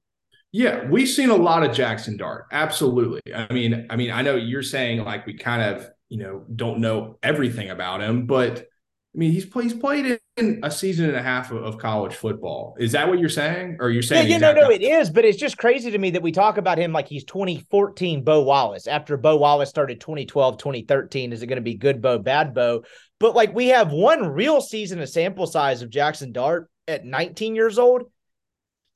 Yeah, 0.52 0.88
we've 0.88 1.08
seen 1.08 1.30
a 1.30 1.36
lot 1.36 1.64
of 1.64 1.74
Jackson 1.74 2.16
Dart. 2.16 2.46
Absolutely. 2.52 3.20
I 3.34 3.52
mean, 3.52 3.88
I 3.90 3.96
mean, 3.96 4.10
I 4.10 4.22
know 4.22 4.36
you're 4.36 4.62
saying 4.62 5.02
like 5.02 5.26
we 5.26 5.34
kind 5.34 5.62
of, 5.62 5.88
you 6.08 6.18
know, 6.18 6.44
don't 6.54 6.78
know 6.78 7.18
everything 7.22 7.70
about 7.70 8.00
him, 8.00 8.26
but 8.26 8.66
I 9.14 9.18
mean, 9.18 9.30
he's 9.30 9.46
played 9.46 9.70
he's 9.70 9.74
played 9.74 10.18
in 10.36 10.60
a 10.64 10.70
season 10.70 11.06
and 11.06 11.16
a 11.16 11.22
half 11.22 11.52
of, 11.52 11.62
of 11.62 11.78
college 11.78 12.16
football. 12.16 12.74
Is 12.80 12.92
that 12.92 13.08
what 13.08 13.20
you're 13.20 13.28
saying? 13.28 13.76
Or 13.78 13.88
you're 13.90 14.02
saying? 14.02 14.28
Yeah, 14.28 14.38
yeah 14.38 14.52
no, 14.52 14.62
no, 14.62 14.70
it 14.70 14.82
is. 14.82 15.08
But 15.08 15.24
it's 15.24 15.38
just 15.38 15.56
crazy 15.56 15.92
to 15.92 15.98
me 15.98 16.10
that 16.10 16.22
we 16.22 16.32
talk 16.32 16.58
about 16.58 16.78
him 16.78 16.92
like 16.92 17.06
he's 17.06 17.24
2014 17.24 18.24
Bo 18.24 18.42
Wallace. 18.42 18.88
After 18.88 19.16
Bo 19.16 19.36
Wallace 19.36 19.70
started 19.70 20.00
2012, 20.00 20.58
2013, 20.58 21.32
is 21.32 21.42
it 21.42 21.46
going 21.46 21.56
to 21.56 21.62
be 21.62 21.76
good 21.76 22.02
Bo, 22.02 22.18
bad 22.18 22.54
Bo? 22.54 22.82
But 23.20 23.36
like 23.36 23.54
we 23.54 23.68
have 23.68 23.92
one 23.92 24.26
real 24.26 24.60
season 24.60 25.00
of 25.00 25.08
sample 25.08 25.46
size 25.46 25.82
of 25.82 25.90
Jackson 25.90 26.32
Dart 26.32 26.68
at 26.88 27.04
19 27.04 27.54
years 27.54 27.78
old. 27.78 28.10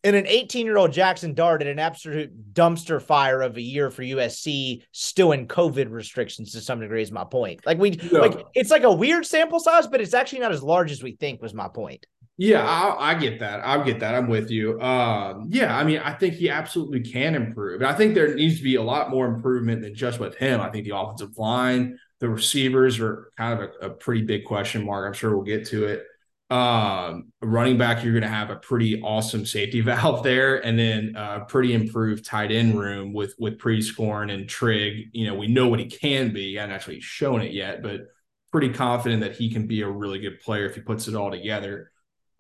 And 0.05 0.15
an 0.15 0.27
18 0.27 0.65
year 0.65 0.77
old 0.77 0.93
Jackson 0.93 1.35
Dart 1.35 1.63
at 1.63 1.69
an 1.69 1.79
absolute 1.79 2.55
dumpster 2.55 3.03
fire 3.03 3.43
of 3.43 3.57
a 3.57 3.63
year 3.63 3.91
for 3.91 4.03
USC, 4.03 4.83
still 4.93 5.33
in 5.33 5.49
COVID 5.49 5.91
restrictions 5.91 6.53
to 6.53 6.61
some 6.61 6.81
degree, 6.81 7.03
is 7.03 7.13
my 7.13 7.25
point. 7.25 7.65
Like 7.67 7.79
we, 7.79 7.93
like 8.13 8.47
it's 8.55 8.71
like 8.71 8.85
a 8.85 8.93
weird 8.93 9.27
sample 9.27 9.61
size, 9.61 9.87
but 9.87 10.01
it's 10.01 10.15
actually 10.15 10.41
not 10.41 10.53
as 10.53 10.63
large 10.63 10.93
as 10.93 11.03
we 11.03 11.17
think. 11.17 11.43
Was 11.43 11.55
my 11.55 11.69
point. 11.69 12.07
Yeah, 12.41 12.65
I, 12.65 13.11
I 13.11 13.15
get 13.15 13.41
that. 13.41 13.67
I 13.67 13.83
get 13.83 13.99
that. 13.99 14.15
I'm 14.15 14.29
with 14.29 14.49
you. 14.49 14.81
Um, 14.81 15.49
yeah, 15.49 15.77
I 15.77 15.83
mean, 15.83 15.99
I 15.99 16.13
think 16.13 16.35
he 16.35 16.49
absolutely 16.49 17.01
can 17.01 17.35
improve. 17.35 17.81
And 17.81 17.91
I 17.91 17.95
think 17.95 18.15
there 18.15 18.33
needs 18.33 18.59
to 18.59 18.63
be 18.63 18.77
a 18.77 18.83
lot 18.83 19.11
more 19.11 19.27
improvement 19.27 19.83
than 19.83 19.93
just 19.93 20.21
with 20.21 20.37
him. 20.37 20.61
I 20.61 20.71
think 20.71 20.85
the 20.85 20.97
offensive 20.97 21.37
line, 21.37 21.99
the 22.21 22.29
receivers 22.29 23.01
are 23.01 23.33
kind 23.37 23.61
of 23.61 23.71
a, 23.83 23.87
a 23.87 23.91
pretty 23.91 24.23
big 24.23 24.45
question 24.45 24.85
mark. 24.85 25.05
I'm 25.05 25.15
sure 25.15 25.35
we'll 25.35 25.45
get 25.45 25.67
to 25.69 25.87
it. 25.87 26.05
Um, 26.51 27.33
running 27.43 27.77
back, 27.77 28.03
you're 28.03 28.15
going 28.15 28.23
to 28.23 28.29
have 28.29 28.49
a 28.49 28.57
pretty 28.57 29.03
awesome 29.03 29.45
safety 29.45 29.81
valve 29.83 30.23
there, 30.23 30.65
and 30.65 30.79
then 30.79 31.15
a 31.17 31.45
pretty 31.47 31.75
improved 31.75 32.25
tight 32.25 32.51
end 32.51 32.79
room 32.79 33.13
with 33.13 33.35
with 33.39 33.59
Prieskorn 33.59 34.33
and 34.33 34.49
Trigg. 34.49 35.11
You 35.13 35.27
know, 35.27 35.35
we 35.35 35.49
know 35.49 35.69
what 35.69 35.81
he 35.81 35.87
can 35.87 36.33
be. 36.33 36.51
He 36.51 36.55
hasn't 36.55 36.73
actually 36.73 37.01
shown 37.01 37.43
it 37.43 37.53
yet, 37.53 37.83
but 37.83 38.03
pretty 38.51 38.71
confident 38.71 39.23
that 39.23 39.37
he 39.37 39.51
can 39.51 39.67
be 39.67 39.83
a 39.83 39.89
really 39.89 40.19
good 40.19 40.41
player 40.41 40.65
if 40.65 40.75
he 40.75 40.81
puts 40.81 41.07
it 41.07 41.15
all 41.15 41.31
together. 41.31 41.91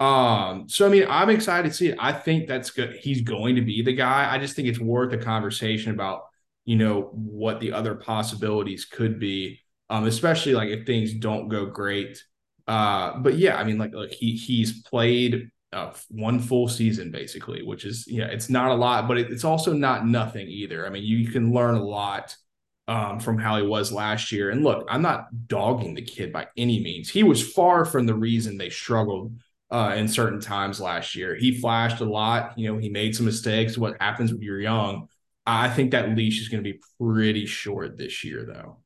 Um, 0.01 0.69
so 0.69 0.87
I 0.87 0.89
mean, 0.89 1.07
I'm 1.09 1.29
excited 1.29 1.69
to 1.69 1.75
see 1.75 1.89
it. 1.89 1.97
I 1.99 2.13
think 2.13 2.47
that's 2.49 2.71
good. 2.71 2.97
He's 2.97 3.21
going 3.23 3.57
to 3.57 3.63
be 3.63 3.83
the 3.83 3.93
guy. 3.93 4.33
I 4.33 4.39
just 4.39 4.55
think 4.57 4.69
it's 4.69 4.79
worth 4.79 5.13
a 5.13 5.19
conversation 5.19 5.93
about, 5.93 6.23
you 6.65 6.77
know, 6.77 7.11
what 7.13 7.61
the 7.61 7.73
other 7.73 7.95
possibilities 7.95 8.85
could 8.85 9.19
be. 9.19 9.61
Um, 9.91 10.05
especially 10.05 10.53
like 10.53 10.69
if 10.69 10.87
things 10.87 11.15
don't 11.15 11.49
go 11.49 11.67
great 11.67 12.23
uh, 12.69 13.19
but 13.19 13.39
yeah, 13.39 13.57
I 13.57 13.65
mean, 13.65 13.79
like, 13.79 13.95
like 13.95 14.13
he 14.13 14.33
he's 14.33 14.83
played 14.83 15.51
uh, 15.73 15.93
one 16.11 16.39
full 16.39 16.69
season 16.69 17.11
basically, 17.11 17.63
which 17.63 17.87
is 17.87 18.07
yeah, 18.07 18.27
it's 18.27 18.51
not 18.51 18.71
a 18.71 18.75
lot, 18.75 19.09
but 19.09 19.19
it, 19.19 19.31
it's 19.33 19.45
also 19.45 19.73
not 19.73 20.07
nothing 20.07 20.47
either. 20.47 20.87
I 20.87 20.91
mean, 20.91 21.03
you 21.03 21.29
can 21.29 21.53
learn 21.53 21.77
a 21.77 21.83
lot 21.83 22.37
um, 22.87 23.21
from 23.21 23.39
how 23.39 23.57
he 23.57 23.67
was 23.67 23.91
last 23.91 24.31
year. 24.33 24.51
And 24.51 24.63
look, 24.63 24.87
I'm 24.91 25.01
not 25.01 25.49
dogging 25.49 25.95
the 25.95 26.03
kid 26.03 26.31
by 26.31 26.49
any 26.59 26.81
means. 26.81 27.09
He 27.09 27.23
was 27.23 27.53
far 27.53 27.87
from 27.87 28.05
the 28.05 28.15
reason 28.15 28.59
they 28.59 28.71
struggled 28.71 29.39
uh, 29.71 29.95
in 29.97 30.07
certain 30.07 30.41
times 30.41 30.79
last 30.79 31.15
year. 31.15 31.35
He 31.37 31.59
flashed 31.59 32.03
a 32.03 32.05
lot. 32.05 32.59
You 32.59 32.73
know, 32.73 32.79
he 32.79 32.91
made 32.91 33.17
some 33.17 33.27
mistakes. 33.27 33.79
What 33.79 34.01
happens 34.01 34.31
when 34.31 34.43
you're 34.43 34.61
young? 34.61 35.09
I 35.47 35.71
think 35.71 35.93
that 35.93 36.15
leash 36.15 36.43
is 36.43 36.51
going 36.51 36.63
to 36.63 36.71
be 36.71 36.81
pretty 37.01 37.47
short 37.47 37.97
this 37.97 38.25
year, 38.25 38.45
though 38.45 38.79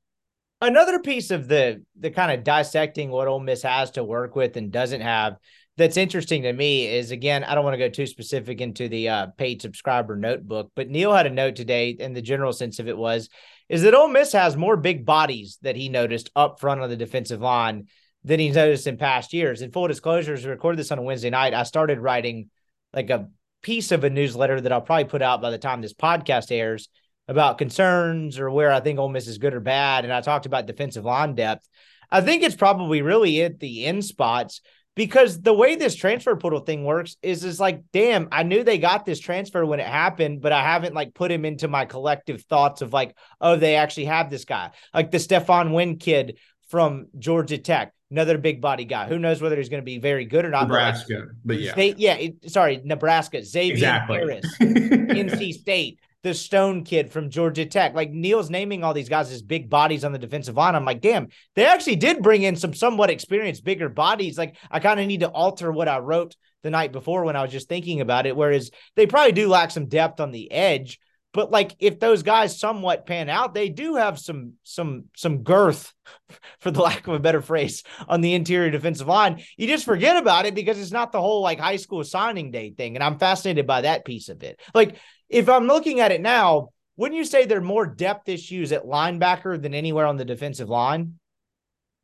another 0.62 0.98
piece 0.98 1.30
of 1.30 1.48
the 1.48 1.82
the 1.98 2.10
kind 2.10 2.32
of 2.32 2.44
dissecting 2.44 3.10
what 3.10 3.28
Ole 3.28 3.40
Miss 3.40 3.62
has 3.62 3.90
to 3.92 4.04
work 4.04 4.34
with 4.34 4.56
and 4.56 4.72
doesn't 4.72 5.02
have 5.02 5.36
that's 5.76 5.96
interesting 5.96 6.42
to 6.42 6.52
me 6.52 6.86
is 6.86 7.10
again, 7.10 7.44
I 7.44 7.54
don't 7.54 7.64
want 7.64 7.74
to 7.74 7.78
go 7.78 7.88
too 7.88 8.06
specific 8.06 8.60
into 8.60 8.88
the 8.88 9.08
uh, 9.08 9.26
paid 9.38 9.62
subscriber 9.62 10.16
notebook, 10.16 10.70
but 10.74 10.90
Neil 10.90 11.14
had 11.14 11.26
a 11.26 11.30
note 11.30 11.56
today, 11.56 11.96
and 11.98 12.14
the 12.14 12.20
general 12.20 12.52
sense 12.52 12.78
of 12.78 12.88
it 12.88 12.96
was 12.96 13.28
is 13.68 13.82
that 13.82 13.94
Ole 13.94 14.08
Miss 14.08 14.32
has 14.32 14.54
more 14.54 14.76
big 14.76 15.06
bodies 15.06 15.58
that 15.62 15.76
he 15.76 15.88
noticed 15.88 16.30
up 16.36 16.60
front 16.60 16.82
on 16.82 16.90
the 16.90 16.96
defensive 16.96 17.40
line 17.40 17.86
than 18.22 18.38
he's 18.38 18.54
noticed 18.54 18.86
in 18.86 18.98
past 18.98 19.32
years. 19.32 19.62
In 19.62 19.72
full 19.72 19.88
disclosure, 19.88 20.34
as 20.34 20.44
we 20.44 20.50
recorded 20.50 20.78
this 20.78 20.92
on 20.92 20.98
a 20.98 21.02
Wednesday 21.02 21.30
night, 21.30 21.54
I 21.54 21.62
started 21.62 21.98
writing 21.98 22.50
like 22.92 23.08
a 23.08 23.28
piece 23.62 23.92
of 23.92 24.04
a 24.04 24.10
newsletter 24.10 24.60
that 24.60 24.72
I'll 24.72 24.82
probably 24.82 25.06
put 25.06 25.22
out 25.22 25.40
by 25.40 25.50
the 25.50 25.58
time 25.58 25.80
this 25.80 25.94
podcast 25.94 26.52
airs 26.52 26.88
about 27.28 27.58
concerns 27.58 28.38
or 28.38 28.50
where 28.50 28.72
I 28.72 28.80
think 28.80 28.98
Ole 28.98 29.08
Miss 29.08 29.28
is 29.28 29.38
good 29.38 29.54
or 29.54 29.60
bad, 29.60 30.04
and 30.04 30.12
I 30.12 30.20
talked 30.20 30.46
about 30.46 30.66
defensive 30.66 31.04
line 31.04 31.34
depth. 31.34 31.68
I 32.10 32.20
think 32.20 32.42
it's 32.42 32.56
probably 32.56 33.02
really 33.02 33.42
at 33.42 33.58
the 33.58 33.86
end 33.86 34.04
spots 34.04 34.60
because 34.94 35.40
the 35.40 35.54
way 35.54 35.76
this 35.76 35.94
transfer 35.94 36.36
portal 36.36 36.60
thing 36.60 36.84
works 36.84 37.16
is 37.22 37.44
is 37.44 37.58
like, 37.58 37.82
damn, 37.92 38.28
I 38.30 38.42
knew 38.42 38.62
they 38.62 38.78
got 38.78 39.06
this 39.06 39.20
transfer 39.20 39.64
when 39.64 39.80
it 39.80 39.86
happened, 39.86 40.42
but 40.42 40.52
I 40.52 40.62
haven't 40.62 40.94
like 40.94 41.14
put 41.14 41.32
him 41.32 41.44
into 41.44 41.68
my 41.68 41.86
collective 41.86 42.42
thoughts 42.42 42.82
of 42.82 42.92
like, 42.92 43.16
oh, 43.40 43.56
they 43.56 43.76
actually 43.76 44.06
have 44.06 44.30
this 44.30 44.44
guy, 44.44 44.70
like 44.92 45.10
the 45.10 45.18
Stephon 45.18 45.72
Wynn 45.72 45.96
kid 45.96 46.38
from 46.68 47.06
Georgia 47.18 47.58
Tech, 47.58 47.94
another 48.10 48.36
big 48.36 48.60
body 48.60 48.84
guy. 48.84 49.06
Who 49.08 49.18
knows 49.18 49.40
whether 49.40 49.56
he's 49.56 49.68
going 49.68 49.82
to 49.82 49.86
be 49.86 49.98
very 49.98 50.26
good 50.26 50.44
or 50.44 50.50
not? 50.50 50.68
Nebraska, 50.68 51.28
but, 51.44 51.56
like, 51.56 51.74
but 51.74 51.98
yeah, 51.98 52.14
yeah. 52.16 52.26
It, 52.28 52.50
sorry, 52.50 52.82
Nebraska, 52.84 53.42
Xavier 53.42 53.74
exactly. 53.74 54.18
Harris, 54.18 54.44
NC 54.60 55.54
State 55.54 55.98
the 56.22 56.34
Stone 56.34 56.84
kid 56.84 57.10
from 57.10 57.30
Georgia 57.30 57.66
Tech. 57.66 57.94
Like 57.94 58.10
Neil's 58.10 58.50
naming 58.50 58.84
all 58.84 58.94
these 58.94 59.08
guys 59.08 59.30
as 59.32 59.42
big 59.42 59.68
bodies 59.68 60.04
on 60.04 60.12
the 60.12 60.18
defensive 60.18 60.56
line. 60.56 60.74
I'm 60.74 60.84
like, 60.84 61.00
damn, 61.00 61.28
they 61.54 61.64
actually 61.64 61.96
did 61.96 62.22
bring 62.22 62.42
in 62.42 62.56
some 62.56 62.74
somewhat 62.74 63.10
experienced, 63.10 63.64
bigger 63.64 63.88
bodies. 63.88 64.38
Like 64.38 64.56
I 64.70 64.78
kind 64.80 65.00
of 65.00 65.06
need 65.06 65.20
to 65.20 65.28
alter 65.28 65.72
what 65.72 65.88
I 65.88 65.98
wrote 65.98 66.36
the 66.62 66.70
night 66.70 66.92
before 66.92 67.24
when 67.24 67.36
I 67.36 67.42
was 67.42 67.50
just 67.50 67.68
thinking 67.68 68.00
about 68.00 68.26
it. 68.26 68.36
Whereas 68.36 68.70
they 68.94 69.06
probably 69.06 69.32
do 69.32 69.48
lack 69.48 69.70
some 69.70 69.86
depth 69.86 70.20
on 70.20 70.30
the 70.30 70.50
edge. 70.52 71.00
But 71.32 71.50
like 71.50 71.74
if 71.78 71.98
those 71.98 72.22
guys 72.22 72.60
somewhat 72.60 73.06
pan 73.06 73.28
out, 73.28 73.54
they 73.54 73.70
do 73.70 73.96
have 73.96 74.18
some 74.18 74.52
some 74.64 75.04
some 75.16 75.42
girth, 75.42 75.92
for 76.60 76.70
the 76.70 76.82
lack 76.82 77.08
of 77.08 77.14
a 77.14 77.18
better 77.18 77.40
phrase, 77.40 77.82
on 78.06 78.20
the 78.20 78.34
interior 78.34 78.70
defensive 78.70 79.08
line. 79.08 79.42
You 79.56 79.66
just 79.66 79.86
forget 79.86 80.18
about 80.18 80.44
it 80.44 80.54
because 80.54 80.78
it's 80.78 80.92
not 80.92 81.10
the 81.10 81.20
whole 81.20 81.40
like 81.40 81.58
high 81.58 81.76
school 81.76 82.04
signing 82.04 82.50
day 82.50 82.70
thing. 82.70 82.96
And 82.96 83.02
I'm 83.02 83.18
fascinated 83.18 83.66
by 83.66 83.80
that 83.80 84.04
piece 84.04 84.28
of 84.28 84.42
it. 84.42 84.60
Like 84.74 84.96
if 85.32 85.48
I'm 85.48 85.66
looking 85.66 85.98
at 86.00 86.12
it 86.12 86.20
now, 86.20 86.68
wouldn't 86.96 87.18
you 87.18 87.24
say 87.24 87.46
there 87.46 87.58
are 87.58 87.62
more 87.62 87.86
depth 87.86 88.28
issues 88.28 88.70
at 88.70 88.84
linebacker 88.84 89.60
than 89.60 89.74
anywhere 89.74 90.06
on 90.06 90.18
the 90.18 90.24
defensive 90.24 90.68
line? 90.68 91.18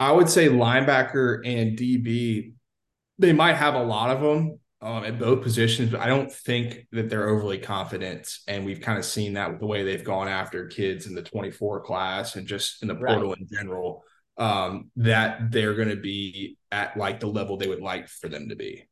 I 0.01 0.13
would 0.13 0.31
say 0.31 0.49
linebacker 0.49 1.47
and 1.47 1.79
DB, 1.79 2.55
they 3.19 3.33
might 3.33 3.57
have 3.57 3.75
a 3.75 3.83
lot 3.83 4.11
of 4.11 4.23
them 4.23 4.59
um, 4.81 5.05
at 5.05 5.19
both 5.19 5.43
positions, 5.43 5.91
but 5.91 6.01
I 6.01 6.07
don't 6.07 6.33
think 6.33 6.87
that 6.93 7.11
they're 7.11 7.29
overly 7.29 7.59
confident. 7.59 8.33
And 8.47 8.65
we've 8.65 8.81
kind 8.81 8.99
of 8.99 9.05
seen 9.05 9.35
that 9.35 9.51
with 9.51 9.61
the 9.61 9.67
way 9.67 9.85
they've 9.85 10.05
gone 10.05 10.29
after 10.29 10.67
kids 10.67 11.07
in 11.07 11.15
the 11.15 11.23
24 11.23 11.83
class 11.83 12.37
and 12.37 12.47
just 12.47 12.83
in 12.83 12.89
the 12.89 12.95
portal 12.95 13.31
right. 13.31 13.41
in 13.41 13.49
general, 13.53 14.05
um, 14.39 14.91
that 14.97 15.51
they're 15.51 15.75
going 15.75 15.89
to 15.89 15.97
be 15.97 16.57
at 16.73 16.97
like 16.97 17.21
the 17.21 17.27
level 17.27 17.57
they 17.57 17.69
would 17.69 17.83
like 17.83 18.09
for 18.09 18.29
them 18.29 18.49
to 18.49 18.57
be. 18.57 18.88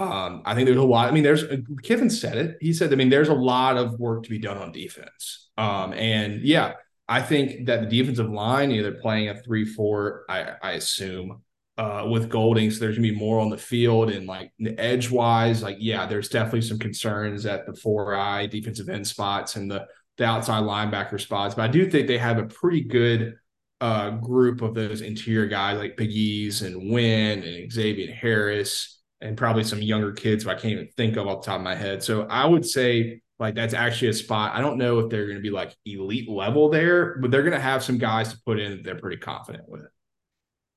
Um, 0.00 0.40
I 0.46 0.54
think 0.54 0.64
there's 0.64 0.78
a 0.78 0.82
lot. 0.82 1.08
I 1.08 1.12
mean, 1.12 1.22
there's 1.22 1.44
Kiffin 1.82 2.08
said 2.08 2.38
it. 2.38 2.56
He 2.60 2.72
said, 2.72 2.90
I 2.90 2.96
mean, 2.96 3.10
there's 3.10 3.28
a 3.28 3.34
lot 3.34 3.76
of 3.76 4.00
work 4.00 4.24
to 4.24 4.30
be 4.30 4.38
done 4.38 4.56
on 4.56 4.72
defense. 4.72 5.50
Um, 5.58 5.92
and 5.92 6.40
yeah, 6.40 6.72
I 7.06 7.20
think 7.20 7.66
that 7.66 7.82
the 7.82 7.86
defensive 7.86 8.30
line, 8.30 8.70
either 8.72 8.92
playing 8.92 9.28
a 9.28 9.34
three 9.42 9.66
four, 9.66 10.24
I, 10.26 10.52
I 10.62 10.72
assume, 10.72 11.42
uh, 11.76 12.08
with 12.10 12.30
Golding, 12.30 12.70
so 12.70 12.80
there's 12.80 12.96
gonna 12.96 13.08
be 13.08 13.14
more 13.14 13.40
on 13.40 13.50
the 13.50 13.58
field 13.58 14.10
and 14.10 14.26
like 14.26 14.52
edge 14.78 15.10
wise, 15.10 15.62
like 15.62 15.76
yeah, 15.80 16.06
there's 16.06 16.30
definitely 16.30 16.62
some 16.62 16.78
concerns 16.78 17.44
at 17.44 17.66
the 17.66 17.74
four 17.74 18.14
eye 18.14 18.46
defensive 18.46 18.88
end 18.88 19.06
spots 19.06 19.56
and 19.56 19.70
the 19.70 19.86
the 20.16 20.24
outside 20.24 20.62
linebacker 20.62 21.20
spots. 21.20 21.54
But 21.54 21.64
I 21.64 21.68
do 21.68 21.90
think 21.90 22.06
they 22.06 22.18
have 22.18 22.38
a 22.38 22.46
pretty 22.46 22.82
good 22.82 23.36
uh, 23.82 24.10
group 24.12 24.62
of 24.62 24.74
those 24.74 25.02
interior 25.02 25.46
guys 25.46 25.76
like 25.76 25.98
Pegues 25.98 26.62
and 26.62 26.90
Wynn 26.90 27.42
and 27.42 27.70
Xavier 27.70 28.14
Harris 28.14 28.99
and 29.20 29.36
probably 29.36 29.64
some 29.64 29.82
younger 29.82 30.12
kids 30.12 30.44
who 30.44 30.50
I 30.50 30.54
can't 30.54 30.72
even 30.72 30.88
think 30.96 31.16
of 31.16 31.26
off 31.26 31.42
the 31.42 31.46
top 31.46 31.58
of 31.58 31.64
my 31.64 31.74
head. 31.74 32.02
So 32.02 32.22
I 32.22 32.46
would 32.46 32.64
say 32.64 33.20
like 33.38 33.54
that's 33.54 33.74
actually 33.74 34.08
a 34.08 34.14
spot. 34.14 34.54
I 34.54 34.60
don't 34.60 34.78
know 34.78 34.98
if 35.00 35.10
they're 35.10 35.24
going 35.24 35.38
to 35.38 35.42
be 35.42 35.50
like 35.50 35.74
elite 35.86 36.28
level 36.28 36.68
there, 36.68 37.16
but 37.18 37.30
they're 37.30 37.42
going 37.42 37.54
to 37.54 37.60
have 37.60 37.82
some 37.82 37.98
guys 37.98 38.32
to 38.32 38.40
put 38.44 38.60
in 38.60 38.72
that 38.72 38.84
they're 38.84 38.98
pretty 38.98 39.16
confident 39.16 39.68
with. 39.68 39.86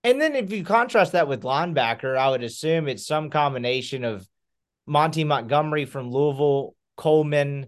And 0.06 0.20
then 0.20 0.36
if 0.36 0.52
you 0.52 0.64
contrast 0.64 1.12
that 1.12 1.28
with 1.28 1.44
linebacker, 1.44 2.18
I 2.18 2.30
would 2.30 2.44
assume 2.44 2.88
it's 2.88 3.06
some 3.06 3.30
combination 3.30 4.04
of 4.04 4.28
Monty 4.86 5.24
Montgomery 5.24 5.86
from 5.86 6.12
Louisville, 6.12 6.76
Coleman, 6.98 7.68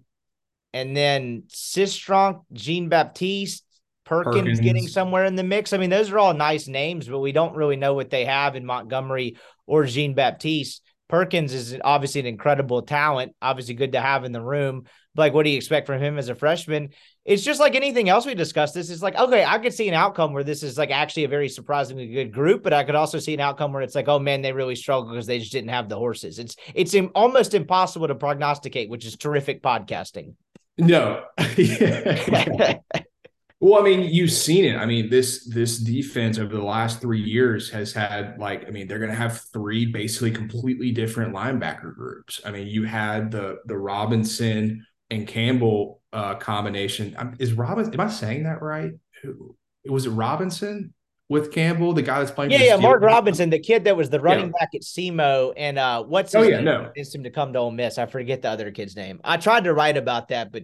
and 0.74 0.96
then 0.96 1.44
Cistrunk, 1.48 2.42
Jean 2.52 2.90
Baptiste, 2.90 3.66
Perkins, 4.06 4.36
Perkins, 4.36 4.60
getting 4.60 4.88
somewhere 4.88 5.26
in 5.26 5.36
the 5.36 5.43
mix. 5.43 5.74
I 5.74 5.78
mean, 5.78 5.89
those 5.89 6.12
are 6.12 6.20
all 6.20 6.34
nice 6.34 6.68
names, 6.68 7.08
but 7.08 7.20
we 7.20 7.32
don't 7.32 7.56
really 7.56 7.76
know 7.76 7.93
what 7.93 8.12
they 8.12 8.26
have 8.26 8.56
in 8.56 8.66
Montgomery 8.66 9.38
or 9.66 9.86
Jean 9.86 10.14
Baptiste. 10.14 10.82
Perkins 11.08 11.53
is 11.53 11.78
obviously 11.84 12.22
an 12.22 12.28
incredible 12.28 12.82
talent, 12.82 13.36
obviously 13.41 13.76
good 13.76 13.91
to 13.91 14.01
have 14.01 14.24
in 14.24 14.32
the 14.32 14.41
room. 14.41 14.86
But 15.14 15.24
like, 15.24 15.34
what 15.34 15.43
do 15.43 15.49
you 15.51 15.58
expect 15.58 15.88
from 15.88 16.01
him 16.01 16.18
as 16.18 16.30
a 16.30 16.36
freshman? 16.36 16.89
It's 17.24 17.43
just 17.43 17.60
like 17.60 17.76
anything 17.76 18.10
else 18.10 18.26
we 18.26 18.34
discussed. 18.34 18.74
This 18.74 18.89
is 18.89 19.03
like, 19.03 19.16
okay, 19.16 19.45
I 19.45 19.60
could 19.60 19.74
see 19.74 19.88
an 19.88 19.93
outcome 19.93 20.34
where 20.34 20.43
this 20.43 20.64
is 20.64 20.78
like 20.78 20.91
actually 20.91 21.24
a 21.26 21.30
very 21.30 21.47
surprisingly 21.47 22.08
good 22.08 22.34
group, 22.34 22.64
but 22.64 22.74
I 22.74 22.84
could 22.84 22.95
also 22.95 23.20
see 23.20 23.34
an 23.34 23.39
outcome 23.39 23.72
where 23.72 23.84
it's 23.84 23.95
like, 23.95 24.08
oh 24.08 24.20
man, 24.20 24.41
they 24.41 24.51
really 24.51 24.76
struggle 24.76 25.12
because 25.12 25.28
they 25.28 25.39
just 25.39 25.51
didn't 25.51 25.70
have 25.70 25.89
the 25.89 25.97
horses. 25.97 26.39
It's 26.39 26.56
it's 26.74 26.95
almost 27.14 27.53
impossible 27.53 28.08
to 28.08 28.16
prognosticate, 28.16 28.89
which 28.89 29.06
is 29.06 29.16
terrific 29.16 29.62
podcasting. 29.62 30.34
No. 30.78 31.24
Well, 33.62 33.80
I 33.80 33.84
mean, 33.84 34.01
you've 34.01 34.32
seen 34.32 34.66
it. 34.66 34.76
I 34.76 34.86
mean, 34.86 35.10
this 35.10 35.45
this 35.45 35.78
defense 35.78 36.38
over 36.38 36.53
the 36.56 36.64
last 36.64 37.01
three 37.01 37.22
years 37.22 37.70
has 37.72 37.93
had 37.93 38.38
like, 38.38 38.68
I 38.68 38.72
mean, 38.72 38.88
they're 38.88 38.99
going 38.99 39.12
to 39.12 39.16
have 39.16 39.41
three 39.53 39.86
basically 39.86 40.32
completely 40.32 40.91
different 40.91 41.34
linebacker 41.34 41.95
groups. 41.95 42.41
I 42.45 42.51
mean, 42.51 42.68
you 42.68 42.84
had 42.84 43.32
the 43.32 43.60
the 43.66 43.78
Robinson 43.78 44.86
and 45.10 45.28
Campbell 45.28 46.01
uh, 46.12 46.36
combination. 46.36 47.16
Is 47.39 47.53
Robinson? 47.53 47.93
Am 47.93 48.01
I 48.01 48.10
saying 48.10 48.43
that 48.43 48.62
right? 48.62 48.91
Who 49.24 49.56
was 49.86 50.06
it? 50.06 50.12
Robinson? 50.12 50.93
with 51.28 51.51
Campbell, 51.51 51.93
the 51.93 52.01
guy 52.01 52.20
that's 52.20 52.32
playing. 52.32 52.51
Yeah, 52.51 52.64
yeah, 52.64 52.76
Mark 52.76 53.01
Robinson, 53.01 53.49
the 53.49 53.60
kid 53.60 53.86
that 53.86 53.97
was 53.97 54.10
the 54.10 54.20
running 54.20 54.47
yeah. 54.47 54.60
back 54.60 54.70
at 54.76 54.82
SEMO, 54.82 55.53
and 55.58 55.80
uh, 55.80 56.03
what's 56.03 56.36
oh, 56.36 56.39
his 56.39 56.47
oh 56.47 56.51
yeah, 56.51 56.56
name? 56.58 56.66
no, 56.66 56.91
him 56.95 57.24
to 57.24 57.30
come 57.32 57.53
to 57.53 57.60
Ole 57.60 57.72
Miss. 57.72 57.97
I 57.97 58.06
forget 58.06 58.41
the 58.41 58.49
other 58.49 58.72
kid's 58.72 58.95
name. 58.95 59.20
I 59.24 59.38
tried 59.38 59.64
to 59.64 59.74
write 59.74 59.97
about 59.97 60.28
that, 60.28 60.51
but 60.51 60.64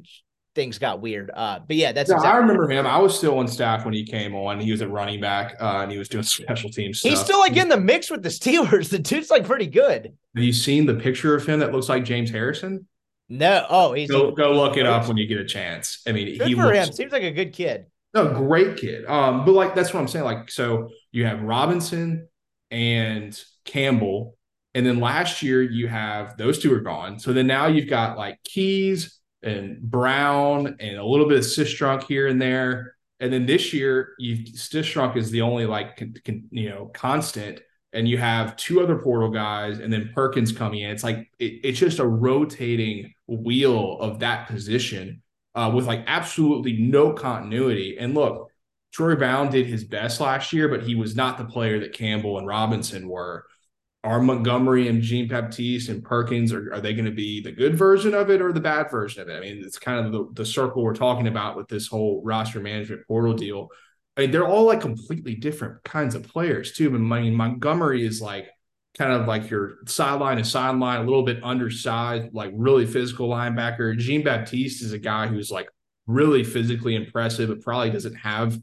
things 0.56 0.78
got 0.78 1.02
weird. 1.02 1.32
Uh, 1.34 1.60
but 1.66 1.76
yeah, 1.76 1.92
that's. 1.92 2.10
Yeah, 2.10 2.16
exactly 2.16 2.38
I 2.38 2.42
remember 2.42 2.70
him. 2.70 2.86
I 2.86 2.98
was 2.98 3.18
still 3.18 3.38
on 3.40 3.48
staff 3.48 3.86
when 3.86 3.94
he 3.94 4.04
came 4.04 4.36
on. 4.36 4.60
He 4.60 4.72
was 4.72 4.82
a 4.82 4.88
running 4.88 5.22
back, 5.22 5.56
uh, 5.60 5.80
and 5.82 5.92
he 5.92 5.98
was 5.98 6.10
doing 6.10 6.24
special 6.26 6.70
teams. 6.70 7.00
Stuff. 7.00 7.10
He's 7.12 7.20
still 7.20 7.40
like 7.40 7.56
in 7.56 7.70
the 7.70 7.80
mix 7.80 8.10
with 8.10 8.24
the 8.24 8.30
Steelers. 8.30 8.92
The 8.92 9.00
dude's 9.00 9.32
like 9.32 9.46
pretty 9.46 9.68
good. 9.68 10.14
Have 10.36 10.44
you 10.44 10.52
seen 10.52 10.86
the 10.86 10.96
picture 10.96 11.34
of 11.34 11.46
him 11.46 11.60
that 11.60 11.72
looks 11.72 11.88
like 11.88 12.04
James 12.04 12.30
Harrison? 12.30 12.88
No. 13.30 13.66
Oh, 13.70 13.94
he's 13.94 14.12
go, 14.12 14.32
go 14.32 14.52
look 14.52 14.76
it 14.76 14.86
up 14.86 15.08
when 15.08 15.16
you 15.16 15.26
get 15.26 15.38
a 15.40 15.46
chance. 15.46 16.02
I 16.06 16.12
mean, 16.12 16.38
good 16.38 16.48
he 16.48 16.54
for 16.54 16.66
looks, 16.66 16.90
him. 16.90 16.94
Seems 16.94 17.12
like 17.14 17.24
a 17.24 17.32
good 17.32 17.54
kid. 17.54 17.86
No, 18.14 18.28
great 18.34 18.76
kid. 18.76 19.06
Um, 19.06 19.46
but 19.46 19.54
like 19.54 19.74
that's 19.74 19.94
what 19.94 20.02
I'm 20.02 20.10
saying. 20.10 20.26
Like, 20.26 20.52
so 20.52 20.90
you 21.14 21.26
have 21.26 21.42
Robinson 21.42 22.28
and 22.70 23.42
Campbell, 23.64 24.38
and 24.74 24.86
then 24.86 25.00
last 25.00 25.42
year 25.42 25.62
you 25.62 25.88
have 25.88 26.36
those 26.36 26.60
two 26.60 26.74
are 26.74 26.82
gone. 26.82 27.20
So 27.20 27.32
then 27.32 27.48
now 27.48 27.68
you've 27.68 27.90
got 27.90 28.18
like 28.18 28.38
Keys 28.44 29.21
and 29.44 29.82
Brown 29.82 30.76
and 30.80 30.98
a 30.98 31.06
little 31.06 31.28
bit 31.28 31.40
of 31.40 31.44
Cistrunk 31.44 32.04
here 32.04 32.28
and 32.28 32.42
there. 32.42 32.96
And 33.20 33.32
then 33.32 33.46
this 33.46 33.74
year, 33.74 34.14
you 34.18 34.38
Cistrunk 34.46 35.16
is 35.16 35.32
the 35.32 35.42
only 35.42 35.66
like 35.66 35.98
con, 35.98 36.14
con, 36.26 36.44
you 36.52 36.70
know 36.70 36.88
constant, 36.94 37.60
and 37.94 38.08
you 38.08 38.18
have 38.18 38.56
two 38.56 38.82
other 38.82 38.98
portal 38.98 39.30
guys, 39.30 39.80
and 39.80 39.92
then 39.92 40.12
Perkins 40.16 40.52
coming 40.52 40.82
in. 40.82 40.92
It's 40.92 41.04
like 41.04 41.30
it, 41.40 41.60
it's 41.64 41.80
just 41.80 42.00
a 42.00 42.08
rotating 42.08 43.14
wheel 43.28 44.00
of 44.00 44.20
that 44.20 44.48
position 44.48 45.22
uh, 45.56 45.72
with 45.74 45.86
like 45.86 46.04
absolutely 46.08 46.74
no 46.74 47.14
continuity. 47.14 47.98
And 48.00 48.16
look, 48.16 48.50
Troy 48.92 49.16
Brown 49.16 49.50
did 49.50 49.68
his 49.68 49.84
best 49.84 50.20
last 50.20 50.52
year, 50.52 50.68
but 50.68 50.84
he 50.84 50.96
was 50.96 51.16
not 51.16 51.38
the 51.38 51.46
player 51.46 51.80
that 51.80 51.94
Campbell 51.94 52.38
and 52.38 52.48
Robinson 52.48 53.08
were. 53.08 53.46
Are 54.04 54.20
Montgomery 54.20 54.88
and 54.88 55.02
Jean 55.02 55.28
Baptiste 55.28 55.90
and 55.90 56.04
Perkins 56.04 56.52
are, 56.52 56.74
are 56.74 56.82
they 56.82 56.94
going 56.94 57.06
to 57.06 57.12
be 57.12 57.40
the 57.42 57.52
good 57.52 57.78
version 57.78 58.16
of 58.16 58.32
it 58.32 58.42
or 58.42 58.52
the 58.52 58.60
bad 58.60 58.90
version 58.90 59.22
of 59.22 59.30
it? 59.30 59.38
I 59.38 59.40
mean, 59.40 59.62
it's 59.64 59.78
kind 59.78 60.04
of 60.04 60.12
the, 60.12 60.28
the 60.34 60.46
circle 60.46 60.84
we're 60.84 60.96
talking 60.96 61.28
about 61.28 61.56
with 61.56 61.68
this 61.68 61.88
whole 61.88 62.22
roster 62.26 62.60
management 62.60 63.06
portal 63.08 63.34
deal. 63.34 63.70
I 64.18 64.22
mean, 64.22 64.32
they're 64.32 64.48
all 64.48 64.66
like 64.66 64.82
completely 64.82 65.36
different 65.36 65.84
kinds 65.84 66.16
of 66.16 66.28
players 66.28 66.74
too. 66.74 66.88
I 66.88 66.98
mean, 66.98 67.36
Montgomery 67.36 68.04
is 68.04 68.22
like 68.22 68.48
kind 68.98 69.14
of 69.14 69.28
like 69.28 69.50
your 69.50 69.78
sideline 69.86 70.38
and 70.38 70.48
sideline, 70.48 71.02
a 71.02 71.04
little 71.04 71.24
bit 71.24 71.44
undersized, 71.44 72.34
like 72.34 72.52
really 72.56 72.86
physical 72.86 73.30
linebacker. 73.30 73.98
Jean 73.98 74.24
Baptiste 74.24 74.84
is 74.84 74.94
a 74.94 75.00
guy 75.00 75.28
who's 75.28 75.52
like 75.52 75.70
really 76.08 76.44
physically 76.44 76.96
impressive, 76.96 77.50
but 77.50 77.62
probably 77.62 77.92
doesn't 77.92 78.16
have 78.16 78.60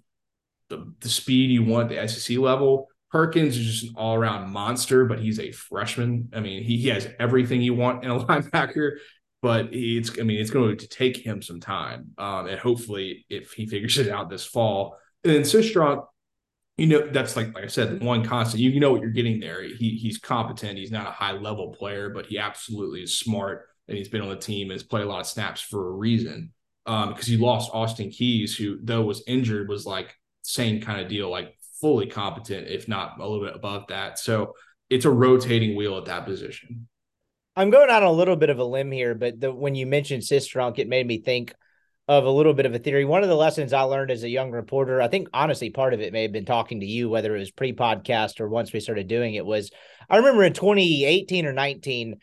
the, 0.68 0.93
the 1.01 1.09
speed 1.09 1.51
you 1.51 1.64
want 1.64 1.91
at 1.93 2.09
the 2.09 2.09
SEC 2.09 2.39
level. 2.39 2.89
Perkins 3.11 3.57
is 3.57 3.81
just 3.81 3.85
an 3.85 3.95
all 3.97 4.15
around 4.15 4.51
monster, 4.51 5.05
but 5.05 5.19
he's 5.19 5.41
a 5.41 5.51
freshman. 5.53 6.29
I 6.35 6.41
mean, 6.41 6.63
he, 6.63 6.77
he 6.77 6.89
has 6.89 7.09
everything 7.19 7.63
you 7.63 7.75
want 7.75 8.05
in 8.05 8.11
a 8.11 8.19
linebacker, 8.25 8.99
but 9.41 9.69
it's, 9.73 10.19
I 10.19 10.23
mean, 10.23 10.41
it's 10.41 10.51
going 10.51 10.77
to 10.77 10.89
take 10.89 11.17
him 11.17 11.41
some 11.41 11.61
time. 11.61 12.11
Um, 12.19 12.49
and 12.49 12.59
hopefully, 12.59 13.25
if 13.31 13.53
he 13.53 13.67
figures 13.67 13.99
it 13.99 14.09
out 14.09 14.29
this 14.29 14.45
fall, 14.45 14.99
and 15.25 15.33
then 15.33 15.43
Cistrunk, 15.43 16.05
you 16.77 16.87
know 16.87 17.09
that's 17.11 17.35
like 17.35 17.53
like 17.55 17.65
I 17.65 17.69
said, 17.69 18.03
one 18.03 18.25
constant. 18.25 18.63
You, 18.63 18.71
you 18.71 18.79
know 18.79 18.93
what 18.93 19.01
you're 19.01 19.11
getting 19.11 19.41
there. 19.41 19.63
He 19.65 19.99
he's 20.01 20.19
competent. 20.19 20.79
He's 20.79 20.93
not 20.93 21.09
a 21.09 21.11
high 21.11 21.33
level 21.33 21.73
player, 21.73 22.09
but 22.09 22.27
he 22.27 22.39
absolutely 22.39 23.03
is 23.03 23.19
smart, 23.19 23.67
and 23.89 23.99
he's 23.99 24.09
been 24.09 24.21
on 24.21 24.29
the 24.29 24.37
team 24.37 24.71
and 24.71 24.73
has 24.73 24.85
played 24.85 25.03
a 25.03 25.09
lot 25.09 25.21
of 25.21 25.27
snaps 25.27 25.61
for 25.61 25.89
a 25.89 25.93
reason. 25.93 26.53
Um, 26.87 27.11
because 27.11 27.29
you 27.29 27.39
lost 27.39 27.71
Austin 27.75 28.11
Keys, 28.11 28.57
who 28.57 28.79
though 28.81 29.03
was 29.03 29.25
injured, 29.27 29.69
was 29.69 29.87
like 29.87 30.15
same 30.43 30.81
kind 30.81 31.01
of 31.01 31.09
deal, 31.09 31.29
like 31.29 31.58
fully 31.81 32.07
competent, 32.07 32.68
if 32.68 32.89
not 32.89 33.18
a 33.18 33.26
little 33.26 33.45
bit 33.45 33.57
above 33.57 33.87
that. 33.89 34.18
So 34.18 34.55
it's 34.91 35.05
a 35.05 35.11
rotating 35.11 35.76
wheel 35.76 35.99
at 35.99 36.07
that 36.07 36.24
position. 36.24 36.89
I'm 37.57 37.70
going 37.70 37.91
out 37.91 38.03
on 38.03 38.09
a 38.09 38.12
little 38.12 38.37
bit 38.37 38.51
of 38.51 38.59
a 38.59 38.64
limb 38.64 38.93
here, 38.93 39.14
but 39.14 39.41
the, 39.41 39.53
when 39.53 39.74
you 39.74 39.87
mentioned 39.87 40.22
Cistrunk, 40.22 40.79
it 40.79 40.89
made 40.89 41.07
me 41.07 41.20
think 41.20 41.55
of 42.07 42.24
a 42.24 42.31
little 42.31 42.55
bit 42.55 42.66
of 42.66 42.74
a 42.74 42.79
theory. 42.79 43.05
One 43.05 43.22
of 43.22 43.29
the 43.29 43.35
lessons 43.35 43.72
I 43.72 43.83
learned 43.83 44.11
as 44.11 44.22
a 44.22 44.29
young 44.29 44.51
reporter, 44.51 45.03
I 45.03 45.09
think 45.09 45.29
honestly, 45.35 45.70
part 45.70 45.93
of 45.93 46.01
it 46.01 46.12
may 46.12 46.22
have 46.22 46.33
been 46.33 46.47
talking 46.47 46.81
to 46.81 46.87
you, 46.87 47.11
whether 47.11 47.37
it 47.37 47.41
was 47.41 47.51
pre 47.51 47.72
podcast 47.72 48.41
or 48.41 48.49
once 48.49 48.72
we 48.72 48.81
started 48.81 49.09
doing 49.09 49.35
it, 49.35 49.45
was 49.45 49.70
I 50.09 50.16
remember 50.16 50.45
in 50.45 50.55
2018 50.55 51.45
or 51.47 51.53
19, 51.53 52.16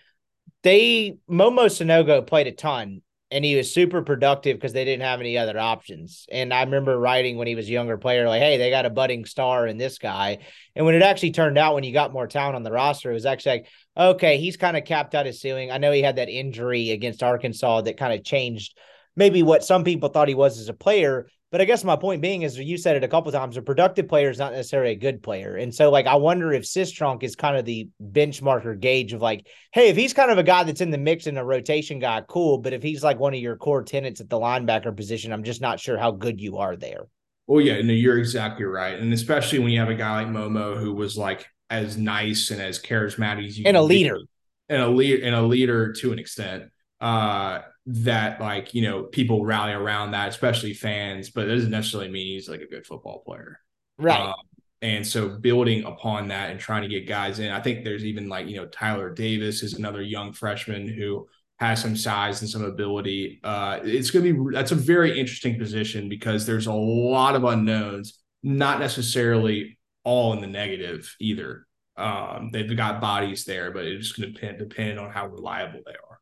they 0.63 1.17
Momo 1.29 1.65
Sanogo 1.65 2.25
played 2.25 2.47
a 2.47 2.51
ton 2.51 3.01
and 3.35 3.43
he 3.43 3.57
was 3.57 3.69
super 3.69 4.01
productive 4.01 4.55
because 4.55 4.71
they 4.71 4.85
didn't 4.85 5.03
have 5.03 5.19
any 5.19 5.37
other 5.37 5.59
options. 5.59 6.25
And 6.31 6.53
I 6.53 6.63
remember 6.63 6.97
writing 6.97 7.35
when 7.35 7.47
he 7.47 7.55
was 7.55 7.67
a 7.67 7.71
younger 7.71 7.97
player, 7.97 8.29
like, 8.29 8.41
hey, 8.41 8.55
they 8.55 8.69
got 8.69 8.85
a 8.85 8.89
budding 8.89 9.25
star 9.25 9.67
in 9.67 9.77
this 9.77 9.97
guy. 9.97 10.37
And 10.73 10.85
when 10.85 10.95
it 10.95 11.01
actually 11.01 11.33
turned 11.33 11.57
out 11.57 11.75
when 11.75 11.83
you 11.83 11.91
got 11.91 12.13
more 12.13 12.27
talent 12.27 12.55
on 12.55 12.63
the 12.63 12.71
roster, 12.71 13.11
it 13.11 13.13
was 13.13 13.25
actually 13.25 13.57
like, 13.57 13.67
okay, 13.97 14.37
he's 14.37 14.55
kind 14.55 14.77
of 14.77 14.85
capped 14.85 15.15
out 15.15 15.25
his 15.25 15.41
ceiling. 15.41 15.69
I 15.69 15.79
know 15.79 15.91
he 15.91 16.01
had 16.01 16.15
that 16.15 16.29
injury 16.29 16.91
against 16.91 17.23
Arkansas 17.23 17.81
that 17.81 17.97
kind 17.97 18.13
of 18.13 18.23
changed 18.23 18.77
maybe 19.17 19.43
what 19.43 19.65
some 19.65 19.83
people 19.83 20.07
thought 20.07 20.29
he 20.29 20.33
was 20.33 20.57
as 20.57 20.69
a 20.69 20.73
player. 20.73 21.27
But 21.55 21.61
I 21.61 21.63
guess 21.63 21.85
my 21.85 21.95
point 21.95 22.21
being 22.21 22.41
is 22.41 22.59
you 22.59 22.77
said 22.77 22.97
it 22.97 23.05
a 23.05 23.07
couple 23.07 23.31
times, 23.31 23.55
a 23.55 23.61
productive 23.61 24.09
player 24.09 24.29
is 24.29 24.39
not 24.39 24.51
necessarily 24.51 24.91
a 24.91 24.97
good 24.97 25.23
player. 25.23 25.55
And 25.55 25.73
so 25.73 25.89
like 25.89 26.05
I 26.05 26.15
wonder 26.15 26.51
if 26.51 26.63
Cistrunk 26.63 27.23
is 27.23 27.37
kind 27.37 27.55
of 27.55 27.63
the 27.63 27.87
benchmark 28.03 28.65
or 28.65 28.75
gauge 28.75 29.13
of 29.13 29.21
like, 29.21 29.47
hey, 29.71 29.87
if 29.87 29.95
he's 29.95 30.13
kind 30.13 30.29
of 30.29 30.37
a 30.37 30.43
guy 30.43 30.65
that's 30.65 30.81
in 30.81 30.91
the 30.91 30.97
mix 30.97 31.27
and 31.27 31.39
a 31.39 31.45
rotation 31.45 31.97
guy, 31.99 32.21
cool. 32.27 32.57
But 32.57 32.73
if 32.73 32.83
he's 32.83 33.05
like 33.05 33.19
one 33.19 33.33
of 33.33 33.39
your 33.39 33.55
core 33.55 33.83
tenants 33.83 34.19
at 34.19 34.29
the 34.29 34.37
linebacker 34.37 34.93
position, 34.97 35.31
I'm 35.31 35.45
just 35.45 35.61
not 35.61 35.79
sure 35.79 35.97
how 35.97 36.11
good 36.11 36.41
you 36.41 36.57
are 36.57 36.75
there. 36.75 37.07
Well, 37.47 37.61
yeah, 37.61 37.81
no, 37.81 37.93
you're 37.93 38.17
exactly 38.17 38.65
right. 38.65 38.99
And 38.99 39.13
especially 39.13 39.59
when 39.59 39.69
you 39.69 39.79
have 39.79 39.87
a 39.87 39.95
guy 39.95 40.23
like 40.23 40.27
Momo 40.27 40.77
who 40.77 40.93
was 40.93 41.17
like 41.17 41.47
as 41.69 41.95
nice 41.95 42.51
and 42.51 42.61
as 42.61 42.81
charismatic 42.81 43.47
as 43.47 43.57
you 43.57 43.63
and 43.65 43.77
a 43.77 43.81
leader. 43.81 44.17
Be, 44.17 44.75
and 44.75 44.81
a 44.81 44.89
leader 44.89 45.25
and 45.25 45.33
a 45.33 45.41
leader 45.41 45.93
to 45.93 46.11
an 46.11 46.19
extent. 46.19 46.65
Uh 46.99 47.61
that 47.87 48.41
like 48.41 48.73
you 48.73 48.81
know 48.81 49.03
people 49.03 49.45
rally 49.45 49.73
around 49.73 50.11
that, 50.11 50.29
especially 50.29 50.73
fans. 50.73 51.29
But 51.29 51.47
it 51.47 51.55
doesn't 51.55 51.71
necessarily 51.71 52.09
mean 52.09 52.27
he's 52.27 52.49
like 52.49 52.61
a 52.61 52.67
good 52.67 52.85
football 52.85 53.23
player, 53.25 53.59
right? 53.97 54.29
Um, 54.29 54.33
and 54.81 55.05
so 55.05 55.29
building 55.29 55.83
upon 55.83 56.27
that 56.29 56.51
and 56.51 56.59
trying 56.59 56.83
to 56.83 56.87
get 56.87 57.07
guys 57.07 57.39
in. 57.39 57.51
I 57.51 57.61
think 57.61 57.83
there's 57.83 58.05
even 58.05 58.27
like 58.27 58.47
you 58.47 58.57
know 58.57 58.67
Tyler 58.67 59.13
Davis 59.13 59.63
is 59.63 59.75
another 59.75 60.01
young 60.01 60.33
freshman 60.33 60.87
who 60.87 61.27
has 61.59 61.81
some 61.81 61.95
size 61.95 62.41
and 62.41 62.49
some 62.49 62.63
ability. 62.63 63.39
Uh, 63.43 63.79
it's 63.83 64.11
going 64.11 64.25
to 64.25 64.33
be 64.33 64.55
that's 64.55 64.71
a 64.71 64.75
very 64.75 65.19
interesting 65.19 65.57
position 65.57 66.09
because 66.09 66.45
there's 66.45 66.67
a 66.67 66.73
lot 66.73 67.35
of 67.35 67.43
unknowns, 67.43 68.19
not 68.43 68.79
necessarily 68.79 69.77
all 70.03 70.33
in 70.33 70.41
the 70.41 70.47
negative 70.47 71.15
either. 71.19 71.65
Um, 71.97 72.49
they've 72.51 72.75
got 72.75 72.99
bodies 72.99 73.45
there, 73.45 73.71
but 73.71 73.85
it's 73.85 74.11
going 74.11 74.27
to 74.27 74.33
depend, 74.33 74.59
depend 74.59 74.99
on 74.99 75.09
how 75.11 75.27
reliable 75.27 75.79
they 75.85 75.93
are 75.93 76.14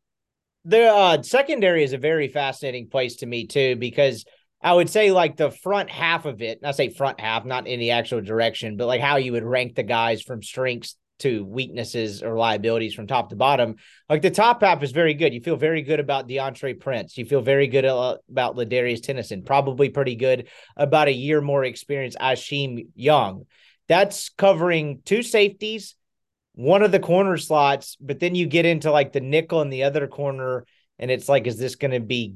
the 0.65 0.85
uh, 0.85 1.21
secondary 1.21 1.83
is 1.83 1.93
a 1.93 1.97
very 1.97 2.27
fascinating 2.27 2.89
place 2.89 3.17
to 3.17 3.25
me 3.25 3.47
too 3.47 3.75
because 3.75 4.25
I 4.61 4.73
would 4.73 4.89
say 4.89 5.11
like 5.11 5.35
the 5.35 5.51
front 5.51 5.89
half 5.89 6.25
of 6.25 6.41
it. 6.41 6.59
I 6.63 6.71
say 6.71 6.89
front 6.89 7.19
half, 7.19 7.43
not 7.43 7.67
in 7.67 7.79
the 7.79 7.91
actual 7.91 8.21
direction, 8.21 8.77
but 8.77 8.87
like 8.87 9.01
how 9.01 9.17
you 9.17 9.33
would 9.33 9.43
rank 9.43 9.75
the 9.75 9.83
guys 9.83 10.21
from 10.21 10.41
strengths 10.41 10.95
to 11.19 11.45
weaknesses 11.45 12.23
or 12.23 12.37
liabilities 12.37 12.93
from 12.93 13.07
top 13.07 13.29
to 13.29 13.35
bottom. 13.35 13.75
Like 14.09 14.21
the 14.21 14.31
top 14.31 14.61
half 14.61 14.81
is 14.83 14.91
very 14.91 15.13
good. 15.13 15.33
You 15.33 15.41
feel 15.41 15.57
very 15.57 15.81
good 15.81 15.99
about 15.99 16.27
Deantre 16.27 16.79
Prince. 16.79 17.17
You 17.17 17.25
feel 17.25 17.41
very 17.41 17.67
good 17.67 17.85
about 17.85 18.23
Ladarius 18.29 19.01
Tennison. 19.01 19.45
Probably 19.45 19.89
pretty 19.89 20.15
good 20.15 20.47
about 20.75 21.07
a 21.09 21.13
year 21.13 21.41
more 21.41 21.63
experience. 21.63 22.15
Isheem 22.19 22.87
Young. 22.95 23.45
That's 23.89 24.29
covering 24.29 25.01
two 25.03 25.23
safeties 25.23 25.95
one 26.55 26.83
of 26.83 26.91
the 26.91 26.99
corner 26.99 27.37
slots, 27.37 27.97
but 27.99 28.19
then 28.19 28.35
you 28.35 28.45
get 28.45 28.65
into 28.65 28.91
like 28.91 29.11
the 29.11 29.21
nickel 29.21 29.61
in 29.61 29.69
the 29.69 29.83
other 29.83 30.07
corner, 30.07 30.65
and 30.99 31.09
it's 31.09 31.27
like, 31.27 31.47
is 31.47 31.57
this 31.57 31.75
going 31.75 31.91
to 31.91 31.99
be 31.99 32.35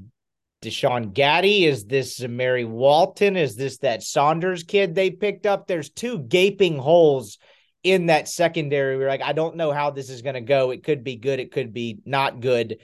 Deshaun 0.62 1.14
Gaddy? 1.14 1.66
Is 1.66 1.86
this 1.86 2.20
Zamari 2.20 2.68
Walton? 2.68 3.38
Is 3.38 3.56
this 3.56 3.78
that 3.80 4.02
Saunders 4.02 4.64
kid 4.64 4.96
they 4.96 5.12
picked 5.12 5.46
up? 5.46 5.68
There's 5.68 5.90
two 5.90 6.20
gaping 6.20 6.78
holes 6.78 7.38
in 7.84 8.08
that 8.08 8.28
secondary. 8.28 8.98
We're 8.98 9.08
like, 9.08 9.22
I 9.22 9.34
don't 9.34 9.56
know 9.56 9.72
how 9.72 9.92
this 9.92 10.10
is 10.10 10.24
going 10.24 10.36
to 10.36 10.42
go. 10.42 10.72
It 10.72 10.84
could 10.84 11.04
be 11.04 11.18
good. 11.18 11.40
It 11.40 11.52
could 11.52 11.74
be 11.74 12.00
not 12.06 12.40
good. 12.40 12.78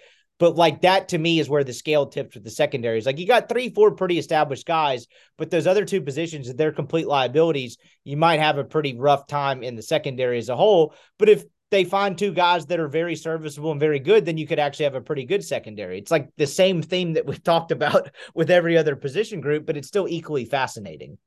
But 0.43 0.57
like 0.57 0.81
that 0.81 1.07
to 1.07 1.17
me 1.17 1.39
is 1.39 1.47
where 1.47 1.63
the 1.63 1.71
scale 1.71 2.05
tips 2.05 2.35
with 2.35 2.43
the 2.43 2.49
secondaries. 2.49 3.05
Like 3.05 3.17
you 3.17 3.25
got 3.25 3.47
three, 3.47 3.69
four 3.69 3.91
pretty 3.91 4.19
established 4.19 4.67
guys, 4.67 5.07
but 5.37 5.49
those 5.49 5.67
other 5.67 5.85
two 5.85 6.01
positions, 6.01 6.49
if 6.49 6.57
they're 6.57 6.73
complete 6.73 7.07
liabilities, 7.07 7.77
you 8.03 8.17
might 8.17 8.41
have 8.41 8.57
a 8.57 8.65
pretty 8.65 8.93
rough 8.93 9.25
time 9.25 9.63
in 9.63 9.77
the 9.77 9.81
secondary 9.81 10.37
as 10.37 10.49
a 10.49 10.55
whole. 10.57 10.95
But 11.17 11.29
if 11.29 11.45
they 11.71 11.85
find 11.85 12.17
two 12.17 12.33
guys 12.33 12.65
that 12.65 12.81
are 12.81 12.89
very 12.89 13.15
serviceable 13.15 13.71
and 13.71 13.79
very 13.79 13.99
good, 13.99 14.25
then 14.25 14.37
you 14.37 14.45
could 14.45 14.59
actually 14.59 14.83
have 14.83 14.95
a 14.95 15.01
pretty 15.01 15.23
good 15.23 15.45
secondary. 15.45 15.97
It's 15.97 16.11
like 16.11 16.27
the 16.35 16.45
same 16.45 16.81
theme 16.81 17.13
that 17.13 17.25
we've 17.25 17.41
talked 17.45 17.71
about 17.71 18.09
with 18.35 18.51
every 18.51 18.77
other 18.77 18.97
position 18.97 19.39
group, 19.39 19.65
but 19.65 19.77
it's 19.77 19.87
still 19.87 20.09
equally 20.09 20.43
fascinating. 20.43 21.19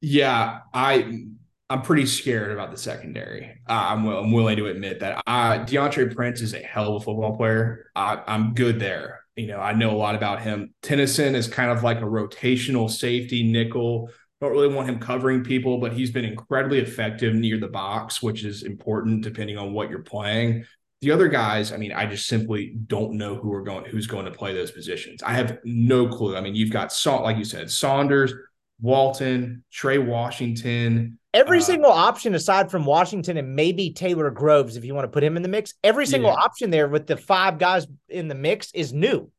Yeah, 0.00 0.60
I 0.72 1.26
I'm 1.72 1.80
pretty 1.80 2.04
scared 2.04 2.52
about 2.52 2.70
the 2.70 2.76
secondary. 2.76 3.46
Uh, 3.66 3.72
I'm, 3.72 4.06
I'm 4.06 4.30
willing 4.30 4.58
to 4.58 4.66
admit 4.66 5.00
that. 5.00 5.22
Uh, 5.26 5.64
Deantre 5.64 6.14
Prince 6.14 6.42
is 6.42 6.52
a 6.52 6.58
hell 6.58 6.94
of 6.94 7.02
a 7.02 7.04
football 7.04 7.34
player. 7.34 7.86
I, 7.96 8.22
I'm 8.26 8.52
good 8.52 8.78
there. 8.78 9.20
You 9.36 9.46
know, 9.46 9.58
I 9.58 9.72
know 9.72 9.90
a 9.90 9.96
lot 9.96 10.14
about 10.14 10.42
him. 10.42 10.74
Tennison 10.82 11.34
is 11.34 11.48
kind 11.48 11.70
of 11.70 11.82
like 11.82 11.98
a 12.00 12.04
rotational 12.04 12.90
safety 12.90 13.50
nickel, 13.50 14.10
Don't 14.42 14.52
really 14.52 14.68
want 14.68 14.86
him 14.86 14.98
covering 14.98 15.44
people, 15.44 15.78
but 15.78 15.94
he's 15.94 16.10
been 16.10 16.26
incredibly 16.26 16.78
effective 16.78 17.34
near 17.34 17.58
the 17.58 17.68
box, 17.68 18.22
which 18.22 18.44
is 18.44 18.64
important 18.64 19.22
depending 19.22 19.56
on 19.56 19.72
what 19.72 19.88
you're 19.88 20.02
playing. 20.02 20.66
The 21.00 21.10
other 21.10 21.28
guys, 21.28 21.72
I 21.72 21.78
mean, 21.78 21.92
I 21.92 22.04
just 22.04 22.26
simply 22.26 22.74
don't 22.86 23.14
know 23.14 23.34
who 23.34 23.50
are 23.54 23.62
going, 23.62 23.86
who's 23.86 24.06
going 24.06 24.26
to 24.26 24.30
play 24.30 24.52
those 24.52 24.70
positions. 24.70 25.22
I 25.22 25.32
have 25.32 25.58
no 25.64 26.06
clue. 26.06 26.36
I 26.36 26.42
mean, 26.42 26.54
you've 26.54 26.70
got 26.70 26.92
Sa- 26.92 27.22
like 27.22 27.38
you 27.38 27.44
said, 27.44 27.70
Saunders, 27.70 28.34
Walton, 28.82 29.64
Trey 29.70 29.98
Washington. 29.98 31.18
Every 31.32 31.58
uh, 31.58 31.62
single 31.62 31.92
option 31.92 32.34
aside 32.34 32.70
from 32.70 32.84
Washington 32.84 33.38
and 33.38 33.54
maybe 33.54 33.92
Taylor 33.92 34.30
Groves, 34.30 34.76
if 34.76 34.84
you 34.84 34.94
want 34.94 35.04
to 35.04 35.08
put 35.08 35.24
him 35.24 35.36
in 35.36 35.42
the 35.42 35.48
mix, 35.48 35.72
every 35.82 36.04
single 36.04 36.30
yeah. 36.30 36.44
option 36.44 36.70
there 36.70 36.88
with 36.88 37.06
the 37.06 37.16
five 37.16 37.58
guys 37.58 37.86
in 38.08 38.28
the 38.28 38.34
mix 38.34 38.72
is 38.74 38.92
new. 38.92 39.30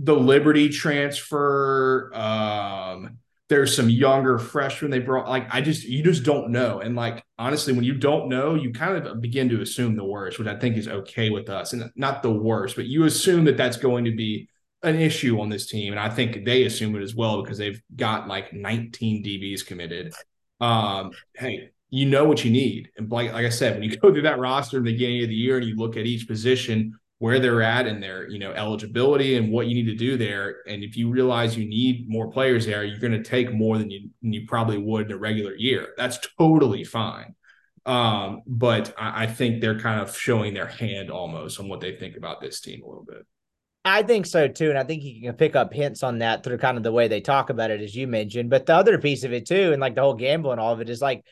The 0.00 0.14
Liberty 0.14 0.68
transfer, 0.68 2.10
um, 2.14 3.18
there's 3.48 3.74
some 3.74 3.88
younger 3.88 4.38
freshmen 4.38 4.90
they 4.90 4.98
brought. 4.98 5.28
Like, 5.28 5.46
I 5.50 5.60
just, 5.60 5.84
you 5.84 6.02
just 6.02 6.22
don't 6.22 6.50
know. 6.50 6.80
And 6.80 6.94
like, 6.94 7.24
honestly, 7.38 7.72
when 7.72 7.84
you 7.84 7.94
don't 7.94 8.28
know, 8.28 8.54
you 8.54 8.72
kind 8.72 9.06
of 9.06 9.20
begin 9.22 9.48
to 9.48 9.62
assume 9.62 9.96
the 9.96 10.04
worst, 10.04 10.38
which 10.38 10.48
I 10.48 10.58
think 10.58 10.76
is 10.76 10.86
okay 10.86 11.30
with 11.30 11.48
us. 11.48 11.72
And 11.72 11.90
not 11.96 12.22
the 12.22 12.30
worst, 12.30 12.76
but 12.76 12.86
you 12.86 13.04
assume 13.04 13.44
that 13.44 13.56
that's 13.56 13.78
going 13.78 14.04
to 14.04 14.14
be 14.14 14.48
an 14.82 14.96
issue 14.96 15.40
on 15.40 15.48
this 15.48 15.66
team. 15.66 15.92
And 15.92 16.00
I 16.00 16.08
think 16.08 16.44
they 16.44 16.64
assume 16.64 16.94
it 16.96 17.02
as 17.02 17.14
well 17.14 17.42
because 17.42 17.58
they've 17.58 17.80
got 17.96 18.28
like 18.28 18.52
19 18.52 19.24
DBs 19.24 19.66
committed. 19.66 20.14
Um, 20.60 21.10
hey, 21.34 21.70
you 21.90 22.06
know 22.06 22.24
what 22.24 22.44
you 22.44 22.50
need. 22.50 22.90
And 22.96 23.10
like, 23.10 23.32
like 23.32 23.46
I 23.46 23.50
said, 23.50 23.74
when 23.74 23.82
you 23.82 23.96
go 23.96 24.12
through 24.12 24.22
that 24.22 24.38
roster 24.38 24.78
in 24.78 24.84
the 24.84 24.92
beginning 24.92 25.22
of 25.22 25.28
the 25.28 25.34
year 25.34 25.58
and 25.58 25.66
you 25.66 25.76
look 25.76 25.96
at 25.96 26.06
each 26.06 26.28
position, 26.28 26.98
where 27.18 27.40
they're 27.40 27.62
at 27.62 27.86
and 27.86 28.02
their 28.02 28.28
you 28.28 28.38
know 28.38 28.52
eligibility 28.52 29.36
and 29.36 29.50
what 29.50 29.66
you 29.66 29.74
need 29.74 29.90
to 29.90 29.96
do 29.96 30.16
there 30.16 30.58
and 30.66 30.82
if 30.82 30.96
you 30.96 31.10
realize 31.10 31.56
you 31.56 31.68
need 31.68 32.08
more 32.08 32.30
players 32.30 32.66
there 32.66 32.84
you're 32.84 32.98
going 32.98 33.12
to 33.12 33.22
take 33.22 33.52
more 33.52 33.76
than 33.76 33.90
you, 33.90 34.08
than 34.22 34.32
you 34.32 34.46
probably 34.46 34.78
would 34.78 35.06
in 35.06 35.12
a 35.12 35.16
regular 35.16 35.54
year 35.54 35.94
that's 35.96 36.18
totally 36.38 36.84
fine 36.84 37.34
um, 37.86 38.42
but 38.46 38.94
I, 38.98 39.24
I 39.24 39.26
think 39.26 39.60
they're 39.60 39.78
kind 39.78 40.00
of 40.00 40.16
showing 40.16 40.54
their 40.54 40.66
hand 40.66 41.10
almost 41.10 41.58
on 41.58 41.68
what 41.68 41.80
they 41.80 41.96
think 41.96 42.16
about 42.16 42.40
this 42.40 42.60
team 42.60 42.82
a 42.82 42.88
little 42.88 43.04
bit 43.04 43.26
I 43.84 44.02
think 44.02 44.26
so 44.26 44.48
too. 44.48 44.70
And 44.70 44.78
I 44.78 44.84
think 44.84 45.02
you 45.02 45.22
can 45.22 45.34
pick 45.34 45.56
up 45.56 45.72
hints 45.72 46.02
on 46.02 46.18
that 46.18 46.44
through 46.44 46.58
kind 46.58 46.76
of 46.76 46.82
the 46.82 46.92
way 46.92 47.08
they 47.08 47.20
talk 47.20 47.50
about 47.50 47.70
it, 47.70 47.80
as 47.80 47.94
you 47.94 48.06
mentioned. 48.06 48.50
But 48.50 48.66
the 48.66 48.74
other 48.74 48.98
piece 48.98 49.24
of 49.24 49.32
it 49.32 49.46
too, 49.46 49.72
and 49.72 49.80
like 49.80 49.94
the 49.94 50.02
whole 50.02 50.14
gamble 50.14 50.52
and 50.52 50.60
all 50.60 50.72
of 50.72 50.80
it 50.80 50.90
is 50.90 51.00
like 51.00 51.24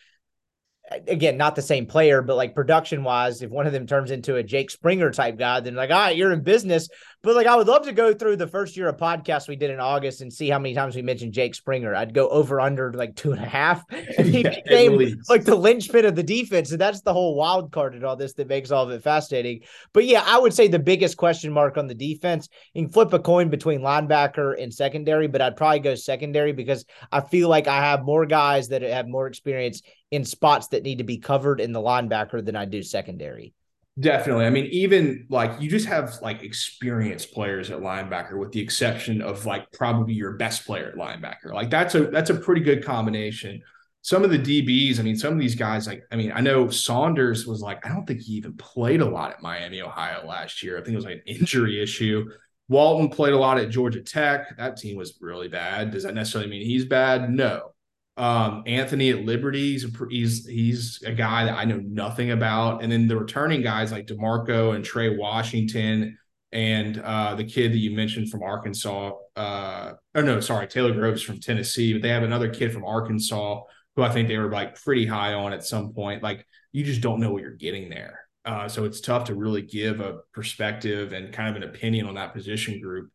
again, 1.09 1.37
not 1.37 1.57
the 1.57 1.63
same 1.63 1.87
player, 1.87 2.23
but 2.23 2.37
like 2.37 2.55
production 2.55 3.03
wise, 3.03 3.43
if 3.43 3.51
one 3.51 3.67
of 3.67 3.73
them 3.73 3.87
turns 3.87 4.11
into 4.11 4.37
a 4.37 4.43
Jake 4.43 4.71
Springer 4.71 5.11
type 5.11 5.37
guy, 5.37 5.61
then 5.61 5.75
like, 5.75 5.91
all 5.91 5.97
right, 5.97 6.17
you're 6.17 6.33
in 6.33 6.43
business. 6.43 6.89
But 7.27 7.35
like, 7.35 7.49
I 7.49 7.57
would 7.57 7.67
love 7.67 7.83
to 7.87 7.93
go 7.93 8.15
through 8.15 8.37
the 8.37 8.47
first 8.47 8.77
year 8.77 8.87
of 8.87 8.99
podcast 8.99 9.49
we 9.49 9.57
did 9.57 9.73
in 9.73 9.81
August 9.81 10.21
and 10.21 10.33
see 10.33 10.49
how 10.49 10.61
many 10.61 10.77
times 10.77 10.95
we 10.95 11.03
mentioned 11.03 11.33
Jake 11.33 11.57
Springer. 11.57 11.93
I'd 11.93 12.15
go 12.15 12.29
over 12.29 12.61
under 12.61 12.93
like 12.93 13.17
two 13.17 13.33
and 13.33 13.43
a 13.43 13.49
half, 13.49 13.83
and 13.91 14.01
he 14.29 14.43
yeah, 14.43 14.51
became 14.51 15.21
like 15.29 15.43
the 15.43 15.57
linchpin 15.57 16.05
of 16.05 16.15
the 16.15 16.23
defense. 16.23 16.71
And 16.71 16.81
that's 16.81 17.01
the 17.01 17.13
whole 17.13 17.35
wild 17.35 17.73
card 17.73 17.97
in 17.97 18.05
all 18.05 18.15
this 18.15 18.35
that 18.35 18.47
makes 18.47 18.71
all 18.71 18.85
of 18.85 18.93
it 18.93 19.03
fascinating. 19.03 19.63
But 19.93 20.05
yeah, 20.05 20.23
I 20.25 20.39
would 20.39 20.55
say 20.55 20.69
the 20.69 20.79
biggest 20.79 21.17
question 21.17 21.53
mark 21.53 21.77
on 21.77 21.89
the 21.89 21.97
defense. 21.97 22.49
You 22.75 22.85
can 22.85 22.93
flip 22.93 23.13
a 23.13 23.19
coin 23.19 23.49
between 23.49 23.81
linebacker 23.81 24.63
and 24.63 24.73
secondary, 24.73 25.27
but 25.27 25.43
I'd 25.43 25.57
probably 25.57 25.81
go 25.81 25.97
secondary 25.97 26.53
because 26.53 26.85
I 27.11 27.23
feel 27.23 27.49
like 27.49 27.67
I 27.67 27.81
have 27.81 28.05
more 28.05 28.25
guys 28.27 28.69
that 28.69 28.83
have 28.83 29.09
more 29.09 29.27
experience 29.27 29.83
in 30.13 30.25
spots 30.25 30.69
that 30.69 30.85
need 30.85 30.99
to 30.99 31.05
be 31.05 31.19
covered 31.19 31.61
in 31.61 31.73
the 31.73 31.83
linebacker 31.83 32.45
than 32.45 32.55
I 32.55 32.67
do 32.67 32.85
secondary. 32.85 33.53
Definitely. 33.99 34.45
I 34.45 34.51
mean, 34.51 34.67
even 34.67 35.27
like 35.31 35.59
you 35.59 35.71
just 35.71 35.87
have 35.87 36.19
like 36.21 36.43
experienced 36.43 37.33
players 37.33 37.71
at 37.71 37.79
linebacker, 37.79 38.39
with 38.39 38.53
the 38.53 38.61
exception 38.61 39.23
of 39.23 39.47
like 39.47 39.73
probably 39.73 40.13
your 40.13 40.33
best 40.33 40.67
player 40.67 40.89
at 40.89 40.97
linebacker. 40.97 41.55
Like 41.55 41.71
that's 41.71 41.95
a 41.95 42.09
that's 42.09 42.29
a 42.29 42.35
pretty 42.35 42.61
good 42.61 42.85
combination. 42.85 43.63
Some 44.03 44.23
of 44.23 44.31
the 44.31 44.39
DBs, 44.39 45.01
I 45.01 45.03
mean, 45.03 45.17
some 45.17 45.33
of 45.33 45.39
these 45.41 45.55
guys, 45.55 45.87
like 45.87 46.03
I 46.13 46.17
mean, 46.17 46.31
I 46.31 46.41
know 46.41 46.69
Saunders 46.69 47.47
was 47.47 47.63
like, 47.63 47.85
I 47.87 47.89
don't 47.89 48.05
think 48.07 48.21
he 48.21 48.35
even 48.35 48.55
played 48.59 49.01
a 49.01 49.09
lot 49.09 49.33
at 49.33 49.43
Miami, 49.43 49.81
Ohio 49.81 50.27
last 50.27 50.63
year. 50.63 50.77
I 50.77 50.83
think 50.83 50.93
it 50.93 50.97
was 50.97 51.07
like 51.07 51.23
an 51.27 51.35
injury 51.35 51.83
issue. 51.83 52.29
Walton 52.69 53.09
played 53.09 53.33
a 53.33 53.39
lot 53.39 53.59
at 53.59 53.71
Georgia 53.71 54.03
Tech. 54.03 54.59
That 54.59 54.77
team 54.77 54.99
was 54.99 55.17
really 55.23 55.49
bad. 55.49 55.91
Does 55.91 56.03
that 56.03 56.15
necessarily 56.15 56.51
mean 56.51 56.67
he's 56.67 56.85
bad? 56.85 57.31
No. 57.31 57.73
Um, 58.17 58.63
Anthony 58.67 59.11
at 59.11 59.25
Liberty, 59.25 59.73
he's, 59.73 59.85
he's 60.09 60.47
he's 60.47 61.03
a 61.05 61.13
guy 61.13 61.45
that 61.45 61.55
I 61.55 61.65
know 61.65 61.77
nothing 61.77 62.31
about. 62.31 62.83
And 62.83 62.91
then 62.91 63.09
the 63.09 63.17
returning 63.17 63.63
guys 63.63 63.93
like 63.93 64.07
DeMarco 64.07 64.75
and 64.75 64.85
Trey 64.85 65.17
Washington 65.17 66.19
and 66.53 66.99
uh, 67.01 67.35
the 67.35 67.45
kid 67.45 67.73
that 67.73 67.79
you 67.79 67.91
mentioned 67.91 68.31
from 68.31 68.43
Arkansas. 68.43 69.13
Uh, 69.35 69.93
oh 70.15 70.23
no, 70.23 70.41
sorry, 70.41 70.67
Taylor 70.67 70.93
Groves 70.93 71.23
from 71.23 71.41
Tennessee, 71.41 71.93
but 71.93 72.03
they 72.03 72.09
have 72.09 72.23
another 72.23 72.49
kid 72.49 72.73
from 72.73 72.85
Arkansas 72.85 73.63
who 73.95 74.03
I 74.03 74.11
think 74.11 74.29
they 74.29 74.39
were 74.39 74.51
like 74.51 74.81
pretty 74.83 75.07
high 75.07 75.35
on 75.35 75.53
at 75.53 75.65
some 75.65 75.93
point. 75.93 76.23
Like 76.23 76.47
you 76.73 76.85
just 76.85 77.01
don't 77.01 77.21
know 77.21 77.33
what 77.33 77.43
you're 77.43 77.51
getting 77.53 77.89
there. 77.89 78.21
Uh, 78.45 78.69
so 78.69 78.85
it's 78.85 79.01
tough 79.01 79.25
to 79.25 79.35
really 79.35 79.63
give 79.63 80.01
a 80.01 80.19
perspective 80.33 81.13
and 81.13 81.33
kind 81.33 81.49
of 81.49 81.57
an 81.61 81.69
opinion 81.69 82.07
on 82.07 82.15
that 82.15 82.33
position 82.33 82.81
group. 82.81 83.11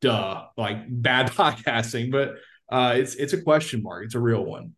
Duh, 0.00 0.46
like 0.56 0.78
bad 0.88 1.26
podcasting, 1.30 2.12
but 2.12 2.34
uh, 2.68 2.94
it's 2.96 3.14
it's 3.14 3.32
a 3.32 3.42
question 3.42 3.82
mark. 3.82 4.04
It's 4.04 4.14
a 4.14 4.20
real 4.20 4.44
one. 4.44 4.72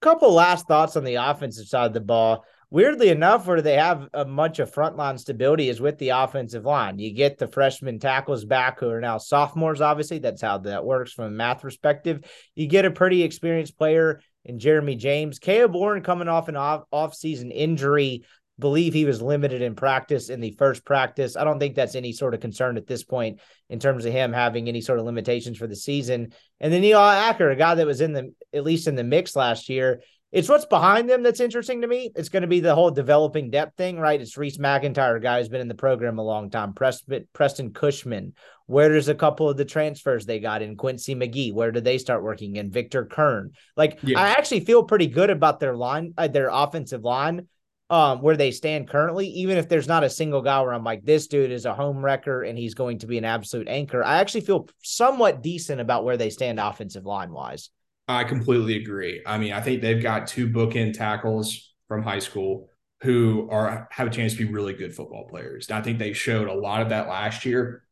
Couple 0.00 0.32
last 0.32 0.66
thoughts 0.68 0.96
on 0.96 1.04
the 1.04 1.14
offensive 1.14 1.66
side 1.66 1.86
of 1.86 1.94
the 1.94 2.00
ball. 2.00 2.44
Weirdly 2.70 3.08
enough, 3.08 3.46
where 3.46 3.62
they 3.62 3.76
have 3.76 4.08
a 4.12 4.24
bunch 4.24 4.58
of 4.58 4.72
frontline 4.72 5.18
stability 5.18 5.68
is 5.68 5.80
with 5.80 5.96
the 5.98 6.08
offensive 6.08 6.64
line. 6.64 6.98
You 6.98 7.12
get 7.14 7.38
the 7.38 7.46
freshman 7.46 8.00
tackles 8.00 8.44
back 8.44 8.80
who 8.80 8.88
are 8.88 9.00
now 9.00 9.18
sophomores. 9.18 9.80
Obviously, 9.80 10.18
that's 10.18 10.42
how 10.42 10.58
that 10.58 10.84
works 10.84 11.12
from 11.12 11.26
a 11.26 11.30
math 11.30 11.62
perspective. 11.62 12.24
You 12.54 12.66
get 12.66 12.84
a 12.84 12.90
pretty 12.90 13.22
experienced 13.22 13.78
player 13.78 14.20
in 14.44 14.58
Jeremy 14.58 14.96
James. 14.96 15.38
Caleb 15.38 15.74
Warren 15.74 16.02
coming 16.02 16.28
off 16.28 16.48
an 16.48 16.56
off 16.56 16.82
off 16.90 17.14
season 17.14 17.50
injury 17.50 18.24
believe 18.58 18.94
he 18.94 19.04
was 19.04 19.20
limited 19.20 19.62
in 19.62 19.74
practice 19.74 20.28
in 20.28 20.40
the 20.40 20.52
first 20.52 20.84
practice. 20.84 21.36
I 21.36 21.44
don't 21.44 21.58
think 21.58 21.74
that's 21.74 21.94
any 21.94 22.12
sort 22.12 22.34
of 22.34 22.40
concern 22.40 22.76
at 22.76 22.86
this 22.86 23.02
point 23.02 23.40
in 23.68 23.80
terms 23.80 24.04
of 24.04 24.12
him 24.12 24.32
having 24.32 24.68
any 24.68 24.80
sort 24.80 24.98
of 24.98 25.06
limitations 25.06 25.58
for 25.58 25.66
the 25.66 25.76
season. 25.76 26.32
And 26.60 26.72
then 26.72 26.82
Neil 26.82 27.00
Acker, 27.00 27.50
a 27.50 27.56
guy 27.56 27.74
that 27.74 27.86
was 27.86 28.00
in 28.00 28.12
the 28.12 28.32
at 28.52 28.64
least 28.64 28.86
in 28.86 28.94
the 28.94 29.04
mix 29.04 29.34
last 29.34 29.68
year. 29.68 30.02
It's 30.30 30.48
what's 30.48 30.66
behind 30.66 31.08
them 31.08 31.22
that's 31.22 31.38
interesting 31.38 31.82
to 31.82 31.86
me. 31.86 32.10
It's 32.16 32.28
going 32.28 32.42
to 32.42 32.48
be 32.48 32.58
the 32.58 32.74
whole 32.74 32.90
developing 32.90 33.50
depth 33.50 33.76
thing, 33.76 34.00
right? 34.00 34.20
It's 34.20 34.36
Reese 34.36 34.58
McIntyre, 34.58 35.16
a 35.16 35.20
guy 35.20 35.38
who's 35.38 35.48
been 35.48 35.60
in 35.60 35.68
the 35.68 35.76
program 35.76 36.18
a 36.18 36.24
long 36.24 36.50
time. 36.50 36.72
Preston, 36.72 37.28
Preston 37.32 37.72
Cushman. 37.72 38.32
Where 38.66 38.88
does 38.88 39.08
a 39.08 39.14
couple 39.14 39.48
of 39.48 39.56
the 39.56 39.64
transfers 39.64 40.26
they 40.26 40.40
got 40.40 40.60
in 40.60 40.76
Quincy 40.76 41.14
McGee? 41.14 41.52
Where 41.52 41.70
do 41.70 41.80
they 41.80 41.98
start 41.98 42.24
working 42.24 42.56
in? 42.56 42.72
Victor 42.72 43.04
Curne. 43.04 43.52
Like 43.76 44.00
yeah. 44.02 44.18
I 44.18 44.30
actually 44.30 44.60
feel 44.60 44.82
pretty 44.82 45.06
good 45.06 45.30
about 45.30 45.60
their 45.60 45.76
line, 45.76 46.14
uh, 46.18 46.26
their 46.26 46.48
offensive 46.48 47.04
line 47.04 47.46
um, 47.90 48.22
where 48.22 48.36
they 48.36 48.50
stand 48.50 48.88
currently, 48.88 49.28
even 49.28 49.58
if 49.58 49.68
there's 49.68 49.88
not 49.88 50.04
a 50.04 50.10
single 50.10 50.40
guy 50.40 50.60
where 50.62 50.72
I'm 50.72 50.84
like, 50.84 51.04
this 51.04 51.26
dude 51.26 51.50
is 51.50 51.66
a 51.66 51.74
home 51.74 52.04
wrecker 52.04 52.42
and 52.42 52.56
he's 52.56 52.74
going 52.74 52.98
to 52.98 53.06
be 53.06 53.18
an 53.18 53.24
absolute 53.24 53.68
anchor. 53.68 54.02
I 54.02 54.18
actually 54.18 54.40
feel 54.40 54.68
somewhat 54.82 55.42
decent 55.42 55.80
about 55.80 56.04
where 56.04 56.16
they 56.16 56.30
stand 56.30 56.58
offensive 56.58 57.04
line 57.04 57.30
wise. 57.30 57.70
I 58.08 58.24
completely 58.24 58.76
agree. 58.76 59.22
I 59.26 59.38
mean, 59.38 59.52
I 59.52 59.60
think 59.60 59.80
they've 59.80 60.02
got 60.02 60.26
two 60.26 60.48
bookend 60.48 60.94
tackles 60.94 61.74
from 61.88 62.02
high 62.02 62.18
school 62.18 62.68
who 63.02 63.48
are 63.50 63.86
have 63.90 64.06
a 64.06 64.10
chance 64.10 64.32
to 64.32 64.46
be 64.46 64.52
really 64.52 64.72
good 64.72 64.94
football 64.94 65.26
players. 65.28 65.68
And 65.68 65.78
I 65.78 65.82
think 65.82 65.98
they 65.98 66.12
showed 66.12 66.48
a 66.48 66.54
lot 66.54 66.80
of 66.80 66.88
that 66.88 67.08
last 67.08 67.44
year. 67.44 67.82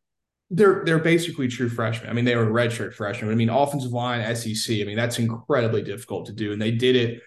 They're 0.49 0.83
they're 0.85 0.99
basically 0.99 1.47
true 1.47 1.69
freshmen. 1.69 2.09
I 2.09 2.13
mean, 2.13 2.25
they 2.25 2.35
were 2.35 2.47
redshirt 2.47 2.93
freshmen. 2.93 3.31
I 3.31 3.35
mean, 3.35 3.49
offensive 3.49 3.91
line, 3.91 4.35
SEC. 4.35 4.81
I 4.81 4.83
mean, 4.83 4.95
that's 4.95 5.17
incredibly 5.17 5.81
difficult 5.81 6.27
to 6.27 6.33
do, 6.33 6.51
and 6.51 6.61
they 6.61 6.71
did 6.71 6.95
it 6.95 7.21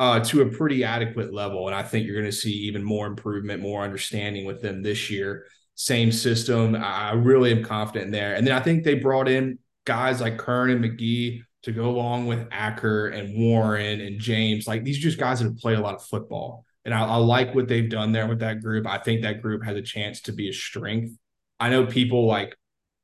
uh, 0.00 0.20
to 0.20 0.42
a 0.42 0.46
pretty 0.46 0.84
adequate 0.84 1.32
level. 1.32 1.66
And 1.66 1.74
I 1.74 1.82
think 1.82 2.06
you're 2.06 2.14
going 2.14 2.30
to 2.30 2.32
see 2.32 2.52
even 2.52 2.82
more 2.82 3.06
improvement, 3.06 3.62
more 3.62 3.82
understanding 3.82 4.46
with 4.46 4.62
them 4.62 4.82
this 4.82 5.10
year. 5.10 5.46
Same 5.74 6.12
system. 6.12 6.76
I 6.76 7.12
really 7.12 7.52
am 7.52 7.64
confident 7.64 8.12
there. 8.12 8.34
And 8.34 8.46
then 8.46 8.54
I 8.54 8.60
think 8.60 8.84
they 8.84 8.94
brought 8.94 9.28
in 9.28 9.58
guys 9.84 10.20
like 10.20 10.38
Curne 10.38 10.70
and 10.70 10.84
McGee 10.84 11.42
to 11.62 11.72
go 11.72 11.86
along 11.86 12.26
with 12.26 12.46
Acker 12.50 13.08
and 13.08 13.36
Warren 13.36 14.00
and 14.00 14.20
James. 14.20 14.66
Like 14.66 14.84
these 14.84 14.98
are 14.98 15.02
just 15.02 15.18
guys 15.18 15.40
that 15.40 15.46
have 15.46 15.58
played 15.58 15.78
a 15.78 15.82
lot 15.82 15.94
of 15.94 16.04
football. 16.04 16.64
And 16.84 16.94
I, 16.94 17.04
I 17.04 17.16
like 17.16 17.54
what 17.54 17.68
they've 17.68 17.90
done 17.90 18.12
there 18.12 18.26
with 18.26 18.40
that 18.40 18.60
group. 18.62 18.86
I 18.86 18.98
think 18.98 19.22
that 19.22 19.42
group 19.42 19.64
has 19.64 19.76
a 19.76 19.82
chance 19.82 20.22
to 20.22 20.32
be 20.32 20.48
a 20.48 20.52
strength. 20.52 21.12
I 21.60 21.70
know 21.70 21.86
people 21.86 22.26
like 22.26 22.56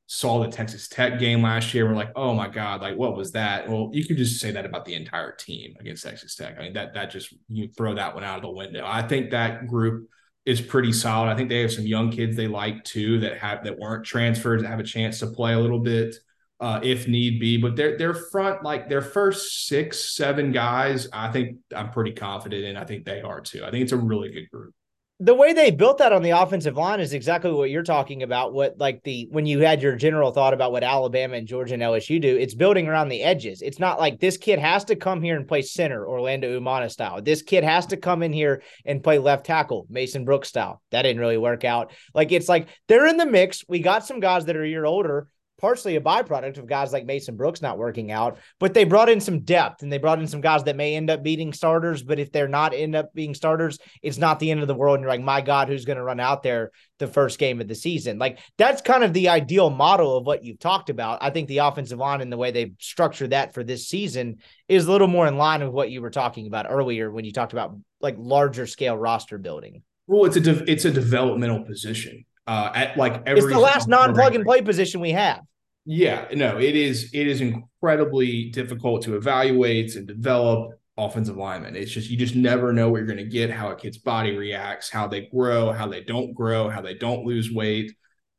saw 0.06 0.42
the 0.42 0.50
Texas 0.50 0.88
Tech 0.88 1.18
game 1.18 1.42
last 1.42 1.72
year, 1.72 1.86
we're 1.86 1.94
like, 1.94 2.12
oh 2.14 2.34
my 2.34 2.48
God, 2.48 2.82
like 2.82 2.96
what 2.96 3.16
was 3.16 3.32
that? 3.32 3.68
Well, 3.68 3.90
you 3.92 4.04
could 4.04 4.16
just 4.16 4.40
say 4.40 4.50
that 4.50 4.66
about 4.66 4.84
the 4.84 4.94
entire 4.94 5.32
team 5.32 5.74
against 5.80 6.04
Texas 6.04 6.34
Tech. 6.34 6.56
I 6.58 6.62
mean, 6.62 6.72
that 6.74 6.94
that 6.94 7.10
just 7.10 7.34
you 7.48 7.68
throw 7.68 7.94
that 7.94 8.14
one 8.14 8.24
out 8.24 8.36
of 8.36 8.42
the 8.42 8.50
window. 8.50 8.84
I 8.86 9.02
think 9.02 9.30
that 9.30 9.66
group 9.66 10.08
is 10.44 10.60
pretty 10.60 10.92
solid. 10.92 11.30
I 11.30 11.36
think 11.36 11.48
they 11.48 11.60
have 11.60 11.72
some 11.72 11.86
young 11.86 12.10
kids 12.10 12.36
they 12.36 12.48
like 12.48 12.84
too 12.84 13.20
that 13.20 13.38
have 13.38 13.64
that 13.64 13.78
weren't 13.78 14.04
transferred 14.04 14.62
that 14.62 14.68
have 14.68 14.80
a 14.80 14.84
chance 14.84 15.20
to 15.20 15.28
play 15.28 15.54
a 15.54 15.58
little 15.58 15.80
bit 15.80 16.16
uh, 16.60 16.80
if 16.82 17.08
need 17.08 17.40
be. 17.40 17.56
But 17.56 17.76
their 17.76 17.96
their 17.96 18.14
front, 18.14 18.62
like 18.62 18.88
their 18.88 19.02
first 19.02 19.66
six, 19.66 20.14
seven 20.14 20.52
guys, 20.52 21.08
I 21.12 21.30
think 21.30 21.58
I'm 21.74 21.90
pretty 21.90 22.12
confident 22.12 22.64
in. 22.64 22.76
I 22.76 22.84
think 22.84 23.04
they 23.04 23.22
are 23.22 23.40
too. 23.40 23.64
I 23.64 23.70
think 23.70 23.82
it's 23.82 23.92
a 23.92 23.96
really 23.96 24.30
good 24.30 24.50
group. 24.50 24.74
The 25.20 25.34
way 25.34 25.52
they 25.52 25.70
built 25.70 25.98
that 25.98 26.12
on 26.12 26.22
the 26.22 26.30
offensive 26.30 26.76
line 26.76 26.98
is 26.98 27.12
exactly 27.12 27.52
what 27.52 27.70
you're 27.70 27.84
talking 27.84 28.24
about. 28.24 28.52
What 28.52 28.78
like 28.78 29.02
the 29.04 29.28
when 29.30 29.46
you 29.46 29.60
had 29.60 29.80
your 29.80 29.94
general 29.94 30.32
thought 30.32 30.52
about 30.52 30.72
what 30.72 30.82
Alabama 30.82 31.36
and 31.36 31.46
Georgia 31.46 31.74
and 31.74 31.82
LSU 31.82 32.20
do, 32.20 32.36
it's 32.36 32.54
building 32.54 32.88
around 32.88 33.10
the 33.10 33.22
edges. 33.22 33.62
It's 33.62 33.78
not 33.78 34.00
like 34.00 34.18
this 34.18 34.36
kid 34.36 34.58
has 34.58 34.84
to 34.86 34.96
come 34.96 35.22
here 35.22 35.36
and 35.36 35.46
play 35.46 35.62
center, 35.62 36.04
Orlando 36.04 36.58
Umana 36.58 36.90
style. 36.90 37.22
This 37.22 37.42
kid 37.42 37.62
has 37.62 37.86
to 37.86 37.96
come 37.96 38.24
in 38.24 38.32
here 38.32 38.62
and 38.84 39.04
play 39.04 39.18
left 39.18 39.46
tackle, 39.46 39.86
Mason 39.88 40.24
Brooks 40.24 40.48
style. 40.48 40.82
That 40.90 41.02
didn't 41.02 41.20
really 41.20 41.38
work 41.38 41.64
out. 41.64 41.92
Like 42.12 42.32
it's 42.32 42.48
like 42.48 42.68
they're 42.88 43.06
in 43.06 43.16
the 43.16 43.26
mix. 43.26 43.64
We 43.68 43.78
got 43.78 44.04
some 44.04 44.18
guys 44.18 44.46
that 44.46 44.56
are 44.56 44.64
a 44.64 44.68
year 44.68 44.84
older 44.84 45.28
partially 45.60 45.96
a 45.96 46.00
byproduct 46.00 46.58
of 46.58 46.66
guys 46.66 46.92
like 46.92 47.06
Mason 47.06 47.36
Brooks 47.36 47.62
not 47.62 47.78
working 47.78 48.10
out, 48.10 48.38
but 48.58 48.74
they 48.74 48.84
brought 48.84 49.08
in 49.08 49.20
some 49.20 49.40
depth 49.40 49.82
and 49.82 49.92
they 49.92 49.98
brought 49.98 50.18
in 50.18 50.26
some 50.26 50.40
guys 50.40 50.64
that 50.64 50.76
may 50.76 50.96
end 50.96 51.10
up 51.10 51.22
beating 51.22 51.52
starters. 51.52 52.02
But 52.02 52.18
if 52.18 52.32
they're 52.32 52.48
not 52.48 52.74
end 52.74 52.94
up 52.94 53.14
being 53.14 53.34
starters, 53.34 53.78
it's 54.02 54.18
not 54.18 54.40
the 54.40 54.50
end 54.50 54.60
of 54.60 54.68
the 54.68 54.74
world. 54.74 54.96
And 54.96 55.02
you're 55.02 55.10
like, 55.10 55.20
my 55.20 55.40
God, 55.40 55.68
who's 55.68 55.84
going 55.84 55.96
to 55.96 56.02
run 56.02 56.20
out 56.20 56.42
there 56.42 56.70
the 56.98 57.06
first 57.06 57.38
game 57.38 57.60
of 57.60 57.68
the 57.68 57.74
season? 57.74 58.18
Like 58.18 58.38
that's 58.58 58.82
kind 58.82 59.04
of 59.04 59.12
the 59.12 59.28
ideal 59.28 59.70
model 59.70 60.16
of 60.16 60.26
what 60.26 60.44
you've 60.44 60.58
talked 60.58 60.90
about. 60.90 61.18
I 61.22 61.30
think 61.30 61.48
the 61.48 61.58
offensive 61.58 61.98
line 61.98 62.20
and 62.20 62.32
the 62.32 62.36
way 62.36 62.50
they 62.50 62.72
structure 62.78 63.28
that 63.28 63.54
for 63.54 63.62
this 63.62 63.88
season 63.88 64.38
is 64.68 64.86
a 64.86 64.92
little 64.92 65.08
more 65.08 65.26
in 65.26 65.38
line 65.38 65.62
with 65.62 65.72
what 65.72 65.90
you 65.90 66.02
were 66.02 66.10
talking 66.10 66.46
about 66.46 66.66
earlier 66.68 67.10
when 67.10 67.24
you 67.24 67.32
talked 67.32 67.52
about 67.52 67.76
like 68.00 68.16
larger 68.18 68.66
scale 68.66 68.96
roster 68.96 69.38
building. 69.38 69.82
Well, 70.06 70.26
it's 70.26 70.36
a 70.36 70.40
de- 70.40 70.70
it's 70.70 70.84
a 70.84 70.90
developmental 70.90 71.64
position 71.64 72.24
uh, 72.46 72.70
at 72.74 72.96
like 72.96 73.22
every. 73.26 73.42
It's 73.42 73.52
the 73.52 73.58
last 73.58 73.88
non-plug 73.88 74.34
and 74.34 74.44
play 74.44 74.62
position 74.62 75.00
we 75.00 75.12
have. 75.12 75.40
Yeah, 75.86 76.26
no, 76.32 76.58
it 76.58 76.76
is. 76.76 77.10
It 77.12 77.26
is 77.26 77.40
incredibly 77.40 78.50
difficult 78.50 79.02
to 79.02 79.16
evaluate 79.16 79.96
and 79.96 80.06
develop 80.06 80.72
offensive 80.96 81.36
linemen. 81.36 81.76
It's 81.76 81.90
just 81.90 82.08
you 82.08 82.16
just 82.16 82.34
never 82.34 82.72
know 82.72 82.88
what 82.88 82.98
you're 82.98 83.06
going 83.06 83.18
to 83.18 83.24
get, 83.24 83.50
how 83.50 83.70
a 83.70 83.76
kid's 83.76 83.98
body 83.98 84.36
reacts, 84.36 84.88
how 84.90 85.08
they 85.08 85.26
grow, 85.26 85.72
how 85.72 85.88
they 85.88 86.02
don't 86.02 86.32
grow, 86.32 86.68
how 86.68 86.80
they 86.80 86.94
don't 86.94 87.26
lose 87.26 87.52
weight. 87.52 87.92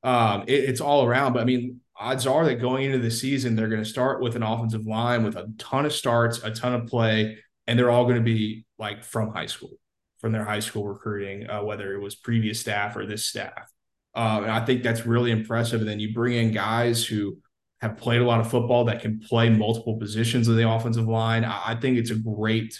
Um, 0.03 0.43
it, 0.47 0.69
it's 0.69 0.81
all 0.81 1.05
around. 1.05 1.33
But 1.33 1.41
I 1.41 1.45
mean, 1.45 1.81
odds 1.97 2.25
are 2.25 2.45
that 2.45 2.55
going 2.55 2.85
into 2.85 2.99
the 2.99 3.11
season, 3.11 3.55
they're 3.55 3.67
going 3.67 3.83
to 3.83 3.89
start 3.89 4.21
with 4.21 4.35
an 4.35 4.43
offensive 4.43 4.85
line 4.85 5.23
with 5.23 5.35
a 5.35 5.51
ton 5.57 5.85
of 5.85 5.93
starts, 5.93 6.43
a 6.43 6.51
ton 6.51 6.73
of 6.73 6.87
play, 6.87 7.37
and 7.67 7.77
they're 7.77 7.91
all 7.91 8.05
going 8.05 8.15
to 8.17 8.21
be 8.21 8.65
like 8.79 9.03
from 9.03 9.31
high 9.31 9.45
school, 9.45 9.77
from 10.19 10.31
their 10.31 10.45
high 10.45 10.59
school 10.59 10.87
recruiting, 10.87 11.49
uh, 11.49 11.61
whether 11.61 11.93
it 11.93 12.01
was 12.01 12.15
previous 12.15 12.59
staff 12.59 12.95
or 12.95 13.05
this 13.05 13.25
staff. 13.25 13.71
Um, 14.15 14.43
and 14.43 14.51
I 14.51 14.63
think 14.63 14.83
that's 14.83 15.05
really 15.05 15.31
impressive. 15.31 15.81
And 15.81 15.89
then 15.89 15.99
you 15.99 16.13
bring 16.13 16.33
in 16.33 16.51
guys 16.51 17.05
who 17.05 17.37
have 17.81 17.97
played 17.97 18.21
a 18.21 18.25
lot 18.25 18.39
of 18.39 18.49
football 18.49 18.85
that 18.85 19.01
can 19.01 19.19
play 19.19 19.49
multiple 19.49 19.97
positions 19.97 20.47
in 20.47 20.55
the 20.55 20.69
offensive 20.69 21.07
line. 21.07 21.43
I, 21.43 21.61
I 21.65 21.75
think 21.75 21.97
it's 21.97 22.11
a 22.11 22.15
great 22.15 22.79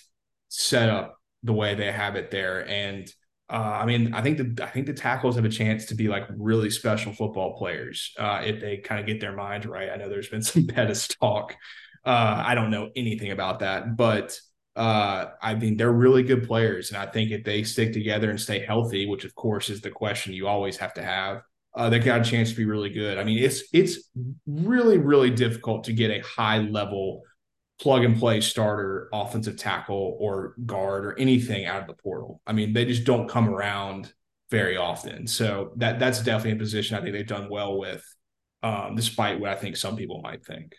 setup 0.49 1.19
the 1.43 1.53
way 1.53 1.75
they 1.75 1.91
have 1.91 2.15
it 2.15 2.31
there. 2.31 2.67
And 2.67 3.07
uh, 3.49 3.79
I 3.81 3.85
mean, 3.85 4.13
I 4.13 4.21
think 4.21 4.37
the 4.37 4.63
I 4.65 4.69
think 4.69 4.87
the 4.87 4.93
tackles 4.93 5.35
have 5.35 5.45
a 5.45 5.49
chance 5.49 5.85
to 5.85 5.95
be 5.95 6.07
like 6.07 6.23
really 6.35 6.71
special 6.71 7.13
football 7.13 7.57
players 7.57 8.11
uh, 8.17 8.41
if 8.43 8.59
they 8.59 8.77
kind 8.77 8.99
of 8.99 9.05
get 9.05 9.19
their 9.19 9.33
mind 9.33 9.65
right. 9.65 9.89
I 9.91 9.97
know 9.97 10.09
there's 10.09 10.29
been 10.29 10.41
some 10.41 10.65
Pettus 10.65 11.07
talk. 11.07 11.55
Uh, 12.03 12.43
I 12.45 12.55
don't 12.55 12.71
know 12.71 12.89
anything 12.95 13.31
about 13.31 13.59
that, 13.59 13.97
but 13.97 14.39
uh, 14.75 15.27
I 15.41 15.55
mean, 15.55 15.77
they're 15.77 15.91
really 15.91 16.23
good 16.23 16.45
players, 16.47 16.89
and 16.89 16.97
I 16.97 17.05
think 17.05 17.31
if 17.31 17.43
they 17.43 17.63
stick 17.63 17.93
together 17.93 18.29
and 18.29 18.39
stay 18.39 18.59
healthy, 18.59 19.05
which 19.05 19.23
of 19.23 19.33
course 19.35 19.69
is 19.69 19.81
the 19.81 19.91
question 19.91 20.33
you 20.33 20.47
always 20.47 20.77
have 20.77 20.93
to 20.95 21.03
have, 21.03 21.41
uh, 21.75 21.89
they 21.89 21.99
got 21.99 22.21
a 22.21 22.23
chance 22.23 22.49
to 22.49 22.55
be 22.55 22.65
really 22.65 22.89
good. 22.89 23.17
I 23.17 23.23
mean, 23.23 23.41
it's 23.41 23.63
it's 23.73 24.09
really 24.45 24.97
really 24.97 25.29
difficult 25.29 25.85
to 25.85 25.93
get 25.93 26.11
a 26.11 26.25
high 26.25 26.59
level 26.59 27.23
plug 27.79 28.03
and 28.03 28.17
play 28.17 28.41
starter, 28.41 29.09
offensive 29.13 29.57
tackle 29.57 30.17
or 30.19 30.55
guard 30.65 31.05
or 31.05 31.17
anything 31.19 31.65
out 31.65 31.81
of 31.81 31.87
the 31.87 32.01
portal. 32.01 32.41
I 32.47 32.53
mean, 32.53 32.73
they 32.73 32.85
just 32.85 33.03
don't 33.03 33.29
come 33.29 33.49
around 33.49 34.13
very 34.49 34.77
often. 34.77 35.27
So 35.27 35.71
that 35.77 35.99
that's 35.99 36.19
definitely 36.19 36.57
a 36.57 36.61
position 36.61 36.97
I 36.97 37.01
think 37.01 37.13
they've 37.13 37.27
done 37.27 37.49
well 37.49 37.77
with, 37.77 38.03
um, 38.63 38.95
despite 38.95 39.39
what 39.39 39.49
I 39.49 39.55
think 39.55 39.77
some 39.77 39.95
people 39.95 40.21
might 40.21 40.45
think 40.45 40.75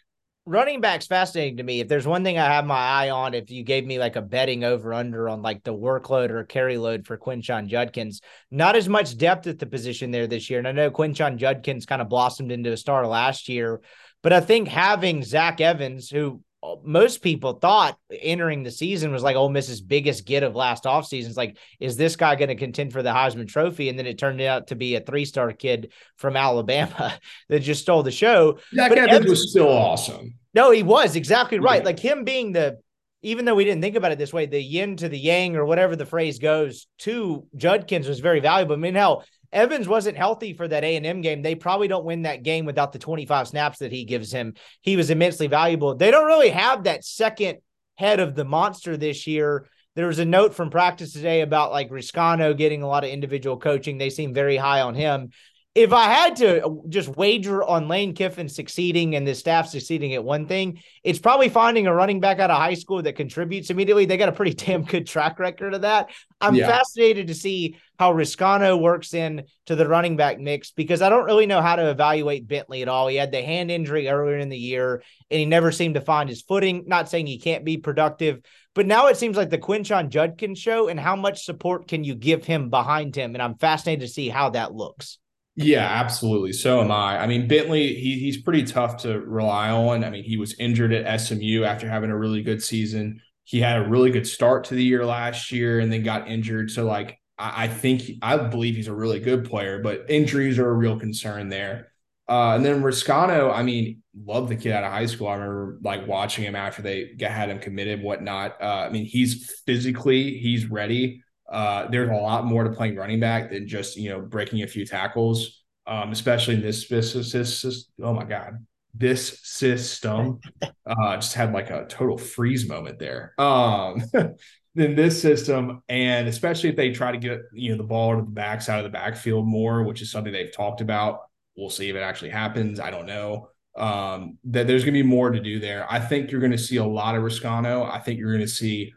running 0.47 0.81
back's 0.81 1.09
fascinating 1.09 1.57
to 1.57 1.65
me. 1.65 1.81
If 1.81 1.89
there's 1.89 2.07
one 2.07 2.23
thing 2.23 2.39
I 2.39 2.47
have 2.47 2.65
my 2.65 2.79
eye 2.79 3.11
on, 3.11 3.35
if 3.35 3.51
you 3.51 3.65
gave 3.65 3.85
me 3.85 3.99
like 3.99 4.15
a 4.15 4.23
betting 4.23 4.63
over 4.63 4.95
under 4.95 5.29
on 5.29 5.43
like 5.43 5.65
the 5.65 5.75
workload 5.75 6.31
or 6.31 6.45
carry 6.45 6.79
load 6.79 7.05
for 7.05 7.19
Quinshon 7.19 7.67
Judkins, 7.67 8.21
not 8.51 8.77
as 8.77 8.89
much 8.89 9.19
depth 9.19 9.49
at 9.49 9.59
the 9.59 9.67
position 9.67 10.13
there 10.13 10.29
this 10.29 10.49
year. 10.49 10.61
And 10.61 10.69
I 10.69 10.73
know 10.73 10.91
Quinshon 10.91 11.37
Judkins 11.37 11.85
kind 11.85 12.01
of 12.01 12.09
blossomed 12.09 12.53
into 12.53 12.73
a 12.73 12.77
star 12.77 13.07
last 13.07 13.49
year, 13.49 13.81
but 14.23 14.33
I 14.33 14.41
think 14.41 14.69
having 14.69 15.25
Zach 15.25 15.61
Evans, 15.61 16.09
who 16.09 16.41
most 16.85 17.23
people 17.23 17.55
thought 17.55 17.99
entering 18.11 18.63
the 18.63 18.71
season 18.71 19.13
was 19.13 19.23
like 19.23 19.37
oh, 19.37 19.41
Ole 19.41 19.49
Miss's 19.49 19.81
biggest 19.81 20.27
get 20.27 20.43
of 20.43 20.57
last 20.57 20.85
offseason. 20.85 21.27
It's 21.27 21.37
like, 21.37 21.57
is 21.81 21.97
this 21.97 22.17
guy 22.17 22.35
going 22.37 22.49
to 22.49 22.55
contend 22.55 22.93
for 22.93 23.03
the 23.03 23.11
Heisman 23.11 23.49
Trophy? 23.49 23.89
And 23.89 23.99
then 23.99 24.07
it 24.07 24.19
turned 24.19 24.41
out 24.41 24.69
to 24.69 24.75
be 24.75 24.95
a 24.95 25.01
three 25.01 25.25
star 25.25 25.53
kid 25.53 25.93
from 26.17 26.37
Alabama 26.37 27.19
that 27.49 27.61
just 27.61 27.83
stole 27.83 28.03
the 28.03 28.11
show. 28.11 28.59
Zach 28.75 28.91
but 28.91 28.99
Evans, 28.99 29.15
Evans 29.15 29.31
was 29.31 29.51
still 29.51 29.69
awesome. 29.69 30.35
No, 30.55 30.71
he 30.71 30.83
was 30.83 31.17
exactly 31.17 31.59
right. 31.59 31.83
Yeah. 31.83 31.87
Like 31.87 31.99
him 31.99 32.25
being 32.25 32.53
the, 32.53 32.79
even 33.23 33.45
though 33.45 33.55
we 33.55 33.65
didn't 33.65 33.83
think 33.83 33.97
about 33.97 34.13
it 34.13 34.19
this 34.19 34.33
way, 34.33 34.47
the 34.47 34.63
yin 34.63 34.97
to 34.97 35.09
the 35.09 35.19
yang 35.19 35.57
or 35.57 35.65
whatever 35.65 35.97
the 35.97 36.07
phrase 36.07 36.39
goes 36.39 36.87
to 36.99 37.47
Judkins 37.57 38.09
was 38.09 38.21
very 38.21 38.41
valuable. 38.41 38.75
I 38.75 38.79
mean, 38.79 38.95
hell, 38.95 39.25
Evans 39.53 39.89
wasn't 39.89 40.17
healthy 40.17 40.53
for 40.53 40.67
that 40.69 40.85
A&M 40.85 41.21
game. 41.21 41.43
They 41.43 41.55
probably 41.55 41.89
don't 41.89 42.05
win 42.05 42.23
that 42.23 42.43
game 42.43 42.65
without 42.65 42.93
the 42.93 42.99
25 42.99 43.49
snaps 43.49 43.79
that 43.79 43.93
he 43.93 44.05
gives 44.05 44.33
him. 44.33 44.55
He 44.83 44.97
was 44.97 45.11
immensely 45.11 45.47
valuable. 45.47 45.95
They 45.95 46.11
don't 46.11 46.27
really 46.27 46.51
have 46.51 46.85
that 46.85 47.05
second 47.05 47.59
head 47.97 48.21
of 48.21 48.35
the 48.35 48.45
monster 48.45 48.97
this 48.97 49.27
year. 49.27 49.69
There 49.95 50.07
was 50.07 50.19
a 50.19 50.25
note 50.25 50.55
from 50.55 50.71
practice 50.71 51.13
today 51.13 51.41
about 51.41 51.73
like 51.73 51.91
Reescano 51.91 52.57
getting 52.57 52.83
a 52.83 52.89
lot 52.89 53.05
of 53.05 53.11
individual 53.11 53.59
coaching. 53.59 53.97
They 53.97 54.11
seem 54.11 54.35
very 54.35 54.57
high 54.57 54.83
on 54.83 54.95
him 54.95 55.31
if 55.77 55.93
I 55.93 56.05
had 56.05 56.37
to 56.37 56.81
just 56.89 57.19
wager 57.19 57.63
on 57.63 57.87
Lane 57.87 58.15
Kiffin 58.15 58.49
succeeding 58.49 59.15
and 59.15 59.29
the 59.29 59.35
staff 59.35 59.69
succeeding 59.69 60.15
at 60.15 60.25
one 60.25 60.47
thing, 60.47 60.81
it's 61.05 61.19
probably 61.19 61.51
finding 61.51 61.87
a 61.87 61.95
running 61.95 62.19
back 62.19 62.39
out 62.39 62.51
of 62.51 62.57
high 62.57 62.73
school 62.73 63.03
that 63.03 63.13
contributes 63.13 63.69
immediately. 63.69 64.07
They 64.07 64.17
got 64.17 64.31
a 64.31 64.33
pretty 64.33 64.55
damn 64.65 64.85
good 64.85 65.07
track 65.07 65.39
record 65.39 65.75
of 65.75 65.83
that. 65.83 66.09
I'm 66.41 66.55
yeah. 66.55 66.67
fascinated 66.67 67.27
to 67.27 67.35
see 67.35 67.77
how 67.99 68.15
Reescano 68.15 68.81
works 68.81 69.13
in 69.13 69.45
to 69.67 69.77
the 69.77 69.87
running 69.87 70.17
back 70.17 70.41
mix 70.41 70.71
because 70.71 71.03
I 71.03 71.11
don't 71.11 71.27
really 71.27 71.45
know 71.45 71.61
how 71.61 71.77
to 71.77 71.91
evaluate 71.91 72.49
Bentley 72.49 72.81
at 72.81 72.89
all. 72.89 73.09
He 73.09 73.17
had 73.17 73.31
the 73.31 73.43
hand 73.43 73.71
injury 73.71 74.09
earlier 74.09 74.39
in 74.39 74.49
the 74.49 74.57
year 74.57 75.03
and 75.31 75.39
he 75.39 75.45
never 75.45 75.73
seemed 75.73 75.97
to 75.97 76.01
find 76.01 76.31
his 76.31 76.41
footing. 76.41 76.85
Not 76.87 77.11
saying 77.11 77.27
he 77.27 77.39
can't 77.39 77.67
be 77.67 77.77
productive, 77.77 78.41
but 78.75 78.87
now 78.87 79.09
it 79.09 79.19
seems 79.19 79.37
like 79.37 79.51
the 79.51 79.59
Quinshon 79.59 80.09
Judkins 80.09 80.59
show 80.59 80.89
and 80.89 80.99
how 80.99 81.17
much 81.17 81.45
support 81.45 81.87
can 81.87 82.03
you 82.03 82.15
give 82.15 82.47
him 82.47 82.71
behind 82.71 83.15
him? 83.15 83.35
And 83.35 83.43
I'm 83.43 83.59
fascinated 83.59 84.09
to 84.09 84.13
see 84.13 84.31
how 84.31 84.49
that 84.51 84.73
looks. 84.73 85.19
Yeah, 85.59 85.87
absolutely. 85.87 86.53
So 86.53 86.83
am 86.83 86.91
I. 86.91 87.19
I 87.19 87.27
mean, 87.27 87.49
Bentley, 87.49 87.95
he, 87.95 88.19
he's 88.19 88.37
pretty 88.43 88.65
tough 88.65 88.99
to 89.03 89.21
rely 89.21 89.71
on. 89.71 90.05
I 90.05 90.11
mean, 90.11 90.23
he 90.23 90.37
was 90.37 90.55
injured 90.59 90.93
at 90.93 91.07
SMU 91.07 91.65
after 91.65 91.89
having 91.89 92.11
a 92.11 92.17
really 92.17 92.43
good 92.43 92.63
season. 92.63 93.23
He 93.45 93.61
had 93.61 93.79
a 93.81 93.89
really 93.89 94.11
good 94.11 94.27
start 94.27 94.65
to 94.65 94.75
the 94.75 94.85
year 94.85 95.07
last 95.07 95.51
year 95.53 95.81
and 95.81 95.91
then 95.91 96.03
got 96.03 96.29
injured. 96.29 96.71
So, 96.71 96.85
like, 96.85 97.19
I, 97.39 97.65
I 97.65 97.69
think 97.69 98.03
I 98.21 98.37
believe 98.37 98.77
he's 98.77 98.89
a 98.89 98.95
really 98.95 99.19
good 99.19 99.47
player, 99.49 99.81
but 99.83 100.05
injuries 100.11 100.59
are 100.59 100.69
a 100.69 100.75
real 100.75 100.99
concern 100.99 101.49
there. 101.49 101.91
Uh, 102.29 102.55
and 102.57 102.65
then 102.65 102.83
Reescano, 102.83 103.55
I 103.55 103.63
mean, 103.63 104.03
love 104.27 104.49
the 104.51 104.57
kid 104.57 104.73
out 104.73 104.85
of 104.85 104.93
high 104.93 105.07
school. 105.07 105.29
I 105.29 105.35
remember 105.37 105.79
like 105.83 106.07
watching 106.07 106.45
him 106.45 106.57
after 106.57 106.83
they 106.83 107.13
had 107.21 107.49
him 107.49 107.61
committed, 107.61 108.03
whatnot. 108.03 108.61
Uh, 108.61 108.87
I 108.89 108.91
mean, 108.91 109.07
he's 109.07 109.59
physically, 109.65 110.37
he's 110.37 110.67
ready. 110.67 111.23
Uh, 111.49 111.89
there's 111.89 112.11
a 112.11 112.15
lot 112.15 112.45
more 112.45 112.65
to 112.65 112.71
playing 112.71 112.97
running 112.97 113.21
back 113.21 113.51
than 113.51 113.69
just 113.69 113.97
you 113.97 114.11
know 114.11 114.21
breaking 114.21 114.63
a 114.63 114.67
few 114.67 114.85
tackles, 114.85 115.65
um, 115.87 116.11
especially 116.13 116.55
in 116.55 116.63
this, 116.63 116.89
this 116.89 117.89
oh 118.03 118.13
my 118.13 118.25
god, 118.25 118.65
this 118.95 119.41
system 119.43 120.41
uh, 120.87 121.17
just 121.17 121.35
had 121.35 121.53
like 121.53 121.71
a 121.71 121.87
total 121.89 122.19
freeze 122.19 122.69
moment 122.69 122.99
there. 122.99 123.35
Um, 123.39 124.03
in 124.77 124.95
this 124.95 125.21
system, 125.21 125.83
and 125.89 126.29
especially 126.29 126.69
if 126.69 126.77
they 126.77 126.91
try 126.91 127.13
to 127.13 127.19
get 127.19 127.41
you 127.53 127.71
know 127.71 127.77
the 127.79 127.85
ball 127.85 128.17
to 128.17 128.23
the 128.23 128.31
backside 128.31 128.79
of 128.79 128.85
the 128.85 128.91
backfield 128.91 129.47
more, 129.47 129.83
which 129.85 130.03
is 130.03 130.11
something 130.11 130.33
they've 130.33 130.53
talked 130.53 130.81
about. 130.81 131.21
We'll 131.57 131.71
see 131.71 131.89
if 131.89 131.97
it 131.97 132.01
actually 132.01 132.31
happens. 132.31 132.81
I 132.81 132.91
don't 132.91 133.07
know. 133.07 133.49
Um, 133.77 134.39
that 134.45 134.67
there's 134.67 134.85
going 134.85 134.95
to 134.95 135.03
be 135.03 135.09
more 135.09 135.31
to 135.31 135.41
do 135.41 135.61
there. 135.61 135.87
I 135.91 136.01
think 136.01 136.31
you're 136.31 136.41
going 136.41 136.53
to 136.53 136.59
see 136.59 136.77
a 136.77 136.85
lot 136.85 137.15
of 137.15 137.23
Reescano. 137.23 137.91
I 137.91 137.99
think 137.99 138.19
you're 138.19 138.33
going 138.33 138.45
to 138.45 138.49
see 138.49 138.93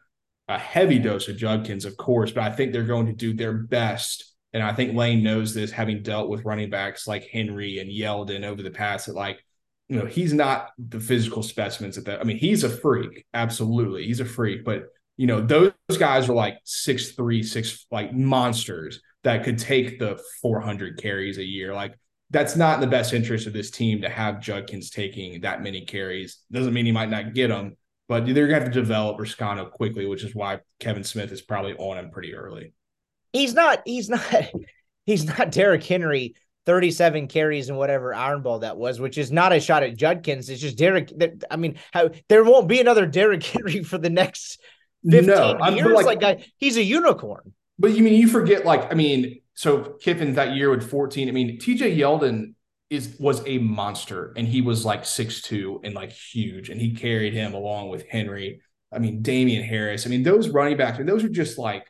a 0.49 0.57
heavy 0.57 0.97
dose 0.97 1.27
of 1.27 1.37
Judkins, 1.37 1.85
of 1.85 1.95
course, 1.95 2.31
but 2.31 2.43
I 2.43 2.51
think 2.51 2.73
they're 2.73 2.83
going 2.83 3.05
to 3.05 3.13
do 3.13 3.33
their 3.33 3.53
best. 3.53 4.33
And 4.51 4.63
I 4.63 4.73
think 4.73 4.95
Lane 4.95 5.21
knows 5.21 5.53
this, 5.53 5.69
having 5.69 6.01
dealt 6.01 6.27
with 6.27 6.43
running 6.43 6.71
backs 6.71 7.07
like 7.07 7.29
Henry 7.31 7.77
and 7.77 7.89
Yeldon 7.89 8.43
over 8.43 8.63
the 8.63 8.71
past. 8.71 9.05
That 9.05 9.15
like, 9.15 9.43
you 9.87 9.97
know, 9.97 10.07
he's 10.07 10.33
not 10.33 10.71
the 10.79 10.99
physical 10.99 11.43
specimens 11.43 11.99
at 11.99 12.05
that. 12.05 12.19
I 12.19 12.23
mean, 12.23 12.37
he's 12.37 12.63
a 12.63 12.69
freak, 12.69 13.25
absolutely, 13.31 14.07
he's 14.07 14.21
a 14.21 14.25
freak. 14.25 14.65
But 14.65 14.85
you 15.17 15.27
know, 15.27 15.39
those 15.39 15.73
guys 15.99 16.27
are 16.27 16.33
like 16.33 16.57
six 16.63 17.11
three, 17.11 17.43
six 17.43 17.85
like 17.91 18.11
monsters 18.11 19.01
that 19.23 19.43
could 19.43 19.59
take 19.59 19.99
the 19.99 20.19
400 20.41 20.97
carries 20.97 21.37
a 21.37 21.45
year. 21.45 21.75
Like 21.75 21.93
that's 22.31 22.55
not 22.55 22.75
in 22.75 22.81
the 22.81 22.87
best 22.87 23.13
interest 23.13 23.45
of 23.45 23.53
this 23.53 23.69
team 23.69 24.01
to 24.01 24.09
have 24.09 24.39
Judkins 24.39 24.89
taking 24.89 25.41
that 25.41 25.61
many 25.61 25.85
carries. 25.85 26.39
Doesn't 26.51 26.73
mean 26.73 26.85
he 26.85 26.91
might 26.91 27.09
not 27.09 27.33
get 27.35 27.49
them, 27.49 27.75
but 28.09 28.25
they're 28.25 28.47
going 28.47 28.59
to 28.59 28.65
have 28.65 28.73
to 28.73 28.79
develop 28.79 29.17
Reescano 29.17 29.71
quickly, 29.71 30.05
which 30.07 30.23
is 30.23 30.35
why 30.35 30.59
Kevin 30.79 31.05
Smith 31.05 31.31
is 31.31 31.41
probably 31.41 31.75
on 31.75 31.97
him 31.97 32.09
pretty 32.09 32.35
early. 32.35 32.73
he's 33.31 33.53
not 33.53 33.83
he's 33.85 34.09
not 34.09 34.25
he's 35.05 35.23
not 35.25 35.51
Derrick 35.51 35.83
Henry 35.83 36.33
37 36.65 37.27
carries 37.27 37.69
and 37.69 37.77
whatever 37.77 38.13
iron 38.13 38.41
ball 38.41 38.59
that 38.59 38.77
was, 38.77 38.99
which 38.99 39.17
is 39.17 39.31
not 39.31 39.53
a 39.53 39.59
shot 39.59 39.83
at 39.83 39.95
Judkins. 39.95 40.49
It's 40.49 40.61
just 40.61 40.77
Derrick. 40.77 41.11
I 41.49 41.55
mean, 41.55 41.79
how, 41.91 42.09
there 42.27 42.43
won't 42.43 42.67
be 42.67 42.79
another 42.79 43.05
Derrick 43.05 43.43
Henry 43.43 43.83
for 43.83 43.97
the 43.97 44.09
next 44.09 44.59
15 45.09 45.25
no, 45.25 45.57
years. 45.69 46.05
Like, 46.05 46.21
like 46.21 46.51
he's 46.57 46.77
a 46.77 46.83
unicorn. 46.83 47.53
But 47.79 47.95
you 47.95 48.03
mean 48.03 48.15
you 48.15 48.27
forget, 48.27 48.65
like, 48.65 48.91
I 48.91 48.95
mean, 48.95 49.41
so 49.53 49.95
Kiffin 50.01 50.35
that 50.35 50.55
year 50.55 50.69
with 50.69 50.87
14. 50.87 51.27
I 51.27 51.31
mean, 51.31 51.57
TJ 51.59 51.97
Yeldon 51.97 52.53
is 52.89 53.15
was 53.19 53.45
a 53.45 53.59
monster 53.59 54.33
and 54.35 54.47
he 54.47 54.61
was 54.61 54.83
like 54.83 55.05
six 55.05 55.41
two 55.41 55.79
and 55.83 55.93
like 55.93 56.11
huge 56.11 56.69
and 56.69 56.81
he 56.81 56.95
carried 56.95 57.33
him 57.33 57.53
along 57.53 57.89
with 57.89 58.07
Henry. 58.07 58.61
I 58.91 58.97
mean, 58.97 59.21
Damien 59.21 59.63
Harris. 59.63 60.07
I 60.07 60.09
mean, 60.09 60.23
those 60.23 60.49
running 60.49 60.77
backs, 60.77 60.95
I 60.95 60.99
mean, 60.99 61.07
those 61.07 61.23
are 61.23 61.29
just 61.29 61.57
like 61.57 61.85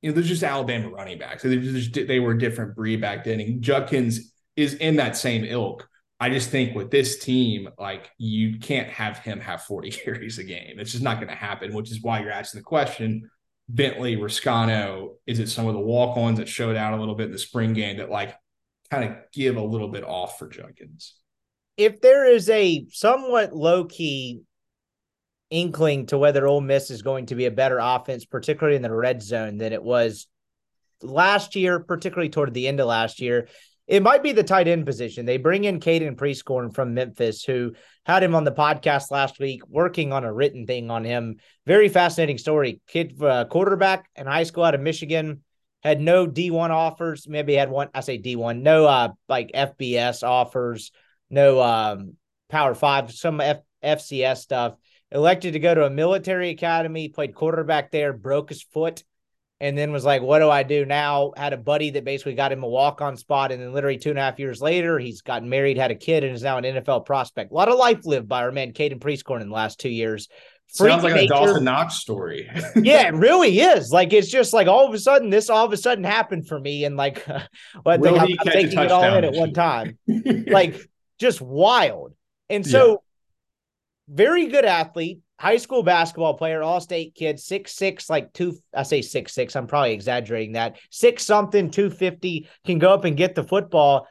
you 0.00 0.10
know, 0.10 0.14
they're 0.14 0.24
just 0.24 0.42
Alabama 0.42 0.90
running 0.90 1.18
backs. 1.18 1.42
They 1.42 1.56
just 1.56 1.94
they 1.94 2.18
were 2.18 2.32
a 2.32 2.38
different 2.38 2.74
breed 2.74 3.00
back 3.00 3.24
then. 3.24 3.40
And 3.40 3.62
Judkins 3.62 4.32
is 4.56 4.74
in 4.74 4.96
that 4.96 5.16
same 5.16 5.44
ilk. 5.44 5.88
I 6.18 6.28
just 6.30 6.50
think 6.50 6.74
with 6.74 6.90
this 6.90 7.18
team, 7.18 7.68
like 7.78 8.10
you 8.18 8.58
can't 8.58 8.88
have 8.88 9.18
him 9.18 9.40
have 9.40 9.62
40 9.62 9.90
carries 10.04 10.38
a 10.38 10.44
game. 10.44 10.78
It's 10.78 10.92
just 10.92 11.04
not 11.04 11.16
going 11.16 11.28
to 11.28 11.34
happen, 11.34 11.72
which 11.72 11.90
is 11.90 12.02
why 12.02 12.20
you're 12.20 12.30
asking 12.30 12.60
the 12.60 12.64
question. 12.64 13.30
Bentley, 13.68 14.16
Reescano, 14.16 15.14
is 15.26 15.38
it 15.38 15.48
some 15.48 15.66
of 15.66 15.74
the 15.74 15.80
walk-ons 15.80 16.38
that 16.38 16.48
showed 16.48 16.76
out 16.76 16.94
a 16.94 16.96
little 16.96 17.14
bit 17.14 17.26
in 17.26 17.32
the 17.32 17.38
spring 17.38 17.72
game 17.72 17.98
that 17.98 18.10
like 18.10 18.34
kind 18.92 19.10
of 19.10 19.16
give 19.32 19.56
a 19.56 19.62
little 19.62 19.88
bit 19.88 20.04
off 20.04 20.38
for 20.38 20.48
Judkins? 20.48 21.14
If 21.78 22.02
there 22.02 22.26
is 22.26 22.50
a 22.50 22.86
somewhat 22.90 23.54
low-key 23.54 24.42
inkling 25.48 26.06
to 26.06 26.18
whether 26.18 26.46
Ole 26.46 26.60
Miss 26.60 26.90
is 26.90 27.00
going 27.00 27.26
to 27.26 27.34
be 27.34 27.46
a 27.46 27.50
better 27.50 27.78
offense, 27.80 28.26
particularly 28.26 28.76
in 28.76 28.82
the 28.82 28.92
red 28.92 29.22
zone, 29.22 29.56
than 29.56 29.72
it 29.72 29.82
was 29.82 30.26
last 31.00 31.56
year, 31.56 31.80
particularly 31.80 32.28
toward 32.28 32.52
the 32.52 32.68
end 32.68 32.80
of 32.80 32.86
last 32.86 33.20
year. 33.20 33.48
It 33.86 34.02
might 34.02 34.22
be 34.22 34.32
the 34.32 34.44
tight 34.44 34.68
end 34.68 34.86
position. 34.86 35.26
They 35.26 35.38
bring 35.38 35.64
in 35.64 35.80
Caden 35.80 36.16
Prieskorn 36.16 36.74
from 36.74 36.94
Memphis, 36.94 37.42
who 37.44 37.72
had 38.04 38.22
him 38.22 38.34
on 38.34 38.44
the 38.44 38.52
podcast 38.52 39.10
last 39.10 39.40
week, 39.40 39.62
working 39.68 40.12
on 40.12 40.24
a 40.24 40.32
written 40.32 40.66
thing 40.66 40.90
on 40.90 41.04
him. 41.04 41.36
Very 41.66 41.88
fascinating 41.88 42.38
story. 42.38 42.80
Kid, 42.86 43.20
uh, 43.20 43.46
quarterback 43.46 44.08
in 44.16 44.26
high 44.26 44.44
school 44.44 44.64
out 44.64 44.74
of 44.74 44.80
Michigan, 44.80 45.42
had 45.82 46.00
no 46.00 46.26
D1 46.26 46.70
offers. 46.70 47.26
Maybe 47.28 47.54
had 47.54 47.70
one. 47.70 47.88
I 47.94 48.00
say 48.00 48.18
D1, 48.18 48.62
no 48.62 48.86
uh 48.86 49.08
like 49.28 49.52
FBS 49.52 50.26
offers, 50.26 50.92
no 51.30 51.60
um 51.60 52.14
Power 52.48 52.74
Five, 52.74 53.12
some 53.12 53.40
F- 53.40 53.62
FCS 53.82 54.38
stuff 54.38 54.76
elected 55.12 55.52
to 55.52 55.58
go 55.58 55.74
to 55.74 55.84
a 55.84 55.90
military 55.90 56.50
academy, 56.50 57.08
played 57.08 57.34
quarterback 57.34 57.90
there, 57.90 58.12
broke 58.12 58.48
his 58.48 58.62
foot, 58.62 59.04
and 59.60 59.76
then 59.76 59.92
was 59.92 60.04
like, 60.04 60.22
What 60.22 60.40
do 60.40 60.50
I 60.50 60.62
do 60.62 60.84
now? 60.84 61.32
Had 61.36 61.52
a 61.52 61.58
buddy 61.58 61.90
that 61.90 62.04
basically 62.04 62.34
got 62.34 62.52
him 62.52 62.64
a 62.64 62.68
walk 62.68 63.00
on 63.00 63.16
spot. 63.16 63.52
And 63.52 63.62
then 63.62 63.72
literally 63.72 63.98
two 63.98 64.10
and 64.10 64.18
a 64.18 64.22
half 64.22 64.38
years 64.38 64.60
later, 64.60 64.98
he's 64.98 65.22
gotten 65.22 65.48
married, 65.48 65.76
had 65.76 65.90
a 65.90 65.96
kid, 65.96 66.24
and 66.24 66.34
is 66.34 66.42
now 66.42 66.58
an 66.58 66.64
NFL 66.64 67.06
prospect. 67.06 67.52
A 67.52 67.54
lot 67.54 67.68
of 67.68 67.78
life 67.78 68.04
lived 68.04 68.28
by 68.28 68.42
our 68.42 68.52
man, 68.52 68.72
Caden 68.72 68.98
Prieskorn, 68.98 69.40
in 69.40 69.48
the 69.48 69.54
last 69.54 69.78
two 69.78 69.88
years. 69.88 70.28
Sounds 70.74 71.02
like 71.02 71.14
a 71.14 71.26
Dawson 71.26 71.64
Knox 71.64 71.96
story. 71.96 72.50
yeah, 72.76 73.08
it 73.08 73.14
really 73.14 73.60
is. 73.60 73.90
Like 73.90 74.12
it's 74.12 74.28
just 74.28 74.52
like 74.52 74.68
all 74.68 74.86
of 74.86 74.94
a 74.94 74.98
sudden, 74.98 75.28
this 75.30 75.50
all 75.50 75.66
of 75.66 75.72
a 75.72 75.76
sudden 75.76 76.02
happened 76.02 76.48
for 76.48 76.58
me, 76.58 76.84
and 76.84 76.96
like, 76.96 77.28
uh, 77.28 77.40
I 77.84 77.98
think 77.98 78.18
I'm, 78.18 78.28
I'm 78.40 78.52
taking 78.52 78.78
it 78.78 78.90
all 78.90 79.14
in 79.14 79.24
at 79.24 79.34
one 79.34 79.52
time. 79.52 79.98
like 80.06 80.80
just 81.18 81.40
wild. 81.40 82.14
And 82.48 82.66
so 82.66 82.90
yeah 82.90 82.96
very 84.12 84.46
good 84.46 84.64
athlete, 84.64 85.20
high 85.38 85.56
school 85.56 85.82
basketball 85.82 86.34
player, 86.34 86.62
all 86.62 86.80
state 86.80 87.14
kid, 87.14 87.40
six 87.40 87.74
six, 87.74 88.10
like 88.10 88.32
two. 88.32 88.56
I 88.74 88.82
say 88.82 89.02
six 89.02 89.32
six. 89.32 89.56
I'm 89.56 89.66
probably 89.66 89.92
exaggerating 89.92 90.52
that. 90.52 90.78
Six 90.90 91.24
something, 91.24 91.70
two 91.70 91.90
fifty 91.90 92.48
can 92.64 92.78
go 92.78 92.92
up 92.92 93.04
and 93.04 93.16
get 93.16 93.34
the 93.34 93.44
football. 93.44 94.06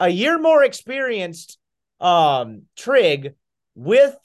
A 0.00 0.08
year 0.08 0.38
more 0.38 0.62
experienced, 0.62 1.58
um, 2.00 2.62
Trigg 2.76 3.34
with 3.74 4.16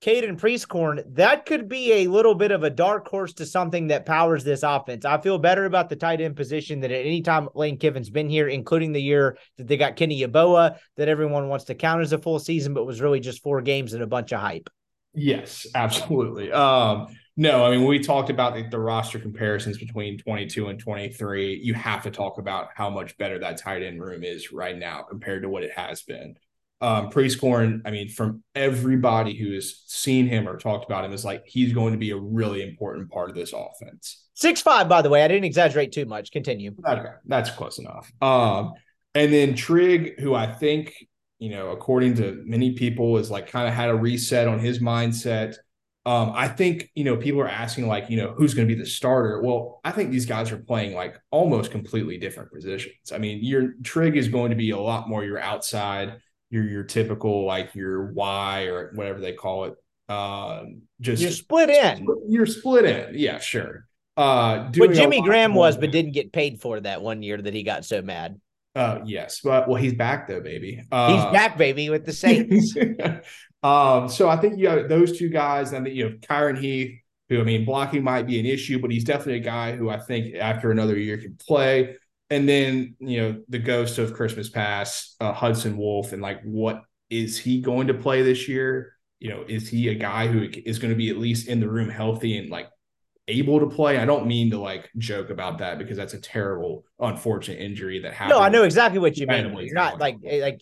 Caden 0.00 0.38
Prieskorn, 0.38 1.02
that 1.14 1.44
could 1.44 1.68
be 1.68 1.92
a 1.92 2.06
little 2.06 2.36
bit 2.36 2.52
of 2.52 2.62
a 2.62 2.70
dark 2.70 3.08
horse 3.08 3.32
to 3.34 3.46
something 3.46 3.88
that 3.88 4.06
powers 4.06 4.44
this 4.44 4.62
offense. 4.62 5.04
I 5.04 5.20
feel 5.20 5.38
better 5.38 5.64
about 5.64 5.88
the 5.88 5.96
tight 5.96 6.20
end 6.20 6.36
position 6.36 6.78
than 6.78 6.92
at 6.92 7.04
any 7.04 7.20
time 7.20 7.48
Lane 7.54 7.78
Kiffin's 7.78 8.10
been 8.10 8.28
here, 8.28 8.46
including 8.46 8.92
the 8.92 9.02
year 9.02 9.36
that 9.56 9.66
they 9.66 9.76
got 9.76 9.96
Kenny 9.96 10.22
Yeboah, 10.22 10.78
that 10.96 11.08
everyone 11.08 11.48
wants 11.48 11.64
to 11.66 11.74
count 11.74 12.02
as 12.02 12.12
a 12.12 12.18
full 12.18 12.38
season, 12.38 12.74
but 12.74 12.86
was 12.86 13.00
really 13.00 13.18
just 13.18 13.42
four 13.42 13.60
games 13.60 13.92
and 13.92 14.02
a 14.02 14.06
bunch 14.06 14.32
of 14.32 14.40
hype. 14.40 14.70
Yes, 15.14 15.66
absolutely. 15.74 16.52
Um, 16.52 17.08
no, 17.36 17.64
I 17.64 17.70
mean, 17.70 17.84
we 17.84 17.98
talked 17.98 18.30
about 18.30 18.54
the, 18.54 18.68
the, 18.68 18.78
roster 18.78 19.18
comparisons 19.18 19.78
between 19.78 20.18
22 20.18 20.68
and 20.68 20.78
23. 20.78 21.60
You 21.62 21.74
have 21.74 22.04
to 22.04 22.10
talk 22.10 22.38
about 22.38 22.68
how 22.74 22.90
much 22.90 23.16
better 23.16 23.38
that 23.40 23.58
tight 23.58 23.82
end 23.82 24.00
room 24.00 24.22
is 24.22 24.52
right 24.52 24.76
now 24.76 25.02
compared 25.02 25.42
to 25.42 25.48
what 25.48 25.64
it 25.64 25.72
has 25.72 26.02
been 26.02 26.36
um, 26.80 27.10
Prieskorn, 27.10 27.82
I 27.84 27.90
mean, 27.90 28.08
from 28.08 28.42
everybody 28.54 29.34
who 29.34 29.52
has 29.52 29.82
seen 29.86 30.28
him 30.28 30.48
or 30.48 30.56
talked 30.56 30.84
about 30.84 31.04
him, 31.04 31.12
is 31.12 31.24
like 31.24 31.44
he's 31.46 31.72
going 31.72 31.92
to 31.92 31.98
be 31.98 32.10
a 32.10 32.16
really 32.16 32.62
important 32.62 33.10
part 33.10 33.30
of 33.30 33.36
this 33.36 33.52
offense. 33.52 34.24
Six 34.34 34.62
five, 34.62 34.88
by 34.88 35.02
the 35.02 35.10
way. 35.10 35.24
I 35.24 35.28
didn't 35.28 35.44
exaggerate 35.44 35.90
too 35.90 36.06
much. 36.06 36.30
Continue. 36.30 36.72
Okay, 36.86 37.10
that's 37.26 37.50
close 37.50 37.78
enough. 37.78 38.12
Um, 38.22 38.74
and 39.14 39.32
then 39.32 39.56
Trigg, 39.56 40.20
who 40.20 40.34
I 40.34 40.52
think, 40.52 40.94
you 41.40 41.50
know, 41.50 41.70
according 41.70 42.14
to 42.16 42.42
many 42.46 42.74
people, 42.74 43.18
is 43.18 43.30
like 43.30 43.50
kind 43.50 43.66
of 43.66 43.74
had 43.74 43.88
a 43.88 43.94
reset 43.94 44.46
on 44.46 44.60
his 44.60 44.78
mindset. 44.78 45.56
Um, 46.06 46.32
I 46.34 46.46
think, 46.46 46.88
you 46.94 47.04
know, 47.04 47.16
people 47.16 47.40
are 47.40 47.48
asking, 47.48 47.88
like, 47.88 48.08
you 48.08 48.16
know, 48.16 48.32
who's 48.36 48.54
going 48.54 48.66
to 48.66 48.72
be 48.72 48.80
the 48.80 48.88
starter? 48.88 49.42
Well, 49.42 49.80
I 49.84 49.90
think 49.90 50.10
these 50.10 50.24
guys 50.24 50.52
are 50.52 50.58
playing 50.58 50.94
like 50.94 51.18
almost 51.30 51.72
completely 51.72 52.16
different 52.16 52.52
positions. 52.52 53.12
I 53.12 53.18
mean, 53.18 53.40
your 53.42 53.74
Trigg 53.82 54.16
is 54.16 54.28
going 54.28 54.50
to 54.50 54.56
be 54.56 54.70
a 54.70 54.78
lot 54.78 55.08
more 55.08 55.24
your 55.24 55.40
outside 55.40 56.16
your 56.50 56.64
your 56.64 56.84
typical 56.84 57.44
like 57.44 57.74
your 57.74 58.12
Y 58.12 58.64
or 58.64 58.92
whatever 58.94 59.20
they 59.20 59.32
call 59.32 59.64
it. 59.64 59.74
Um, 60.12 60.82
just 61.00 61.22
you're 61.22 61.30
split 61.30 61.70
in. 61.70 62.06
You're 62.28 62.46
split 62.46 62.84
in. 62.84 63.18
Yeah, 63.18 63.38
sure. 63.38 63.86
Uh, 64.16 64.70
what 64.76 64.92
Jimmy 64.94 65.22
Graham 65.22 65.54
was, 65.54 65.76
but 65.76 65.92
didn't 65.92 66.12
get 66.12 66.32
paid 66.32 66.60
for 66.60 66.80
that 66.80 67.02
one 67.02 67.22
year 67.22 67.40
that 67.40 67.54
he 67.54 67.62
got 67.62 67.84
so 67.84 68.02
mad. 68.02 68.40
Uh, 68.74 69.00
yes, 69.04 69.40
but 69.42 69.68
well, 69.68 69.80
he's 69.80 69.94
back 69.94 70.28
though, 70.28 70.40
baby. 70.40 70.82
Uh, 70.90 71.14
he's 71.14 71.32
back, 71.32 71.56
baby, 71.56 71.90
with 71.90 72.04
the 72.04 72.12
Saints. 72.12 72.74
um, 73.62 74.08
so 74.08 74.28
I 74.28 74.36
think 74.36 74.58
you 74.58 74.68
have 74.68 74.88
those 74.88 75.18
two 75.18 75.28
guys, 75.28 75.72
and 75.72 75.86
then 75.86 75.94
you 75.94 76.04
have 76.04 76.14
Kyron 76.20 76.58
Heath, 76.58 77.00
who 77.28 77.40
I 77.40 77.44
mean, 77.44 77.64
blocking 77.64 78.02
might 78.02 78.26
be 78.26 78.40
an 78.40 78.46
issue, 78.46 78.80
but 78.80 78.90
he's 78.90 79.04
definitely 79.04 79.36
a 79.36 79.40
guy 79.40 79.76
who 79.76 79.90
I 79.90 79.98
think 79.98 80.34
after 80.34 80.70
another 80.70 80.96
year 80.96 81.18
can 81.18 81.36
play 81.36 81.96
and 82.30 82.48
then 82.48 82.94
you 82.98 83.20
know 83.20 83.42
the 83.48 83.58
ghost 83.58 83.98
of 83.98 84.14
Christmas 84.14 84.48
Past, 84.48 85.16
uh, 85.20 85.32
Hudson 85.32 85.76
Wolfe, 85.76 86.12
and 86.12 86.22
like 86.22 86.42
what 86.42 86.82
is 87.10 87.38
he 87.38 87.60
going 87.60 87.88
to 87.88 87.94
play 87.94 88.22
this 88.22 88.48
year? 88.48 88.94
You 89.18 89.30
know, 89.30 89.44
is 89.48 89.68
he 89.68 89.88
a 89.88 89.94
guy 89.94 90.28
who 90.28 90.48
is 90.64 90.78
going 90.78 90.92
to 90.92 90.96
be 90.96 91.10
at 91.10 91.18
least 91.18 91.48
in 91.48 91.60
the 91.60 91.68
room 91.68 91.88
healthy 91.88 92.38
and 92.38 92.50
like 92.50 92.68
able 93.26 93.60
to 93.60 93.66
play? 93.66 93.98
I 93.98 94.04
don't 94.04 94.26
mean 94.26 94.50
to 94.50 94.58
like 94.58 94.90
joke 94.98 95.30
about 95.30 95.58
that 95.58 95.78
because 95.78 95.96
that's 95.96 96.14
a 96.14 96.20
terrible, 96.20 96.84
unfortunate 97.00 97.60
injury 97.60 98.00
that 98.00 98.12
happened. 98.12 98.38
No, 98.38 98.44
I 98.44 98.48
know 98.48 98.62
exactly 98.62 99.00
what 99.00 99.16
you 99.16 99.26
mean. 99.26 99.56
You're 99.58 99.74
not 99.74 99.98
like 99.98 100.18
like 100.22 100.60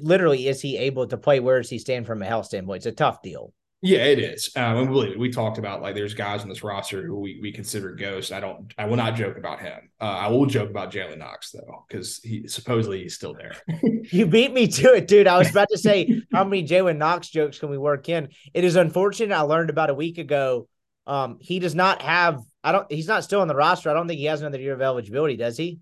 literally, 0.00 0.48
is 0.48 0.60
he 0.60 0.78
able 0.78 1.06
to 1.08 1.16
play? 1.16 1.40
Where 1.40 1.60
does 1.60 1.70
he 1.70 1.78
stand 1.78 2.06
from 2.06 2.22
a 2.22 2.26
health 2.26 2.46
standpoint? 2.46 2.78
It's 2.78 2.86
a 2.86 2.92
tough 2.92 3.22
deal. 3.22 3.52
Yeah, 3.80 4.00
it 4.00 4.18
is. 4.18 4.50
Um, 4.56 4.78
and 4.78 4.88
believe 4.88 5.12
it, 5.12 5.18
we 5.18 5.30
talked 5.30 5.58
about 5.58 5.82
like 5.82 5.94
there's 5.94 6.14
guys 6.14 6.42
on 6.42 6.48
this 6.48 6.64
roster 6.64 7.06
who 7.06 7.20
we, 7.20 7.38
we 7.40 7.52
consider 7.52 7.92
ghosts. 7.92 8.32
I 8.32 8.40
don't, 8.40 8.74
I 8.76 8.86
will 8.86 8.96
not 8.96 9.14
joke 9.14 9.38
about 9.38 9.60
him. 9.60 9.90
Uh, 10.00 10.04
I 10.04 10.28
will 10.28 10.46
joke 10.46 10.68
about 10.68 10.92
Jalen 10.92 11.18
Knox 11.18 11.52
though, 11.52 11.84
because 11.88 12.18
he 12.18 12.48
supposedly 12.48 13.02
he's 13.02 13.14
still 13.14 13.34
there. 13.34 13.54
you 14.10 14.26
beat 14.26 14.52
me 14.52 14.66
to 14.66 14.94
it, 14.94 15.06
dude. 15.06 15.28
I 15.28 15.38
was 15.38 15.50
about 15.50 15.68
to 15.70 15.78
say 15.78 16.22
how 16.32 16.42
many 16.42 16.66
Jalen 16.66 16.96
Knox 16.96 17.28
jokes 17.28 17.60
can 17.60 17.70
we 17.70 17.78
work 17.78 18.08
in? 18.08 18.30
It 18.52 18.64
is 18.64 18.74
unfortunate. 18.74 19.32
I 19.32 19.42
learned 19.42 19.70
about 19.70 19.90
a 19.90 19.94
week 19.94 20.18
ago. 20.18 20.68
Um, 21.06 21.38
he 21.40 21.60
does 21.60 21.76
not 21.76 22.02
have. 22.02 22.42
I 22.64 22.72
don't. 22.72 22.90
He's 22.90 23.08
not 23.08 23.22
still 23.22 23.40
on 23.40 23.48
the 23.48 23.54
roster. 23.54 23.90
I 23.90 23.94
don't 23.94 24.08
think 24.08 24.18
he 24.18 24.26
has 24.26 24.40
another 24.40 24.60
year 24.60 24.74
of 24.74 24.82
eligibility. 24.82 25.36
Does 25.36 25.56
he? 25.56 25.78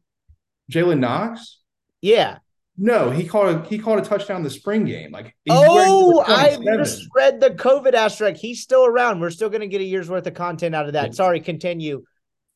Jalen 0.70 0.98
Knox. 0.98 1.60
Yeah. 2.02 2.39
No, 2.78 3.11
he 3.11 3.27
caught 3.27 3.48
a 3.48 3.69
he 3.69 3.78
caught 3.78 3.98
a 3.98 4.03
touchdown 4.03 4.43
the 4.43 4.51
spring 4.51 4.85
game. 4.85 5.11
Like 5.11 5.35
oh, 5.48 6.23
I 6.27 6.59
just 6.77 7.09
read 7.15 7.40
the 7.40 7.51
COVID 7.51 7.94
asterisk. 7.94 8.40
He's 8.40 8.61
still 8.61 8.85
around. 8.85 9.20
We're 9.20 9.31
still 9.31 9.48
going 9.48 9.62
to 9.62 9.66
get 9.66 9.81
a 9.81 9.85
year's 9.85 10.11
worth 10.11 10.27
of 10.27 10.35
content 10.35 10.74
out 10.74 10.86
of 10.86 10.93
that. 10.93 11.15
Sorry, 11.15 11.40
continue. 11.40 12.05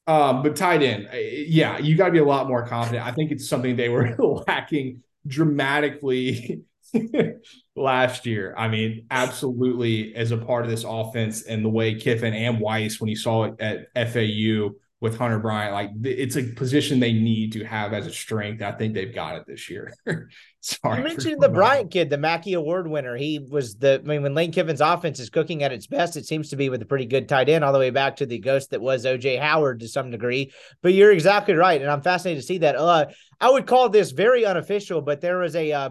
Um, 0.07 0.43
but 0.43 0.57
tight 0.57 0.83
end, 0.83 1.09
uh, 1.13 1.17
yeah, 1.17 1.79
you 1.79 1.97
got 1.97 2.07
to 2.07 2.13
be 2.13 2.19
a 2.19 2.25
lot 2.25 2.49
more 2.49 2.67
confident. 2.67 3.07
I 3.07 3.13
think 3.13 3.31
it's 3.31 3.49
something 3.49 3.77
they 3.77 3.89
were 3.89 4.17
lacking 4.47 5.03
dramatically 5.27 6.63
last 7.77 8.27
year. 8.27 8.55
I 8.59 8.69
mean, 8.69 9.07
absolutely 9.11 10.15
as 10.15 10.33
a 10.33 10.37
part 10.37 10.65
of 10.65 10.71
this 10.71 10.85
offense 10.87 11.43
and 11.43 11.65
the 11.65 11.69
way 11.69 11.95
Kiffin 11.95 12.35
and 12.35 12.59
Weis, 12.59 13.01
when 13.01 13.09
you 13.09 13.17
saw 13.17 13.45
it 13.45 13.55
at 13.61 14.13
FAU, 14.13 14.71
with 15.01 15.17
Hunter 15.17 15.39
Bryant. 15.39 15.73
Like 15.73 15.91
it's 16.05 16.37
a 16.37 16.43
position 16.43 17.01
they 17.01 17.13
need 17.13 17.53
to 17.53 17.65
have 17.65 17.95
as 17.95 18.07
a 18.07 18.13
strength. 18.13 18.63
I 18.63 18.73
think 18.73 18.93
they've 18.93 19.15
got 19.15 19.37
it 19.37 19.45
this 19.47 19.71
year. 19.71 19.95
Sorry. 20.61 20.99
You 20.99 21.05
mentioned 21.05 21.41
the 21.41 21.49
Bryant 21.49 21.91
kid, 21.91 22.11
the 22.11 22.19
Mackey 22.19 22.53
Award 22.53 22.87
winner. 22.87 23.17
He 23.17 23.39
was 23.39 23.77
the 23.77 24.01
I 24.05 24.07
mean, 24.07 24.23
when 24.23 24.35
Lane 24.35 24.53
Kiffin's 24.53 24.83
offense 24.83 25.19
is 25.19 25.31
cooking 25.31 25.63
at 25.63 25.73
its 25.73 25.87
best, 25.87 26.19
it 26.19 26.27
seems 26.27 26.51
to 26.51 26.57
be 26.57 26.69
with 26.69 26.83
a 26.83 26.87
pretty 26.87 27.07
good 27.07 27.29
tight 27.29 27.49
end, 27.49 27.65
all 27.65 27.73
the 27.73 27.79
way 27.79 27.91
back 27.91 28.17
to 28.17 28.27
the 28.27 28.39
ghost 28.39 28.71
that 28.71 28.81
was 28.83 29.07
OJ 29.07 29.41
Howard 29.41 29.81
to 29.81 29.89
some 29.89 30.11
degree. 30.11 30.53
But 30.83 30.93
you're 30.93 31.13
exactly 31.13 31.55
right. 31.55 31.81
And 31.81 31.91
I'm 31.91 32.03
fascinated 32.03 32.43
to 32.43 32.47
see 32.47 32.59
that. 32.59 32.77
Uh, 32.77 33.07
I 33.41 33.51
would 33.51 33.67
call 33.67 33.89
this 33.89 34.11
very 34.11 34.45
unofficial, 34.45 35.01
but 35.01 35.23
there 35.23 35.39
was 35.39 35.57
a 35.57 35.73
uh, 35.73 35.91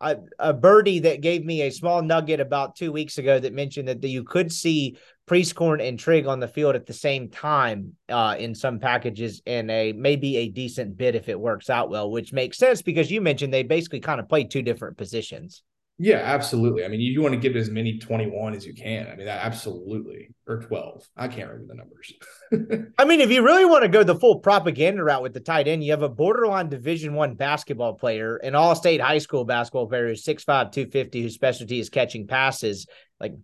a, 0.00 0.16
a 0.38 0.52
birdie 0.52 1.00
that 1.00 1.20
gave 1.20 1.44
me 1.44 1.62
a 1.62 1.70
small 1.70 2.02
nugget 2.02 2.40
about 2.40 2.76
two 2.76 2.92
weeks 2.92 3.18
ago 3.18 3.38
that 3.38 3.52
mentioned 3.52 3.88
that 3.88 4.00
the, 4.00 4.08
you 4.08 4.24
could 4.24 4.52
see 4.52 4.96
Prieskorn 5.26 5.86
and 5.86 5.98
Trigg 5.98 6.26
on 6.26 6.40
the 6.40 6.48
field 6.48 6.74
at 6.74 6.86
the 6.86 6.92
same 6.92 7.28
time 7.28 7.94
uh, 8.08 8.36
in 8.38 8.54
some 8.54 8.78
packages 8.78 9.42
and 9.46 9.70
a 9.70 9.92
maybe 9.92 10.36
a 10.36 10.48
decent 10.48 10.96
bit 10.96 11.14
if 11.14 11.28
it 11.28 11.38
works 11.38 11.68
out 11.68 11.90
well, 11.90 12.10
which 12.10 12.32
makes 12.32 12.58
sense 12.58 12.82
because 12.82 13.10
you 13.10 13.20
mentioned 13.20 13.52
they 13.52 13.62
basically 13.62 14.00
kind 14.00 14.20
of 14.20 14.28
play 14.28 14.44
two 14.44 14.62
different 14.62 14.96
positions. 14.96 15.62
Yeah, 16.00 16.18
absolutely. 16.18 16.84
I 16.84 16.88
mean, 16.88 17.00
you, 17.00 17.10
you 17.10 17.20
want 17.20 17.34
to 17.34 17.40
give 17.40 17.56
as 17.56 17.70
many 17.70 17.98
21 17.98 18.54
as 18.54 18.64
you 18.64 18.72
can. 18.72 19.08
I 19.08 19.16
mean, 19.16 19.26
that 19.26 19.44
absolutely, 19.44 20.28
or 20.46 20.62
12. 20.62 21.04
I 21.16 21.26
can't 21.26 21.50
remember 21.50 21.74
the 21.74 21.78
numbers. 21.78 22.92
I 22.98 23.04
mean, 23.04 23.20
if 23.20 23.30
you 23.32 23.42
really 23.42 23.64
want 23.64 23.82
to 23.82 23.88
go 23.88 24.04
the 24.04 24.14
full 24.14 24.38
propaganda 24.38 25.02
route 25.02 25.22
with 25.22 25.34
the 25.34 25.40
tight 25.40 25.66
end, 25.66 25.82
you 25.82 25.90
have 25.90 26.02
a 26.02 26.08
borderline 26.08 26.68
division 26.68 27.14
one 27.14 27.34
basketball 27.34 27.94
player, 27.94 28.36
an 28.36 28.54
all 28.54 28.76
state 28.76 29.00
high 29.00 29.18
school 29.18 29.44
basketball 29.44 29.88
player 29.88 30.06
who's 30.06 30.24
6'5, 30.24 30.44
250, 30.70 31.22
whose 31.22 31.34
specialty 31.34 31.80
is 31.80 31.90
catching 31.90 32.28
passes. 32.28 32.86
Like, 33.18 33.34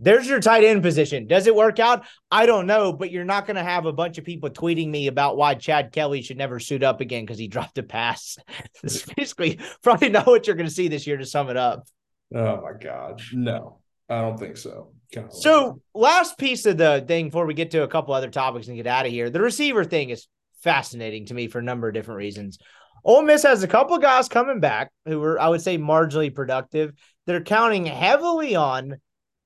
there's 0.00 0.28
your 0.28 0.40
tight 0.40 0.64
end 0.64 0.82
position. 0.82 1.26
Does 1.26 1.46
it 1.46 1.54
work 1.54 1.78
out? 1.78 2.06
I 2.30 2.46
don't 2.46 2.66
know, 2.66 2.92
but 2.92 3.10
you're 3.10 3.24
not 3.24 3.46
going 3.46 3.56
to 3.56 3.62
have 3.62 3.86
a 3.86 3.92
bunch 3.92 4.18
of 4.18 4.24
people 4.24 4.50
tweeting 4.50 4.88
me 4.88 5.06
about 5.06 5.36
why 5.36 5.54
Chad 5.54 5.92
Kelly 5.92 6.22
should 6.22 6.38
never 6.38 6.60
suit 6.60 6.82
up 6.82 7.00
again 7.00 7.24
because 7.24 7.38
he 7.38 7.48
dropped 7.48 7.78
a 7.78 7.82
pass. 7.82 8.36
It's 8.82 9.04
basically 9.04 9.58
probably 9.82 10.08
not 10.08 10.26
what 10.26 10.46
you're 10.46 10.56
going 10.56 10.68
to 10.68 10.74
see 10.74 10.88
this 10.88 11.06
year 11.06 11.16
to 11.16 11.26
sum 11.26 11.48
it 11.48 11.56
up. 11.56 11.86
Oh 12.34 12.60
my 12.60 12.72
God. 12.80 13.20
No, 13.32 13.80
I 14.08 14.20
don't 14.20 14.38
think 14.38 14.56
so. 14.56 14.92
God. 15.12 15.32
So, 15.32 15.80
last 15.94 16.38
piece 16.38 16.66
of 16.66 16.76
the 16.76 17.04
thing 17.06 17.26
before 17.26 17.46
we 17.46 17.54
get 17.54 17.70
to 17.72 17.82
a 17.82 17.88
couple 17.88 18.14
other 18.14 18.30
topics 18.30 18.68
and 18.68 18.76
get 18.76 18.86
out 18.86 19.06
of 19.06 19.12
here, 19.12 19.30
the 19.30 19.40
receiver 19.40 19.84
thing 19.84 20.10
is 20.10 20.28
fascinating 20.62 21.26
to 21.26 21.34
me 21.34 21.48
for 21.48 21.58
a 21.58 21.62
number 21.62 21.88
of 21.88 21.94
different 21.94 22.18
reasons. 22.18 22.58
Ole 23.04 23.22
Miss 23.22 23.42
has 23.44 23.62
a 23.62 23.68
couple 23.68 23.96
guys 23.98 24.28
coming 24.28 24.60
back 24.60 24.90
who 25.04 25.20
were, 25.20 25.40
I 25.40 25.48
would 25.48 25.62
say, 25.62 25.78
marginally 25.78 26.34
productive. 26.34 26.92
They're 27.26 27.42
counting 27.42 27.86
heavily 27.86 28.54
on 28.54 28.96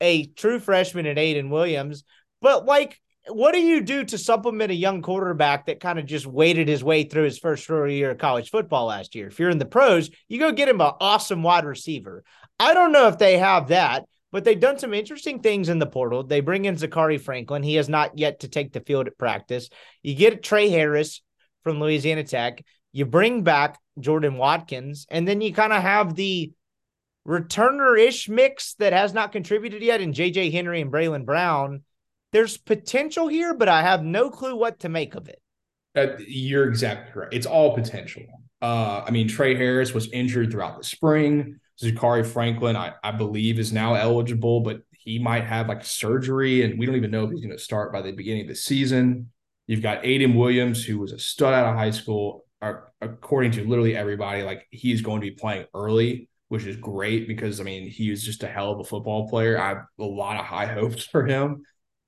a 0.02 0.26
true 0.26 0.58
freshman 0.58 1.06
in 1.06 1.16
Ayden 1.16 1.48
Williams. 1.48 2.04
But 2.42 2.66
like, 2.66 3.00
what 3.28 3.52
do 3.52 3.60
you 3.60 3.80
do 3.80 4.04
to 4.04 4.18
supplement 4.18 4.72
a 4.72 4.74
young 4.74 5.00
quarterback 5.00 5.66
that 5.66 5.80
kind 5.80 5.98
of 5.98 6.06
just 6.06 6.26
waited 6.26 6.66
his 6.66 6.82
way 6.82 7.04
through 7.04 7.22
his 7.22 7.38
first 7.38 7.68
year 7.68 8.10
of 8.10 8.18
college 8.18 8.50
football 8.50 8.86
last 8.86 9.14
year? 9.14 9.28
If 9.28 9.38
you're 9.38 9.50
in 9.50 9.58
the 9.58 9.64
pros, 9.64 10.10
you 10.28 10.40
go 10.40 10.50
get 10.50 10.68
him 10.68 10.80
an 10.80 10.92
awesome 11.00 11.42
wide 11.42 11.64
receiver. 11.64 12.24
I 12.58 12.74
don't 12.74 12.92
know 12.92 13.06
if 13.06 13.18
they 13.18 13.38
have 13.38 13.68
that, 13.68 14.04
but 14.32 14.44
they've 14.44 14.58
done 14.58 14.78
some 14.78 14.92
interesting 14.92 15.40
things 15.40 15.68
in 15.68 15.78
the 15.78 15.86
portal. 15.86 16.24
They 16.24 16.40
bring 16.40 16.64
in 16.64 16.74
Zakhari 16.74 17.20
Franklin. 17.20 17.62
He 17.62 17.76
has 17.76 17.88
not 17.88 18.18
yet 18.18 18.40
to 18.40 18.48
take 18.48 18.72
the 18.72 18.80
field 18.80 19.06
at 19.06 19.18
practice. 19.18 19.68
You 20.02 20.16
get 20.16 20.42
Trey 20.42 20.68
Harris 20.68 21.22
from 21.62 21.78
Louisiana 21.78 22.24
Tech. 22.24 22.64
You 22.92 23.06
bring 23.06 23.42
back 23.42 23.78
Jordan 24.00 24.36
Watkins, 24.36 25.06
and 25.10 25.28
then 25.28 25.40
you 25.40 25.52
kind 25.54 25.72
of 25.72 25.80
have 25.80 26.14
the 26.14 26.52
returner 27.26 27.98
ish 27.98 28.28
mix 28.28 28.74
that 28.74 28.92
has 28.92 29.14
not 29.14 29.32
contributed 29.32 29.82
yet 29.82 30.00
in 30.00 30.12
JJ 30.12 30.52
Henry 30.52 30.80
and 30.80 30.92
Braylon 30.92 31.24
Brown. 31.24 31.82
There's 32.32 32.56
potential 32.56 33.28
here, 33.28 33.54
but 33.54 33.68
I 33.68 33.82
have 33.82 34.02
no 34.02 34.30
clue 34.30 34.56
what 34.56 34.80
to 34.80 34.88
make 34.88 35.14
of 35.14 35.28
it. 35.28 35.40
Uh, 35.94 36.16
you're 36.26 36.68
exactly 36.68 37.12
correct. 37.12 37.34
It's 37.34 37.46
all 37.46 37.74
potential. 37.74 38.22
Uh, 38.62 39.02
I 39.06 39.10
mean, 39.10 39.28
Trey 39.28 39.54
Harris 39.54 39.92
was 39.92 40.10
injured 40.10 40.50
throughout 40.50 40.78
the 40.78 40.84
spring. 40.84 41.60
Zakhari 41.82 42.24
Franklin, 42.24 42.76
I, 42.76 42.92
I 43.02 43.10
believe, 43.10 43.58
is 43.58 43.72
now 43.72 43.94
eligible, 43.94 44.60
but 44.60 44.82
he 44.92 45.18
might 45.18 45.44
have 45.44 45.68
like 45.68 45.84
surgery, 45.84 46.62
and 46.62 46.78
we 46.78 46.86
don't 46.86 46.94
even 46.94 47.10
know 47.10 47.24
if 47.24 47.30
he's 47.30 47.40
going 47.40 47.56
to 47.56 47.62
start 47.62 47.92
by 47.92 48.02
the 48.02 48.12
beginning 48.12 48.42
of 48.42 48.48
the 48.48 48.54
season. 48.54 49.30
You've 49.66 49.82
got 49.82 50.02
Ayden 50.02 50.36
Williams, 50.36 50.84
who 50.84 50.98
was 50.98 51.12
a 51.12 51.18
stud 51.18 51.52
out 51.52 51.66
of 51.66 51.76
high 51.76 51.90
school, 51.90 52.44
according 53.00 53.52
to 53.52 53.66
literally 53.66 53.96
everybody, 53.96 54.42
like 54.42 54.66
he's 54.70 55.02
going 55.02 55.20
to 55.20 55.26
be 55.26 55.32
playing 55.32 55.66
early 55.74 56.28
which 56.52 56.66
is 56.66 56.76
great 56.76 57.26
because 57.26 57.60
I 57.60 57.62
mean 57.62 57.88
he 57.88 58.10
was 58.10 58.22
just 58.22 58.42
a 58.42 58.46
hell 58.46 58.72
of 58.72 58.78
a 58.78 58.84
football 58.84 59.26
player. 59.26 59.58
I 59.58 59.68
have 59.68 59.84
a 59.98 60.04
lot 60.04 60.38
of 60.38 60.44
high 60.44 60.66
hopes 60.66 61.02
for 61.02 61.24
him. 61.24 61.62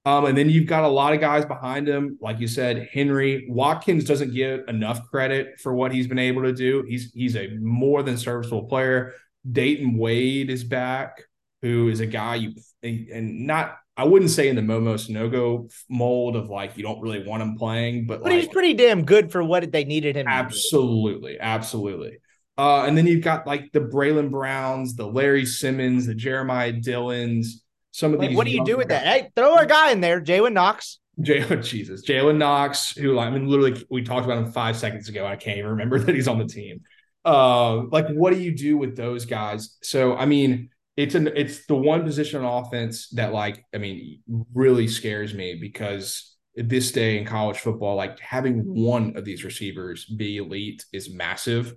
Um, 0.04 0.26
and 0.26 0.36
then 0.36 0.50
you've 0.50 0.66
got 0.66 0.84
a 0.84 0.88
lot 0.88 1.14
of 1.14 1.20
guys 1.20 1.46
behind 1.46 1.88
him, 1.88 2.18
like 2.20 2.40
you 2.40 2.46
said, 2.46 2.90
Henry 2.92 3.46
Watkins 3.48 4.04
doesn't 4.04 4.34
get 4.34 4.68
enough 4.68 5.08
credit 5.08 5.58
for 5.62 5.72
what 5.72 5.92
he's 5.92 6.06
been 6.06 6.18
able 6.18 6.42
to 6.42 6.52
do. 6.52 6.84
He's 6.86 7.10
he's 7.14 7.36
a 7.36 7.56
more 7.58 8.02
than 8.02 8.18
serviceable 8.18 8.64
player. 8.64 9.14
Dayton 9.50 9.96
Wade 9.96 10.50
is 10.50 10.62
back, 10.62 11.22
who 11.62 11.88
is 11.88 12.00
a 12.00 12.06
guy 12.06 12.34
you 12.34 12.52
and 12.82 13.46
not 13.46 13.78
I 13.96 14.04
wouldn't 14.04 14.30
say 14.30 14.48
in 14.48 14.56
the 14.56 14.62
Momo 14.62 14.96
Sanogo 14.96 15.72
mold 15.88 16.36
of 16.36 16.50
like 16.50 16.76
you 16.76 16.82
don't 16.82 17.00
really 17.00 17.26
want 17.26 17.42
him 17.42 17.56
playing, 17.56 18.06
but 18.06 18.22
but 18.22 18.30
like, 18.30 18.40
he's 18.40 18.48
pretty 18.48 18.74
damn 18.74 19.06
good 19.06 19.32
for 19.32 19.42
what 19.42 19.72
they 19.72 19.84
needed 19.84 20.16
him. 20.16 20.26
Absolutely, 20.28 21.40
absolutely. 21.40 22.18
Uh, 22.56 22.84
and 22.84 22.96
then 22.96 23.06
you've 23.06 23.24
got 23.24 23.46
like 23.46 23.72
the 23.72 23.80
Braylon 23.80 24.30
Browns, 24.30 24.94
the 24.94 25.06
Larry 25.06 25.44
Simmons, 25.44 26.06
the 26.06 26.14
Jeremiah 26.14 26.72
Dillons. 26.72 27.62
Some 27.90 28.14
of 28.14 28.20
these. 28.20 28.36
What 28.36 28.46
do 28.46 28.52
you 28.52 28.64
do 28.64 28.76
with 28.76 28.88
that? 28.88 29.04
Hey, 29.06 29.30
throw 29.34 29.56
a 29.56 29.66
guy 29.66 29.90
in 29.90 30.00
there, 30.00 30.20
Jalen 30.20 30.52
Knox. 30.52 31.00
Jalen, 31.20 31.64
Jesus, 31.68 32.06
Jalen 32.06 32.36
Knox, 32.36 32.96
who 32.96 33.18
I 33.18 33.30
mean, 33.30 33.48
literally, 33.48 33.84
we 33.90 34.02
talked 34.02 34.24
about 34.24 34.38
him 34.38 34.52
five 34.52 34.76
seconds 34.76 35.08
ago. 35.08 35.26
I 35.26 35.36
can't 35.36 35.58
even 35.58 35.70
remember 35.70 35.98
that 36.00 36.14
he's 36.14 36.28
on 36.28 36.38
the 36.38 36.46
team. 36.46 36.80
Uh, 37.24 37.84
like, 37.86 38.08
what 38.08 38.32
do 38.32 38.40
you 38.40 38.54
do 38.54 38.76
with 38.76 38.96
those 38.96 39.24
guys? 39.24 39.78
So, 39.82 40.14
I 40.16 40.26
mean, 40.26 40.70
it's 40.96 41.14
an 41.14 41.30
it's 41.34 41.66
the 41.66 41.74
one 41.74 42.04
position 42.04 42.44
on 42.44 42.64
offense 42.64 43.08
that, 43.10 43.32
like, 43.32 43.64
I 43.74 43.78
mean, 43.78 44.20
really 44.52 44.86
scares 44.86 45.34
me 45.34 45.56
because 45.60 46.36
this 46.56 46.92
day 46.92 47.18
in 47.18 47.24
college 47.24 47.58
football, 47.58 47.96
like 47.96 48.20
having 48.20 48.60
one 48.60 49.16
of 49.16 49.24
these 49.24 49.42
receivers 49.42 50.04
be 50.04 50.36
elite 50.36 50.84
is 50.92 51.12
massive 51.12 51.74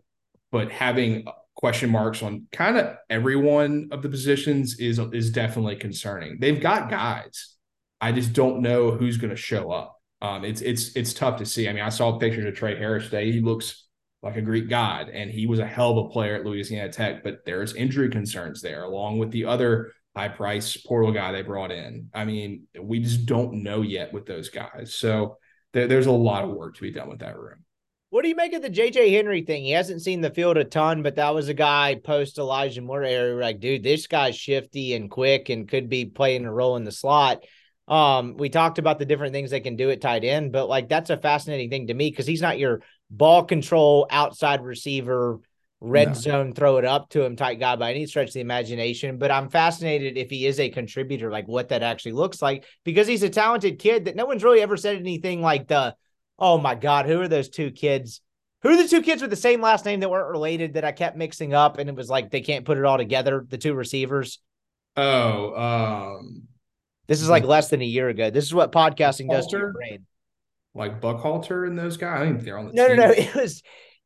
but 0.51 0.71
having 0.71 1.25
question 1.55 1.89
marks 1.89 2.21
on 2.21 2.45
kind 2.51 2.77
of 2.77 2.95
every 3.09 3.35
one 3.35 3.89
of 3.91 4.01
the 4.01 4.09
positions 4.09 4.79
is 4.79 4.99
is 5.11 5.31
definitely 5.31 5.75
concerning. 5.75 6.37
They've 6.39 6.61
got 6.61 6.89
guys. 6.89 7.55
I 7.99 8.11
just 8.11 8.33
don't 8.33 8.61
know 8.61 8.91
who's 8.91 9.17
going 9.17 9.31
to 9.31 9.35
show 9.35 9.71
up. 9.71 9.99
Um, 10.21 10.45
it's 10.45 10.61
it's 10.61 10.95
it's 10.95 11.13
tough 11.13 11.39
to 11.39 11.45
see. 11.45 11.67
I 11.67 11.73
mean, 11.73 11.83
I 11.83 11.89
saw 11.89 12.17
pictures 12.17 12.45
of 12.45 12.55
Trey 12.55 12.77
Harris 12.77 13.05
today. 13.05 13.31
He 13.31 13.41
looks 13.41 13.85
like 14.23 14.35
a 14.35 14.41
Greek 14.41 14.69
god, 14.69 15.09
and 15.09 15.29
he 15.29 15.47
was 15.47 15.59
a 15.59 15.65
hell 15.65 15.97
of 15.97 16.05
a 16.05 16.09
player 16.09 16.35
at 16.35 16.45
Louisiana 16.45 16.91
Tech. 16.91 17.23
But 17.23 17.39
there's 17.45 17.75
injury 17.75 18.09
concerns 18.09 18.61
there, 18.61 18.83
along 18.83 19.19
with 19.19 19.31
the 19.31 19.45
other 19.45 19.91
high 20.15 20.29
price 20.29 20.75
portal 20.77 21.11
guy 21.11 21.31
they 21.31 21.43
brought 21.43 21.71
in. 21.71 22.09
I 22.13 22.25
mean, 22.25 22.67
we 22.79 22.99
just 22.99 23.25
don't 23.25 23.61
know 23.63 23.81
yet 23.83 24.13
with 24.13 24.25
those 24.25 24.49
guys. 24.49 24.95
So 24.95 25.37
there, 25.73 25.87
there's 25.87 26.07
a 26.07 26.11
lot 26.11 26.43
of 26.43 26.51
work 26.51 26.75
to 26.75 26.81
be 26.81 26.91
done 26.91 27.09
with 27.09 27.19
that 27.19 27.37
room. 27.37 27.63
What 28.17 28.23
do 28.23 28.29
you 28.29 28.35
make 28.35 28.53
of 28.53 28.63
the 28.63 28.69
JJ 28.71 29.11
Henry 29.11 29.43
thing? 29.43 29.63
He 29.63 29.69
hasn't 29.69 30.01
seen 30.01 30.21
the 30.21 30.31
field 30.31 30.57
a 30.57 30.63
ton, 30.63 31.03
but 31.03 31.17
that 31.17 31.35
was 31.35 31.49
a 31.49 31.53
guy 31.53 32.01
post 32.03 32.39
Elijah 32.39 32.81
Moore 32.81 33.03
area. 33.03 33.35
Like, 33.35 33.59
dude, 33.59 33.83
this 33.83 34.07
guy's 34.07 34.35
shifty 34.35 34.95
and 34.95 35.07
quick 35.07 35.49
and 35.49 35.69
could 35.69 35.87
be 35.87 36.05
playing 36.05 36.45
a 36.45 36.51
role 36.51 36.77
in 36.77 36.83
the 36.83 36.91
slot. 36.91 37.43
Um, 37.87 38.35
we 38.35 38.49
talked 38.49 38.79
about 38.79 38.97
the 38.97 39.05
different 39.05 39.33
things 39.33 39.51
they 39.51 39.59
can 39.59 39.75
do 39.75 39.91
at 39.91 40.01
tight 40.01 40.23
end, 40.23 40.51
but 40.51 40.67
like 40.67 40.89
that's 40.89 41.11
a 41.11 41.17
fascinating 41.17 41.69
thing 41.69 41.85
to 41.85 41.93
me 41.93 42.09
because 42.09 42.25
he's 42.25 42.41
not 42.41 42.57
your 42.57 42.81
ball 43.11 43.43
control 43.43 44.07
outside 44.09 44.63
receiver, 44.63 45.39
red 45.79 46.07
no. 46.07 46.13
zone, 46.15 46.53
throw 46.53 46.77
it 46.77 46.85
up 46.85 47.09
to 47.09 47.21
him 47.23 47.35
type 47.35 47.59
guy 47.59 47.75
by 47.75 47.91
any 47.91 48.07
stretch 48.07 48.29
of 48.29 48.33
the 48.33 48.39
imagination. 48.39 49.19
But 49.19 49.29
I'm 49.29 49.51
fascinated 49.51 50.17
if 50.17 50.31
he 50.31 50.47
is 50.47 50.59
a 50.59 50.69
contributor, 50.69 51.29
like 51.29 51.47
what 51.47 51.69
that 51.69 51.83
actually 51.83 52.13
looks 52.13 52.41
like, 52.41 52.65
because 52.83 53.05
he's 53.05 53.21
a 53.21 53.29
talented 53.29 53.77
kid 53.77 54.05
that 54.05 54.15
no 54.15 54.25
one's 54.25 54.43
really 54.43 54.61
ever 54.61 54.75
said 54.75 54.97
anything 54.97 55.39
like 55.39 55.67
the 55.67 55.93
Oh 56.39 56.57
my 56.57 56.75
God, 56.75 57.05
who 57.05 57.21
are 57.21 57.27
those 57.27 57.49
two 57.49 57.71
kids? 57.71 58.21
Who 58.63 58.69
are 58.69 58.77
the 58.77 58.87
two 58.87 59.01
kids 59.01 59.21
with 59.21 59.29
the 59.29 59.35
same 59.35 59.61
last 59.61 59.85
name 59.85 59.99
that 59.99 60.09
weren't 60.09 60.29
related 60.29 60.73
that 60.73 60.85
I 60.85 60.91
kept 60.91 61.15
mixing 61.15 61.53
up 61.53 61.77
and 61.77 61.89
it 61.89 61.95
was 61.95 62.09
like 62.09 62.31
they 62.31 62.41
can't 62.41 62.65
put 62.65 62.77
it 62.77 62.85
all 62.85 62.97
together? 62.97 63.45
The 63.47 63.57
two 63.57 63.73
receivers. 63.73 64.39
Oh, 64.95 65.55
um, 65.55 66.43
this 67.07 67.21
is 67.21 67.29
like 67.29 67.43
less 67.43 67.69
than 67.69 67.81
a 67.81 67.85
year 67.85 68.09
ago. 68.09 68.29
This 68.29 68.45
is 68.45 68.53
what 68.53 68.71
podcasting 68.71 69.29
does 69.29 69.47
to 69.47 69.57
your 69.57 69.73
brain. 69.73 70.05
Like 70.73 71.01
Buckhalter 71.01 71.67
and 71.67 71.77
those 71.77 71.97
guys. 71.97 72.21
I 72.21 72.25
think 72.25 72.43
they're 72.43 72.57
on 72.57 72.67
the 72.67 72.73
no, 72.73 72.87
team. 72.87 72.97
no, 72.97 73.07
no. 73.07 73.13
It 73.17 73.35
was 73.35 73.63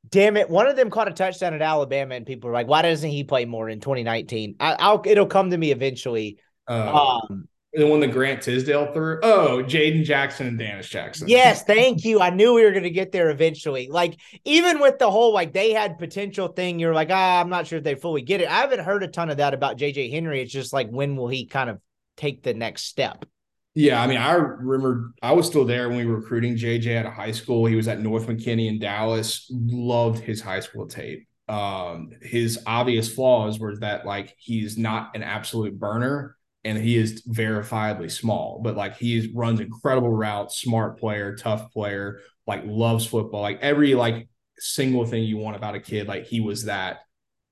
damn 0.10 0.38
it. 0.38 0.49
One 0.49 0.68
of 0.68 0.76
them 0.76 0.90
caught 0.90 1.08
a 1.08 1.14
touchdown 1.14 1.53
at 1.53 1.62
Alabama, 1.62 2.16
and 2.16 2.26
people 2.26 2.49
were 2.49 2.53
like, 2.53 2.68
"Why 2.68 2.82
doesn't 2.82 3.10
he 3.10 3.24
play 3.24 3.45
more 3.45 3.70
in 3.70 3.80
2019?" 3.80 4.56
I, 4.60 4.91
will 4.91 5.02
it'll 5.06 5.26
come 5.26 5.49
to 5.49 5.58
me 5.58 5.72
eventually. 5.72 6.40
Uh, 6.68 7.20
um, 7.30 7.48
the 7.73 7.88
one 7.88 8.02
that 8.02 8.11
Grant 8.11 8.41
Tisdale 8.41 8.91
threw. 8.93 9.19
Oh, 9.23 9.64
Jaden 9.64 10.03
Jackson 10.03 10.48
and 10.48 10.60
Dannis 10.60 10.89
Jackson. 10.89 11.27
Yes, 11.27 11.64
thank 11.64 12.03
you. 12.03 12.19
I 12.19 12.30
knew 12.30 12.53
we 12.53 12.64
were 12.64 12.72
going 12.72 12.84
to 12.84 12.89
get 12.89 13.11
there 13.11 13.30
eventually. 13.30 13.88
Like 13.88 14.19
even 14.43 14.80
with 14.80 14.99
the 14.99 15.10
whole 15.10 15.34
like 15.34 15.53
they 15.53 15.72
had 15.72 15.98
potential 15.98 16.49
thing, 16.49 16.80
you're 16.80 16.93
like, 16.93 17.10
ah, 17.11 17.39
I'm 17.39 17.49
not 17.49 17.68
sure 17.68 17.77
if 17.77 17.84
they 17.84 17.95
fully 17.95 18.22
get 18.22 18.41
it. 18.41 18.49
I 18.49 18.60
haven't 18.60 18.81
heard 18.81 19.03
a 19.03 19.07
ton 19.07 19.30
of 19.30 19.38
that 19.38 19.53
about 19.53 19.77
JJ 19.77 20.11
Henry. 20.11 20.41
It's 20.41 20.52
just 20.52 20.73
like 20.73 20.89
when 20.89 21.15
will 21.15 21.30
he 21.30 21.45
kind 21.45 21.69
of 21.69 21.80
take 22.18 22.43
the 22.43 22.53
next 22.53 22.84
step? 22.84 23.26
Yeah, 23.73 24.02
I 24.02 24.07
mean, 24.07 24.18
I 24.18 24.34
remember 24.34 25.14
I 25.22 25.31
was 25.31 25.48
still 25.48 25.64
there 25.64 25.88
when 25.88 25.98
we 25.98 26.06
were 26.06 26.18
recruiting 26.18 26.56
JJ 26.57 26.98
out 26.98 27.06
of 27.06 27.14
high 27.14 27.31
school. 27.31 27.65
He 27.65 27.76
was 27.76 27.88
at 27.88 28.02
North 28.02 28.27
McKinney 28.27 28.68
in 28.68 28.80
Dallas. 28.80 29.49
Loved 29.49 30.19
his 30.19 30.41
high 30.41 30.60
school 30.60 30.88
tape. 30.88 31.26
Um, 31.48 32.11
his 32.22 32.60
obvious 32.65 33.14
flaws 33.14 33.60
were 33.60 33.77
that 33.77 34.06
like 34.06 34.35
he's 34.38 34.77
not 34.77 35.15
an 35.15 35.23
absolute 35.23 35.80
burner 35.80 36.35
and 36.63 36.77
he 36.77 36.97
is 36.97 37.23
verifiably 37.27 38.11
small, 38.11 38.61
but 38.63 38.75
like 38.75 38.97
he 38.97 39.31
runs 39.33 39.59
incredible 39.59 40.11
routes, 40.11 40.61
smart 40.61 40.99
player, 40.99 41.35
tough 41.35 41.71
player, 41.71 42.19
like 42.45 42.61
loves 42.65 43.05
football, 43.05 43.41
like 43.41 43.59
every 43.61 43.95
like 43.95 44.27
single 44.59 45.05
thing 45.05 45.23
you 45.23 45.38
want 45.38 45.55
about 45.55 45.75
a 45.75 45.79
kid, 45.79 46.07
like 46.07 46.25
he 46.25 46.39
was 46.39 46.65
that. 46.65 46.99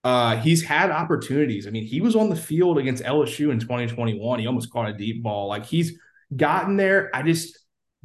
Uh, 0.03 0.38
he's 0.38 0.64
had 0.64 0.91
opportunities. 0.91 1.68
I 1.68 1.72
mean, 1.72 1.86
he 1.86 1.99
was 1.99 2.15
on 2.15 2.30
the 2.30 2.36
field 2.36 2.77
against 2.77 3.03
LSU 3.03 3.52
in 3.52 3.60
2021. 3.60 4.40
He 4.40 4.48
almost 4.48 4.72
caught 4.72 4.90
a 4.90 4.94
deep 4.94 5.23
ball. 5.23 5.48
Like 5.48 5.65
he's 5.65 5.99
gotten 6.36 6.77
there. 6.77 7.10
I 7.14 7.23
just 7.23 7.57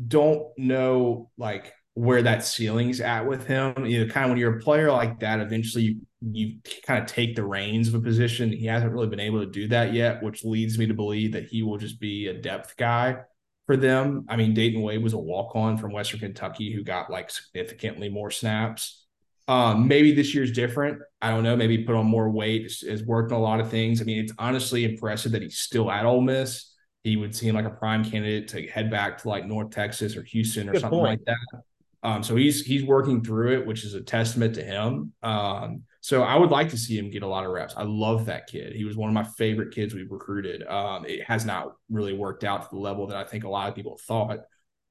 don't 0.09 0.47
know 0.57 1.31
like 1.39 1.73
where 1.95 2.23
that 2.23 2.45
ceiling's 2.45 3.01
at 3.01 3.27
with 3.27 3.47
him. 3.47 3.87
You 3.87 4.05
know, 4.07 4.13
kind 4.13 4.25
of 4.25 4.31
when 4.31 4.39
you're 4.39 4.59
a 4.59 4.61
player 4.61 4.91
like 4.91 5.21
that, 5.21 5.41
eventually 5.41 5.85
you, 5.85 5.97
you 6.33 6.59
kind 6.87 7.03
of 7.03 7.07
take 7.07 7.37
the 7.37 7.45
reins 7.45 7.89
of 7.89 7.95
a 7.95 8.01
position. 8.01 8.53
He 8.53 8.67
hasn't 8.67 8.93
really 8.93 9.09
been 9.09 9.21
able 9.21 9.41
to 9.41 9.51
do 9.51 9.69
that 9.69 9.93
yet, 9.93 10.23
which 10.23 10.45
leads 10.45 10.79
me 10.79 10.87
to 10.87 10.95
believe 10.95 11.33
that 11.33 11.47
he 11.47 11.63
will 11.63 11.79
just 11.79 12.01
be 12.01 12.29
a 12.29 12.35
depth 12.35 12.77
guy 12.77 13.17
for 13.67 13.77
them. 13.77 14.27
I 14.29 14.37
mean, 14.37 14.55
Dayton 14.55 14.83
Wade 14.83 15.03
was 15.03 15.13
a 15.13 15.19
walk 15.19 15.55
on 15.57 15.77
from 15.77 15.93
Western 15.93 16.21
Kentucky 16.21 16.73
who 16.73 16.83
got 16.83 17.11
like 17.11 17.31
significantly 17.31 18.09
more 18.09 18.31
snaps. 18.31 19.07
Um, 19.47 19.89
maybe 19.89 20.13
this 20.13 20.35
year's 20.35 20.53
different. 20.53 21.01
I 21.21 21.31
don't 21.31 21.43
know. 21.43 21.57
Maybe 21.57 21.85
put 21.85 21.97
on 21.97 22.07
more 22.07 22.31
weight, 22.31 22.73
has 22.89 23.03
worked 23.03 23.33
on 23.33 23.39
a 23.39 23.43
lot 23.43 23.61
of 23.61 23.71
things. 23.71 24.01
I 24.01 24.05
mean, 24.05 24.25
it's 24.25 24.33
honestly 24.39 24.85
impressive 24.85 25.33
that 25.33 25.43
he's 25.43 25.59
still 25.59 25.91
at 25.91 26.07
Ole 26.07 26.23
Miss 26.23 26.75
he 27.05 27.19
would 27.19 27.37
seem 27.37 27.55
like 27.55 27.67
a 27.67 27.71
prime 27.71 28.03
candidate 28.03 28.49
to 28.49 28.67
head 28.67 28.91
back 28.91 29.19
to 29.19 29.29
like 29.29 29.47
North 29.47 29.71
Texas 29.71 30.17
or 30.17 30.23
Houston 30.23 30.69
or 30.69 30.73
Good 30.73 30.81
something 30.81 30.99
point. 30.99 31.21
like 31.21 31.25
that. 31.27 31.63
Um, 32.03 32.23
so 32.23 32.35
he's 32.35 32.65
he's 32.65 32.83
working 32.83 33.23
through 33.23 33.59
it, 33.59 33.67
which 33.67 33.85
is 33.85 33.95
a 33.95 34.01
testament 34.01 34.55
to 34.55 34.65
him. 34.65 35.13
Um, 35.23 35.83
so 36.05 36.23
I 36.23 36.37
would 36.37 36.51
like 36.51 36.69
to 36.69 36.77
see 36.77 36.99
him 36.99 37.09
get 37.09 37.23
a 37.23 37.27
lot 37.27 37.47
of 37.47 37.51
reps. 37.51 37.73
I 37.79 37.85
love 37.85 38.27
that 38.27 38.47
kid. 38.47 38.75
He 38.77 38.85
was 38.85 38.95
one 38.95 39.09
of 39.09 39.15
my 39.15 39.25
favorite 39.25 39.75
kids 39.75 39.95
we've 39.95 40.11
recruited. 40.11 40.63
Um, 40.63 41.07
it 41.07 41.25
has 41.25 41.47
not 41.47 41.77
really 41.89 42.13
worked 42.13 42.45
out 42.45 42.61
to 42.61 42.69
the 42.71 42.79
level 42.79 43.07
that 43.07 43.17
I 43.17 43.25
think 43.25 43.45
a 43.45 43.49
lot 43.49 43.71
of 43.71 43.75
people 43.75 43.99
thought, 44.07 44.41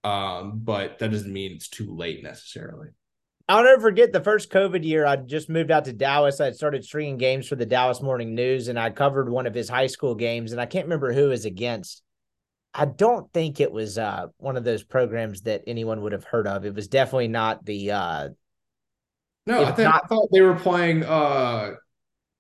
um, 0.03 0.61
but 0.63 0.97
that 0.97 1.11
doesn't 1.11 1.31
mean 1.31 1.51
it's 1.51 1.69
too 1.69 1.95
late 1.95 2.23
necessarily. 2.23 2.87
I'll 3.47 3.63
never 3.63 3.79
forget 3.79 4.11
the 4.11 4.23
first 4.23 4.49
COVID 4.49 4.83
year. 4.83 5.05
I 5.05 5.17
just 5.17 5.51
moved 5.51 5.69
out 5.69 5.85
to 5.85 5.93
Dallas. 5.93 6.41
I 6.41 6.49
started 6.49 6.83
stringing 6.83 7.17
games 7.19 7.47
for 7.47 7.57
the 7.57 7.67
Dallas 7.67 8.01
Morning 8.01 8.33
News, 8.33 8.67
and 8.67 8.79
I 8.79 8.89
covered 8.89 9.29
one 9.29 9.45
of 9.45 9.53
his 9.53 9.69
high 9.69 9.85
school 9.85 10.15
games, 10.15 10.51
and 10.51 10.59
I 10.59 10.65
can't 10.65 10.85
remember 10.85 11.13
who 11.13 11.29
was 11.29 11.45
against. 11.45 12.01
I 12.73 12.85
don't 12.85 13.31
think 13.31 13.59
it 13.59 13.71
was 13.71 13.99
uh, 13.99 14.29
one 14.37 14.57
of 14.57 14.63
those 14.63 14.83
programs 14.83 15.43
that 15.43 15.61
anyone 15.67 16.01
would 16.01 16.13
have 16.13 16.23
heard 16.23 16.47
of. 16.47 16.65
It 16.65 16.73
was 16.73 16.87
definitely 16.87 17.27
not 17.27 17.63
the. 17.65 17.91
Uh, 17.91 18.29
no, 19.45 19.63
I, 19.63 19.71
think, 19.71 19.89
not, 19.89 20.03
I 20.03 20.07
thought 20.07 20.29
they 20.31 20.41
were 20.41 20.55
playing 20.55 21.03
uh, 21.03 21.73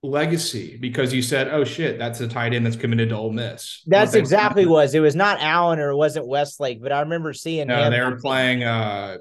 Legacy 0.01 0.77
because 0.77 1.13
you 1.13 1.21
said, 1.21 1.47
"Oh 1.49 1.63
shit, 1.63 1.97
that's 1.97 2.19
a 2.21 2.27
tight 2.27 2.53
end 2.53 2.65
that's 2.65 2.75
committed 2.75 3.09
to 3.09 3.15
Ole 3.15 3.31
Miss." 3.31 3.83
That's 3.85 4.13
exactly 4.13 4.65
was. 4.67 4.93
It 4.95 4.99
was 4.99 5.15
not 5.15 5.39
Allen 5.41 5.79
or 5.79 5.89
it 5.89 5.97
wasn't 5.97 6.27
Westlake, 6.27 6.81
but 6.81 6.91
I 6.91 7.01
remember 7.01 7.33
seeing. 7.33 7.67
No, 7.67 7.89
they 7.89 8.01
were 8.01 8.19
playing. 8.19 8.63
Uh, 8.63 9.17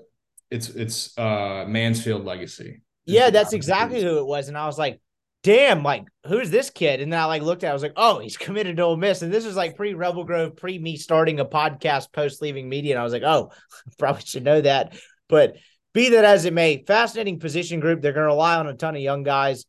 it's 0.51 0.69
it's 0.69 1.17
uh, 1.19 1.65
Mansfield 1.67 2.25
Legacy. 2.25 2.83
Yeah, 3.05 3.31
that's 3.31 3.53
exactly 3.53 4.03
who 4.03 4.19
it 4.19 4.27
was, 4.27 4.49
and 4.49 4.57
I 4.57 4.67
was 4.67 4.79
like, 4.79 5.01
damn, 5.43 5.83
like 5.83 6.05
who's 6.27 6.51
this 6.51 6.71
kid? 6.71 7.01
And 7.01 7.13
then 7.13 7.21
I 7.21 7.25
like 7.25 7.43
looked 7.43 7.65
at, 7.65 7.69
it, 7.69 7.71
I 7.71 7.75
was 7.75 7.83
like, 7.83 7.95
oh, 7.97 8.19
he's 8.21 8.37
committed 8.37 8.77
to 8.77 8.83
Ole 8.85 8.97
Miss. 8.97 9.23
And 9.23 9.33
this 9.33 9.45
was 9.45 9.57
like 9.57 9.77
pre 9.77 9.95
Rebel 9.95 10.25
Grove, 10.25 10.57
pre 10.57 10.79
me 10.79 10.97
starting 10.97 11.41
a 11.41 11.45
podcast 11.45 12.13
post 12.13 12.43
leaving 12.43 12.69
media. 12.69 12.95
And 12.95 13.01
I 13.01 13.05
was 13.05 13.13
like, 13.13 13.25
oh, 13.25 13.51
probably 13.99 14.23
should 14.23 14.45
know 14.45 14.61
that. 14.61 14.97
But 15.29 15.57
be 15.93 16.11
that 16.11 16.25
as 16.25 16.45
it 16.45 16.53
may, 16.53 16.85
fascinating 16.85 17.39
position 17.39 17.81
group. 17.81 18.01
They're 18.01 18.13
going 18.13 18.25
to 18.25 18.29
rely 18.29 18.57
on 18.57 18.67
a 18.67 18.75
ton 18.75 18.97
of 18.97 19.03
young 19.03 19.23
guys. 19.23 19.67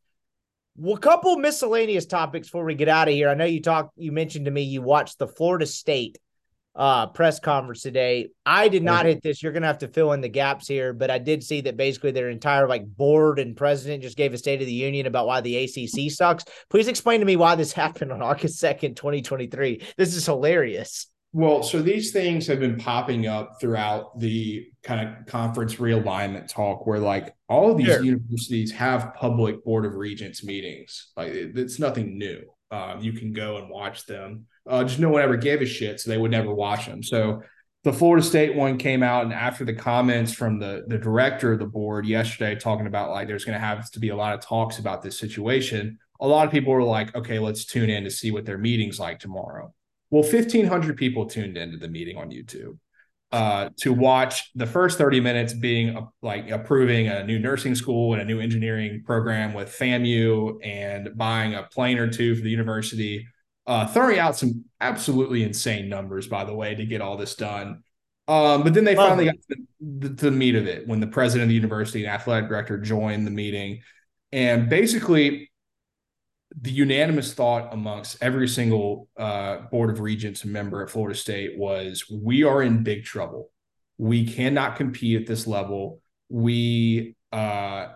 Well, 0.75 0.95
a 0.95 0.99
couple 0.99 1.37
miscellaneous 1.37 2.05
topics 2.05 2.47
before 2.47 2.65
we 2.65 2.75
get 2.75 2.87
out 2.87 3.07
of 3.07 3.13
here. 3.13 3.29
I 3.29 3.35
know 3.35 3.45
you 3.45 3.61
talked, 3.61 3.91
you 3.97 4.11
mentioned 4.11 4.45
to 4.45 4.51
me 4.51 4.63
you 4.63 4.81
watched 4.81 5.19
the 5.19 5.27
Florida 5.27 5.65
State 5.65 6.17
uh, 6.75 7.07
press 7.07 7.39
conference 7.39 7.81
today. 7.81 8.29
I 8.45 8.67
did 8.67 8.83
not 8.83 9.05
hit 9.05 9.21
this. 9.21 9.43
You're 9.43 9.51
going 9.51 9.61
to 9.61 9.67
have 9.67 9.79
to 9.79 9.87
fill 9.87 10.13
in 10.13 10.21
the 10.21 10.29
gaps 10.29 10.67
here, 10.67 10.93
but 10.93 11.11
I 11.11 11.19
did 11.19 11.43
see 11.43 11.61
that 11.61 11.77
basically 11.77 12.11
their 12.11 12.29
entire 12.29 12.67
like 12.67 12.87
board 12.87 13.37
and 13.37 13.55
president 13.55 14.01
just 14.01 14.17
gave 14.17 14.33
a 14.33 14.37
State 14.37 14.61
of 14.61 14.67
the 14.67 14.73
Union 14.73 15.05
about 15.05 15.27
why 15.27 15.41
the 15.41 15.57
ACC 15.57 16.11
sucks. 16.11 16.45
Please 16.69 16.87
explain 16.87 17.19
to 17.19 17.25
me 17.25 17.35
why 17.35 17.55
this 17.55 17.73
happened 17.73 18.11
on 18.11 18.21
August 18.21 18.61
2nd, 18.61 18.95
2023. 18.95 19.85
This 19.97 20.15
is 20.15 20.25
hilarious. 20.25 21.07
Well, 21.35 21.63
so 21.63 21.81
these 21.81 22.11
things 22.11 22.45
have 22.45 22.59
been 22.59 22.77
popping 22.77 23.25
up 23.25 23.59
throughout 23.59 24.19
the 24.19 24.67
kind 24.83 25.07
of 25.07 25.25
conference 25.25 25.75
realignment 25.75 26.47
talk 26.47 26.85
where 26.85 26.99
like 26.99 27.33
all 27.49 27.71
of 27.71 27.77
these 27.77 27.87
sure. 27.87 28.03
universities 28.03 28.71
have 28.71 29.15
public 29.15 29.63
board 29.65 29.85
of 29.85 29.95
regents 29.95 30.43
meetings. 30.43 31.11
Like 31.17 31.31
it's 31.31 31.79
nothing 31.79 32.19
new. 32.19 32.43
Um, 32.69 33.01
you 33.01 33.13
can 33.13 33.33
go 33.33 33.57
and 33.57 33.67
watch 33.67 34.05
them. 34.05 34.45
Uh, 34.69 34.83
just 34.83 34.99
no 34.99 35.09
one 35.09 35.23
ever 35.23 35.35
gave 35.35 35.61
a 35.61 35.65
shit, 35.65 35.99
so 35.99 36.11
they 36.11 36.19
would 36.19 36.31
never 36.31 36.53
watch 36.53 36.85
them. 36.85 37.01
So 37.01 37.41
the 37.83 37.91
Florida 37.91 38.23
State 38.23 38.55
one 38.55 38.77
came 38.77 39.01
out, 39.01 39.25
and 39.25 39.33
after 39.33 39.65
the 39.65 39.73
comments 39.73 40.33
from 40.33 40.59
the 40.59 40.83
the 40.87 40.99
director 40.99 41.53
of 41.53 41.59
the 41.59 41.65
board 41.65 42.05
yesterday, 42.05 42.55
talking 42.55 42.85
about 42.85 43.09
like 43.09 43.27
there's 43.27 43.43
going 43.43 43.59
to 43.59 43.65
have 43.65 43.89
to 43.91 43.99
be 43.99 44.09
a 44.09 44.15
lot 44.15 44.35
of 44.35 44.39
talks 44.39 44.77
about 44.77 45.01
this 45.01 45.17
situation, 45.17 45.97
a 46.19 46.27
lot 46.27 46.45
of 46.45 46.51
people 46.51 46.73
were 46.73 46.83
like, 46.83 47.15
okay, 47.15 47.39
let's 47.39 47.65
tune 47.65 47.89
in 47.89 48.03
to 48.03 48.11
see 48.11 48.29
what 48.29 48.45
their 48.45 48.59
meeting's 48.59 48.99
like 48.99 49.17
tomorrow. 49.17 49.73
Well, 50.13 50.21
1,500 50.21 50.95
people 50.95 51.25
tuned 51.25 51.57
into 51.57 51.77
the 51.77 51.87
meeting 51.87 52.17
on 52.17 52.29
YouTube. 52.29 52.77
Uh, 53.31 53.69
to 53.77 53.91
watch 53.91 54.51
the 54.53 54.67
first 54.67 54.99
30 54.99 55.19
minutes 55.19 55.53
being 55.53 55.97
uh, 55.97 56.05
like 56.21 56.51
approving 56.51 57.07
a 57.07 57.23
new 57.23 57.39
nursing 57.39 57.73
school 57.73 58.13
and 58.13 58.21
a 58.21 58.25
new 58.25 58.39
engineering 58.39 59.01
program 59.03 59.55
with 59.55 59.69
FAMU 59.69 60.59
and 60.63 61.17
buying 61.17 61.55
a 61.55 61.63
plane 61.63 61.97
or 61.97 62.07
two 62.07 62.35
for 62.35 62.43
the 62.43 62.49
university, 62.51 63.27
uh, 63.65 63.87
throwing 63.87 64.19
out 64.19 64.37
some 64.37 64.63
absolutely 64.79 65.41
insane 65.41 65.89
numbers, 65.89 66.27
by 66.27 66.43
the 66.43 66.53
way, 66.53 66.75
to 66.75 66.85
get 66.85 67.01
all 67.01 67.17
this 67.17 67.33
done. 67.33 67.81
Um, 68.27 68.61
but 68.61 68.75
then 68.75 68.83
they 68.83 68.93
finally 68.93 69.25
got 69.25 69.35
to 69.49 69.55
the, 69.81 70.09
the 70.09 70.31
meat 70.31 70.53
of 70.53 70.67
it 70.67 70.87
when 70.87 70.99
the 70.99 71.07
president 71.07 71.45
of 71.45 71.49
the 71.49 71.55
university 71.55 72.05
and 72.05 72.13
athletic 72.13 72.49
director 72.49 72.77
joined 72.77 73.25
the 73.25 73.31
meeting. 73.31 73.81
And 74.31 74.69
basically, 74.69 75.49
the 76.61 76.71
unanimous 76.71 77.33
thought 77.33 77.73
amongst 77.73 78.17
every 78.21 78.47
single 78.47 79.07
uh, 79.17 79.57
board 79.71 79.89
of 79.89 79.99
regents 79.99 80.45
member 80.45 80.83
at 80.83 80.89
Florida 80.89 81.17
State 81.17 81.57
was 81.57 82.05
we 82.09 82.43
are 82.43 82.61
in 82.61 82.83
big 82.83 83.03
trouble. 83.03 83.49
We 83.97 84.25
cannot 84.25 84.75
compete 84.75 85.21
at 85.21 85.27
this 85.27 85.47
level. 85.47 86.01
We 86.29 87.15
uh, 87.31 87.87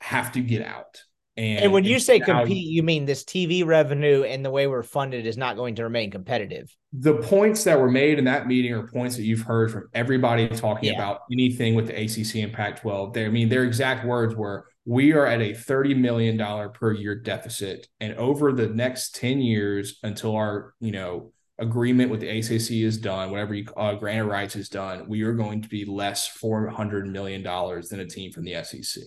have 0.00 0.32
to 0.32 0.40
get 0.40 0.62
out. 0.62 1.02
And, 1.36 1.64
and 1.64 1.72
when 1.72 1.84
you 1.84 1.98
say 2.00 2.20
compete, 2.20 2.66
you 2.66 2.82
mean 2.82 3.06
this 3.06 3.24
TV 3.24 3.64
revenue 3.64 4.24
and 4.24 4.44
the 4.44 4.50
way 4.50 4.66
we're 4.66 4.82
funded 4.82 5.26
is 5.26 5.38
not 5.38 5.56
going 5.56 5.76
to 5.76 5.84
remain 5.84 6.10
competitive. 6.10 6.74
The 6.92 7.14
points 7.14 7.64
that 7.64 7.80
were 7.80 7.90
made 7.90 8.18
in 8.18 8.24
that 8.24 8.46
meeting 8.46 8.72
are 8.74 8.86
points 8.86 9.16
that 9.16 9.22
you've 9.22 9.42
heard 9.42 9.70
from 9.70 9.88
everybody 9.94 10.48
talking 10.48 10.90
yeah. 10.90 10.96
about 10.96 11.20
anything 11.32 11.74
with 11.74 11.86
the 11.86 11.94
ACC 11.94 12.42
and 12.44 12.52
Pac 12.52 12.80
12. 12.80 13.16
I 13.16 13.28
mean, 13.28 13.48
their 13.48 13.64
exact 13.64 14.04
words 14.04 14.34
were 14.34 14.66
we 14.84 15.12
are 15.12 15.26
at 15.26 15.40
a 15.40 15.52
$30 15.52 15.96
million 15.96 16.38
per 16.72 16.92
year 16.92 17.14
deficit. 17.14 17.86
And 18.00 18.14
over 18.14 18.52
the 18.52 18.68
next 18.68 19.14
10 19.16 19.40
years 19.40 19.98
until 20.02 20.36
our, 20.36 20.74
you 20.80 20.92
know, 20.92 21.32
agreement 21.58 22.10
with 22.10 22.20
the 22.20 22.28
ACC 22.28 22.70
is 22.84 22.98
done, 22.98 23.30
whatever 23.30 23.54
you, 23.54 23.66
uh, 23.76 23.94
granted 23.94 24.24
rights 24.24 24.56
is 24.56 24.68
done, 24.68 25.06
we 25.08 25.22
are 25.22 25.34
going 25.34 25.62
to 25.62 25.68
be 25.68 25.84
less 25.84 26.36
$400 26.42 27.10
million 27.10 27.42
than 27.42 28.00
a 28.00 28.06
team 28.06 28.32
from 28.32 28.44
the 28.44 28.62
SEC. 28.64 29.04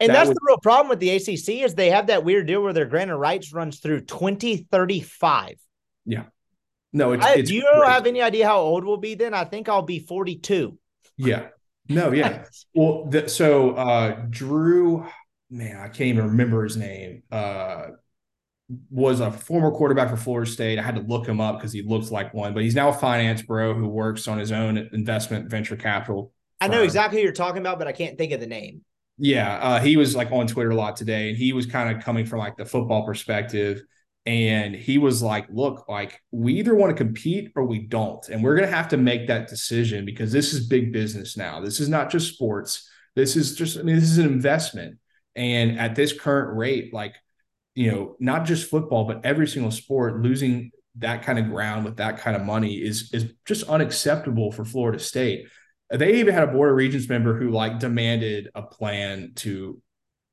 And 0.00 0.08
that 0.08 0.14
that's 0.14 0.28
would, 0.28 0.36
the 0.36 0.40
real 0.46 0.58
problem 0.58 0.88
with 0.88 0.98
the 0.98 1.10
ACC 1.10 1.64
is 1.64 1.74
they 1.74 1.90
have 1.90 2.08
that 2.08 2.24
weird 2.24 2.46
deal 2.46 2.62
where 2.62 2.72
their 2.72 2.86
granted 2.86 3.16
rights 3.16 3.52
runs 3.52 3.78
through 3.78 4.02
2035. 4.02 5.56
Yeah. 6.06 6.24
No, 6.92 7.12
it's, 7.12 7.24
I, 7.24 7.34
it's 7.34 7.50
do 7.50 7.56
you 7.56 7.82
have 7.84 8.06
any 8.06 8.22
idea 8.22 8.46
how 8.46 8.60
old 8.60 8.84
we'll 8.84 8.96
be 8.96 9.14
then? 9.14 9.34
I 9.34 9.44
think 9.44 9.68
I'll 9.68 9.82
be 9.82 9.98
42. 9.98 10.78
Yeah. 11.16 11.48
No, 11.88 12.12
yeah. 12.12 12.44
well, 12.74 13.06
the, 13.06 13.28
so 13.28 13.72
uh, 13.72 14.24
Drew, 14.30 15.06
man, 15.50 15.76
I 15.76 15.88
can't 15.88 16.08
even 16.08 16.24
remember 16.26 16.64
his 16.64 16.76
name. 16.76 17.22
Uh, 17.30 17.86
was 18.90 19.20
a 19.20 19.30
former 19.30 19.70
quarterback 19.70 20.08
for 20.08 20.16
Florida 20.16 20.50
State. 20.50 20.78
I 20.78 20.82
had 20.82 20.94
to 20.94 21.02
look 21.02 21.26
him 21.26 21.40
up 21.40 21.58
because 21.58 21.72
he 21.72 21.82
looks 21.82 22.10
like 22.10 22.32
one, 22.32 22.54
but 22.54 22.62
he's 22.62 22.74
now 22.74 22.88
a 22.88 22.92
finance 22.94 23.42
bro 23.42 23.74
who 23.74 23.86
works 23.86 24.26
on 24.26 24.38
his 24.38 24.52
own 24.52 24.88
investment 24.92 25.50
venture 25.50 25.76
capital. 25.76 26.32
I 26.60 26.68
know 26.68 26.82
exactly 26.82 27.18
who 27.18 27.24
you're 27.24 27.32
talking 27.32 27.60
about, 27.60 27.78
but 27.78 27.86
I 27.86 27.92
can't 27.92 28.16
think 28.16 28.32
of 28.32 28.40
the 28.40 28.46
name. 28.46 28.82
Yeah, 29.18 29.58
uh, 29.58 29.80
he 29.80 29.96
was 29.96 30.16
like 30.16 30.32
on 30.32 30.46
Twitter 30.46 30.70
a 30.70 30.74
lot 30.74 30.96
today, 30.96 31.28
and 31.28 31.36
he 31.36 31.52
was 31.52 31.66
kind 31.66 31.94
of 31.94 32.02
coming 32.02 32.24
from 32.24 32.38
like 32.38 32.56
the 32.56 32.64
football 32.64 33.04
perspective 33.04 33.82
and 34.26 34.74
he 34.74 34.96
was 34.96 35.22
like 35.22 35.46
look 35.50 35.86
like 35.88 36.20
we 36.30 36.54
either 36.54 36.74
want 36.74 36.90
to 36.90 37.04
compete 37.04 37.52
or 37.56 37.64
we 37.64 37.78
don't 37.78 38.28
and 38.28 38.42
we're 38.42 38.56
going 38.56 38.68
to 38.68 38.74
have 38.74 38.88
to 38.88 38.96
make 38.96 39.26
that 39.26 39.48
decision 39.48 40.04
because 40.04 40.32
this 40.32 40.54
is 40.54 40.66
big 40.66 40.92
business 40.92 41.36
now 41.36 41.60
this 41.60 41.78
is 41.78 41.88
not 41.88 42.10
just 42.10 42.32
sports 42.32 42.88
this 43.16 43.36
is 43.36 43.54
just 43.54 43.78
i 43.78 43.82
mean 43.82 43.96
this 43.96 44.10
is 44.10 44.18
an 44.18 44.26
investment 44.26 44.98
and 45.36 45.78
at 45.78 45.94
this 45.94 46.12
current 46.12 46.56
rate 46.56 46.92
like 46.94 47.14
you 47.74 47.90
know 47.90 48.16
not 48.18 48.46
just 48.46 48.70
football 48.70 49.04
but 49.04 49.20
every 49.24 49.46
single 49.46 49.70
sport 49.70 50.22
losing 50.22 50.70
that 50.96 51.22
kind 51.22 51.38
of 51.38 51.46
ground 51.46 51.84
with 51.84 51.96
that 51.96 52.18
kind 52.18 52.36
of 52.36 52.42
money 52.42 52.74
is 52.74 53.10
is 53.12 53.32
just 53.44 53.68
unacceptable 53.68 54.52
for 54.52 54.64
Florida 54.64 54.98
State. 54.98 55.46
They 55.90 56.14
even 56.20 56.34
had 56.34 56.44
a 56.44 56.52
board 56.52 56.70
of 56.70 56.76
regents 56.76 57.08
member 57.08 57.38
who 57.38 57.50
like 57.50 57.78
demanded 57.78 58.48
a 58.54 58.62
plan 58.62 59.32
to 59.36 59.80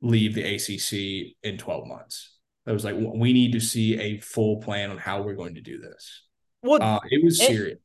leave 0.01 0.33
the 0.33 0.43
ACC 0.43 1.35
in 1.43 1.57
12 1.57 1.87
months. 1.87 2.30
It 2.65 2.71
was 2.71 2.85
like 2.85 2.95
we 2.95 3.33
need 3.33 3.53
to 3.53 3.59
see 3.59 3.99
a 3.99 4.19
full 4.19 4.61
plan 4.61 4.91
on 4.91 4.97
how 4.97 5.23
we're 5.23 5.35
going 5.35 5.55
to 5.55 5.61
do 5.61 5.79
this. 5.79 6.23
Well, 6.61 6.81
uh, 6.81 6.99
it 7.09 7.23
was 7.23 7.39
serious. 7.39 7.79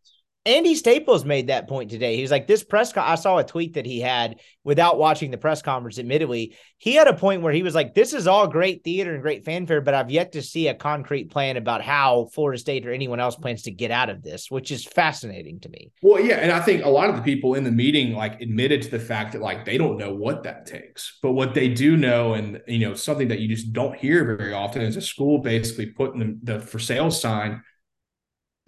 Andy 0.47 0.77
Staples 0.77 1.25
made 1.25 1.49
that 1.49 1.69
point 1.69 1.91
today. 1.91 2.15
He 2.15 2.23
was 2.23 2.31
like, 2.31 2.47
"This 2.47 2.63
press." 2.63 2.97
I 2.97 3.17
saw 3.17 3.39
a 3.39 3.45
tweet 3.45 3.75
that 3.75 3.85
he 3.85 3.99
had 3.99 4.39
without 4.63 4.97
watching 4.97 5.33
the 5.33 5.39
press 5.39 5.61
conference. 5.61 5.99
Admittedly, 5.99 6.55
he 6.79 6.95
had 6.95 7.09
a 7.09 7.15
point 7.15 7.43
where 7.43 7.53
he 7.53 7.65
was 7.65 7.75
like, 7.75 7.95
"This 7.95 8.13
is 8.13 8.29
all 8.29 8.47
great 8.47 8.85
theater 8.85 9.13
and 9.13 9.23
great 9.23 9.45
fanfare, 9.45 9.81
but 9.81 9.93
I've 9.93 10.11
yet 10.11 10.33
to 10.33 10.43
see 10.43 10.69
a 10.69 10.75
concrete 10.75 11.33
plan 11.33 11.57
about 11.57 11.83
how 11.83 12.29
Florida 12.33 12.61
State 12.61 12.87
or 12.87 12.93
anyone 12.93 13.19
else 13.19 13.35
plans 13.35 13.63
to 13.63 13.73
get 13.73 13.91
out 13.91 14.09
of 14.09 14.23
this," 14.23 14.49
which 14.49 14.71
is 14.71 14.85
fascinating 14.85 15.59
to 15.61 15.69
me. 15.69 15.91
Well, 16.01 16.25
yeah, 16.25 16.37
and 16.37 16.53
I 16.53 16.61
think 16.61 16.85
a 16.85 16.91
lot 16.91 17.11
of 17.11 17.17
the 17.17 17.23
people 17.23 17.55
in 17.55 17.65
the 17.65 17.73
meeting 17.73 18.15
like 18.15 18.41
admitted 18.41 18.83
to 18.83 18.91
the 18.91 19.01
fact 19.01 19.33
that 19.33 19.43
like 19.43 19.65
they 19.65 19.77
don't 19.77 19.99
know 19.99 20.15
what 20.15 20.45
that 20.45 20.65
takes, 20.65 21.19
but 21.23 21.33
what 21.33 21.55
they 21.55 21.69
do 21.69 21.97
know, 21.97 22.35
and 22.35 22.63
you 22.69 22.79
know, 22.79 22.95
something 22.95 23.29
that 23.29 23.41
you 23.41 23.49
just 23.49 23.73
don't 23.73 23.97
hear 23.97 24.37
very 24.37 24.53
often 24.53 24.83
is 24.83 24.97
a 24.97 25.03
school 25.03 25.39
basically 25.39 25.87
putting 25.87 26.21
the, 26.21 26.55
the 26.55 26.61
for 26.61 26.79
sale 26.79 27.11
sign 27.11 27.63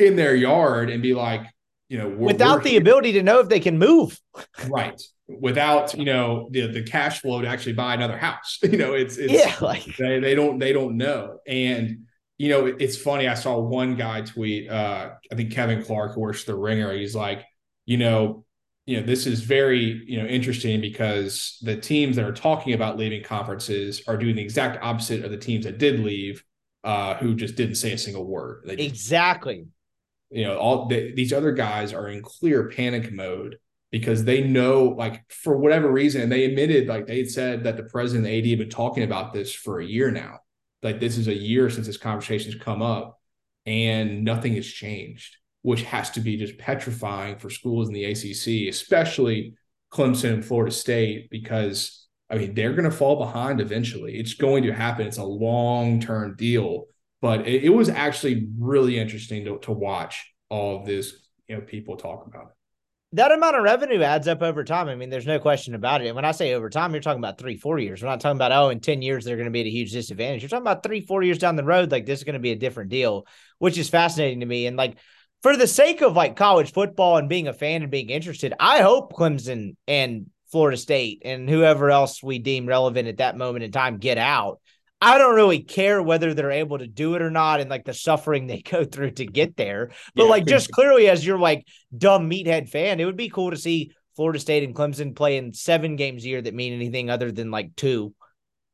in 0.00 0.16
their 0.16 0.34
yard 0.34 0.90
and 0.90 1.02
be 1.02 1.14
like 1.14 1.42
you 1.88 1.96
know, 1.96 2.08
without 2.08 2.62
the 2.62 2.70
here. 2.70 2.80
ability 2.80 3.12
to 3.12 3.22
know 3.22 3.40
if 3.40 3.48
they 3.48 3.60
can 3.60 3.78
move. 3.78 4.18
right. 4.68 5.00
Without, 5.26 5.96
you 5.96 6.04
know, 6.04 6.48
the, 6.50 6.66
the 6.66 6.82
cash 6.82 7.20
flow 7.20 7.40
to 7.42 7.48
actually 7.48 7.74
buy 7.74 7.94
another 7.94 8.18
house. 8.18 8.58
You 8.68 8.76
know, 8.76 8.94
it's, 8.94 9.16
it's 9.16 9.32
yeah, 9.32 9.54
like 9.60 9.84
they, 9.98 10.20
they 10.20 10.34
don't 10.34 10.58
they 10.58 10.72
don't 10.72 10.96
know. 10.96 11.38
And 11.46 12.06
you 12.36 12.50
know, 12.50 12.66
it's 12.66 12.96
funny. 12.96 13.26
I 13.26 13.34
saw 13.34 13.58
one 13.58 13.96
guy 13.96 14.20
tweet, 14.20 14.70
uh, 14.70 15.10
I 15.30 15.34
think 15.34 15.52
Kevin 15.52 15.82
Clark, 15.82 16.14
who 16.14 16.20
works 16.20 16.44
the 16.44 16.54
ringer, 16.54 16.92
he's 16.92 17.14
like, 17.14 17.44
you 17.84 17.96
know, 17.96 18.44
you 18.86 19.00
know, 19.00 19.06
this 19.06 19.26
is 19.26 19.40
very, 19.40 20.02
you 20.06 20.22
know, 20.22 20.26
interesting 20.26 20.80
because 20.80 21.58
the 21.62 21.76
teams 21.76 22.16
that 22.16 22.24
are 22.24 22.32
talking 22.32 22.74
about 22.74 22.96
leaving 22.96 23.24
conferences 23.24 24.02
are 24.06 24.16
doing 24.16 24.36
the 24.36 24.42
exact 24.42 24.82
opposite 24.82 25.24
of 25.24 25.30
the 25.30 25.36
teams 25.36 25.64
that 25.64 25.78
did 25.78 26.00
leave, 26.00 26.44
uh, 26.84 27.16
who 27.16 27.34
just 27.34 27.56
didn't 27.56 27.74
say 27.74 27.92
a 27.92 27.98
single 27.98 28.24
word. 28.24 28.62
Just, 28.66 28.78
exactly 28.78 29.66
you 30.30 30.44
know 30.44 30.58
all 30.58 30.86
the, 30.86 31.14
these 31.14 31.32
other 31.32 31.52
guys 31.52 31.92
are 31.92 32.08
in 32.08 32.22
clear 32.22 32.68
panic 32.68 33.12
mode 33.12 33.58
because 33.90 34.24
they 34.24 34.42
know 34.42 34.84
like 34.84 35.30
for 35.30 35.56
whatever 35.56 35.90
reason 35.90 36.20
and 36.20 36.30
they 36.30 36.44
admitted 36.44 36.88
like 36.88 37.06
they 37.06 37.18
had 37.18 37.30
said 37.30 37.64
that 37.64 37.76
the 37.76 37.84
president 37.84 38.26
and 38.26 38.34
the 38.34 38.38
ad 38.38 38.46
have 38.46 38.58
been 38.58 38.70
talking 38.70 39.02
about 39.02 39.32
this 39.32 39.54
for 39.54 39.80
a 39.80 39.86
year 39.86 40.10
now. 40.10 40.40
Like 40.82 41.00
this 41.00 41.16
is 41.16 41.26
a 41.26 41.34
year 41.34 41.70
since 41.70 41.86
this 41.86 41.96
conversation 41.96 42.52
has 42.52 42.60
come 42.60 42.82
up 42.82 43.18
and 43.66 44.24
nothing 44.24 44.54
has 44.54 44.66
changed 44.66 45.36
which 45.62 45.82
has 45.82 46.10
to 46.10 46.20
be 46.20 46.36
just 46.36 46.56
petrifying 46.56 47.36
for 47.36 47.50
schools 47.50 47.88
in 47.88 47.94
the 47.94 48.08
acc 48.08 48.68
especially 48.68 49.54
clemson 49.92 50.34
and 50.34 50.44
florida 50.44 50.70
state 50.70 51.28
because 51.30 52.06
i 52.30 52.36
mean 52.36 52.54
they're 52.54 52.72
going 52.72 52.88
to 52.88 52.96
fall 52.96 53.16
behind 53.16 53.60
eventually. 53.60 54.18
It's 54.18 54.34
going 54.34 54.62
to 54.64 54.72
happen. 54.72 55.06
It's 55.06 55.18
a 55.18 55.24
long-term 55.24 56.36
deal 56.36 56.84
but 57.20 57.46
it, 57.46 57.64
it 57.64 57.70
was 57.70 57.88
actually 57.88 58.48
really 58.58 58.98
interesting 58.98 59.44
to, 59.44 59.58
to 59.58 59.72
watch 59.72 60.32
all 60.48 60.78
of 60.78 60.86
this, 60.86 61.14
you 61.48 61.56
know, 61.56 61.62
people 61.62 61.96
talk 61.96 62.26
about 62.26 62.46
it 62.46 62.58
that 63.12 63.32
amount 63.32 63.56
of 63.56 63.62
revenue 63.62 64.02
adds 64.02 64.28
up 64.28 64.42
over 64.42 64.64
time. 64.64 64.88
I 64.88 64.94
mean, 64.94 65.08
there's 65.08 65.26
no 65.26 65.38
question 65.38 65.74
about 65.74 66.02
it. 66.02 66.08
And 66.08 66.16
when 66.16 66.26
I 66.26 66.32
say 66.32 66.52
over 66.52 66.68
time, 66.68 66.92
you're 66.92 67.00
talking 67.00 67.20
about 67.20 67.38
three, 67.38 67.56
four 67.56 67.78
years. 67.78 68.02
We're 68.02 68.08
not 68.08 68.20
talking 68.20 68.36
about, 68.36 68.52
oh, 68.52 68.68
in 68.68 68.80
10 68.80 69.00
years, 69.00 69.24
they're 69.24 69.36
going 69.36 69.46
to 69.46 69.50
be 69.50 69.62
at 69.62 69.66
a 69.66 69.70
huge 69.70 69.92
disadvantage. 69.92 70.42
You're 70.42 70.50
talking 70.50 70.62
about 70.62 70.82
three, 70.82 71.00
four 71.00 71.22
years 71.22 71.38
down 71.38 71.56
the 71.56 71.64
road, 71.64 71.90
like 71.90 72.04
this 72.04 72.20
is 72.20 72.24
going 72.24 72.34
to 72.34 72.38
be 72.38 72.52
a 72.52 72.56
different 72.56 72.90
deal, 72.90 73.26
which 73.58 73.78
is 73.78 73.88
fascinating 73.88 74.40
to 74.40 74.46
me. 74.46 74.66
And 74.66 74.76
like, 74.76 74.98
for 75.42 75.56
the 75.56 75.66
sake 75.66 76.02
of 76.02 76.16
like 76.16 76.36
college 76.36 76.72
football 76.72 77.16
and 77.16 77.28
being 77.28 77.48
a 77.48 77.54
fan 77.54 77.82
and 77.82 77.90
being 77.90 78.10
interested, 78.10 78.52
I 78.60 78.82
hope 78.82 79.14
Clemson 79.14 79.76
and 79.86 80.26
Florida 80.50 80.76
State 80.76 81.22
and 81.24 81.48
whoever 81.48 81.90
else 81.90 82.22
we 82.22 82.38
deem 82.38 82.66
relevant 82.66 83.08
at 83.08 83.18
that 83.18 83.38
moment 83.38 83.64
in 83.64 83.72
time 83.72 83.98
get 83.98 84.18
out 84.18 84.60
I 85.00 85.18
don't 85.18 85.36
really 85.36 85.60
care 85.60 86.02
whether 86.02 86.34
they're 86.34 86.50
able 86.50 86.78
to 86.78 86.86
do 86.86 87.14
it 87.14 87.22
or 87.22 87.30
not 87.30 87.60
and 87.60 87.70
like 87.70 87.84
the 87.84 87.94
suffering 87.94 88.46
they 88.48 88.62
go 88.62 88.84
through 88.84 89.12
to 89.12 89.26
get 89.26 89.56
there. 89.56 89.90
But 90.14 90.24
yeah, 90.24 90.30
like 90.30 90.46
just 90.46 90.70
clearly 90.70 91.08
as 91.08 91.24
you're 91.24 91.38
like 91.38 91.66
dumb 91.96 92.28
meathead 92.28 92.68
fan, 92.68 93.00
it 93.00 93.04
would 93.04 93.16
be 93.16 93.28
cool 93.28 93.50
to 93.50 93.56
see 93.56 93.92
Florida 94.16 94.38
State 94.38 94.64
and 94.64 94.74
Clemson 94.74 95.14
playing 95.14 95.52
seven 95.52 95.96
games 95.96 96.24
a 96.24 96.28
year 96.28 96.42
that 96.42 96.54
mean 96.54 96.72
anything 96.72 97.10
other 97.10 97.30
than 97.30 97.50
like 97.50 97.76
two. 97.76 98.14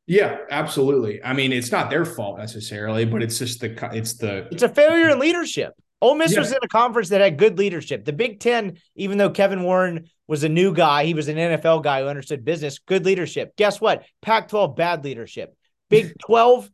Yeah, 0.07 0.37
absolutely. 0.51 1.23
I 1.23 1.33
mean, 1.33 1.51
it's 1.51 1.71
not 1.71 1.89
their 1.89 2.05
fault 2.05 2.37
necessarily, 2.37 3.05
but 3.05 3.23
it's 3.23 3.39
just 3.39 3.59
the 3.59 3.89
it's 3.93 4.13
the 4.17 4.47
it's 4.51 4.63
a 4.63 4.69
failure 4.69 5.09
in 5.09 5.19
leadership. 5.19 5.73
Ole 6.01 6.15
Miss 6.15 6.33
yeah. 6.33 6.39
was 6.39 6.51
in 6.51 6.59
a 6.61 6.67
conference 6.67 7.09
that 7.09 7.21
had 7.21 7.37
good 7.37 7.57
leadership. 7.57 8.05
The 8.05 8.13
Big 8.13 8.39
Ten, 8.39 8.77
even 8.95 9.17
though 9.17 9.29
Kevin 9.29 9.63
Warren 9.63 10.09
was 10.27 10.43
a 10.43 10.49
new 10.49 10.73
guy, 10.73 11.05
he 11.05 11.13
was 11.13 11.27
an 11.27 11.37
NFL 11.37 11.83
guy 11.83 12.01
who 12.01 12.07
understood 12.07 12.45
business. 12.45 12.79
Good 12.79 13.05
leadership. 13.05 13.55
Guess 13.55 13.79
what? 13.81 14.03
Pac-12 14.21 14.75
bad 14.75 15.03
leadership. 15.03 15.54
Big 15.89 16.13
12, 16.25 16.69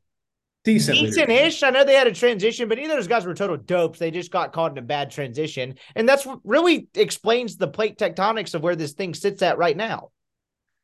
decent 0.63 0.97
decent-ish. 0.97 1.63
I 1.63 1.69
know 1.69 1.83
they 1.83 1.95
had 1.95 2.07
a 2.07 2.13
transition, 2.13 2.69
but 2.69 2.77
neither 2.77 2.93
of 2.93 2.97
those 2.97 3.07
guys 3.07 3.25
were 3.25 3.33
total 3.33 3.57
dopes. 3.57 3.99
They 3.99 4.11
just 4.11 4.31
got 4.31 4.53
caught 4.53 4.71
in 4.71 4.77
a 4.77 4.81
bad 4.81 5.11
transition. 5.11 5.75
And 5.95 6.07
that's 6.07 6.25
what 6.25 6.39
really 6.43 6.87
explains 6.95 7.57
the 7.57 7.67
plate 7.67 7.97
tectonics 7.97 8.53
of 8.55 8.63
where 8.63 8.75
this 8.75 8.93
thing 8.93 9.13
sits 9.13 9.41
at 9.41 9.57
right 9.57 9.75
now. 9.75 10.09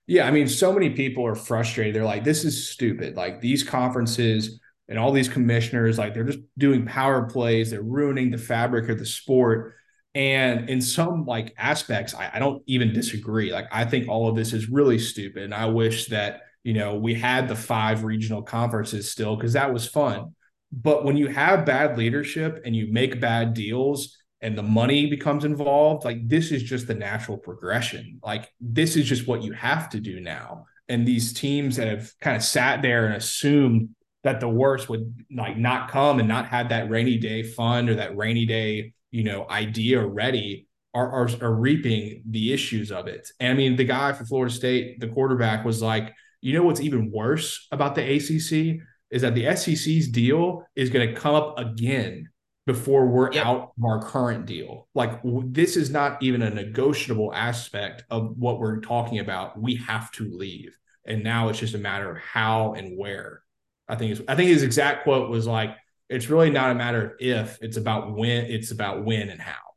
Yeah, 0.08 0.26
I 0.26 0.32
mean, 0.32 0.48
so 0.48 0.72
many 0.72 0.92
people 0.92 1.26
are 1.26 1.36
frustrated. 1.36 1.94
They're 1.94 2.06
like, 2.06 2.24
this 2.24 2.46
is 2.46 2.70
stupid. 2.70 3.18
Like 3.18 3.42
these 3.42 3.64
conferences 3.64 4.60
and 4.88 4.98
all 4.98 5.12
these 5.12 5.28
commissioners, 5.28 5.98
like 5.98 6.14
they're 6.14 6.24
just 6.24 6.40
doing 6.58 6.86
power 6.86 7.24
plays, 7.24 7.72
they're 7.72 7.82
ruining 7.82 8.32
the 8.32 8.38
fabric 8.38 8.90
of 8.90 9.00
the 9.00 9.06
sport. 9.06 9.76
And 10.16 10.70
in 10.70 10.82
some 10.82 11.26
like 11.26 11.54
aspects, 11.58 12.16
I, 12.16 12.32
I 12.36 12.40
don't 12.40 12.64
even 12.68 12.94
disagree. 12.94 13.52
Like 13.52 13.68
I 13.72 13.84
think 13.84 14.08
all 14.08 14.30
of 14.30 14.36
this 14.36 14.54
is 14.54 14.70
really 14.70 14.98
stupid. 14.98 15.44
And 15.44 15.54
I 15.54 15.66
wish 15.66 16.08
that 16.08 16.44
you 16.68 16.74
know, 16.74 16.96
we 16.96 17.14
had 17.14 17.48
the 17.48 17.56
five 17.56 18.04
regional 18.04 18.42
conferences 18.42 19.10
still 19.10 19.38
because 19.38 19.54
that 19.54 19.72
was 19.72 19.88
fun. 19.88 20.36
But 20.70 21.06
when 21.06 21.16
you 21.16 21.28
have 21.28 21.66
bad 21.66 21.98
leadership 21.98 22.62
and 22.66 22.76
you 22.76 22.92
make 22.92 23.22
bad 23.22 23.54
deals 23.54 24.18
and 24.42 24.58
the 24.58 24.64
money 24.64 25.10
becomes 25.10 25.46
involved, 25.46 26.04
like 26.04 26.28
this 26.28 26.52
is 26.52 26.62
just 26.62 26.86
the 26.86 26.94
natural 26.94 27.38
progression. 27.38 28.20
Like 28.22 28.52
this 28.60 28.98
is 28.98 29.06
just 29.06 29.30
what 29.30 29.44
you 29.44 29.54
have 29.54 29.88
to 29.92 30.02
do 30.02 30.20
now. 30.20 30.66
And 30.90 31.08
these 31.08 31.32
teams 31.32 31.78
that 31.78 31.88
have 31.88 32.12
kind 32.20 32.36
of 32.36 32.44
sat 32.44 32.82
there 32.82 33.06
and 33.06 33.16
assumed 33.16 33.96
that 34.26 34.42
the 34.42 34.50
worst 34.50 34.90
would 34.90 35.24
like 35.34 35.56
not 35.56 35.90
come 35.90 36.20
and 36.20 36.28
not 36.28 36.48
have 36.48 36.68
that 36.68 36.90
rainy 36.90 37.18
day 37.18 37.44
fund 37.44 37.90
or 37.90 37.96
that 37.96 38.18
rainy 38.18 38.46
day, 38.46 38.92
you 39.10 39.24
know, 39.24 39.48
idea 39.50 40.06
ready 40.06 40.68
are, 40.94 41.10
are, 41.14 41.30
are 41.42 41.56
reaping 41.56 42.24
the 42.30 42.52
issues 42.52 42.92
of 42.92 43.08
it. 43.08 43.32
And 43.40 43.54
I 43.54 43.56
mean, 43.56 43.78
the 43.78 43.86
guy 43.86 44.12
for 44.12 44.26
Florida 44.26 44.54
State, 44.54 45.00
the 45.00 45.08
quarterback 45.08 45.64
was 45.64 45.82
like, 45.82 46.14
you 46.48 46.54
know 46.54 46.64
what's 46.64 46.80
even 46.80 47.12
worse 47.12 47.68
about 47.74 47.94
the 47.94 48.02
ACC 48.02 48.80
is 49.12 49.22
that 49.22 49.36
the 49.36 49.54
SEC's 49.54 50.08
deal 50.08 50.64
is 50.78 50.90
going 50.90 51.14
to 51.14 51.20
come 51.20 51.36
up 51.36 51.60
again 51.60 52.30
before 52.66 53.06
we're 53.06 53.34
yep. 53.34 53.46
out 53.46 53.72
of 53.78 53.84
our 53.84 54.02
current 54.02 54.46
deal. 54.46 54.88
Like 54.96 55.22
w- 55.24 55.48
this 55.52 55.76
is 55.76 55.90
not 55.90 56.24
even 56.24 56.42
a 56.42 56.50
negotiable 56.50 57.34
aspect 57.34 58.06
of 58.10 58.38
what 58.38 58.60
we're 58.60 58.80
talking 58.80 59.20
about. 59.20 59.60
We 59.60 59.76
have 59.76 60.10
to 60.14 60.30
leave, 60.30 60.74
and 61.06 61.22
now 61.22 61.50
it's 61.50 61.60
just 61.60 61.76
a 61.76 61.80
matter 61.80 62.10
of 62.10 62.18
how 62.22 62.76
and 62.76 62.98
where. 62.98 63.42
I 63.90 63.96
think 63.96 64.18
I 64.30 64.36
think 64.36 64.50
his 64.50 64.64
exact 64.64 65.04
quote 65.04 65.30
was 65.30 65.48
like, 65.48 65.76
"It's 66.10 66.30
really 66.30 66.50
not 66.50 66.72
a 66.72 66.76
matter 66.76 67.12
of 67.12 67.12
if; 67.20 67.58
it's 67.62 67.78
about 67.78 68.16
when. 68.16 68.46
It's 68.46 68.72
about 68.72 69.04
when 69.04 69.30
and 69.30 69.42
how." 69.42 69.68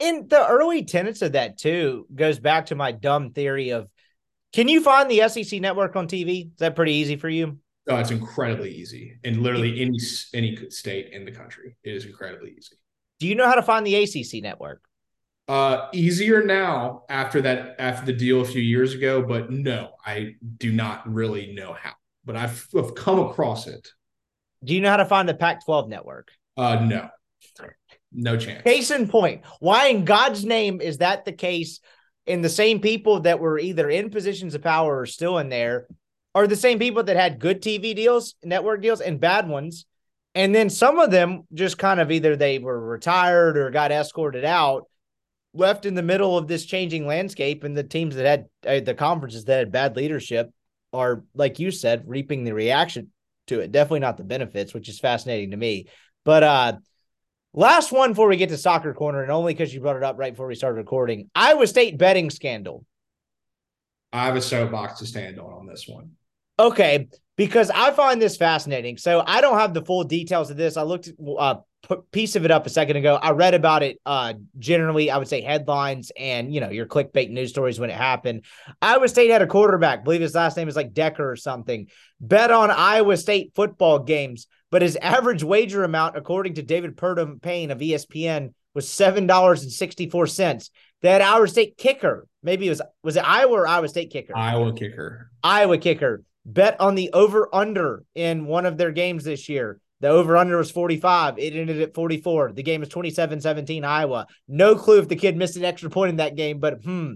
And 0.00 0.28
the 0.28 0.44
early 0.44 0.84
tenets 0.84 1.22
of 1.22 1.32
that 1.32 1.56
too 1.56 2.06
goes 2.12 2.40
back 2.40 2.66
to 2.66 2.74
my 2.74 2.90
dumb 2.90 3.30
theory 3.30 3.70
of 3.70 3.88
can 4.54 4.68
you 4.68 4.80
find 4.80 5.10
the 5.10 5.28
SEC 5.28 5.60
network 5.60 5.96
on 5.96 6.06
TV? 6.06 6.52
Is 6.52 6.58
that 6.58 6.76
pretty 6.76 6.92
easy 6.92 7.16
for 7.16 7.28
you? 7.28 7.58
Oh, 7.88 7.96
it's 7.96 8.12
incredibly 8.12 8.70
easy 8.70 9.18
in 9.24 9.42
literally 9.42 9.80
any 9.80 9.98
any 10.32 10.70
state 10.70 11.12
in 11.12 11.24
the 11.24 11.32
country. 11.32 11.76
It 11.82 11.94
is 11.94 12.06
incredibly 12.06 12.54
easy. 12.56 12.76
Do 13.18 13.26
you 13.26 13.34
know 13.34 13.46
how 13.46 13.56
to 13.56 13.62
find 13.62 13.84
the 13.84 13.96
ACC 13.96 14.42
network? 14.42 14.80
Uh, 15.48 15.88
easier 15.92 16.42
now 16.42 17.02
after 17.10 17.42
that 17.42 17.74
after 17.78 18.06
the 18.06 18.12
deal 18.12 18.40
a 18.40 18.44
few 18.44 18.62
years 18.62 18.94
ago, 18.94 19.22
but 19.22 19.50
no, 19.50 19.90
I 20.06 20.36
do 20.56 20.72
not 20.72 21.12
really 21.12 21.52
know 21.52 21.74
how. 21.74 21.92
But 22.24 22.36
I've, 22.36 22.66
I've 22.78 22.94
come 22.94 23.18
across 23.18 23.66
it. 23.66 23.88
Do 24.62 24.72
you 24.72 24.80
know 24.80 24.88
how 24.88 24.96
to 24.96 25.04
find 25.04 25.28
the 25.28 25.34
Pac-12 25.34 25.88
network? 25.88 26.30
Uh, 26.56 26.76
no, 26.76 27.10
no 28.12 28.38
chance. 28.38 28.62
Case 28.62 28.90
in 28.90 29.08
point, 29.08 29.42
why 29.60 29.88
in 29.88 30.06
God's 30.06 30.44
name 30.46 30.80
is 30.80 30.98
that 30.98 31.26
the 31.26 31.32
case 31.32 31.80
and 32.26 32.44
the 32.44 32.48
same 32.48 32.80
people 32.80 33.20
that 33.20 33.40
were 33.40 33.58
either 33.58 33.88
in 33.88 34.10
positions 34.10 34.54
of 34.54 34.62
power 34.62 35.00
or 35.00 35.06
still 35.06 35.38
in 35.38 35.48
there 35.48 35.86
are 36.34 36.46
the 36.46 36.56
same 36.56 36.78
people 36.78 37.02
that 37.04 37.16
had 37.16 37.38
good 37.38 37.62
TV 37.62 37.94
deals, 37.94 38.34
network 38.42 38.82
deals, 38.82 39.00
and 39.00 39.20
bad 39.20 39.48
ones. 39.48 39.86
And 40.34 40.54
then 40.54 40.68
some 40.68 40.98
of 40.98 41.10
them 41.10 41.42
just 41.52 41.78
kind 41.78 42.00
of 42.00 42.10
either 42.10 42.34
they 42.34 42.58
were 42.58 42.80
retired 42.80 43.56
or 43.56 43.70
got 43.70 43.92
escorted 43.92 44.44
out, 44.44 44.88
left 45.52 45.86
in 45.86 45.94
the 45.94 46.02
middle 46.02 46.36
of 46.36 46.48
this 46.48 46.64
changing 46.64 47.06
landscape. 47.06 47.62
And 47.62 47.76
the 47.76 47.84
teams 47.84 48.16
that 48.16 48.26
had 48.26 48.46
uh, 48.66 48.84
the 48.84 48.94
conferences 48.94 49.44
that 49.44 49.58
had 49.58 49.70
bad 49.70 49.96
leadership 49.96 50.50
are, 50.92 51.22
like 51.34 51.60
you 51.60 51.70
said, 51.70 52.04
reaping 52.06 52.42
the 52.42 52.54
reaction 52.54 53.10
to 53.46 53.60
it. 53.60 53.70
Definitely 53.70 54.00
not 54.00 54.16
the 54.16 54.24
benefits, 54.24 54.74
which 54.74 54.88
is 54.88 54.98
fascinating 54.98 55.52
to 55.52 55.56
me. 55.56 55.86
But 56.24 56.42
uh, 56.42 56.72
Last 57.56 57.92
one 57.92 58.10
before 58.10 58.26
we 58.26 58.36
get 58.36 58.48
to 58.48 58.56
soccer 58.56 58.92
corner, 58.92 59.22
and 59.22 59.30
only 59.30 59.54
because 59.54 59.72
you 59.72 59.80
brought 59.80 59.96
it 59.96 60.02
up 60.02 60.18
right 60.18 60.32
before 60.32 60.48
we 60.48 60.56
started 60.56 60.76
recording. 60.76 61.30
Iowa 61.36 61.68
State 61.68 61.96
betting 61.96 62.28
scandal. 62.30 62.84
I 64.12 64.24
have 64.24 64.34
a 64.34 64.42
soapbox 64.42 64.98
to 64.98 65.06
stand 65.06 65.38
on 65.38 65.52
on 65.52 65.66
this 65.66 65.86
one. 65.86 66.10
Okay, 66.58 67.08
because 67.36 67.70
I 67.70 67.92
find 67.92 68.20
this 68.20 68.36
fascinating. 68.36 68.96
So 68.96 69.22
I 69.24 69.40
don't 69.40 69.58
have 69.58 69.72
the 69.72 69.84
full 69.84 70.02
details 70.02 70.50
of 70.50 70.56
this. 70.56 70.76
I 70.76 70.82
looked 70.82 71.10
a 71.38 71.58
piece 72.10 72.34
of 72.34 72.44
it 72.44 72.50
up 72.50 72.66
a 72.66 72.70
second 72.70 72.96
ago. 72.96 73.20
I 73.20 73.30
read 73.30 73.54
about 73.54 73.84
it. 73.84 74.00
Uh, 74.04 74.34
generally, 74.58 75.10
I 75.10 75.18
would 75.18 75.28
say 75.28 75.40
headlines 75.40 76.10
and 76.18 76.52
you 76.52 76.60
know 76.60 76.70
your 76.70 76.86
clickbait 76.86 77.30
news 77.30 77.50
stories 77.50 77.78
when 77.78 77.90
it 77.90 77.96
happened. 77.96 78.44
Iowa 78.82 79.08
State 79.08 79.30
had 79.30 79.42
a 79.42 79.46
quarterback, 79.46 80.00
I 80.00 80.02
believe 80.02 80.20
his 80.20 80.34
last 80.34 80.56
name 80.56 80.68
is 80.68 80.76
like 80.76 80.92
Decker 80.92 81.30
or 81.30 81.36
something. 81.36 81.86
Bet 82.20 82.50
on 82.50 82.72
Iowa 82.72 83.16
State 83.16 83.52
football 83.54 84.00
games, 84.00 84.48
but 84.74 84.82
his 84.82 84.98
average 85.00 85.44
wager 85.44 85.84
amount, 85.84 86.16
according 86.16 86.54
to 86.54 86.62
David 86.62 86.96
Purdum 86.96 87.40
Payne 87.40 87.70
of 87.70 87.78
ESPN, 87.78 88.54
was 88.74 88.90
seven 88.90 89.24
dollars 89.24 89.62
and 89.62 89.70
sixty 89.70 90.10
four 90.10 90.26
cents. 90.26 90.70
That 91.00 91.22
Iowa 91.22 91.46
State 91.46 91.76
kicker, 91.76 92.26
maybe 92.42 92.66
it 92.66 92.70
was 92.70 92.82
was 93.04 93.14
it 93.14 93.20
Iowa 93.20 93.52
or 93.52 93.68
Iowa 93.68 93.86
State 93.86 94.10
kicker? 94.10 94.36
Iowa 94.36 94.72
kicker. 94.72 95.30
Iowa 95.44 95.78
kicker 95.78 96.24
bet 96.44 96.80
on 96.80 96.96
the 96.96 97.12
over 97.12 97.48
under 97.54 98.02
in 98.16 98.46
one 98.46 98.66
of 98.66 98.76
their 98.76 98.90
games 98.90 99.22
this 99.22 99.48
year. 99.48 99.78
The 100.00 100.08
over 100.08 100.36
under 100.36 100.58
was 100.58 100.72
45. 100.72 101.38
It 101.38 101.54
ended 101.54 101.80
at 101.80 101.94
44. 101.94 102.50
The 102.50 102.64
game 102.64 102.80
was 102.80 102.88
27 102.88 103.42
17 103.42 103.84
Iowa. 103.84 104.26
No 104.48 104.74
clue 104.74 104.98
if 104.98 105.06
the 105.06 105.14
kid 105.14 105.36
missed 105.36 105.56
an 105.56 105.64
extra 105.64 105.88
point 105.88 106.10
in 106.10 106.16
that 106.16 106.34
game, 106.34 106.58
but 106.58 106.82
hmm, 106.82 107.12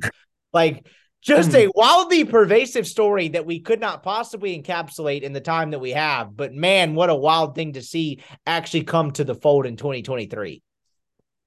like 0.53 0.87
just 1.21 1.51
mm-hmm. 1.51 1.69
a 1.69 1.73
wildly 1.75 2.25
pervasive 2.25 2.87
story 2.87 3.29
that 3.29 3.45
we 3.45 3.61
could 3.61 3.81
not 3.81 4.03
possibly 4.03 4.61
encapsulate 4.61 5.23
in 5.23 5.33
the 5.33 5.41
time 5.41 5.71
that 5.71 5.81
we 5.81 5.91
have. 5.91 6.37
But 6.37 6.55
man, 6.55 6.95
what 6.95 7.11
a 7.11 7.15
wild 7.15 7.55
thing 7.55 7.73
to 7.73 7.83
see 7.83 8.23
actually 8.47 8.85
come 8.85 9.11
to 9.13 9.25
the 9.25 9.35
fold 9.35 9.67
in 9.67 9.77
2023. 9.77 10.63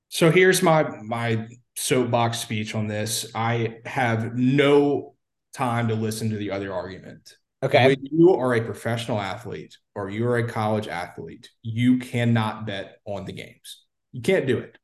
So 0.10 0.30
here's 0.30 0.61
my 0.61 0.84
my 1.02 1.48
soapbox 1.76 2.39
speech 2.39 2.76
on 2.76 2.88
this. 2.88 3.31
I 3.34 3.77
have 3.85 4.35
no 4.35 5.15
time 5.53 5.88
to 5.88 5.95
listen 5.95 6.30
to 6.31 6.38
the 6.38 6.52
other 6.52 6.73
argument. 6.73 7.35
Okay. 7.64 7.88
When 7.88 8.06
you 8.11 8.35
are 8.35 8.56
a 8.56 8.61
professional 8.61 9.19
athlete 9.19 9.77
or 9.95 10.10
you're 10.10 10.38
a 10.38 10.48
college 10.48 10.88
athlete, 10.88 11.49
you 11.61 11.99
cannot 11.99 12.65
bet 12.65 12.98
on 13.06 13.26
the 13.26 13.34
games. 13.34 13.84
You 14.11 14.22
can't 14.22 14.48
do 14.48 14.57
it. 14.57 14.77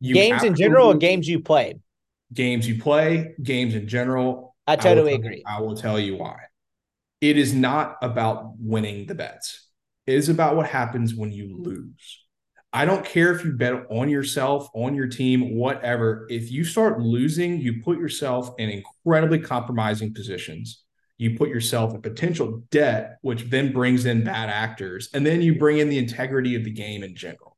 You 0.00 0.14
games 0.14 0.42
in 0.42 0.54
general 0.54 0.88
or 0.88 0.96
games 0.96 1.28
you 1.28 1.40
played? 1.40 1.80
Games 2.32 2.66
you 2.66 2.80
play, 2.80 3.34
games 3.42 3.74
in 3.74 3.86
general. 3.86 4.56
I 4.66 4.76
totally 4.76 5.12
I 5.12 5.16
agree. 5.16 5.42
I 5.46 5.60
will 5.60 5.76
tell 5.76 5.98
you 5.98 6.16
why. 6.16 6.38
It 7.20 7.38
is 7.38 7.54
not 7.54 7.96
about 8.02 8.54
winning 8.58 9.06
the 9.06 9.14
bets. 9.14 9.68
It 10.06 10.14
is 10.14 10.28
about 10.28 10.56
what 10.56 10.66
happens 10.66 11.14
when 11.14 11.32
you 11.32 11.56
lose. 11.62 12.20
I 12.72 12.84
don't 12.84 13.04
care 13.04 13.32
if 13.32 13.44
you 13.44 13.52
bet 13.52 13.86
on 13.88 14.08
yourself, 14.08 14.68
on 14.74 14.94
your 14.94 15.06
team, 15.06 15.56
whatever. 15.56 16.26
If 16.28 16.50
you 16.50 16.64
start 16.64 17.00
losing, 17.00 17.60
you 17.60 17.82
put 17.82 17.98
yourself 17.98 18.50
in 18.58 18.68
incredibly 18.68 19.38
compromising 19.38 20.12
positions 20.12 20.84
you 21.16 21.36
put 21.36 21.48
yourself 21.48 21.94
in 21.94 22.02
potential 22.02 22.62
debt, 22.70 23.18
which 23.22 23.44
then 23.44 23.72
brings 23.72 24.04
in 24.04 24.24
bad 24.24 24.48
actors, 24.48 25.08
and 25.14 25.24
then 25.24 25.42
you 25.42 25.58
bring 25.58 25.78
in 25.78 25.88
the 25.88 25.98
integrity 25.98 26.56
of 26.56 26.64
the 26.64 26.70
game 26.70 27.04
in 27.04 27.14
general. 27.14 27.53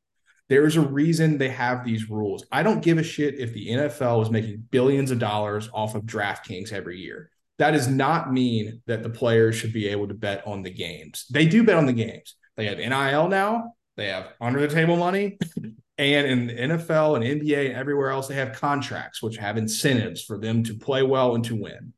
There's 0.48 0.76
a 0.76 0.80
reason 0.80 1.38
they 1.38 1.48
have 1.48 1.84
these 1.84 2.08
rules. 2.08 2.44
I 2.52 2.62
don't 2.62 2.82
give 2.82 2.98
a 2.98 3.02
shit 3.02 3.38
if 3.38 3.52
the 3.52 3.68
NFL 3.68 4.22
is 4.22 4.30
making 4.30 4.68
billions 4.70 5.10
of 5.10 5.18
dollars 5.18 5.68
off 5.74 5.94
of 5.94 6.02
DraftKings 6.02 6.72
every 6.72 7.00
year. 7.00 7.30
That 7.58 7.72
does 7.72 7.88
not 7.88 8.32
mean 8.32 8.82
that 8.86 9.02
the 9.02 9.10
players 9.10 9.56
should 9.56 9.72
be 9.72 9.88
able 9.88 10.08
to 10.08 10.14
bet 10.14 10.46
on 10.46 10.62
the 10.62 10.70
games. 10.70 11.26
They 11.30 11.46
do 11.46 11.64
bet 11.64 11.76
on 11.76 11.86
the 11.86 11.92
games. 11.92 12.36
They 12.56 12.66
have 12.66 12.78
NIL 12.78 13.28
now, 13.28 13.72
they 13.96 14.06
have 14.06 14.28
under 14.40 14.60
the 14.60 14.72
table 14.72 14.96
money. 14.96 15.38
and 15.98 16.26
in 16.26 16.46
the 16.46 16.54
NFL 16.54 17.16
and 17.16 17.42
NBA 17.42 17.66
and 17.68 17.76
everywhere 17.76 18.10
else, 18.10 18.28
they 18.28 18.34
have 18.34 18.52
contracts 18.52 19.22
which 19.22 19.38
have 19.38 19.56
incentives 19.56 20.22
for 20.22 20.38
them 20.38 20.62
to 20.64 20.74
play 20.74 21.02
well 21.02 21.34
and 21.34 21.44
to 21.46 21.56
win. 21.56 21.92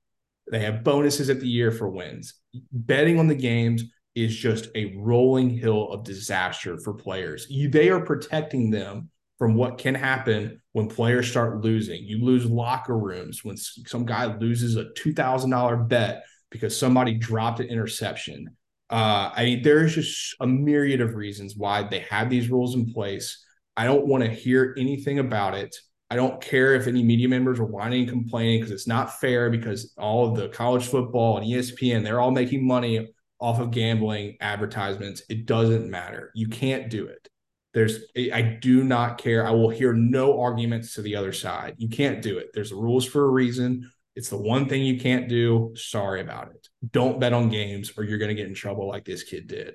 They 0.50 0.60
have 0.60 0.84
bonuses 0.84 1.28
at 1.28 1.40
the 1.40 1.48
year 1.48 1.70
for 1.70 1.88
wins. 1.88 2.34
Betting 2.72 3.18
on 3.18 3.26
the 3.26 3.34
games 3.34 3.84
is 4.24 4.36
just 4.36 4.68
a 4.74 4.94
rolling 4.96 5.50
hill 5.50 5.90
of 5.90 6.04
disaster 6.04 6.78
for 6.78 6.94
players. 6.94 7.46
You, 7.48 7.68
they 7.68 7.90
are 7.90 8.00
protecting 8.00 8.70
them 8.70 9.10
from 9.38 9.54
what 9.54 9.78
can 9.78 9.94
happen 9.94 10.60
when 10.72 10.88
players 10.88 11.30
start 11.30 11.62
losing. 11.62 12.04
You 12.04 12.24
lose 12.24 12.44
locker 12.44 12.98
rooms 12.98 13.44
when 13.44 13.56
some 13.56 14.04
guy 14.04 14.36
loses 14.36 14.76
a 14.76 14.86
$2,000 14.86 15.88
bet 15.88 16.24
because 16.50 16.78
somebody 16.78 17.14
dropped 17.14 17.60
an 17.60 17.68
interception. 17.68 18.56
Uh, 18.90 19.30
I 19.34 19.44
mean, 19.44 19.62
there's 19.62 19.94
just 19.94 20.34
a 20.40 20.46
myriad 20.46 21.00
of 21.00 21.14
reasons 21.14 21.54
why 21.56 21.82
they 21.82 22.00
have 22.10 22.30
these 22.30 22.50
rules 22.50 22.74
in 22.74 22.92
place. 22.92 23.44
I 23.76 23.84
don't 23.84 24.06
want 24.06 24.24
to 24.24 24.30
hear 24.30 24.74
anything 24.78 25.18
about 25.18 25.54
it. 25.54 25.76
I 26.10 26.16
don't 26.16 26.40
care 26.40 26.74
if 26.74 26.86
any 26.86 27.02
media 27.02 27.28
members 27.28 27.60
are 27.60 27.66
whining 27.66 28.00
and 28.00 28.08
complaining 28.08 28.60
because 28.60 28.72
it's 28.72 28.86
not 28.86 29.20
fair 29.20 29.50
because 29.50 29.92
all 29.98 30.28
of 30.28 30.36
the 30.36 30.48
college 30.48 30.86
football 30.86 31.36
and 31.36 31.46
ESPN, 31.46 32.02
they're 32.02 32.20
all 32.20 32.30
making 32.30 32.66
money 32.66 33.08
off 33.40 33.60
of 33.60 33.70
gambling 33.70 34.36
advertisements. 34.40 35.22
It 35.28 35.46
doesn't 35.46 35.90
matter. 35.90 36.30
You 36.34 36.48
can't 36.48 36.90
do 36.90 37.06
it. 37.06 37.28
There's, 37.74 38.00
I 38.16 38.42
do 38.42 38.82
not 38.82 39.18
care. 39.18 39.46
I 39.46 39.50
will 39.50 39.68
hear 39.68 39.92
no 39.92 40.40
arguments 40.40 40.94
to 40.94 41.02
the 41.02 41.16
other 41.16 41.32
side. 41.32 41.74
You 41.78 41.88
can't 41.88 42.22
do 42.22 42.38
it. 42.38 42.48
There's 42.54 42.72
rules 42.72 43.06
for 43.06 43.24
a 43.24 43.30
reason. 43.30 43.90
It's 44.16 44.30
the 44.30 44.38
one 44.38 44.68
thing 44.68 44.82
you 44.82 44.98
can't 44.98 45.28
do. 45.28 45.74
Sorry 45.76 46.20
about 46.20 46.50
it. 46.50 46.66
Don't 46.90 47.20
bet 47.20 47.32
on 47.32 47.50
games 47.50 47.92
or 47.96 48.04
you're 48.04 48.18
going 48.18 48.30
to 48.30 48.34
get 48.34 48.48
in 48.48 48.54
trouble 48.54 48.88
like 48.88 49.04
this 49.04 49.22
kid 49.22 49.46
did. 49.46 49.74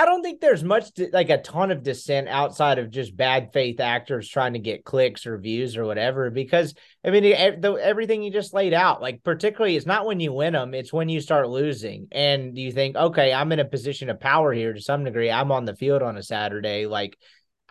I 0.00 0.06
don't 0.06 0.22
think 0.22 0.40
there's 0.40 0.64
much 0.64 0.92
like 1.12 1.28
a 1.28 1.42
ton 1.42 1.70
of 1.70 1.82
dissent 1.82 2.26
outside 2.26 2.78
of 2.78 2.90
just 2.90 3.14
bad 3.14 3.52
faith 3.52 3.80
actors 3.80 4.30
trying 4.30 4.54
to 4.54 4.58
get 4.58 4.82
clicks 4.82 5.26
or 5.26 5.36
views 5.36 5.76
or 5.76 5.84
whatever. 5.84 6.30
Because 6.30 6.72
I 7.04 7.10
mean, 7.10 7.22
everything 7.34 8.22
you 8.22 8.32
just 8.32 8.54
laid 8.54 8.72
out, 8.72 9.02
like 9.02 9.22
particularly, 9.22 9.76
it's 9.76 9.84
not 9.84 10.06
when 10.06 10.18
you 10.18 10.32
win 10.32 10.54
them; 10.54 10.72
it's 10.72 10.90
when 10.90 11.10
you 11.10 11.20
start 11.20 11.50
losing, 11.50 12.08
and 12.12 12.56
you 12.56 12.72
think, 12.72 12.96
okay, 12.96 13.34
I'm 13.34 13.52
in 13.52 13.60
a 13.60 13.64
position 13.66 14.08
of 14.08 14.18
power 14.18 14.54
here 14.54 14.72
to 14.72 14.80
some 14.80 15.04
degree. 15.04 15.30
I'm 15.30 15.52
on 15.52 15.66
the 15.66 15.76
field 15.76 16.02
on 16.02 16.16
a 16.16 16.22
Saturday, 16.22 16.86
like. 16.86 17.18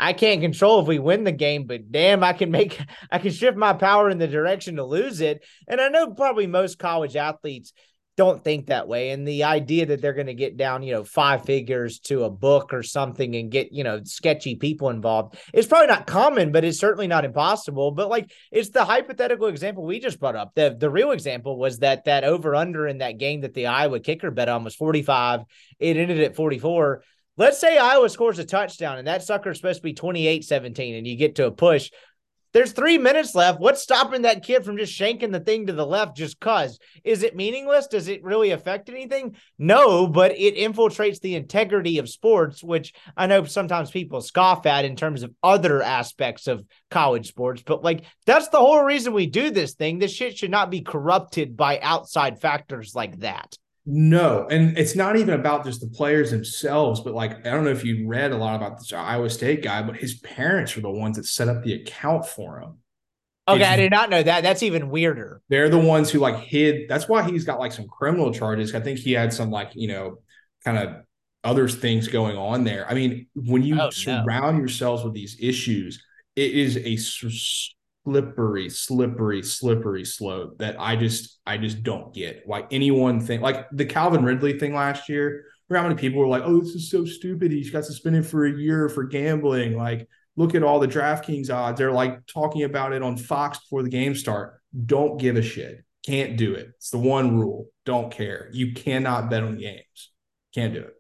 I 0.02 0.14
can't 0.14 0.40
control 0.40 0.80
if 0.80 0.88
we 0.88 0.98
win 0.98 1.26
the 1.26 1.34
game, 1.34 1.66
but 1.66 1.92
damn, 1.92 2.24
I 2.24 2.32
can 2.32 2.52
make 2.52 2.80
I 3.12 3.20
can 3.20 3.34
shift 3.34 3.58
my 3.58 3.74
power 3.74 4.10
in 4.10 4.18
the 4.18 4.30
direction 4.30 4.78
to 4.78 4.86
lose 4.86 5.20
it. 5.20 5.44
And 5.68 5.82
I 5.82 5.90
know 5.90 6.12
probably 6.12 6.48
most 6.48 6.80
college 6.80 7.18
athletes 7.18 7.74
don't 8.20 8.44
think 8.44 8.66
that 8.66 8.86
way. 8.86 9.12
And 9.12 9.26
the 9.26 9.46
idea 9.46 9.86
that 9.86 10.02
they're 10.02 10.12
going 10.12 10.28
to 10.28 10.34
get 10.34 10.58
down, 10.58 10.84
you 10.84 10.92
know, 10.92 11.06
five 11.06 11.46
figures 11.46 12.00
to 12.00 12.26
a 12.26 12.30
book 12.30 12.74
or 12.74 12.84
something 12.84 13.34
and 13.38 13.50
get, 13.50 13.72
you 13.72 13.86
know, 13.86 14.02
sketchy 14.04 14.56
people 14.56 14.90
involved 14.90 15.38
is 15.54 15.66
probably 15.66 15.88
not 15.88 16.06
common, 16.06 16.52
but 16.52 16.66
it's 16.66 16.80
certainly 16.80 17.08
not 17.08 17.24
impossible. 17.24 17.92
But 17.92 18.10
like 18.10 18.30
it's 18.52 18.72
the 18.72 18.84
hypothetical 18.84 19.48
example 19.48 19.86
we 19.86 20.02
just 20.02 20.20
brought 20.20 20.36
up. 20.36 20.52
The 20.54 20.76
the 20.78 20.90
real 20.90 21.12
example 21.12 21.58
was 21.58 21.80
that 21.80 22.04
that 22.06 22.26
over 22.26 22.56
under 22.56 22.90
in 22.90 22.98
that 22.98 23.20
game 23.20 23.40
that 23.42 23.54
the 23.54 23.68
Iowa 23.68 24.02
kicker 24.02 24.32
bet 24.32 24.50
on 24.50 24.66
was 24.66 24.76
45. 24.76 25.46
It 25.80 25.96
ended 25.96 26.20
at 26.20 26.36
44. 26.36 27.02
Let's 27.38 27.58
say 27.58 27.78
Iowa 27.78 28.10
scores 28.10 28.38
a 28.38 28.44
touchdown 28.44 28.98
and 28.98 29.08
that 29.08 29.24
sucker 29.24 29.52
is 29.52 29.58
supposed 29.60 29.80
to 29.80 29.84
be 29.84 29.94
28 29.94 30.44
17 30.44 30.96
and 30.96 31.08
you 31.08 31.16
get 31.16 31.36
to 31.36 31.46
a 31.46 31.52
push. 31.52 31.90
There's 32.52 32.72
three 32.72 32.98
minutes 32.98 33.36
left. 33.36 33.60
What's 33.60 33.84
stopping 33.84 34.24
that 34.24 34.44
kid 34.44 34.66
from 34.66 34.78
just 34.78 34.98
shanking 34.98 35.32
the 35.32 35.40
thing 35.40 35.68
to 35.68 35.74
the 35.74 35.86
left 35.86 36.18
just 36.18 36.40
cuz? 36.40 36.80
Is 37.04 37.22
it 37.22 37.36
meaningless? 37.36 37.88
Does 37.88 38.08
it 38.08 38.24
really 38.24 38.52
affect 38.52 38.90
anything? 38.90 39.36
No, 39.60 40.08
but 40.08 40.32
it 40.32 40.56
infiltrates 40.56 41.20
the 41.20 41.36
integrity 41.36 42.00
of 42.00 42.10
sports, 42.10 42.64
which 42.64 42.94
I 43.16 43.28
know 43.28 43.44
sometimes 43.44 43.92
people 43.92 44.22
scoff 44.22 44.66
at 44.66 44.86
in 44.86 44.96
terms 44.96 45.22
of 45.22 45.34
other 45.44 45.84
aspects 45.84 46.48
of 46.48 46.66
college 46.90 47.28
sports. 47.28 47.62
But 47.64 47.84
like, 47.84 48.06
that's 48.26 48.50
the 48.50 48.58
whole 48.58 48.84
reason 48.84 49.14
we 49.14 49.28
do 49.28 49.52
this 49.52 49.76
thing. 49.76 50.00
This 50.00 50.14
shit 50.14 50.38
should 50.38 50.52
not 50.52 50.72
be 50.72 50.82
corrupted 50.82 51.56
by 51.56 51.80
outside 51.80 52.42
factors 52.42 52.96
like 52.96 53.20
that. 53.20 53.56
No, 53.86 54.48
and 54.50 54.78
it's 54.78 54.96
not 54.96 55.16
even 55.16 55.34
about 55.34 55.66
just 55.66 55.82
the 55.82 55.88
players 55.88 56.32
themselves, 56.32 57.02
but 57.02 57.14
like 57.14 57.46
I 57.46 57.52
don't 57.52 57.64
know 57.64 57.72
if 57.72 57.84
you 57.84 58.08
read 58.08 58.32
a 58.32 58.38
lot 58.38 58.56
about 58.56 58.78
this 58.78 58.94
Iowa 58.94 59.30
State 59.30 59.64
guy, 59.64 59.82
but 59.82 59.96
his 59.96 60.16
parents 60.20 60.78
are 60.78 60.82
the 60.82 60.92
ones 60.92 61.18
that 61.18 61.26
set 61.26 61.48
up 61.48 61.64
the 61.64 61.74
account 61.74 62.26
for 62.26 62.60
him. 62.60 62.78
Okay, 63.48 63.64
I 63.64 63.78
did 63.78 63.92
not 63.92 64.10
know 64.10 64.22
that. 64.22 64.44
That's 64.44 64.62
even 64.62 64.90
weirder. 64.90 65.42
They're 65.50 65.70
the 65.70 65.80
ones 65.80 66.12
who 66.12 66.20
like 66.20 66.38
hid. 66.38 66.88
That's 66.88 67.08
why 67.08 67.24
he's 67.30 67.46
got 67.46 67.60
like 67.60 67.72
some 67.72 67.88
criminal 67.88 68.32
charges. 68.32 68.76
I 68.76 68.80
think 68.80 69.00
he 69.00 69.14
had 69.14 69.34
some 69.34 69.50
like 69.50 69.72
you 69.74 69.88
know 69.88 70.20
kind 70.64 70.78
of 70.78 71.04
other 71.44 71.68
things 71.68 72.08
going 72.08 72.38
on 72.38 72.64
there. 72.64 72.88
I 72.90 72.94
mean, 72.94 73.28
when 73.34 73.64
you 73.64 73.80
oh, 73.80 73.90
surround 73.90 74.58
no. 74.58 74.60
yourselves 74.60 75.04
with 75.04 75.14
these 75.14 75.38
issues, 75.40 76.04
it 76.36 76.52
is 76.52 76.78
a 76.78 76.96
slippery, 78.10 78.70
slippery, 78.70 79.44
slippery 79.44 80.06
slope 80.06 80.58
that 80.60 80.76
I 80.80 80.96
just 80.96 81.40
I 81.46 81.58
just 81.58 81.84
don't 81.84 82.14
get 82.14 82.44
why 82.46 82.66
anyone 82.72 83.20
think 83.20 83.42
like 83.42 83.68
the 83.72 83.86
Calvin 83.86 84.24
Ridley 84.24 84.58
thing 84.58 84.74
last 84.74 85.10
year. 85.10 85.46
Remember 85.68 85.84
how 85.84 85.90
many 85.90 86.00
people 86.00 86.20
were 86.20 86.28
like, 86.28 86.44
"Oh, 86.46 86.60
this 86.60 86.70
is 86.70 86.90
so 86.90 87.06
stupid. 87.06 87.52
He's 87.52 87.70
got 87.70 87.86
suspended 87.86 88.26
for 88.26 88.46
a 88.46 88.52
year 88.52 88.90
for 88.90 89.04
gambling." 89.04 89.78
Like, 89.78 90.08
look 90.36 90.56
at 90.56 90.64
all 90.64 90.80
the 90.80 90.88
DraftKings 90.88 91.54
odds. 91.54 91.78
They're 91.78 91.92
like 91.92 92.26
talking 92.26 92.64
about 92.64 92.94
it 92.94 93.04
on 93.04 93.18
Fox 93.18 93.60
before 93.60 93.84
the 93.84 93.90
game 93.90 94.16
start. 94.16 94.60
Don't 94.86 95.20
give 95.20 95.36
a 95.36 95.42
shit. 95.42 95.84
Can't 96.06 96.38
do 96.38 96.54
it. 96.54 96.72
It's 96.78 96.90
the 96.90 96.98
one 96.98 97.38
rule. 97.38 97.68
Don't 97.86 98.12
care. 98.12 98.50
You 98.52 98.74
cannot 98.74 99.30
bet 99.30 99.44
on 99.44 99.58
games. 99.58 100.12
Can't 100.54 100.74
do 100.74 100.82
it 100.82 100.99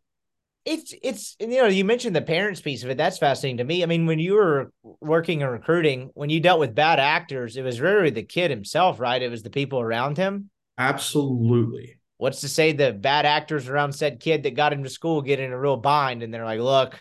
it's 0.70 0.94
it's 1.02 1.36
you 1.40 1.48
know 1.48 1.66
you 1.66 1.84
mentioned 1.84 2.16
the 2.16 2.22
parents 2.22 2.62
piece 2.62 2.84
of 2.84 2.92
it. 2.92 2.98
That's 2.98 3.18
fascinating 3.18 3.58
to 3.58 3.64
me. 3.64 3.82
I 3.82 3.88
mean 3.88 4.06
when 4.06 4.20
you 4.20 4.36
were 4.36 4.72
working 4.84 5.42
and 5.42 5.52
recruiting 5.52 6.12
when 6.14 6.30
you 6.30 6.40
dealt 6.40 6.60
with 6.60 6.76
bad 6.76 7.00
actors 7.00 7.58
it 7.58 7.64
was 7.64 7.82
really 7.82 8.12
the 8.12 8.24
kid 8.24 8.52
himself 8.52 9.00
right? 9.00 9.22
It 9.22 9.32
was 9.32 9.42
the 9.42 9.50
people 9.50 9.80
around 9.80 10.18
him. 10.18 10.52
Absolutely. 10.78 12.00
What's 12.18 12.42
to 12.42 12.50
say 12.50 12.74
the 12.74 12.94
bad 12.94 13.26
actors 13.26 13.68
around 13.68 13.94
said 13.94 14.20
kid 14.20 14.44
that 14.44 14.54
got 14.54 14.72
him 14.72 14.84
to 14.84 14.90
school 14.90 15.24
get 15.24 15.40
in 15.40 15.52
a 15.52 15.60
real 15.60 15.78
bind 15.78 16.22
and 16.22 16.32
they're 16.32 16.46
like 16.46 16.60
look 16.60 17.00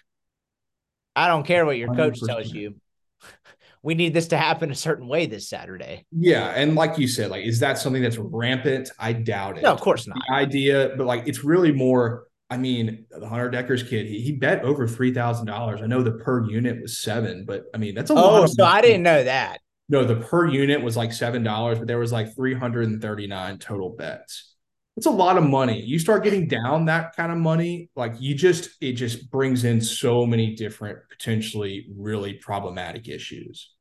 i 1.14 1.28
don't 1.28 1.46
care 1.46 1.66
what 1.66 1.76
your 1.76 1.94
coach 1.94 2.20
100%. 2.20 2.26
tells 2.26 2.52
you. 2.52 2.76
We 3.80 3.94
need 3.94 4.12
this 4.12 4.28
to 4.28 4.36
happen 4.36 4.72
a 4.72 4.74
certain 4.74 5.06
way 5.06 5.26
this 5.26 5.48
saturday. 5.48 6.04
Yeah 6.10 6.48
and 6.48 6.74
like 6.74 6.98
you 6.98 7.06
said 7.06 7.30
like 7.30 7.44
is 7.44 7.60
that 7.60 7.78
something 7.78 8.02
that's 8.02 8.18
rampant? 8.18 8.90
I 8.98 9.12
doubt 9.12 9.58
it. 9.58 9.62
No 9.62 9.72
of 9.72 9.80
course 9.80 10.06
not. 10.06 10.18
The 10.28 10.34
idea 10.34 10.94
but 10.96 11.06
like 11.06 11.28
it's 11.28 11.44
really 11.44 11.70
more 11.70 12.24
I 12.50 12.56
mean, 12.56 13.06
the 13.10 13.28
Hunter 13.28 13.50
Dekkers 13.50 13.88
kid, 13.88 14.06
he, 14.06 14.20
he 14.20 14.32
bet 14.32 14.64
over 14.64 14.88
three 14.88 15.12
thousand 15.12 15.46
dollars. 15.46 15.82
I 15.82 15.86
know 15.86 16.02
the 16.02 16.12
per 16.12 16.48
unit 16.48 16.80
was 16.80 16.98
seven, 16.98 17.44
but 17.44 17.64
I 17.74 17.78
mean 17.78 17.94
that's 17.94 18.10
a 18.10 18.14
oh, 18.14 18.16
lot. 18.16 18.42
Oh, 18.42 18.46
so 18.46 18.64
money. 18.64 18.78
I 18.78 18.80
didn't 18.80 19.02
know 19.02 19.24
that. 19.24 19.60
No, 19.90 20.04
the 20.04 20.16
per 20.16 20.46
unit 20.46 20.82
was 20.82 20.96
like 20.96 21.12
seven 21.12 21.42
dollars, 21.42 21.78
but 21.78 21.86
there 21.86 21.98
was 21.98 22.12
like 22.12 22.34
three 22.34 22.54
hundred 22.54 22.88
and 22.88 23.02
thirty 23.02 23.26
nine 23.26 23.58
total 23.58 23.90
bets. 23.90 24.54
It's 24.96 25.06
a 25.06 25.10
lot 25.10 25.38
of 25.38 25.44
money. 25.44 25.80
You 25.80 25.98
start 25.98 26.24
getting 26.24 26.48
down 26.48 26.86
that 26.86 27.14
kind 27.14 27.30
of 27.30 27.38
money, 27.38 27.90
like 27.94 28.14
you 28.18 28.34
just 28.34 28.70
it 28.80 28.94
just 28.94 29.30
brings 29.30 29.64
in 29.64 29.80
so 29.80 30.26
many 30.26 30.54
different 30.54 30.98
potentially 31.10 31.86
really 31.96 32.34
problematic 32.34 33.08
issues. 33.08 33.74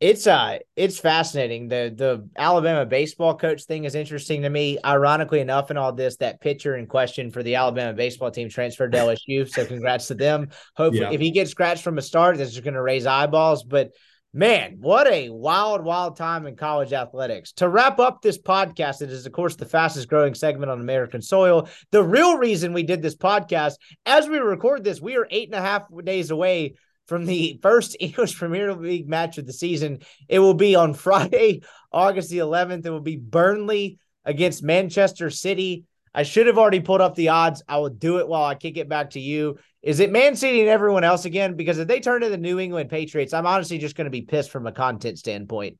It's 0.00 0.26
uh 0.26 0.58
it's 0.74 0.98
fascinating. 0.98 1.68
The 1.68 1.92
the 1.94 2.28
Alabama 2.36 2.84
baseball 2.84 3.36
coach 3.36 3.64
thing 3.64 3.84
is 3.84 3.94
interesting 3.94 4.42
to 4.42 4.50
me. 4.50 4.78
Ironically 4.84 5.40
enough, 5.40 5.70
in 5.70 5.76
all 5.76 5.92
this, 5.92 6.16
that 6.16 6.40
pitcher 6.40 6.76
in 6.76 6.86
question 6.86 7.30
for 7.30 7.42
the 7.42 7.54
Alabama 7.54 7.92
baseball 7.92 8.30
team 8.30 8.48
transferred 8.48 8.92
to 8.92 8.98
LSU. 8.98 9.48
so 9.48 9.64
congrats 9.64 10.08
to 10.08 10.14
them. 10.14 10.50
Hopefully, 10.76 11.02
yeah. 11.02 11.12
if 11.12 11.20
he 11.20 11.30
gets 11.30 11.50
scratched 11.50 11.82
from 11.82 11.98
a 11.98 12.02
start, 12.02 12.36
this 12.36 12.50
is 12.50 12.60
going 12.60 12.74
to 12.74 12.82
raise 12.82 13.06
eyeballs. 13.06 13.64
But 13.64 13.92
man, 14.34 14.76
what 14.80 15.06
a 15.06 15.30
wild, 15.30 15.82
wild 15.82 16.16
time 16.16 16.46
in 16.46 16.56
college 16.56 16.92
athletics. 16.92 17.52
To 17.52 17.68
wrap 17.68 17.98
up 17.98 18.20
this 18.20 18.38
podcast, 18.38 19.00
it 19.00 19.10
is, 19.10 19.24
of 19.24 19.32
course, 19.32 19.56
the 19.56 19.64
fastest 19.64 20.08
growing 20.08 20.34
segment 20.34 20.70
on 20.70 20.80
American 20.80 21.22
soil. 21.22 21.68
The 21.90 22.02
real 22.02 22.36
reason 22.36 22.74
we 22.74 22.82
did 22.82 23.00
this 23.00 23.16
podcast, 23.16 23.74
as 24.04 24.28
we 24.28 24.38
record 24.38 24.84
this, 24.84 25.00
we 25.00 25.16
are 25.16 25.26
eight 25.30 25.48
and 25.48 25.58
a 25.58 25.66
half 25.66 25.84
days 26.04 26.30
away 26.30 26.74
from 27.06 27.24
the 27.24 27.58
first 27.62 27.96
English 28.00 28.36
Premier 28.36 28.74
League 28.74 29.08
match 29.08 29.38
of 29.38 29.46
the 29.46 29.52
season. 29.52 30.00
It 30.28 30.38
will 30.38 30.54
be 30.54 30.74
on 30.74 30.94
Friday, 31.06 31.62
August 31.92 32.30
the 32.30 32.38
11th. 32.38 32.84
It 32.84 32.90
will 32.90 33.00
be 33.00 33.16
Burnley 33.16 33.98
against 34.24 34.62
Manchester 34.62 35.30
City. 35.30 35.84
I 36.14 36.22
should 36.22 36.46
have 36.46 36.56
already 36.56 36.80
pulled 36.80 37.02
up 37.02 37.14
the 37.14 37.28
odds. 37.28 37.62
I 37.68 37.76
will 37.76 37.90
do 37.90 38.18
it 38.18 38.28
while 38.28 38.44
I 38.44 38.54
kick 38.54 38.78
it 38.78 38.88
back 38.88 39.10
to 39.10 39.20
you. 39.20 39.58
Is 39.82 40.00
it 40.00 40.10
Man 40.10 40.34
City 40.34 40.60
and 40.60 40.68
everyone 40.68 41.04
else 41.04 41.26
again? 41.26 41.56
Because 41.56 41.78
if 41.78 41.86
they 41.86 42.00
turn 42.00 42.22
to 42.22 42.30
the 42.30 42.38
New 42.38 42.58
England 42.58 42.88
Patriots, 42.88 43.34
I'm 43.34 43.46
honestly 43.46 43.76
just 43.76 43.96
going 43.96 44.06
to 44.06 44.10
be 44.10 44.22
pissed 44.22 44.50
from 44.50 44.66
a 44.66 44.72
content 44.72 45.18
standpoint. 45.18 45.78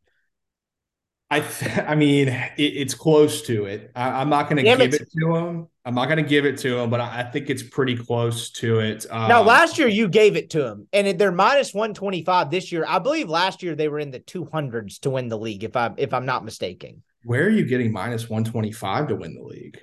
I 1.30 1.40
th- 1.40 1.78
I 1.86 1.94
mean, 1.94 2.28
it, 2.28 2.62
it's 2.62 2.94
close 2.94 3.42
to 3.42 3.66
it. 3.66 3.90
I, 3.94 4.22
am 4.22 4.28
not 4.28 4.48
going 4.48 4.58
to 4.58 4.62
give 4.62 4.80
it. 4.80 4.94
it 4.94 5.08
to 5.18 5.34
him. 5.34 5.68
I'm 5.84 5.94
not 5.94 6.06
going 6.06 6.22
to 6.22 6.28
give 6.28 6.44
it 6.44 6.58
to 6.58 6.78
him, 6.78 6.90
but 6.90 7.00
I, 7.00 7.20
I, 7.20 7.22
think 7.24 7.48
it's 7.48 7.62
pretty 7.62 7.96
close 7.96 8.50
to 8.52 8.80
it. 8.80 9.06
Um, 9.10 9.28
now, 9.28 9.42
last 9.42 9.78
year 9.78 9.88
you 9.88 10.08
gave 10.08 10.36
it 10.36 10.50
to 10.50 10.66
him, 10.66 10.88
and 10.92 11.18
they're 11.18 11.32
minus 11.32 11.72
125 11.72 12.50
this 12.50 12.72
year. 12.72 12.84
I 12.86 12.98
believe 12.98 13.28
last 13.28 13.62
year 13.62 13.74
they 13.74 13.88
were 13.88 14.00
in 14.00 14.10
the 14.10 14.20
200s 14.20 15.00
to 15.00 15.10
win 15.10 15.28
the 15.28 15.38
league, 15.38 15.64
if 15.64 15.76
I 15.76 15.92
if 15.96 16.12
I'm 16.12 16.26
not 16.26 16.44
mistaken. 16.44 17.02
Where 17.24 17.44
are 17.44 17.50
you 17.50 17.64
getting 17.64 17.92
minus 17.92 18.28
125 18.28 19.08
to 19.08 19.16
win 19.16 19.34
the 19.34 19.42
league? 19.42 19.78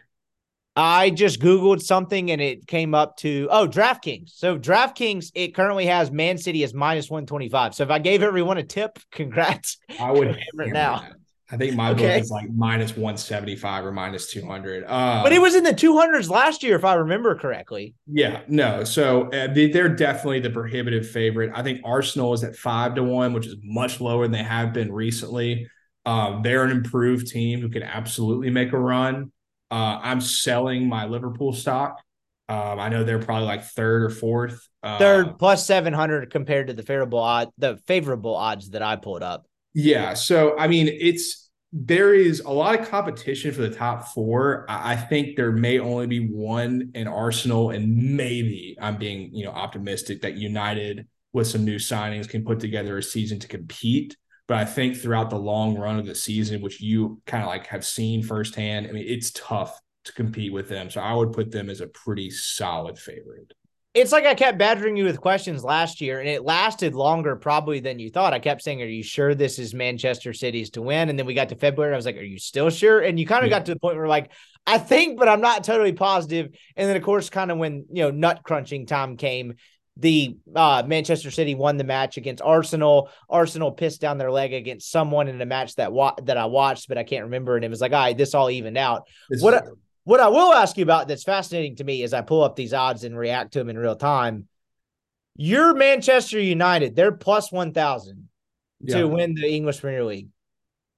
I 0.75 1.11
just 1.11 1.39
Googled 1.39 1.83
something 1.83 2.31
and 2.31 2.41
it 2.41 2.65
came 2.65 2.95
up 2.95 3.17
to 3.17 3.47
oh 3.51 3.67
DraftKings. 3.67 4.29
So 4.29 4.57
DraftKings, 4.57 5.31
it 5.35 5.53
currently 5.53 5.85
has 5.85 6.09
Man 6.09 6.37
City 6.37 6.63
as 6.63 6.73
minus 6.73 7.11
125. 7.11 7.75
So 7.75 7.83
if 7.83 7.91
I 7.91 7.99
gave 7.99 8.23
everyone 8.23 8.57
a 8.57 8.63
tip, 8.63 8.97
congrats. 9.11 9.77
I 9.99 10.11
would 10.11 10.27
hammer 10.27 10.69
it 10.69 10.73
now. 10.73 10.99
That. 10.99 11.13
I 11.53 11.57
think 11.57 11.75
my 11.75 11.91
okay. 11.91 12.15
book 12.15 12.21
is 12.23 12.31
like 12.31 12.49
minus 12.49 12.97
175 12.97 13.85
or 13.85 13.91
minus 13.91 14.25
200. 14.31 14.85
Uh, 14.87 15.21
but 15.21 15.31
it 15.31 15.39
was 15.39 15.53
in 15.53 15.63
the 15.63 15.73
200s 15.73 16.27
last 16.27 16.63
year, 16.63 16.75
if 16.75 16.83
I 16.83 16.95
remember 16.95 17.35
correctly. 17.35 17.93
Yeah, 18.07 18.41
no. 18.47 18.83
So 18.83 19.27
uh, 19.27 19.53
they, 19.53 19.71
are 19.79 19.87
definitely 19.87 20.39
the 20.39 20.49
prohibitive 20.49 21.07
favorite. 21.07 21.51
I 21.53 21.61
think 21.61 21.81
Arsenal 21.85 22.33
is 22.33 22.43
at 22.43 22.55
five 22.55 22.95
to 22.95 23.03
one, 23.03 23.33
which 23.33 23.45
is 23.45 23.55
much 23.61 24.01
lower 24.01 24.23
than 24.23 24.31
they 24.31 24.41
have 24.41 24.73
been 24.73 24.91
recently. 24.91 25.67
Um, 26.07 26.41
they're 26.41 26.63
an 26.63 26.71
improved 26.71 27.27
team 27.27 27.61
who 27.61 27.69
can 27.69 27.83
absolutely 27.83 28.49
make 28.49 28.73
a 28.73 28.79
run. 28.79 29.31
Uh, 29.69 29.99
I'm 30.01 30.21
selling 30.21 30.89
my 30.89 31.05
Liverpool 31.05 31.53
stock. 31.53 32.01
Um, 32.49 32.79
I 32.79 32.89
know 32.89 33.03
they're 33.03 33.19
probably 33.19 33.45
like 33.45 33.63
third 33.63 34.01
or 34.01 34.09
fourth. 34.09 34.67
third 34.83 35.37
plus 35.37 35.67
700 35.67 36.31
compared 36.31 36.67
to 36.67 36.73
the 36.73 36.81
favorable 36.81 37.19
odd, 37.19 37.49
the 37.59 37.77
favorable 37.85 38.35
odds 38.35 38.71
that 38.71 38.81
I 38.81 38.95
pulled 38.95 39.21
up. 39.21 39.45
Yeah. 39.75 40.15
So, 40.15 40.57
I 40.57 40.67
mean, 40.67 40.87
it's 40.87 41.42
there 41.75 42.13
is 42.13 42.39
a 42.41 42.51
lot 42.51 42.79
of 42.79 42.87
competition 42.87 43.51
for 43.51 43.61
the 43.61 43.69
top 43.75 44.09
four. 44.09 44.63
I 44.69 44.95
think 44.95 45.35
there 45.35 45.51
may 45.51 45.79
only 45.79 46.05
be 46.05 46.27
one 46.27 46.91
in 46.93 47.07
Arsenal, 47.07 47.71
and 47.71 48.15
maybe 48.15 48.77
I'm 48.79 48.97
being, 48.97 49.33
you 49.33 49.43
know, 49.43 49.51
optimistic 49.51 50.21
that 50.21 50.37
United 50.37 51.07
with 51.33 51.47
some 51.47 51.65
new 51.65 51.77
signings 51.77 52.29
can 52.29 52.45
put 52.45 52.59
together 52.59 52.99
a 52.99 53.03
season 53.03 53.39
to 53.39 53.47
compete. 53.47 54.15
But 54.47 54.57
I 54.57 54.65
think 54.65 54.97
throughout 54.97 55.31
the 55.31 55.39
long 55.39 55.75
run 55.75 55.97
of 55.97 56.05
the 56.05 56.13
season, 56.13 56.61
which 56.61 56.79
you 56.79 57.19
kind 57.25 57.41
of 57.41 57.49
like 57.49 57.65
have 57.67 57.83
seen 57.83 58.21
firsthand, 58.21 58.85
I 58.85 58.91
mean, 58.91 59.05
it's 59.07 59.31
tough 59.31 59.79
to 60.03 60.13
compete 60.13 60.53
with 60.53 60.69
them. 60.69 60.91
So 60.91 61.01
I 61.01 61.13
would 61.13 61.33
put 61.33 61.49
them 61.49 61.71
as 61.71 61.81
a 61.81 61.87
pretty 61.87 62.29
solid 62.29 62.99
favorite 62.99 63.51
it's 63.93 64.11
like 64.11 64.25
I 64.25 64.33
kept 64.33 64.57
badgering 64.57 64.97
you 64.97 65.05
with 65.05 65.21
questions 65.21 65.63
last 65.63 66.01
year, 66.01 66.19
and 66.19 66.27
it 66.27 66.43
lasted 66.43 66.95
longer 66.95 67.35
probably 67.35 67.79
than 67.79 67.99
you 67.99 68.09
thought. 68.09 68.33
I 68.33 68.39
kept 68.39 68.63
saying, 68.63 68.81
"Are 68.81 68.85
you 68.85 69.03
sure 69.03 69.35
this 69.35 69.59
is 69.59 69.73
Manchester 69.73 70.33
City's 70.33 70.71
to 70.71 70.81
win?" 70.81 71.09
And 71.09 71.19
then 71.19 71.27
we 71.27 71.35
got 71.35 71.49
to 71.49 71.55
February, 71.55 71.93
I 71.93 71.95
was 71.95 72.05
like, 72.05 72.17
"Are 72.17 72.23
you 72.23 72.39
still 72.39 72.69
sure?" 72.69 73.01
And 73.01 73.19
you 73.19 73.27
kind 73.27 73.45
of 73.45 73.51
yeah. 73.51 73.59
got 73.59 73.65
to 73.67 73.73
the 73.73 73.79
point 73.79 73.97
where 73.97 74.07
like, 74.07 74.31
"I 74.65 74.79
think, 74.79 75.19
but 75.19 75.27
I'm 75.27 75.41
not 75.41 75.63
totally 75.63 75.93
positive." 75.93 76.47
And 76.75 76.89
then 76.89 76.95
of 76.95 77.03
course, 77.03 77.29
kind 77.29 77.51
of 77.51 77.59
when 77.59 77.85
you 77.91 78.03
know 78.03 78.11
nut 78.11 78.41
crunching 78.43 78.87
time 78.87 79.15
came, 79.15 79.55
the 79.97 80.37
uh, 80.55 80.81
Manchester 80.87 81.29
City 81.29 81.53
won 81.53 81.77
the 81.77 81.83
match 81.83 82.17
against 82.17 82.41
Arsenal. 82.41 83.11
Arsenal 83.29 83.71
pissed 83.71 84.01
down 84.01 84.17
their 84.17 84.31
leg 84.31 84.53
against 84.53 84.89
someone 84.89 85.27
in 85.27 85.39
a 85.39 85.45
match 85.45 85.75
that 85.75 85.91
wa- 85.91 86.15
that 86.23 86.37
I 86.37 86.45
watched, 86.45 86.87
but 86.87 86.97
I 86.97 87.03
can't 87.03 87.25
remember. 87.25 87.55
And 87.55 87.63
it 87.63 87.69
was 87.69 87.81
like, 87.81 87.91
all 87.91 87.99
right, 87.99 88.17
this 88.17 88.33
all 88.33 88.49
evened 88.49 88.77
out. 88.77 89.03
What 89.39 89.65
what 90.03 90.19
I 90.19 90.27
will 90.27 90.53
ask 90.53 90.77
you 90.77 90.83
about 90.83 91.07
that's 91.07 91.23
fascinating 91.23 91.77
to 91.77 91.83
me 91.83 92.03
as 92.03 92.13
I 92.13 92.21
pull 92.21 92.43
up 92.43 92.55
these 92.55 92.73
odds 92.73 93.03
and 93.03 93.17
react 93.17 93.53
to 93.53 93.59
them 93.59 93.69
in 93.69 93.77
real 93.77 93.95
time. 93.95 94.47
You're 95.35 95.73
Manchester 95.73 96.39
United, 96.39 96.95
they're 96.95 97.11
plus 97.11 97.51
1,000 97.51 98.29
yeah. 98.81 98.97
to 98.97 99.07
win 99.07 99.33
the 99.33 99.47
English 99.47 99.79
Premier 99.79 100.03
League. 100.03 100.29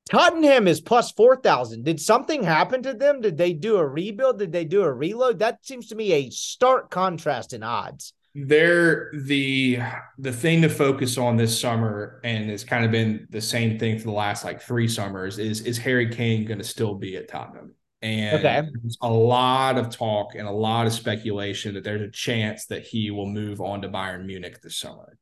Tottenham 0.09 0.67
is 0.67 0.81
plus 0.81 1.11
4,000. 1.11 1.83
Did 1.83 1.99
something 1.99 2.43
happen 2.43 2.83
to 2.83 2.93
them? 2.93 3.21
Did 3.21 3.37
they 3.37 3.53
do 3.53 3.77
a 3.77 3.87
rebuild? 3.87 4.37
Did 4.37 4.51
they 4.51 4.65
do 4.65 4.83
a 4.83 4.91
reload? 4.91 5.39
That 5.39 5.65
seems 5.65 5.87
to 5.87 5.95
me 5.95 6.11
a 6.11 6.29
stark 6.29 6.91
contrast 6.91 7.53
in 7.53 7.63
odds. 7.63 8.13
They're 8.37 9.11
the 9.13 9.79
the 10.17 10.33
thing 10.33 10.61
to 10.63 10.69
focus 10.69 11.17
on 11.17 11.37
this 11.37 11.57
summer, 11.57 12.19
and 12.25 12.51
it's 12.51 12.65
kind 12.65 12.83
of 12.83 12.91
been 12.91 13.27
the 13.29 13.39
same 13.39 13.79
thing 13.79 13.97
for 13.97 14.03
the 14.03 14.11
last 14.11 14.43
like 14.43 14.61
three 14.61 14.89
summers. 14.89 15.39
Is 15.39 15.61
is 15.61 15.77
Harry 15.77 16.09
Kane 16.09 16.43
going 16.43 16.57
to 16.57 16.63
still 16.65 16.95
be 16.95 17.15
at 17.15 17.29
Tottenham? 17.29 17.73
And 18.05 18.37
okay. 18.37 18.61
there's 18.71 18.99
a 19.01 19.09
lot 19.09 19.79
of 19.79 19.89
talk 19.89 20.35
and 20.35 20.47
a 20.47 20.51
lot 20.51 20.85
of 20.85 20.93
speculation 20.93 21.73
that 21.73 21.83
there's 21.83 22.03
a 22.03 22.11
chance 22.11 22.67
that 22.67 22.83
he 22.83 23.09
will 23.09 23.25
move 23.25 23.61
on 23.61 23.81
to 23.81 23.89
Bayern 23.89 24.27
Munich 24.27 24.61
this 24.61 24.77
summer. 24.77 25.17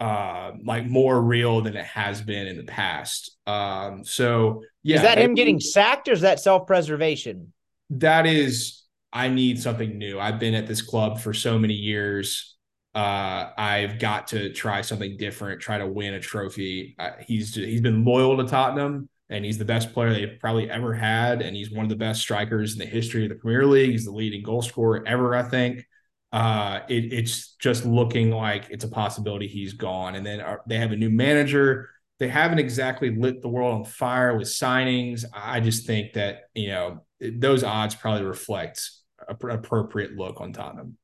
Uh, 0.00 0.52
like 0.64 0.86
more 0.86 1.20
real 1.20 1.60
than 1.60 1.76
it 1.76 1.84
has 1.84 2.22
been 2.22 2.46
in 2.46 2.56
the 2.56 2.64
past. 2.64 3.36
Um, 3.46 4.02
so 4.02 4.62
yeah, 4.82 4.96
is 4.96 5.02
that 5.02 5.18
him 5.18 5.34
getting 5.34 5.60
sacked 5.60 6.08
or 6.08 6.12
is 6.12 6.22
that 6.22 6.40
self 6.40 6.66
preservation? 6.66 7.52
That 7.90 8.24
is, 8.24 8.82
I 9.12 9.28
need 9.28 9.60
something 9.60 9.98
new. 9.98 10.18
I've 10.18 10.38
been 10.38 10.54
at 10.54 10.66
this 10.66 10.80
club 10.80 11.20
for 11.20 11.34
so 11.34 11.58
many 11.58 11.74
years. 11.74 12.56
Uh, 12.94 13.50
I've 13.58 13.98
got 13.98 14.28
to 14.28 14.54
try 14.54 14.80
something 14.80 15.18
different, 15.18 15.60
try 15.60 15.76
to 15.76 15.86
win 15.86 16.14
a 16.14 16.20
trophy. 16.20 16.96
Uh, 16.98 17.10
he's 17.20 17.54
he's 17.54 17.82
been 17.82 18.02
loyal 18.06 18.38
to 18.38 18.44
Tottenham 18.44 19.10
and 19.30 19.44
he's 19.44 19.58
the 19.58 19.64
best 19.64 19.92
player 19.92 20.12
they've 20.12 20.38
probably 20.40 20.68
ever 20.68 20.92
had, 20.92 21.40
and 21.40 21.56
he's 21.56 21.70
one 21.70 21.84
of 21.84 21.88
the 21.88 21.96
best 21.96 22.20
strikers 22.20 22.72
in 22.72 22.80
the 22.80 22.84
history 22.84 23.22
of 23.22 23.30
the 23.30 23.36
Premier 23.36 23.64
League. 23.64 23.92
He's 23.92 24.04
the 24.04 24.10
leading 24.10 24.42
goal 24.42 24.60
scorer 24.60 25.04
ever, 25.06 25.34
I 25.34 25.44
think. 25.44 25.86
Uh, 26.32 26.80
it, 26.88 27.12
it's 27.12 27.54
just 27.54 27.86
looking 27.86 28.30
like 28.30 28.66
it's 28.70 28.84
a 28.84 28.88
possibility 28.88 29.46
he's 29.46 29.72
gone, 29.72 30.16
and 30.16 30.26
then 30.26 30.40
uh, 30.40 30.56
they 30.66 30.78
have 30.78 30.92
a 30.92 30.96
new 30.96 31.10
manager. 31.10 31.88
They 32.18 32.28
haven't 32.28 32.58
exactly 32.58 33.16
lit 33.16 33.40
the 33.40 33.48
world 33.48 33.74
on 33.74 33.84
fire 33.84 34.36
with 34.36 34.48
signings. 34.48 35.24
I 35.32 35.60
just 35.60 35.86
think 35.86 36.12
that 36.14 36.50
you 36.54 36.68
know 36.68 37.04
those 37.20 37.64
odds 37.64 37.94
probably 37.94 38.24
reflect 38.24 38.90
an 39.28 39.50
appropriate 39.50 40.16
look 40.16 40.40
on 40.40 40.52
Tottenham. 40.52 40.96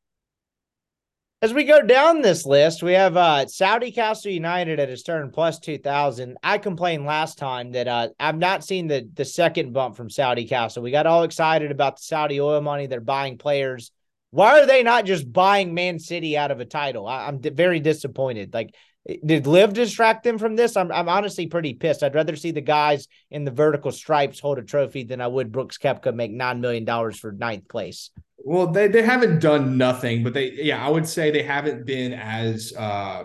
As 1.42 1.52
we 1.52 1.64
go 1.64 1.82
down 1.82 2.22
this 2.22 2.46
list, 2.46 2.82
we 2.82 2.94
have 2.94 3.14
uh, 3.14 3.46
Saudi 3.46 3.92
Castle 3.92 4.32
United 4.32 4.80
at 4.80 4.88
his 4.88 5.02
turn 5.02 5.30
plus 5.30 5.58
2,000. 5.58 6.38
I 6.42 6.56
complained 6.56 7.04
last 7.04 7.36
time 7.36 7.72
that 7.72 7.86
uh, 7.86 8.08
I've 8.18 8.38
not 8.38 8.64
seen 8.64 8.86
the, 8.86 9.06
the 9.12 9.26
second 9.26 9.74
bump 9.74 9.96
from 9.96 10.08
Saudi 10.08 10.46
Castle. 10.46 10.82
We 10.82 10.90
got 10.90 11.06
all 11.06 11.24
excited 11.24 11.70
about 11.70 11.96
the 11.96 12.04
Saudi 12.04 12.40
oil 12.40 12.62
money. 12.62 12.86
They're 12.86 13.02
buying 13.02 13.36
players. 13.36 13.90
Why 14.30 14.60
are 14.60 14.66
they 14.66 14.82
not 14.82 15.04
just 15.04 15.30
buying 15.30 15.74
Man 15.74 15.98
City 15.98 16.38
out 16.38 16.50
of 16.50 16.60
a 16.60 16.64
title? 16.64 17.06
I, 17.06 17.28
am 17.28 17.42
d- 17.42 17.50
very 17.50 17.80
disappointed. 17.80 18.54
Like, 18.54 18.74
did 19.24 19.46
LIV 19.46 19.72
distract 19.72 20.24
them 20.24 20.38
from 20.38 20.56
this? 20.56 20.76
I'm 20.76 20.90
I'm 20.90 21.08
honestly 21.08 21.46
pretty 21.46 21.74
pissed. 21.74 22.02
I'd 22.02 22.14
rather 22.14 22.34
see 22.34 22.50
the 22.50 22.60
guys 22.60 23.06
in 23.30 23.44
the 23.44 23.50
vertical 23.50 23.92
stripes 23.92 24.40
hold 24.40 24.58
a 24.58 24.62
trophy 24.62 25.04
than 25.04 25.20
I 25.20 25.28
would 25.28 25.52
Brooks 25.52 25.78
Koepka 25.78 26.14
make 26.14 26.32
nine 26.32 26.60
million 26.60 26.84
dollars 26.84 27.18
for 27.18 27.32
ninth 27.32 27.68
place. 27.68 28.10
Well, 28.38 28.68
they 28.68 28.88
they 28.88 29.02
haven't 29.02 29.40
done 29.40 29.78
nothing, 29.78 30.24
but 30.24 30.34
they 30.34 30.52
yeah, 30.52 30.84
I 30.84 30.88
would 30.88 31.06
say 31.06 31.30
they 31.30 31.42
haven't 31.42 31.86
been 31.86 32.12
as 32.12 32.72
uh 32.76 33.24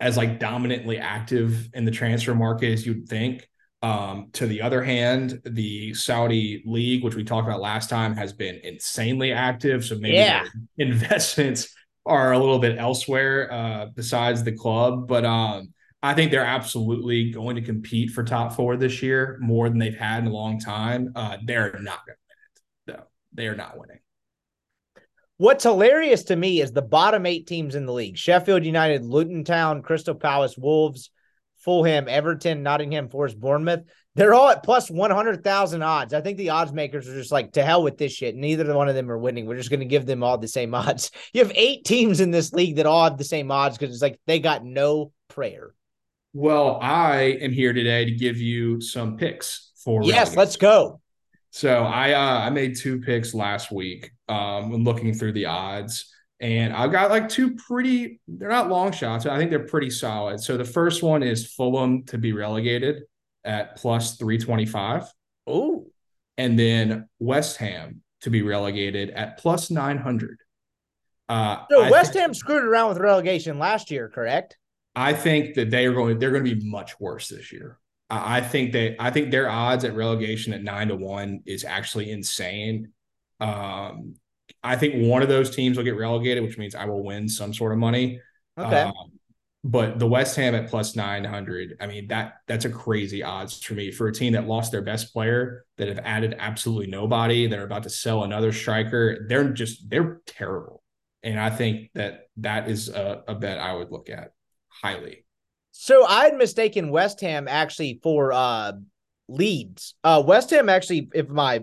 as 0.00 0.16
like 0.16 0.40
dominantly 0.40 0.98
active 0.98 1.68
in 1.74 1.84
the 1.84 1.90
transfer 1.90 2.34
market 2.34 2.72
as 2.72 2.86
you'd 2.86 3.08
think. 3.08 3.48
Um, 3.82 4.28
to 4.34 4.46
the 4.46 4.62
other 4.62 4.82
hand, 4.82 5.40
the 5.44 5.92
Saudi 5.94 6.62
league, 6.64 7.02
which 7.02 7.16
we 7.16 7.24
talked 7.24 7.48
about 7.48 7.60
last 7.60 7.90
time, 7.90 8.14
has 8.14 8.32
been 8.32 8.60
insanely 8.62 9.32
active. 9.32 9.84
So 9.84 9.96
maybe 9.96 10.18
yeah. 10.18 10.44
investments 10.78 11.74
are 12.04 12.32
a 12.32 12.38
little 12.38 12.58
bit 12.58 12.78
elsewhere 12.78 13.52
uh, 13.52 13.86
besides 13.94 14.42
the 14.42 14.52
club. 14.52 15.06
But 15.06 15.24
um, 15.24 15.72
I 16.02 16.14
think 16.14 16.30
they're 16.30 16.44
absolutely 16.44 17.30
going 17.30 17.56
to 17.56 17.62
compete 17.62 18.10
for 18.10 18.24
top 18.24 18.54
four 18.54 18.76
this 18.76 19.02
year 19.02 19.38
more 19.40 19.68
than 19.68 19.78
they've 19.78 19.94
had 19.94 20.20
in 20.20 20.26
a 20.26 20.32
long 20.32 20.58
time. 20.58 21.12
Uh, 21.14 21.36
they're 21.44 21.78
not 21.80 22.04
going 22.06 22.16
to 22.16 22.22
win 22.28 22.96
it, 22.96 22.98
though. 22.98 23.06
They 23.32 23.46
are 23.46 23.56
not 23.56 23.78
winning. 23.78 23.98
What's 25.36 25.64
hilarious 25.64 26.24
to 26.24 26.36
me 26.36 26.60
is 26.60 26.72
the 26.72 26.82
bottom 26.82 27.26
eight 27.26 27.46
teams 27.46 27.74
in 27.74 27.86
the 27.86 27.92
league 27.92 28.16
Sheffield 28.16 28.64
United, 28.64 29.04
Luton 29.04 29.44
Town, 29.44 29.82
Crystal 29.82 30.14
Palace, 30.14 30.56
Wolves, 30.56 31.10
Fulham, 31.64 32.08
Everton, 32.08 32.62
Nottingham 32.62 33.08
Forest, 33.08 33.38
Bournemouth. 33.38 33.84
They're 34.14 34.34
all 34.34 34.50
at 34.50 34.62
plus 34.62 34.90
100,000 34.90 35.82
odds. 35.82 36.12
I 36.12 36.20
think 36.20 36.36
the 36.36 36.50
odds 36.50 36.72
makers 36.72 37.08
are 37.08 37.14
just 37.14 37.32
like, 37.32 37.52
to 37.52 37.64
hell 37.64 37.82
with 37.82 37.96
this 37.96 38.12
shit. 38.12 38.36
Neither 38.36 38.74
one 38.74 38.88
of 38.88 38.94
them 38.94 39.10
are 39.10 39.18
winning. 39.18 39.46
We're 39.46 39.56
just 39.56 39.70
going 39.70 39.80
to 39.80 39.86
give 39.86 40.04
them 40.04 40.22
all 40.22 40.36
the 40.36 40.48
same 40.48 40.74
odds. 40.74 41.10
You 41.32 41.42
have 41.42 41.52
eight 41.54 41.84
teams 41.84 42.20
in 42.20 42.30
this 42.30 42.52
league 42.52 42.76
that 42.76 42.86
all 42.86 43.04
have 43.04 43.18
the 43.18 43.24
same 43.24 43.50
odds 43.50 43.78
because 43.78 43.94
it's 43.94 44.02
like 44.02 44.20
they 44.26 44.40
got 44.40 44.64
no 44.64 45.12
prayer. 45.28 45.74
Well, 46.34 46.78
I 46.80 47.38
am 47.40 47.52
here 47.52 47.72
today 47.72 48.04
to 48.06 48.10
give 48.10 48.38
you 48.38 48.80
some 48.80 49.16
picks 49.16 49.72
for. 49.76 50.02
Yes, 50.02 50.34
let's 50.34 50.56
go. 50.56 51.00
So 51.50 51.84
I 51.84 52.12
uh, 52.12 52.40
I 52.40 52.50
made 52.50 52.76
two 52.76 53.00
picks 53.00 53.34
last 53.34 53.70
week 53.70 54.10
um, 54.28 54.70
when 54.70 54.84
looking 54.84 55.12
through 55.12 55.32
the 55.32 55.46
odds. 55.46 56.11
And 56.42 56.72
I've 56.72 56.90
got 56.90 57.10
like 57.10 57.28
two 57.28 57.54
pretty, 57.54 58.20
they're 58.26 58.48
not 58.48 58.68
long 58.68 58.90
shots. 58.90 59.26
I 59.26 59.38
think 59.38 59.50
they're 59.50 59.60
pretty 59.60 59.90
solid. 59.90 60.40
So 60.40 60.56
the 60.56 60.64
first 60.64 61.00
one 61.00 61.22
is 61.22 61.46
Fulham 61.46 62.02
to 62.06 62.18
be 62.18 62.32
relegated 62.32 63.04
at 63.44 63.76
plus 63.76 64.16
325. 64.16 65.04
Oh. 65.46 65.86
And 66.36 66.58
then 66.58 67.08
West 67.20 67.58
Ham 67.58 68.02
to 68.22 68.30
be 68.30 68.42
relegated 68.42 69.10
at 69.10 69.38
plus 69.38 69.70
900. 69.70 70.38
Uh, 71.28 71.58
so 71.70 71.88
West 71.88 72.14
Ham 72.14 72.34
screwed 72.34 72.64
around 72.64 72.88
with 72.88 72.98
relegation 72.98 73.60
last 73.60 73.92
year, 73.92 74.08
correct? 74.08 74.56
I 74.96 75.12
think 75.12 75.54
that 75.54 75.70
they 75.70 75.86
are 75.86 75.92
going, 75.92 76.18
they're 76.18 76.32
going 76.32 76.44
to 76.44 76.56
be 76.56 76.68
much 76.68 76.98
worse 76.98 77.28
this 77.28 77.52
year. 77.52 77.78
I 78.10 78.40
think 78.40 78.72
that 78.72 78.96
I 79.00 79.10
think 79.10 79.30
their 79.30 79.48
odds 79.48 79.84
at 79.84 79.94
relegation 79.94 80.52
at 80.52 80.62
nine 80.62 80.88
to 80.88 80.96
one 80.96 81.40
is 81.46 81.64
actually 81.64 82.10
insane. 82.10 82.92
Um, 83.40 84.16
I 84.62 84.76
think 84.76 85.08
one 85.08 85.22
of 85.22 85.28
those 85.28 85.54
teams 85.54 85.76
will 85.76 85.84
get 85.84 85.96
relegated, 85.96 86.42
which 86.42 86.58
means 86.58 86.74
I 86.74 86.84
will 86.84 87.02
win 87.02 87.28
some 87.28 87.52
sort 87.52 87.72
of 87.72 87.78
money. 87.78 88.20
Okay. 88.58 88.82
Um, 88.82 88.92
but 89.64 89.98
the 89.98 90.08
West 90.08 90.34
Ham 90.36 90.54
at 90.56 90.68
plus 90.68 90.96
900, 90.96 91.76
I 91.80 91.86
mean, 91.86 92.08
that 92.08 92.34
that's 92.48 92.64
a 92.64 92.70
crazy 92.70 93.22
odds 93.22 93.62
for 93.62 93.74
me 93.74 93.92
for 93.92 94.08
a 94.08 94.12
team 94.12 94.32
that 94.32 94.48
lost 94.48 94.72
their 94.72 94.82
best 94.82 95.12
player, 95.12 95.64
that 95.78 95.86
have 95.88 96.00
added 96.02 96.34
absolutely 96.38 96.88
nobody, 96.88 97.46
that 97.46 97.58
are 97.58 97.64
about 97.64 97.84
to 97.84 97.90
sell 97.90 98.24
another 98.24 98.52
striker. 98.52 99.24
They're 99.28 99.50
just, 99.50 99.88
they're 99.88 100.20
terrible. 100.26 100.82
And 101.22 101.38
I 101.38 101.50
think 101.50 101.90
that 101.94 102.26
that 102.38 102.68
is 102.68 102.88
a, 102.88 103.22
a 103.28 103.34
bet 103.36 103.58
I 103.58 103.74
would 103.74 103.92
look 103.92 104.10
at 104.10 104.32
highly. 104.68 105.24
So 105.70 106.04
I 106.04 106.24
had 106.24 106.36
mistaken 106.36 106.90
West 106.90 107.20
Ham 107.20 107.46
actually 107.48 108.00
for 108.02 108.32
uh 108.32 108.72
Leeds. 109.28 109.94
Uh 110.02 110.22
West 110.26 110.50
Ham 110.50 110.68
actually, 110.68 111.08
if 111.14 111.28
my 111.28 111.62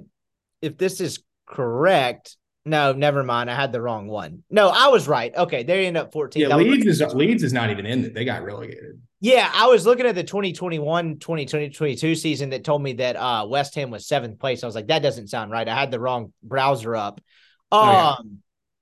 if 0.62 0.78
this 0.78 1.02
is 1.02 1.24
correct, 1.46 2.38
no, 2.66 2.94
never 2.94 3.24
mind. 3.24 3.50
I 3.50 3.56
had 3.56 3.72
the 3.72 3.82
wrong 3.82 4.08
one. 4.08 4.44
No, 4.50 4.70
I 4.70 4.90
was 4.90 5.08
right. 5.08 5.36
Okay, 5.36 5.64
they 5.64 5.88
end 5.88 5.98
up 5.98 6.12
14. 6.12 6.42
Yeah, 6.42 6.56
Leeds 6.56 6.86
is 6.86 7.02
Leeds 7.14 7.44
is 7.44 7.54
not 7.54 7.70
even 7.70 7.86
in 7.86 8.06
it. 8.06 8.14
They 8.14 8.26
got 8.26 8.44
relegated. 8.44 9.02
Yeah, 9.22 9.50
I 9.54 9.68
was 9.68 9.86
looking 9.86 10.06
at 10.06 10.16
the 10.16 10.24
2021 10.24 11.20
2022 11.20 12.16
season 12.16 12.50
that 12.52 12.64
told 12.64 12.82
me 12.82 12.94
that 12.94 13.16
uh 13.16 13.46
West 13.50 13.76
Ham 13.76 13.92
was 13.92 14.08
seventh 14.08 14.40
place. 14.40 14.64
I 14.64 14.68
was 14.68 14.76
like, 14.76 14.88
that 14.88 15.02
doesn't 15.02 15.28
sound 15.28 15.52
right. 15.52 15.68
I 15.68 15.76
had 15.76 15.92
the 15.92 16.00
wrong 16.00 16.34
browser 16.44 16.96
up. 16.96 17.22
Um 17.72 17.80
oh, 17.80 17.92
yeah. 17.92 18.10
Um, 18.10 18.38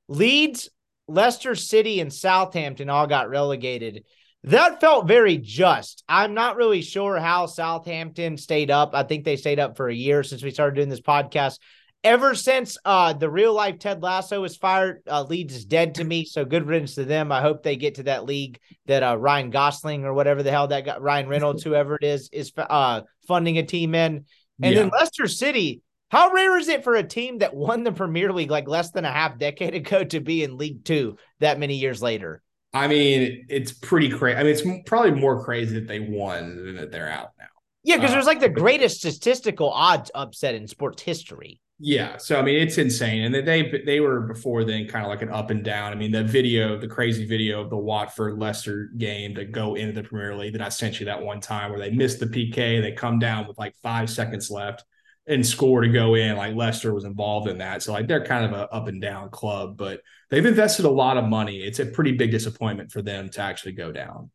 Leeds, 0.09 0.69
Leicester 1.07 1.55
City, 1.55 1.99
and 1.99 2.13
Southampton 2.13 2.89
all 2.89 3.07
got 3.07 3.29
relegated. 3.29 4.05
That 4.43 4.79
felt 4.79 5.07
very 5.07 5.37
just. 5.37 6.03
I'm 6.07 6.33
not 6.33 6.55
really 6.55 6.81
sure 6.81 7.17
how 7.19 7.47
Southampton 7.47 8.37
stayed 8.37 8.71
up. 8.71 8.91
I 8.93 9.03
think 9.03 9.25
they 9.25 9.35
stayed 9.35 9.59
up 9.59 9.75
for 9.75 9.89
a 9.89 9.93
year 9.93 10.23
since 10.23 10.41
we 10.41 10.51
started 10.51 10.75
doing 10.75 10.87
this 10.87 11.01
podcast 11.01 11.59
ever 12.07 12.33
since 12.33 12.77
uh, 12.85 13.11
the 13.11 13.29
real 13.29 13.53
life 13.53 13.79
Ted 13.79 14.01
Lasso 14.01 14.41
was 14.41 14.55
fired, 14.55 15.01
uh, 15.07 15.23
Leeds 15.23 15.53
is 15.53 15.65
dead 15.65 15.95
to 15.95 16.05
me. 16.05 16.23
So 16.23 16.45
good 16.45 16.65
riddance 16.65 16.95
to 16.95 17.03
them. 17.03 17.33
I 17.33 17.41
hope 17.41 17.63
they 17.63 17.75
get 17.75 17.95
to 17.95 18.03
that 18.03 18.23
league 18.23 18.59
that 18.85 19.03
uh, 19.03 19.17
Ryan 19.17 19.49
Gosling 19.49 20.05
or 20.05 20.13
whatever 20.13 20.41
the 20.41 20.51
hell 20.51 20.69
that 20.69 20.85
got 20.85 21.01
Ryan 21.01 21.27
Reynolds, 21.27 21.63
whoever 21.63 21.95
it 21.95 22.05
is, 22.05 22.29
is 22.31 22.53
uh, 22.57 23.01
funding 23.27 23.57
a 23.57 23.63
team 23.63 23.93
in. 23.93 24.25
And 24.61 24.73
yeah. 24.73 24.81
then 24.81 24.89
Leicester 24.89 25.27
City. 25.27 25.81
How 26.09 26.31
rare 26.31 26.57
is 26.57 26.69
it 26.69 26.85
for 26.85 26.95
a 26.95 27.03
team 27.03 27.39
that 27.39 27.53
won 27.53 27.83
the 27.83 27.91
Premier 27.91 28.31
League 28.31 28.49
like 28.49 28.69
less 28.69 28.91
than 28.91 29.03
a 29.03 29.11
half 29.11 29.37
decade 29.37 29.75
ago 29.75 30.05
to 30.05 30.21
be 30.21 30.43
in 30.43 30.57
League 30.57 30.85
Two 30.85 31.17
that 31.41 31.59
many 31.59 31.75
years 31.75 32.01
later? 32.01 32.41
I 32.73 32.87
mean, 32.87 33.45
it's 33.49 33.73
pretty 33.73 34.09
crazy. 34.09 34.37
I 34.37 34.43
mean, 34.43 34.53
it's 34.53 34.63
probably 34.85 35.11
more 35.11 35.43
crazy 35.43 35.75
that 35.75 35.87
they 35.87 35.99
won 35.99 36.55
than 36.55 36.75
that 36.77 36.91
they're 36.91 37.09
out 37.09 37.31
now. 37.37 37.47
Yeah, 37.83 37.97
because 37.97 38.11
uh, 38.11 38.13
it 38.13 38.17
was 38.17 38.25
like 38.25 38.39
the 38.39 38.47
greatest 38.47 38.99
statistical 38.99 39.69
odds 39.69 40.09
upset 40.15 40.55
in 40.55 40.67
sports 40.67 41.01
history. 41.01 41.59
Yeah, 41.79 42.17
so 42.17 42.39
I 42.39 42.41
mean 42.41 42.59
it's 42.59 42.79
insane, 42.79 43.21
and 43.23 43.47
they 43.47 43.83
they 43.85 43.99
were 43.99 44.21
before 44.21 44.63
then 44.63 44.87
kind 44.87 45.05
of 45.05 45.09
like 45.09 45.21
an 45.21 45.29
up 45.29 45.51
and 45.51 45.63
down. 45.63 45.91
I 45.91 45.95
mean 45.95 46.11
the 46.11 46.23
video, 46.23 46.79
the 46.79 46.87
crazy 46.87 47.27
video 47.27 47.61
of 47.61 47.69
the 47.69 47.77
Watford 47.77 48.39
Leicester 48.39 48.89
game 48.97 49.35
to 49.35 49.45
go 49.45 49.75
into 49.75 49.93
the 49.93 50.07
Premier 50.07 50.35
League 50.35 50.53
that 50.53 50.61
I 50.61 50.69
sent 50.69 50.99
you 50.99 51.05
that 51.05 51.21
one 51.21 51.39
time 51.39 51.69
where 51.69 51.79
they 51.79 51.91
missed 51.91 52.19
the 52.19 52.25
PK, 52.25 52.81
they 52.81 52.93
come 52.93 53.19
down 53.19 53.47
with 53.47 53.59
like 53.59 53.75
five 53.83 54.09
seconds 54.09 54.49
left 54.49 54.83
and 55.27 55.45
score 55.45 55.81
to 55.81 55.89
go 55.89 56.15
in. 56.15 56.35
Like 56.35 56.55
Leicester 56.55 56.95
was 56.95 57.03
involved 57.03 57.47
in 57.47 57.59
that, 57.59 57.83
so 57.83 57.93
like 57.93 58.07
they're 58.07 58.25
kind 58.25 58.45
of 58.45 58.53
a 58.53 58.73
up 58.73 58.87
and 58.87 58.99
down 58.99 59.29
club, 59.29 59.77
but 59.77 60.01
they've 60.31 60.43
invested 60.43 60.85
a 60.85 60.89
lot 60.89 61.17
of 61.17 61.25
money. 61.25 61.57
It's 61.57 61.77
a 61.77 61.85
pretty 61.85 62.13
big 62.13 62.31
disappointment 62.31 62.91
for 62.91 63.03
them 63.03 63.29
to 63.29 63.41
actually 63.41 63.73
go 63.73 63.91
down. 63.91 64.31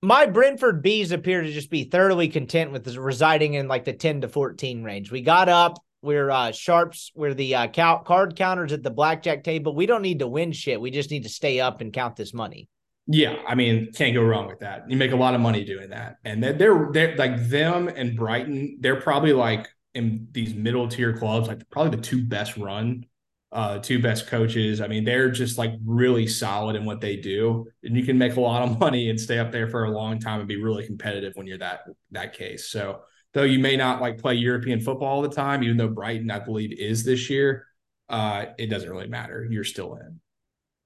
My 0.00 0.26
Brentford 0.26 0.80
bees 0.80 1.10
appear 1.10 1.42
to 1.42 1.50
just 1.50 1.70
be 1.70 1.84
thoroughly 1.84 2.28
content 2.28 2.70
with 2.70 2.86
residing 2.96 3.54
in 3.54 3.66
like 3.66 3.84
the 3.84 3.94
ten 3.94 4.20
to 4.20 4.28
fourteen 4.28 4.84
range. 4.84 5.10
We 5.10 5.22
got 5.22 5.48
up 5.48 5.78
we're 6.04 6.30
uh, 6.30 6.52
sharps. 6.52 7.10
We're 7.14 7.34
the 7.34 7.54
uh, 7.54 7.68
card 7.68 8.36
counters 8.36 8.72
at 8.72 8.82
the 8.82 8.90
blackjack 8.90 9.42
table. 9.42 9.74
We 9.74 9.86
don't 9.86 10.02
need 10.02 10.20
to 10.20 10.28
win 10.28 10.52
shit. 10.52 10.80
We 10.80 10.90
just 10.90 11.10
need 11.10 11.22
to 11.24 11.28
stay 11.28 11.60
up 11.60 11.80
and 11.80 11.92
count 11.92 12.16
this 12.16 12.34
money. 12.34 12.68
Yeah, 13.06 13.36
I 13.46 13.54
mean, 13.54 13.92
can't 13.92 14.14
go 14.14 14.22
wrong 14.22 14.46
with 14.46 14.60
that. 14.60 14.88
You 14.88 14.96
make 14.96 15.12
a 15.12 15.16
lot 15.16 15.34
of 15.34 15.40
money 15.40 15.64
doing 15.64 15.90
that, 15.90 16.16
and 16.24 16.42
they're 16.42 16.52
they're, 16.52 16.90
they're 16.92 17.16
like 17.16 17.48
them 17.48 17.88
and 17.88 18.16
Brighton. 18.16 18.78
They're 18.80 19.00
probably 19.00 19.32
like 19.32 19.68
in 19.94 20.28
these 20.32 20.54
middle 20.54 20.88
tier 20.88 21.16
clubs, 21.16 21.48
like 21.48 21.68
probably 21.70 21.96
the 21.96 22.02
two 22.02 22.24
best 22.24 22.56
run, 22.56 23.04
uh, 23.52 23.78
two 23.78 24.00
best 24.00 24.26
coaches. 24.26 24.80
I 24.80 24.88
mean, 24.88 25.04
they're 25.04 25.30
just 25.30 25.58
like 25.58 25.72
really 25.84 26.26
solid 26.26 26.76
in 26.76 26.86
what 26.86 27.00
they 27.00 27.16
do, 27.16 27.66
and 27.82 27.94
you 27.96 28.04
can 28.04 28.16
make 28.16 28.36
a 28.36 28.40
lot 28.40 28.62
of 28.62 28.78
money 28.80 29.10
and 29.10 29.20
stay 29.20 29.38
up 29.38 29.52
there 29.52 29.68
for 29.68 29.84
a 29.84 29.90
long 29.90 30.18
time 30.18 30.40
and 30.40 30.48
be 30.48 30.62
really 30.62 30.86
competitive 30.86 31.32
when 31.34 31.46
you're 31.46 31.58
that 31.58 31.80
that 32.12 32.32
case. 32.32 32.68
So 32.68 33.00
though 33.34 33.42
you 33.42 33.58
may 33.58 33.76
not 33.76 34.00
like 34.00 34.18
play 34.18 34.34
European 34.34 34.80
football 34.80 35.08
all 35.08 35.22
the 35.22 35.28
time, 35.28 35.62
even 35.62 35.76
though 35.76 35.88
Brighton, 35.88 36.30
I 36.30 36.38
believe, 36.38 36.72
is 36.72 37.04
this 37.04 37.28
year, 37.28 37.66
uh, 38.08 38.46
it 38.58 38.68
doesn't 38.68 38.88
really 38.88 39.08
matter. 39.08 39.46
You're 39.48 39.64
still 39.64 39.96
in. 39.96 40.20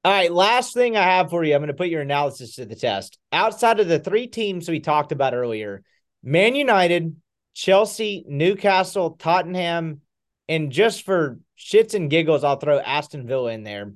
All 0.05 0.12
right, 0.12 0.33
last 0.33 0.75
thing 0.75 0.97
I 0.97 1.03
have 1.03 1.29
for 1.29 1.45
you, 1.45 1.55
I'm 1.55 1.61
going 1.61 1.69
to 1.69 1.75
put 1.75 1.89
your 1.89 2.01
analysis 2.01 2.55
to 2.57 2.65
the 2.65 2.75
test. 2.75 3.19
Outside 3.33 3.81
of 3.81 3.89
the 3.89 3.99
three 3.99 4.27
teams 4.27 4.69
we 4.69 4.81
talked 4.81 5.12
about 5.12 5.35
earlier, 5.35 5.83
Man 6.23 6.55
United, 6.55 7.16
Chelsea, 7.53 8.25
Newcastle, 8.27 9.12
Tottenham, 9.12 10.01
and 10.49 10.73
just 10.73 11.05
for 11.05 11.39
shits 11.59 11.95
and 11.95 12.09
giggles, 12.09 12.45
I'll 12.45 12.57
throw 12.57 12.79
Aston 12.79 13.27
Villa 13.27 13.53
in 13.53 13.65
there. 13.65 13.93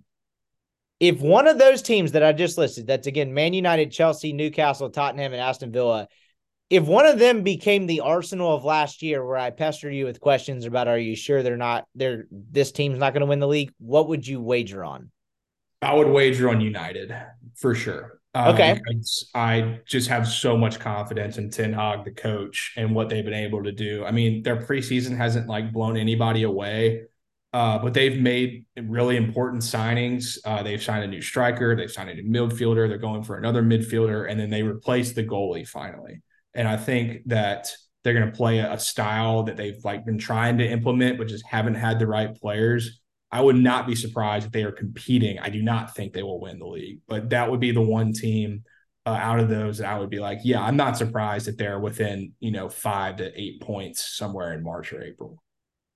If 1.00 1.20
one 1.20 1.48
of 1.48 1.58
those 1.58 1.82
teams 1.82 2.12
that 2.12 2.22
I 2.22 2.32
just 2.32 2.58
listed, 2.58 2.86
that's 2.86 3.06
again 3.06 3.32
Man 3.32 3.54
United, 3.54 3.90
Chelsea, 3.90 4.32
Newcastle, 4.32 4.90
Tottenham, 4.90 5.32
and 5.32 5.40
Aston 5.40 5.72
Villa, 5.72 6.08
if 6.72 6.84
one 6.84 7.04
of 7.04 7.18
them 7.18 7.42
became 7.42 7.86
the 7.86 8.00
Arsenal 8.00 8.54
of 8.54 8.64
last 8.64 9.02
year, 9.02 9.22
where 9.22 9.36
I 9.36 9.50
pester 9.50 9.90
you 9.90 10.06
with 10.06 10.20
questions 10.20 10.64
about, 10.64 10.88
are 10.88 10.98
you 10.98 11.14
sure 11.14 11.42
they're 11.42 11.58
not, 11.58 11.84
they're 11.94 12.24
this 12.30 12.72
team's 12.72 12.98
not 12.98 13.12
going 13.12 13.20
to 13.20 13.26
win 13.26 13.40
the 13.40 13.46
league? 13.46 13.74
What 13.78 14.08
would 14.08 14.26
you 14.26 14.40
wager 14.40 14.82
on? 14.82 15.10
I 15.82 15.92
would 15.92 16.08
wager 16.08 16.48
on 16.48 16.62
United 16.62 17.14
for 17.56 17.74
sure. 17.74 18.20
Uh, 18.34 18.52
okay. 18.54 18.80
I 19.34 19.80
just 19.84 20.08
have 20.08 20.26
so 20.26 20.56
much 20.56 20.80
confidence 20.80 21.36
in 21.36 21.50
Ten 21.50 21.74
Hag, 21.74 22.06
the 22.06 22.10
coach, 22.10 22.72
and 22.78 22.94
what 22.94 23.10
they've 23.10 23.22
been 23.22 23.34
able 23.34 23.62
to 23.64 23.72
do. 23.72 24.06
I 24.06 24.10
mean, 24.10 24.42
their 24.42 24.56
preseason 24.56 25.14
hasn't 25.14 25.48
like 25.48 25.74
blown 25.74 25.98
anybody 25.98 26.44
away. 26.44 27.02
Uh, 27.52 27.78
but 27.78 27.92
they've 27.92 28.18
made 28.18 28.64
really 28.80 29.18
important 29.18 29.62
signings. 29.62 30.38
Uh, 30.46 30.62
they've 30.62 30.82
signed 30.82 31.04
a 31.04 31.06
new 31.06 31.20
striker, 31.20 31.76
they've 31.76 31.92
signed 31.92 32.08
a 32.08 32.14
new 32.14 32.48
midfielder, 32.48 32.88
they're 32.88 32.96
going 32.96 33.22
for 33.22 33.36
another 33.36 33.62
midfielder, 33.62 34.30
and 34.30 34.40
then 34.40 34.48
they 34.48 34.62
replaced 34.62 35.14
the 35.14 35.22
goalie 35.22 35.68
finally. 35.68 36.22
And 36.54 36.68
I 36.68 36.76
think 36.76 37.22
that 37.26 37.72
they're 38.02 38.14
going 38.14 38.30
to 38.30 38.36
play 38.36 38.58
a 38.58 38.78
style 38.78 39.44
that 39.44 39.56
they've 39.56 39.82
like 39.84 40.04
been 40.04 40.18
trying 40.18 40.58
to 40.58 40.66
implement, 40.66 41.18
but 41.18 41.28
just 41.28 41.46
haven't 41.46 41.74
had 41.74 41.98
the 41.98 42.06
right 42.06 42.34
players. 42.34 43.00
I 43.30 43.40
would 43.40 43.56
not 43.56 43.86
be 43.86 43.94
surprised 43.94 44.46
if 44.46 44.52
they 44.52 44.64
are 44.64 44.72
competing. 44.72 45.38
I 45.38 45.48
do 45.48 45.62
not 45.62 45.94
think 45.94 46.12
they 46.12 46.22
will 46.22 46.40
win 46.40 46.58
the 46.58 46.66
league, 46.66 47.00
but 47.08 47.30
that 47.30 47.50
would 47.50 47.60
be 47.60 47.70
the 47.70 47.80
one 47.80 48.12
team 48.12 48.64
uh, 49.06 49.10
out 49.10 49.40
of 49.40 49.48
those 49.48 49.78
that 49.78 49.88
I 49.88 49.98
would 49.98 50.10
be 50.10 50.20
like, 50.20 50.40
yeah, 50.44 50.62
I'm 50.62 50.76
not 50.76 50.96
surprised 50.96 51.46
that 51.46 51.58
they're 51.58 51.80
within 51.80 52.32
you 52.40 52.50
know 52.50 52.68
five 52.68 53.16
to 53.16 53.40
eight 53.40 53.60
points 53.60 54.16
somewhere 54.16 54.52
in 54.52 54.62
March 54.62 54.92
or 54.92 55.02
April. 55.02 55.42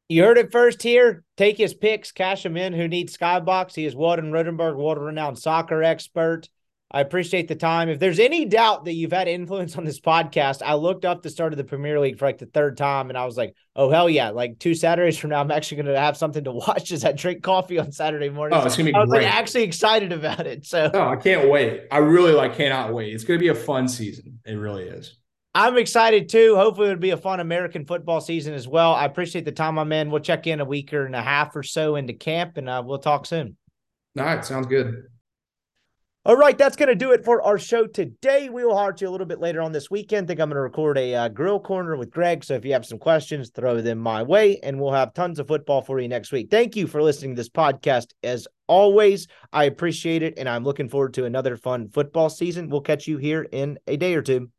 You 0.09 0.23
heard 0.23 0.39
it 0.39 0.53
first 0.53 0.83
here. 0.83 1.25
Take 1.37 1.57
his 1.57 1.75
picks, 1.75 2.13
cash 2.13 2.47
him 2.47 2.57
in. 2.57 2.73
Who 2.73 2.87
needs 2.87 3.17
Skybox? 3.17 3.75
He 3.75 3.87
is 3.87 3.97
Weldon 3.97 4.31
Rotenberg, 4.31 4.77
world 4.77 4.99
renowned 4.99 5.39
soccer 5.39 5.83
expert. 5.83 6.49
I 6.97 7.01
appreciate 7.01 7.47
the 7.47 7.55
time. 7.55 7.91
If 7.91 7.99
there's 7.99 8.19
any 8.19 8.47
doubt 8.47 8.87
that 8.87 8.95
you've 8.95 9.13
had 9.13 9.29
influence 9.29 9.77
on 9.77 9.85
this 9.85 10.01
podcast, 10.01 10.63
I 10.65 10.77
looked 10.77 11.05
up 11.05 11.23
the 11.23 11.29
start 11.29 11.53
of 11.53 11.59
the 11.59 11.65
Premier 11.65 12.01
League 12.01 12.19
for 12.19 12.25
like 12.25 12.39
the 12.39 12.47
third 12.47 12.79
time 12.79 13.11
and 13.11 13.19
I 13.19 13.27
was 13.27 13.37
like, 13.37 13.55
oh, 13.75 13.91
hell 13.91 14.09
yeah. 14.09 14.31
Like 14.31 14.59
two 14.59 14.75
Saturdays 14.75 15.19
from 15.19 15.29
now, 15.29 15.43
I'm 15.43 15.51
actually 15.51 15.83
going 15.83 15.95
to 15.95 16.01
have 16.01 16.17
something 16.17 16.45
to 16.45 16.53
watch 16.67 16.93
as 16.93 17.05
I 17.05 17.13
drink 17.13 17.43
coffee 17.43 17.79
on 17.79 17.93
Saturday 17.93 18.31
morning. 18.31 18.59
Oh, 18.59 18.65
it's 18.65 18.79
going 18.79 18.87
to 18.87 18.93
be 18.93 18.97
I 18.97 19.01
was 19.01 19.11
great. 19.11 19.25
like 19.25 19.35
actually 19.35 19.65
excited 19.65 20.11
about 20.11 20.47
it. 20.47 20.65
So 20.65 20.91
oh, 20.95 21.09
I 21.09 21.17
can't 21.17 21.51
wait. 21.51 21.83
I 21.91 21.99
really 21.99 22.33
like 22.33 22.57
cannot 22.57 22.95
wait. 22.95 23.13
It's 23.13 23.25
going 23.25 23.39
to 23.39 23.45
be 23.45 23.51
a 23.51 23.55
fun 23.55 23.89
season. 23.89 24.41
It 24.47 24.55
really 24.55 24.85
is. 24.85 25.19
I'm 25.55 25.77
excited 25.77 26.31
too. 26.31 26.57
Hopefully, 26.57 26.89
it'll 26.89 26.99
be 26.99 27.11
a 27.11 27.19
fun 27.19 27.41
American 27.41 27.85
football 27.85 28.23
season 28.23 28.55
as 28.55 28.67
well. 28.67 28.95
I 28.95 29.05
appreciate 29.05 29.45
the 29.45 29.53
time, 29.53 29.75
my 29.75 29.85
man. 29.85 30.11
We'll 30.11 30.23
check 30.23 30.47
in 30.47 30.61
a 30.61 30.65
week 30.65 30.95
or 30.95 31.05
and 31.05 31.15
a 31.15 31.21
half 31.21 31.55
or 31.57 31.63
so 31.63 31.97
into 31.97 32.15
camp 32.15 32.57
and 32.57 32.71
uh, 32.71 32.83
we'll 32.83 33.01
talk 33.01 33.27
soon. 33.27 33.59
All 34.19 34.25
right. 34.25 34.43
Sounds 34.43 34.67
good. 34.67 35.09
All 36.27 36.37
right, 36.37 36.59
that's 36.59 36.75
going 36.75 36.89
to 36.89 36.97
do 36.97 37.13
it 37.13 37.25
for 37.25 37.41
our 37.41 37.57
show 37.57 37.87
today. 37.87 38.49
We 38.49 38.65
will 38.65 38.77
heart 38.77 39.01
you 39.01 39.09
a 39.09 39.13
little 39.13 39.29
bit 39.29 39.39
later 39.39 39.63
on 39.63 39.71
this 39.71 39.93
weekend. 39.93 40.25
I 40.25 40.27
think 40.27 40.41
I'm 40.41 40.49
going 40.49 40.57
to 40.57 40.61
record 40.61 40.99
a 40.99 41.15
uh, 41.15 41.29
grill 41.29 41.61
corner 41.61 41.97
with 41.97 42.11
Greg. 42.11 42.43
So 42.43 42.55
if 42.55 42.65
you 42.65 42.73
have 42.73 42.85
some 42.85 42.99
questions, 42.99 43.51
throw 43.51 43.81
them 43.81 43.99
my 43.99 44.25
way, 44.25 44.59
and 44.65 44.81
we'll 44.81 44.91
have 44.91 45.15
tons 45.15 45.39
of 45.39 45.47
football 45.47 45.83
for 45.83 46.01
you 46.01 46.09
next 46.09 46.33
week. 46.33 46.49
Thank 46.51 46.75
you 46.75 46.89
for 46.89 47.01
listening 47.01 47.37
to 47.37 47.39
this 47.39 47.49
podcast. 47.49 48.07
As 48.25 48.49
always, 48.67 49.29
I 49.53 49.67
appreciate 49.67 50.25
it, 50.25 50.35
and 50.37 50.49
I'm 50.49 50.65
looking 50.65 50.89
forward 50.89 51.15
to 51.15 51.27
another 51.27 51.57
fun 51.57 51.91
football 51.91 52.29
season. 52.29 52.71
We'll 52.71 52.81
catch 52.81 53.07
you 53.07 53.19
here 53.19 53.47
in 53.53 53.79
a 53.87 53.97
day 53.97 54.17
or 54.17 54.23
two. 54.23 54.51